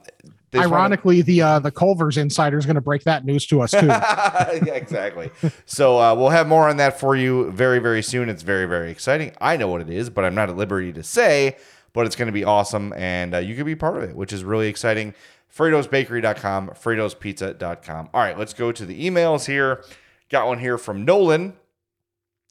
they 0.50 0.58
just 0.60 0.70
wanna- 0.70 0.82
Ironically, 0.82 1.22
the 1.22 1.42
uh, 1.42 1.58
the 1.58 1.70
Culver's 1.70 2.16
insider 2.16 2.56
is 2.58 2.64
going 2.66 2.76
to 2.76 2.80
break 2.80 3.04
that 3.04 3.24
news 3.24 3.46
to 3.48 3.60
us 3.60 3.70
too. 3.72 3.86
yeah, 3.86 4.74
exactly. 4.74 5.30
So 5.66 5.98
uh, 6.00 6.14
we'll 6.14 6.30
have 6.30 6.46
more 6.48 6.68
on 6.68 6.78
that 6.78 6.98
for 7.00 7.16
you 7.16 7.50
very, 7.52 7.78
very 7.80 8.02
soon. 8.02 8.28
It's 8.28 8.42
very, 8.42 8.66
very 8.66 8.90
exciting. 8.90 9.32
I 9.40 9.56
know 9.56 9.68
what 9.68 9.80
it 9.82 9.90
is, 9.90 10.08
but 10.10 10.24
I'm 10.24 10.34
not 10.34 10.48
at 10.48 10.56
liberty 10.56 10.92
to 10.94 11.02
say. 11.02 11.56
But 11.94 12.06
it's 12.06 12.16
going 12.16 12.26
to 12.26 12.32
be 12.32 12.44
awesome, 12.44 12.92
and 12.96 13.34
uh, 13.34 13.38
you 13.38 13.56
could 13.56 13.64
be 13.66 13.74
part 13.74 13.96
of 13.96 14.02
it, 14.04 14.14
which 14.14 14.32
is 14.32 14.44
really 14.44 14.68
exciting. 14.68 15.14
Fredo'sBakery.com, 15.56 16.68
Fredo'sPizza.com. 16.70 18.10
All 18.12 18.20
right, 18.20 18.38
let's 18.38 18.52
go 18.54 18.72
to 18.72 18.84
the 18.86 19.08
emails 19.08 19.46
here. 19.46 19.82
Got 20.30 20.46
one 20.46 20.58
here 20.58 20.78
from 20.78 21.04
Nolan. 21.04 21.54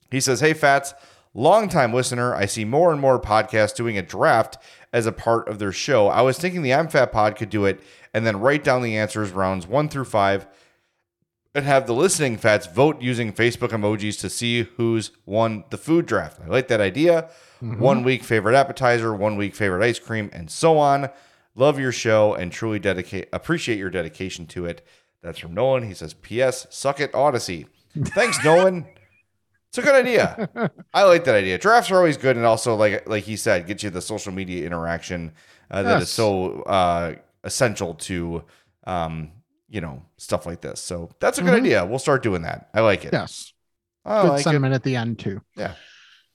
He 0.10 0.20
says, 0.20 0.40
Hey, 0.40 0.54
Fats, 0.54 0.94
longtime 1.34 1.94
listener. 1.94 2.34
I 2.34 2.46
see 2.46 2.66
more 2.66 2.92
and 2.92 3.02
more 3.02 3.20
podcasts 3.20 3.76
doing 3.76 3.98
a 3.98 4.02
draft 4.02 4.58
as 4.92 5.06
a 5.06 5.12
part 5.12 5.48
of 5.48 5.60
their 5.60 5.72
show. 5.72 6.08
I 6.08 6.22
was 6.22 6.38
thinking 6.38 6.62
the 6.62 6.74
I'm 6.74 6.88
Fat 6.88 7.12
Pod 7.12 7.36
could 7.36 7.50
do 7.50 7.66
it 7.66 7.82
and 8.14 8.26
then 8.26 8.40
write 8.40 8.64
down 8.64 8.82
the 8.82 8.98
answers 8.98 9.32
rounds 9.32 9.68
one 9.68 9.90
through 9.90 10.06
five 10.06 10.48
and 11.54 11.66
have 11.66 11.88
the 11.88 11.94
listening 11.94 12.38
fats 12.38 12.68
vote 12.68 13.02
using 13.02 13.34
Facebook 13.34 13.70
emojis 13.70 14.20
to 14.20 14.30
see 14.30 14.64
who's 14.78 15.12
won 15.26 15.64
the 15.72 15.78
food 15.78 16.06
draft. 16.06 16.40
I 16.44 16.48
like 16.48 16.68
that 16.68 16.82
idea. 16.82 17.30
Mm-hmm. 17.64 17.80
One 17.80 18.04
week 18.04 18.24
favorite 18.24 18.56
appetizer, 18.56 19.14
one 19.14 19.38
week 19.38 19.56
favorite 19.56 19.84
ice 19.84 19.98
cream, 19.98 20.30
and 20.34 20.52
so 20.52 20.78
on. 20.78 21.10
Love 21.56 21.80
your 21.80 21.92
show 21.92 22.36
and 22.36 22.52
truly 22.52 22.78
dedicate 22.78 23.28
appreciate 23.34 23.80
your 23.80 23.90
dedication 23.90 24.46
to 24.48 24.66
it. 24.66 24.86
That's 25.28 25.40
from 25.40 25.54
Nolan. 25.54 25.84
He 25.84 25.94
says, 25.94 26.14
P.S. 26.16 26.66
Suck 26.70 27.00
it, 27.00 27.12
Audacy. 27.12 27.68
Thanks, 28.16 28.44
Nolan. 28.44 28.86
It's 29.70 29.78
a 29.78 29.82
good 29.82 29.96
idea. 29.96 30.50
I 30.94 31.04
like 31.04 31.26
that 31.26 31.36
idea. 31.36 31.58
Drafts 31.58 31.92
are 31.92 31.98
always 31.98 32.16
good, 32.18 32.38
and 32.38 32.46
also 32.46 32.76
like 32.76 33.08
like 33.08 33.26
he 33.26 33.36
said, 33.36 33.68
get 33.68 33.84
you 33.84 33.90
the 33.90 34.02
social 34.02 34.32
media 34.32 34.66
interaction 34.66 35.34
uh, 35.70 35.84
that 35.84 35.98
is 35.98 36.04
Yes. 36.04 36.10
so 36.10 36.62
uh, 36.64 37.16
essential 37.44 37.94
to 37.96 38.44
um, 38.86 39.32
you 39.68 39.82
know 39.82 40.02
stuff 40.16 40.46
like 40.46 40.62
this. 40.62 40.80
So 40.80 41.10
that's 41.20 41.38
a 41.38 41.42
good 41.42 41.54
Mhm. 41.54 41.58
idea. 41.58 41.86
We'll 41.86 42.00
start 42.00 42.24
doing 42.24 42.44
that. 42.44 42.70
I 42.74 42.80
like 42.80 43.04
it. 43.04 43.12
yes. 43.14 43.52
I 44.06 44.22
Good 44.22 44.28
like 44.30 44.40
it. 44.40 44.44
sentiment 44.44 44.74
at 44.74 44.84
the 44.84 44.96
end 44.96 45.20
too. 45.20 45.42
Yeah. 45.58 45.74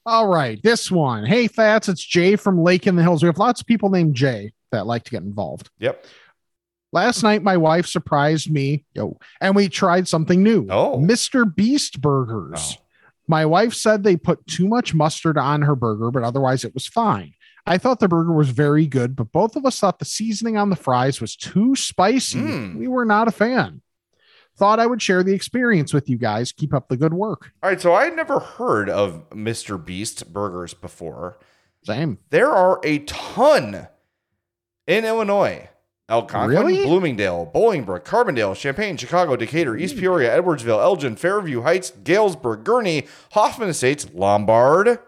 All 0.05 0.27
right, 0.29 0.61
this 0.63 0.91
one. 0.91 1.25
Hey, 1.25 1.47
Fats, 1.49 1.89
it's 1.89 2.05
Jay 2.05 2.37
from 2.37 2.61
Lake 2.63 2.87
in 2.87 2.97
the 2.97 3.03
Hills. 3.03 3.23
We 3.23 3.29
have 3.29 3.39
lots 3.39 3.61
of 3.63 3.67
people 3.67 3.89
named 3.89 4.15
Jay 4.15 4.53
that 4.73 4.87
like 4.87 5.05
to 5.05 5.11
get 5.11 5.23
involved. 5.23 5.71
Yep. 5.79 6.05
Last 6.93 7.23
night, 7.23 7.43
my 7.43 7.57
wife 7.57 7.87
surprised 7.87 8.51
me, 8.51 8.85
yo, 8.95 9.19
and 9.41 9.57
we 9.57 9.69
tried 9.69 10.09
something 10.09 10.43
new. 10.43 10.67
Oh. 10.69 10.99
Mr. 10.99 11.53
Beast 11.53 12.01
burgers. 12.01 12.79
My 13.27 13.47
wife 13.47 13.73
said 13.73 14.03
they 14.03 14.17
put 14.17 14.47
too 14.47 14.69
much 14.69 14.93
mustard 14.93 15.39
on 15.39 15.63
her 15.63 15.75
burger, 15.75 16.11
but 16.11 16.23
otherwise 16.23 16.65
it 16.65 16.75
was 16.75 16.87
fine. 16.87 17.33
I 17.67 17.79
thought 17.79 18.01
the 18.01 18.09
burger 18.09 18.33
was 18.33 18.51
very 18.51 18.87
good, 18.87 19.17
but 19.17 19.33
both 19.33 19.57
of 19.57 19.65
us 19.65 19.79
thought 19.79 20.01
the 20.01 20.05
seasoning 20.05 20.57
on 20.57 20.69
the 20.69 20.77
fries 20.77 21.21
was 21.21 21.37
too 21.37 21.77
spicy. 21.77 22.41
Mm. 22.41 22.77
We 22.77 22.89
were 22.89 23.05
not 23.05 23.29
a 23.29 23.33
fan. 23.33 23.81
Thought 24.59 24.81
I 24.81 24.87
would 24.87 25.01
share 25.01 25.23
the 25.23 25.33
experience 25.33 25.95
with 25.95 26.11
you 26.11 26.19
guys. 26.19 26.53
Keep 26.53 26.75
up 26.75 26.89
the 26.89 26.97
good 26.97 27.15
work. 27.15 27.53
All 27.63 27.71
right. 27.71 27.81
So 27.81 27.95
I 27.95 28.05
had 28.05 28.17
never 28.17 28.39
heard 28.39 28.91
of 28.91 29.31
Mr. 29.31 29.83
Beast 29.83 30.33
burgers 30.33 30.75
before. 30.75 31.39
Same. 31.85 32.19
There 32.31 32.51
are 32.51 32.79
a 32.85 32.99
ton 33.01 33.89
in 34.87 35.05
Illinois. 35.05 35.69
Algonquin, 36.09 36.49
Really? 36.51 36.85
Bloomingdale, 36.85 37.51
Bolingbrook, 37.55 38.05
Carbondale, 38.05 38.55
Champaign, 38.57 38.97
Chicago, 38.97 39.37
Decatur, 39.37 39.77
East 39.77 39.97
Peoria, 39.97 40.31
Edwardsville, 40.41 40.81
Elgin, 40.83 41.17
Fairview 41.17 41.63
Heights, 41.63 41.93
Galesburg, 42.05 42.65
Gurnee, 42.65 43.07
Hoffman 43.33 43.69
Estates, 43.71 44.07
Lombard, 44.13 44.99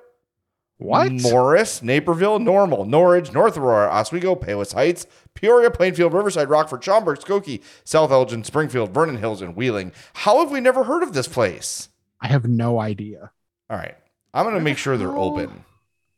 What? 0.78 1.12
Morris, 1.12 1.82
Naperville, 1.82 2.38
Normal, 2.38 2.84
Norridge, 2.86 3.32
North 3.32 3.57
Aurora, 3.59 3.88
Oswego, 3.90 4.34
Palos 4.34 4.72
Heights, 4.72 5.07
Peoria, 5.34 5.70
Plainfield, 5.70 6.14
Riverside, 6.14 6.49
Rockford, 6.49 6.82
Schaumburg, 6.82 7.18
Skokie, 7.18 7.61
South 7.84 8.11
Elgin, 8.11 8.45
Springfield, 8.45 8.95
Vernon 8.95 9.16
Hills, 9.18 9.42
and 9.42 9.57
Wheeling. 9.57 9.92
How 10.14 10.38
have 10.38 10.51
we 10.51 10.61
never 10.61 10.84
heard 10.84 11.03
of 11.03 11.12
this 11.12 11.28
place? 11.28 11.90
I 12.20 12.28
have 12.28 12.47
no 12.47 12.80
idea. 12.80 13.30
All 13.68 13.76
right. 13.76 13.97
I'm 14.32 14.45
going 14.45 14.55
to 14.57 14.61
make 14.62 14.78
sure 14.78 14.97
they're 14.97 15.16
open. 15.16 15.64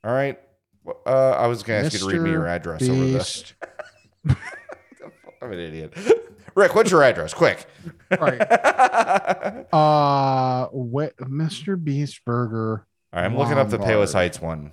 All 0.05 0.13
right. 0.13 0.39
Uh, 1.05 1.31
I 1.31 1.49
was 1.49 1.63
going 1.65 1.81
to 1.81 1.87
ask 1.87 1.95
you 1.95 1.99
to 2.01 2.07
read 2.07 2.21
me 2.21 2.31
your 2.31 2.47
address 2.47 2.89
over 2.89 2.95
the. 3.05 4.37
I'm 5.47 5.53
an 5.53 5.61
idiot. 5.61 5.95
Rick, 6.57 6.75
what's 6.75 6.91
your 6.91 7.03
address? 7.03 7.33
Quick. 7.35 7.67
Right. 8.11 8.41
uh, 9.73 10.67
what, 10.69 11.17
Mr. 11.19 11.83
Beast 11.83 12.25
Burger. 12.25 12.87
All 13.13 13.21
right, 13.21 13.27
I'm 13.27 13.37
looking 13.37 13.59
up 13.59 13.69
the 13.69 13.79
Palos 13.79 14.15
Lombard. 14.15 14.25
Heights 14.25 14.41
one. 14.41 14.73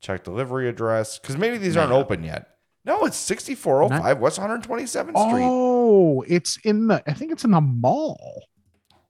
Check 0.00 0.24
delivery 0.24 0.68
address 0.68 1.18
because 1.18 1.36
maybe 1.36 1.58
these 1.58 1.76
aren't 1.76 1.92
open 1.92 2.24
yet. 2.24 2.48
No, 2.84 3.04
it's 3.04 3.18
6405 3.18 4.18
West 4.18 4.40
127th 4.40 4.88
Street. 4.88 5.44
Oh, 5.44 6.24
it's 6.26 6.56
in 6.64 6.88
the. 6.88 7.02
I 7.06 7.12
think 7.12 7.30
it's 7.30 7.44
in 7.44 7.50
the 7.50 7.60
mall. 7.60 8.46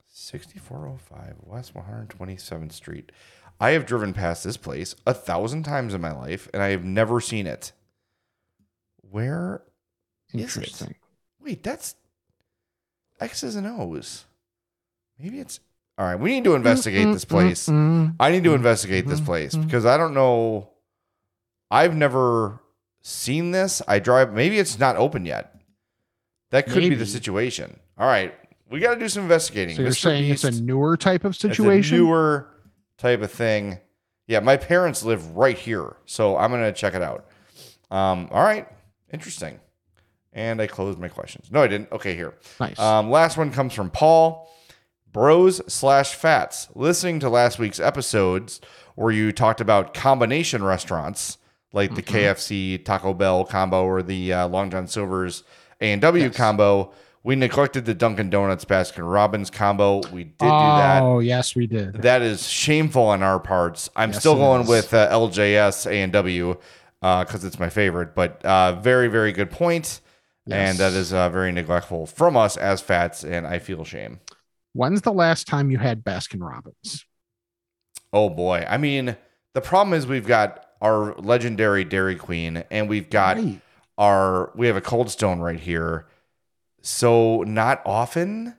6405 0.09 1.35
West 1.39 1.73
127th 1.73 2.73
Street. 2.73 3.11
I 3.59 3.71
have 3.71 3.85
driven 3.85 4.13
past 4.13 4.43
this 4.43 4.57
place 4.57 4.95
a 5.07 5.13
thousand 5.13 5.63
times 5.63 5.93
in 5.93 6.01
my 6.01 6.11
life 6.11 6.49
and 6.53 6.61
I 6.61 6.69
have 6.69 6.83
never 6.83 7.21
seen 7.21 7.47
it. 7.47 7.71
Where? 8.97 9.63
Interesting. 10.33 10.95
Wait, 11.43 11.63
that's 11.63 11.95
X's 13.19 13.55
and 13.55 13.67
O's. 13.67 14.25
Maybe 15.19 15.39
it's 15.39 15.59
all 15.97 16.05
right. 16.05 16.15
We 16.15 16.31
need 16.31 16.43
to 16.45 16.55
investigate 16.55 17.13
this 17.13 17.25
place. 17.25 17.67
Mm-mm. 17.67 18.15
I 18.19 18.31
need 18.31 18.43
to 18.45 18.53
investigate 18.53 19.07
this 19.07 19.21
place 19.21 19.55
because 19.55 19.85
I 19.85 19.97
don't 19.97 20.13
know. 20.13 20.69
I've 21.69 21.95
never 21.95 22.59
seen 23.01 23.51
this. 23.51 23.81
I 23.87 23.99
drive. 23.99 24.33
Maybe 24.33 24.57
it's 24.59 24.79
not 24.79 24.95
open 24.95 25.25
yet. 25.25 25.61
That 26.49 26.67
could 26.67 26.81
be 26.81 26.95
the 26.95 27.05
situation. 27.05 27.79
All 27.97 28.07
right, 28.07 28.33
we 28.69 28.79
got 28.79 28.95
to 28.95 28.99
do 28.99 29.07
some 29.07 29.23
investigating. 29.23 29.75
So 29.75 29.83
you're 29.83 29.91
Mr. 29.91 30.01
saying 30.01 30.31
it's 30.31 30.43
a 30.43 30.51
newer 30.51 30.97
type 30.97 31.23
of 31.23 31.35
situation? 31.35 31.97
newer 31.97 32.47
type 32.97 33.21
of 33.21 33.31
thing. 33.31 33.79
Yeah, 34.27 34.39
my 34.39 34.57
parents 34.57 35.03
live 35.03 35.35
right 35.35 35.57
here, 35.57 35.95
so 36.05 36.37
I'm 36.37 36.51
gonna 36.51 36.71
check 36.71 36.93
it 36.93 37.01
out. 37.01 37.27
Um, 37.89 38.29
all 38.31 38.43
right, 38.43 38.67
interesting. 39.11 39.59
And 40.33 40.61
I 40.61 40.67
closed 40.67 40.97
my 40.99 41.09
questions. 41.09 41.49
No, 41.51 41.61
I 41.61 41.67
didn't. 41.67 41.91
Okay, 41.91 42.15
here. 42.15 42.33
Nice. 42.59 42.79
Um, 42.79 43.09
last 43.09 43.37
one 43.37 43.51
comes 43.51 43.73
from 43.73 43.89
Paul. 43.89 44.49
Bros 45.11 45.61
slash 45.71 46.13
fats. 46.15 46.69
Listening 46.73 47.19
to 47.19 47.29
last 47.29 47.59
week's 47.59 47.81
episodes 47.81 48.61
where 48.95 49.11
you 49.11 49.31
talked 49.33 49.59
about 49.59 49.93
combination 49.93 50.63
restaurants 50.63 51.37
like 51.73 51.95
the 51.95 52.01
KFC 52.01 52.83
Taco 52.83 53.13
Bell 53.13 53.43
combo 53.45 53.85
or 53.85 54.01
the 54.03 54.31
uh, 54.33 54.47
Long 54.47 54.69
John 54.69 54.87
Silver's 54.87 55.43
A 55.81 55.91
and 55.91 56.01
W 56.01 56.29
combo, 56.29 56.91
we 57.23 57.35
neglected 57.35 57.85
the 57.85 57.93
Dunkin' 57.93 58.29
Donuts 58.29 58.65
Baskin 58.65 59.09
Robbins 59.09 59.49
combo. 59.49 60.01
We 60.11 60.25
did 60.25 60.37
do 60.39 60.47
that. 60.47 61.01
Oh, 61.03 61.19
yes, 61.19 61.55
we 61.55 61.67
did. 61.67 61.93
That 62.01 62.21
is 62.21 62.47
shameful 62.47 63.03
on 63.03 63.21
our 63.23 63.39
parts. 63.39 63.89
I'm 63.95 64.09
Yes, 64.11 64.19
still 64.19 64.35
going 64.35 64.63
is. 64.63 64.67
with 64.69 64.93
uh, 64.93 65.09
LJS 65.11 65.87
A 65.89 66.01
and 66.01 66.11
W 66.13 66.57
because 67.01 67.43
it's 67.45 67.59
my 67.59 67.69
favorite. 67.69 68.15
But 68.15 68.43
uh, 68.45 68.73
very, 68.81 69.07
very 69.07 69.31
good 69.31 69.49
point. 69.49 70.00
And 70.49 70.77
that 70.79 70.93
is 70.93 71.13
uh, 71.13 71.29
very 71.29 71.51
neglectful 71.51 72.07
from 72.07 72.35
us 72.35 72.57
as 72.57 72.81
fats, 72.81 73.23
and 73.23 73.45
I 73.45 73.59
feel 73.59 73.83
shame. 73.85 74.19
When's 74.73 75.01
the 75.01 75.13
last 75.13 75.47
time 75.47 75.69
you 75.69 75.77
had 75.77 76.03
Baskin 76.03 76.41
Robbins? 76.41 77.05
Oh 78.13 78.29
boy. 78.29 78.65
I 78.67 78.77
mean, 78.77 79.15
the 79.53 79.61
problem 79.61 79.93
is 79.93 80.07
we've 80.07 80.25
got 80.27 80.65
our 80.81 81.13
legendary 81.15 81.83
Dairy 81.83 82.15
Queen, 82.15 82.63
and 82.71 82.89
we've 82.89 83.09
got 83.09 83.37
Right. 83.37 83.61
our 83.97 84.51
we 84.55 84.67
have 84.67 84.75
a 84.75 84.81
Cold 84.81 85.09
Stone 85.11 85.39
right 85.41 85.59
here. 85.59 86.07
So 86.81 87.43
not 87.43 87.81
often, 87.85 88.55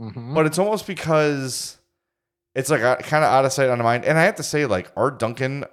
Mhm. 0.00 0.34
but 0.34 0.46
it's 0.46 0.58
almost 0.58 0.86
because 0.86 1.76
it's 2.54 2.70
like 2.70 2.80
kind 2.80 3.24
of 3.24 3.30
out 3.30 3.44
of 3.44 3.52
sight, 3.52 3.68
out 3.68 3.78
of 3.78 3.84
mind. 3.84 4.04
And 4.04 4.16
I 4.18 4.22
have 4.24 4.36
to 4.36 4.42
say, 4.42 4.64
like 4.64 4.90
our 4.96 5.10
Dunkin' 5.10 5.64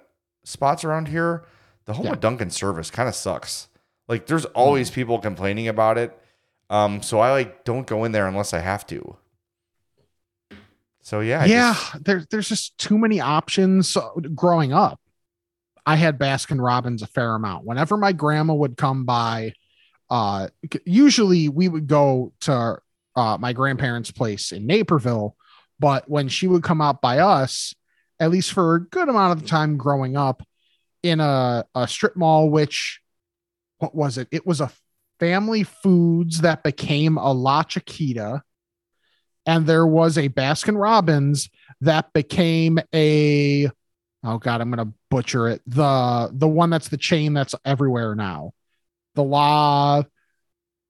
spots 0.44 0.84
around 0.84 1.08
here, 1.08 1.44
the 1.86 1.94
whole 1.94 2.06
Yeah. 2.06 2.14
Dunkin' 2.16 2.50
service 2.50 2.90
kind 2.90 3.08
of 3.08 3.14
sucks. 3.14 3.68
Like 4.08 4.26
there's 4.26 4.46
Mm. 4.46 4.52
always 4.54 4.90
people 4.90 5.18
complaining 5.18 5.68
about 5.68 5.98
it. 5.98 6.16
Um, 6.70 7.02
so 7.02 7.20
I 7.20 7.30
like 7.32 7.64
don't 7.64 7.86
go 7.86 8.04
in 8.04 8.12
there 8.12 8.26
unless 8.26 8.52
I 8.52 8.58
have 8.60 8.86
to. 8.88 9.16
So 11.02 11.20
yeah, 11.20 11.42
I 11.42 11.44
yeah, 11.46 11.74
just- 11.74 12.04
there, 12.04 12.24
there's 12.30 12.48
just 12.48 12.76
too 12.78 12.98
many 12.98 13.20
options. 13.20 13.88
So, 13.88 14.20
growing 14.34 14.72
up, 14.72 15.00
I 15.84 15.94
had 15.96 16.18
Baskin 16.18 16.60
Robbins 16.62 17.02
a 17.02 17.06
fair 17.06 17.34
amount. 17.36 17.64
Whenever 17.64 17.96
my 17.96 18.12
grandma 18.12 18.54
would 18.54 18.76
come 18.76 19.04
by, 19.04 19.52
uh, 20.10 20.48
usually 20.84 21.48
we 21.48 21.68
would 21.68 21.86
go 21.86 22.32
to 22.40 22.78
uh, 23.14 23.38
my 23.38 23.52
grandparents' 23.52 24.10
place 24.10 24.50
in 24.50 24.66
Naperville. 24.66 25.36
But 25.78 26.08
when 26.10 26.28
she 26.28 26.48
would 26.48 26.64
come 26.64 26.80
out 26.80 27.00
by 27.00 27.18
us, 27.18 27.72
at 28.18 28.30
least 28.30 28.52
for 28.52 28.74
a 28.74 28.80
good 28.84 29.08
amount 29.08 29.32
of 29.36 29.42
the 29.42 29.48
time 29.48 29.76
growing 29.76 30.16
up, 30.16 30.42
in 31.02 31.20
a, 31.20 31.64
a 31.74 31.86
strip 31.86 32.16
mall, 32.16 32.50
which 32.50 33.00
what 33.78 33.94
was 33.94 34.18
it? 34.18 34.28
It 34.30 34.46
was 34.46 34.60
a 34.60 34.70
family 35.20 35.62
foods 35.62 36.40
that 36.42 36.62
became 36.62 37.16
a 37.18 37.32
La 37.32 37.62
Chiquita 37.62 38.42
and 39.46 39.66
there 39.66 39.86
was 39.86 40.18
a 40.18 40.28
Baskin 40.28 40.78
Robbins 40.80 41.48
that 41.80 42.12
became 42.12 42.78
a 42.94 43.70
oh 44.24 44.38
god, 44.38 44.60
I'm 44.60 44.70
gonna 44.70 44.92
butcher 45.10 45.48
it. 45.48 45.62
The 45.66 46.30
the 46.32 46.48
one 46.48 46.70
that's 46.70 46.88
the 46.88 46.96
chain 46.96 47.32
that's 47.32 47.54
everywhere 47.64 48.14
now. 48.14 48.52
The 49.14 49.22
La 49.24 49.98
Oh, 49.98 50.04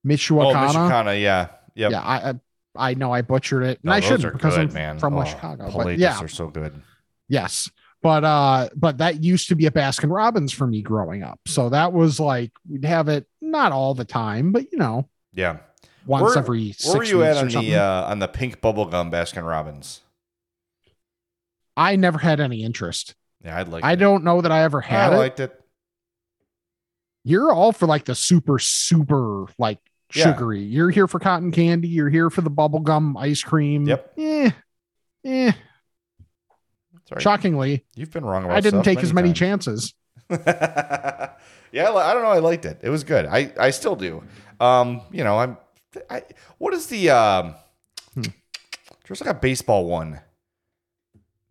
Michoacana. 0.05 0.73
Michoacana, 0.89 1.21
yeah. 1.21 1.47
Yep. 1.75 1.91
Yeah, 1.91 2.01
I, 2.01 2.29
I 2.29 2.33
I 2.75 2.93
know 2.93 3.11
I 3.11 3.21
butchered 3.21 3.63
it. 3.63 3.79
No, 3.83 3.91
and 3.91 4.03
I 4.03 4.07
shouldn't 4.07 4.33
because 4.33 4.55
good, 4.55 4.69
I'm 4.69 4.73
man. 4.73 4.99
from 4.99 5.13
Oh, 5.13 5.17
West 5.17 5.31
Chicago. 5.31 5.65
But 5.65 5.71
Polaris 5.71 5.99
yeah, 5.99 6.19
are 6.19 6.27
so 6.27 6.47
good. 6.47 6.81
yes. 7.27 7.69
But 8.03 8.23
uh, 8.23 8.69
but 8.75 8.99
that 8.99 9.23
used 9.23 9.49
to 9.49 9.55
be 9.55 9.65
a 9.65 9.71
Baskin 9.71 10.13
Robbins 10.13 10.53
for 10.53 10.67
me 10.67 10.81
growing 10.81 11.23
up. 11.23 11.39
So 11.47 11.69
that 11.69 11.93
was 11.93 12.19
like 12.19 12.51
we'd 12.69 12.85
have 12.85 13.07
it 13.09 13.25
not 13.41 13.71
all 13.71 13.93
the 13.95 14.05
time, 14.05 14.51
but 14.51 14.71
you 14.71 14.77
know, 14.77 15.09
Yeah. 15.33 15.57
once 16.05 16.23
Where- 16.23 16.37
every 16.37 16.71
six 16.73 16.87
Where 16.87 16.97
were 16.99 17.03
you 17.03 17.23
at 17.23 17.37
on 17.37 17.47
the 17.49 17.75
uh, 17.75 18.03
on 18.05 18.19
the 18.19 18.27
pink 18.27 18.61
bubblegum 18.61 19.11
Baskin 19.11 19.47
Robbins? 19.47 20.01
I 21.75 21.95
never 21.95 22.17
had 22.19 22.39
any 22.39 22.63
interest. 22.63 23.15
Yeah, 23.43 23.57
I'd 23.59 23.67
like. 23.67 23.83
I 23.83 23.93
it. 23.93 23.97
don't 23.97 24.23
know 24.23 24.41
that 24.41 24.51
I 24.51 24.63
ever 24.63 24.81
had 24.81 25.11
I 25.13 25.15
it. 25.15 25.17
liked 25.19 25.39
it. 25.39 25.59
you're 27.23 27.51
all 27.51 27.71
for 27.71 27.87
like 27.87 28.05
the 28.05 28.15
super 28.15 28.57
super 28.59 29.45
like 29.59 29.79
Yeah. 30.13 30.23
sugary. 30.33 30.61
You're 30.61 30.89
here 30.91 31.07
for 31.07 31.19
cotton 31.19 31.51
candy. 31.51 31.87
You're 31.87 32.09
here 32.09 32.29
for 32.29 32.41
the 32.41 32.51
bubblegum 32.51 33.15
ice 33.19 33.43
cream. 33.43 33.87
Yep. 33.87 34.13
Eh, 34.17 34.51
eh. 35.25 35.51
Sorry. 37.07 37.21
Shockingly, 37.21 37.85
You've 37.95 38.11
been 38.11 38.25
wrong 38.25 38.43
about. 38.45 38.57
I 38.57 38.61
didn't 38.61 38.83
take 38.83 38.99
as 38.99 39.13
many 39.13 39.29
times. 39.29 39.39
chances. 39.39 39.93
yeah, 40.29 41.89
I 41.89 42.11
I 42.11 42.13
don't 42.13 42.23
know. 42.23 42.29
I 42.29 42.39
liked 42.39 42.65
it. 42.65 42.79
It 42.83 42.89
was 42.89 43.03
good. 43.03 43.25
I 43.25 43.53
I 43.59 43.69
still 43.69 43.95
do. 43.95 44.23
Um, 44.59 45.01
you 45.11 45.23
know, 45.23 45.37
I'm. 45.39 45.57
I 46.09 46.23
what 46.57 46.73
is 46.73 46.87
the 46.87 47.09
um? 47.11 47.55
Hmm. 48.13 48.23
There's 49.07 49.21
like 49.21 49.29
a 49.29 49.39
baseball 49.39 49.85
one. 49.85 50.19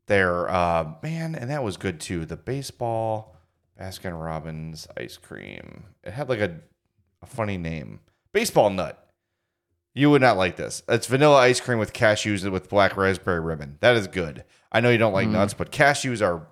There, 0.08 0.48
uh, 0.48 0.92
man, 1.02 1.34
and 1.34 1.50
that 1.50 1.64
was 1.64 1.76
good 1.76 2.00
too. 2.00 2.26
The 2.26 2.36
baseball 2.36 3.36
Baskin 3.80 4.12
Robbins 4.22 4.86
ice 4.96 5.16
cream. 5.16 5.84
It 6.04 6.12
had 6.12 6.28
like 6.28 6.40
a 6.40 6.60
a 7.22 7.26
funny 7.26 7.56
name. 7.56 8.00
Baseball 8.32 8.68
nut. 8.70 9.05
You 9.98 10.10
would 10.10 10.20
not 10.20 10.36
like 10.36 10.56
this. 10.56 10.82
It's 10.88 11.06
vanilla 11.06 11.36
ice 11.38 11.58
cream 11.58 11.78
with 11.78 11.94
cashews 11.94 12.48
with 12.50 12.68
black 12.68 12.96
raspberry 12.98 13.40
ribbon. 13.40 13.78
That 13.80 13.96
is 13.96 14.06
good. 14.06 14.44
I 14.70 14.80
know 14.80 14.90
you 14.90 14.98
don't 14.98 15.14
like 15.14 15.26
Mm. 15.28 15.32
nuts, 15.32 15.54
but 15.54 15.72
cashews 15.72 16.20
are 16.20 16.46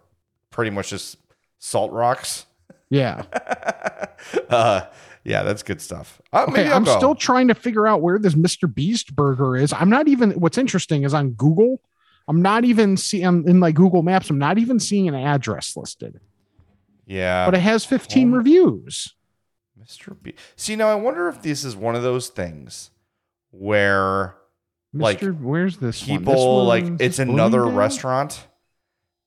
pretty 0.51 0.71
much 0.71 0.89
just 0.89 1.19
salt 1.59 1.93
rocks. 1.93 2.47
Yeah. 2.89 3.25
uh, 4.49 4.87
yeah, 5.25 5.43
that's 5.43 5.63
good 5.63 5.83
stuff. 5.83 6.23
Uh, 6.33 6.47
Okay, 6.49 6.73
I'm 6.73 6.85
go. 6.85 6.97
still 6.97 7.15
trying 7.15 7.49
to 7.49 7.55
figure 7.55 7.87
out 7.87 8.01
where 8.01 8.19
this 8.19 8.35
Mr. 8.35 8.73
Beast 8.73 9.15
burger 9.15 9.57
is. 9.57 9.75
I'm 9.75 9.91
not 9.91 10.09
even. 10.09 10.31
What's 10.33 10.57
interesting 10.59 11.03
is 11.03 11.13
on 11.13 11.31
Google. 11.33 11.83
I'm 12.27 12.41
not 12.41 12.65
even 12.65 12.97
seeing 12.97 13.47
in 13.47 13.61
like 13.61 13.75
Google 13.75 14.03
Maps. 14.03 14.31
I'm 14.31 14.39
not 14.39 14.57
even 14.59 14.81
seeing 14.81 15.07
an 15.09 15.15
address 15.15 15.77
listed, 15.77 16.19
yeah, 17.07 17.45
but 17.45 17.53
it 17.55 17.61
has 17.61 17.85
15 17.85 18.29
home- 18.29 18.35
reviews. 18.39 19.15
Mr. 19.79 20.17
B. 20.23 20.33
See, 20.57 20.77
now 20.77 20.89
I 20.89 20.95
wonder 20.95 21.29
if 21.29 21.43
this 21.43 21.63
is 21.63 21.77
one 21.77 21.95
of 21.95 22.03
those 22.03 22.29
things 22.29 22.91
where 23.59 24.35
Like, 24.93 25.21
Where's 25.23 25.77
this 25.79 26.07
one? 26.07 26.19
This 26.19 26.19
people 26.19 26.65
like 26.65 26.85
it's 27.01 27.19
another 27.19 27.65
restaurant, 27.67 28.47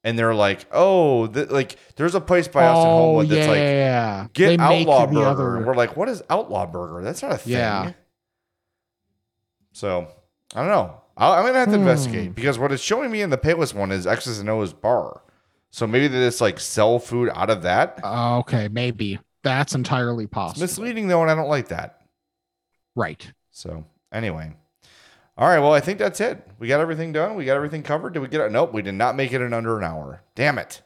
and 0.04 0.18
they're 0.18 0.34
like, 0.36 0.66
oh, 0.72 1.28
th- 1.28 1.50
like 1.50 1.76
there's 1.98 2.16
a 2.16 2.22
place 2.22 2.48
by 2.48 2.66
us 2.66 2.78
in 2.78 2.90
Oh 2.90 2.96
Homewood 2.98 3.30
that's 3.30 3.46
yeah, 3.46 3.52
like 3.52 3.58
yeah. 3.60 4.28
get 4.34 4.48
They 4.58 4.58
Outlaw 4.64 5.06
Burger. 5.08 5.26
other- 5.26 5.56
And 5.58 5.66
we're 5.66 5.76
like, 5.76 5.98
what 5.98 6.08
is 6.10 6.24
Outlaw 6.30 6.66
Burger? 6.66 7.04
That's 7.04 7.22
not 7.22 7.34
a 7.34 7.38
thing. 7.38 7.54
Yeah. 7.54 7.92
So 9.74 10.08
I 10.56 10.60
don't 10.62 10.70
know. 10.70 11.02
I- 11.18 11.38
I'm 11.40 11.46
gonna 11.46 11.60
have 11.60 11.68
to 11.70 11.74
Hmm. 11.76 11.82
investigate 11.82 12.36
because 12.36 12.58
what 12.60 12.72
it's 12.72 12.82
showing 12.84 13.12
me 13.12 13.22
in 13.22 13.30
the 13.30 13.38
Palos 13.38 13.74
one 13.74 13.92
is 13.92 14.08
X's 14.08 14.40
and 14.40 14.50
O's 14.50 14.74
bar. 14.74 15.22
So 15.72 15.86
maybe 15.86 16.08
they 16.08 16.20
just 16.20 16.42
like 16.42 16.60
sell 16.60 17.00
food 17.00 17.30
out 17.34 17.50
of 17.50 17.64
that. 17.64 18.00
Oh, 18.04 18.38
okay, 18.40 18.68
maybe 18.70 19.20
that's 19.44 19.76
entirely 19.76 20.24
It's 20.26 20.34
possible. 20.34 20.62
misleading 20.62 21.08
though, 21.08 21.22
and 21.22 21.30
I 21.30 21.36
don't 21.36 21.50
like 21.50 21.68
that. 21.70 22.02
Right. 22.96 23.32
So 23.52 23.86
anyway. 24.12 24.54
All 25.38 25.48
right, 25.48 25.60
well, 25.60 25.74
I 25.74 25.80
think 25.80 26.00
that's 26.00 26.20
it. 26.20 26.46
We 26.58 26.68
got 26.68 26.80
everything 26.80 27.12
done. 27.12 27.36
We 27.36 27.46
got 27.46 27.56
everything 27.56 27.84
covered. 27.84 28.14
Did 28.14 28.20
we 28.22 28.28
get 28.28 28.42
it? 28.42 28.52
Nope, 28.52 28.74
we 28.74 28.82
did 28.82 28.96
not 28.96 29.16
make 29.16 29.32
it 29.34 29.42
in 29.42 29.54
under 29.54 29.78
an 29.78 29.84
hour. 29.84 30.24
Damn 30.36 30.58
it. 30.58 30.82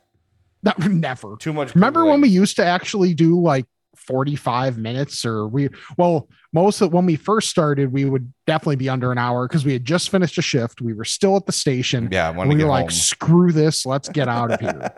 That 0.64 0.78
never. 0.90 1.38
Too 1.38 1.54
much. 1.54 1.74
Remember 1.74 2.06
when 2.06 2.20
we 2.22 2.28
used 2.30 2.58
to 2.58 2.66
actually 2.66 3.14
do 3.14 3.40
like 3.42 3.66
45 3.96 4.78
minutes 4.78 5.26
or 5.26 5.48
we 5.48 5.70
well 5.98 6.28
most 6.54 6.82
of 6.82 6.92
when 6.94 7.06
we 7.06 7.16
first 7.18 7.50
started 7.50 7.92
we 7.92 8.06
would 8.06 8.32
definitely 8.48 8.78
be 8.78 8.90
under 8.90 9.12
an 9.12 9.18
hour 9.18 9.48
because 9.48 9.64
we 9.66 9.74
had 9.74 9.84
just 9.86 10.10
finished 10.10 10.38
a 10.38 10.42
shift 10.42 10.82
we 10.82 10.94
were 10.94 11.04
still 11.06 11.36
at 11.36 11.46
the 11.46 11.52
station 11.52 12.08
Yeah, 12.10 12.30
wanted 12.32 12.50
we 12.50 12.56
were 12.56 12.62
get 12.62 12.68
like 12.68 12.84
home. 12.86 12.90
screw 12.92 13.52
this 13.52 13.86
let's 13.86 14.08
get 14.10 14.28
out 14.30 14.50
of 14.52 14.60
here 14.62 14.92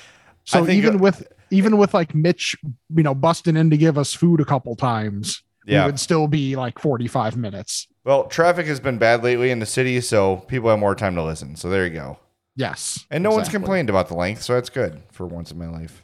so 0.44 0.68
even 0.68 0.96
uh, 0.96 0.98
with 0.98 1.32
even 1.50 1.78
with 1.78 1.94
like 1.94 2.12
mitch 2.14 2.56
you 2.94 3.02
know 3.04 3.14
busting 3.14 3.56
in 3.56 3.70
to 3.70 3.76
give 3.76 3.96
us 3.96 4.12
food 4.14 4.40
a 4.40 4.44
couple 4.44 4.74
times 4.74 5.42
Yeah. 5.66 5.84
we 5.84 5.92
would 5.92 6.00
still 6.00 6.26
be 6.26 6.56
like 6.56 6.78
45 6.78 7.36
minutes 7.36 7.86
Well, 8.04 8.24
traffic 8.24 8.66
has 8.66 8.80
been 8.80 8.98
bad 8.98 9.22
lately 9.22 9.50
in 9.50 9.58
the 9.58 9.66
city, 9.66 10.00
so 10.00 10.36
people 10.48 10.70
have 10.70 10.78
more 10.78 10.94
time 10.94 11.14
to 11.16 11.22
listen. 11.22 11.56
So 11.56 11.68
there 11.70 11.84
you 11.86 11.92
go. 11.92 12.18
yes 12.56 13.06
And 13.10 13.22
no 13.22 13.30
one's 13.30 13.48
complained 13.48 13.90
about 13.90 14.08
the 14.08 14.14
length, 14.14 14.42
so 14.42 14.54
that's 14.54 14.70
good 14.70 15.02
for 15.12 15.26
once 15.26 15.50
in 15.52 15.58
my 15.58 15.68
life. 15.68 16.02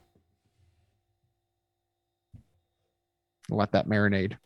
Let 3.49 3.71
that 3.73 3.87
marinade. 3.87 4.37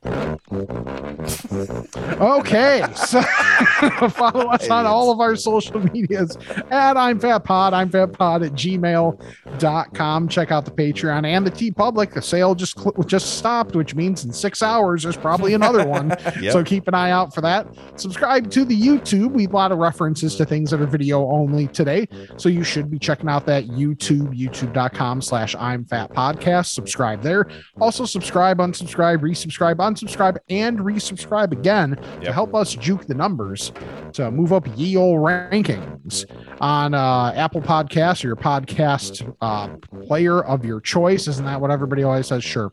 Okay, 2.20 2.84
so 2.94 3.22
follow 4.10 4.48
us 4.48 4.68
on 4.68 4.84
all 4.84 5.10
of 5.10 5.20
our 5.20 5.36
social 5.36 5.80
medias 5.80 6.36
at 6.70 6.98
I'm 6.98 7.18
Fat 7.18 7.44
Pod, 7.44 7.72
I'm 7.72 7.88
Fat 7.88 8.12
Pod 8.12 8.42
at 8.42 8.52
gmail.com. 8.52 10.28
Check 10.28 10.52
out 10.52 10.64
the 10.66 10.70
Patreon 10.70 11.26
and 11.26 11.46
the 11.46 11.50
TeePublic. 11.50 12.12
The 12.12 12.20
sale 12.20 12.54
just 12.54 12.78
cl- 12.78 12.92
just 13.06 13.38
stopped, 13.38 13.74
which 13.74 13.94
means 13.94 14.24
in 14.24 14.32
six 14.32 14.62
hours 14.62 15.02
there's 15.04 15.16
probably 15.16 15.54
another 15.54 15.86
one. 15.86 16.14
Yep. 16.40 16.52
So 16.52 16.64
keep 16.64 16.86
an 16.88 16.94
eye 16.94 17.10
out 17.10 17.34
for 17.34 17.40
that. 17.42 17.66
Subscribe 17.96 18.50
to 18.52 18.64
the 18.64 18.80
YouTube. 18.80 19.32
We 19.32 19.42
have 19.42 19.52
a 19.52 19.56
lot 19.56 19.72
of 19.72 19.78
references 19.78 20.36
to 20.36 20.44
things 20.46 20.70
that 20.70 20.80
are 20.80 20.86
video 20.86 21.28
only 21.28 21.66
today. 21.68 22.08
So 22.36 22.48
you 22.48 22.62
should 22.62 22.90
be 22.90 22.98
checking 22.98 23.28
out 23.28 23.46
that 23.46 23.66
YouTube, 23.66 24.34
youtube.com 24.38 25.20
slash 25.22 25.54
I'm 25.56 25.84
Fat 25.84 26.10
Podcast. 26.12 26.66
Subscribe 26.66 27.22
there. 27.22 27.46
Also 27.80 28.04
subscribe, 28.04 28.58
unsubscribe 28.58 28.89
subscribe, 28.90 29.20
resubscribe, 29.20 29.76
unsubscribe, 29.76 30.36
and 30.48 30.80
resubscribe 30.80 31.52
again 31.52 31.96
to 32.22 32.32
help 32.32 32.56
us 32.56 32.74
juke 32.74 33.06
the 33.06 33.14
numbers 33.14 33.70
to 34.12 34.32
move 34.32 34.52
up 34.52 34.66
ye 34.76 34.96
ol' 34.96 35.14
rankings 35.14 36.24
on 36.60 36.92
uh, 36.92 37.32
Apple 37.36 37.62
Podcasts 37.62 38.24
or 38.24 38.28
your 38.28 38.36
podcast 38.36 39.32
uh, 39.40 39.68
player 40.06 40.42
of 40.42 40.64
your 40.64 40.80
choice. 40.80 41.28
Isn't 41.28 41.44
that 41.44 41.60
what 41.60 41.70
everybody 41.70 42.02
always 42.02 42.26
says? 42.26 42.42
Sure. 42.42 42.72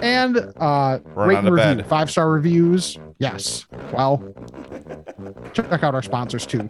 And 0.00 0.36
uh, 0.36 1.00
Run 1.04 1.28
rate 1.28 1.38
and 1.38 1.50
review. 1.50 1.82
Five 1.82 2.10
star 2.12 2.30
reviews. 2.30 2.96
Yes. 3.18 3.66
Well, 3.92 4.22
check 5.52 5.82
out 5.82 5.94
our 5.94 6.02
sponsors 6.02 6.46
too. 6.46 6.68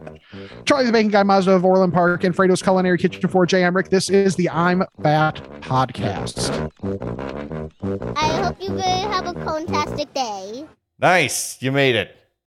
Charlie 0.64 0.86
the 0.86 0.92
Bacon 0.92 1.10
Guy, 1.10 1.22
Mazda 1.22 1.52
of 1.52 1.64
Orland 1.64 1.92
Park, 1.92 2.24
and 2.24 2.34
Fredo's 2.34 2.62
Culinary 2.62 2.98
Kitchen 2.98 3.28
for 3.28 3.44
J. 3.44 3.62
Emrick. 3.62 3.90
This 3.90 4.08
is 4.08 4.36
the 4.36 4.48
I'm 4.50 4.84
Fat 5.02 5.34
podcast. 5.60 6.70
I 8.16 8.42
hope 8.42 8.56
you 8.60 8.68
guys 8.68 8.85
have 8.86 9.26
a 9.26 9.34
fantastic 9.44 10.12
day. 10.14 10.66
Nice. 10.98 11.60
You 11.60 11.72
made 11.72 11.94
it. 11.94 12.16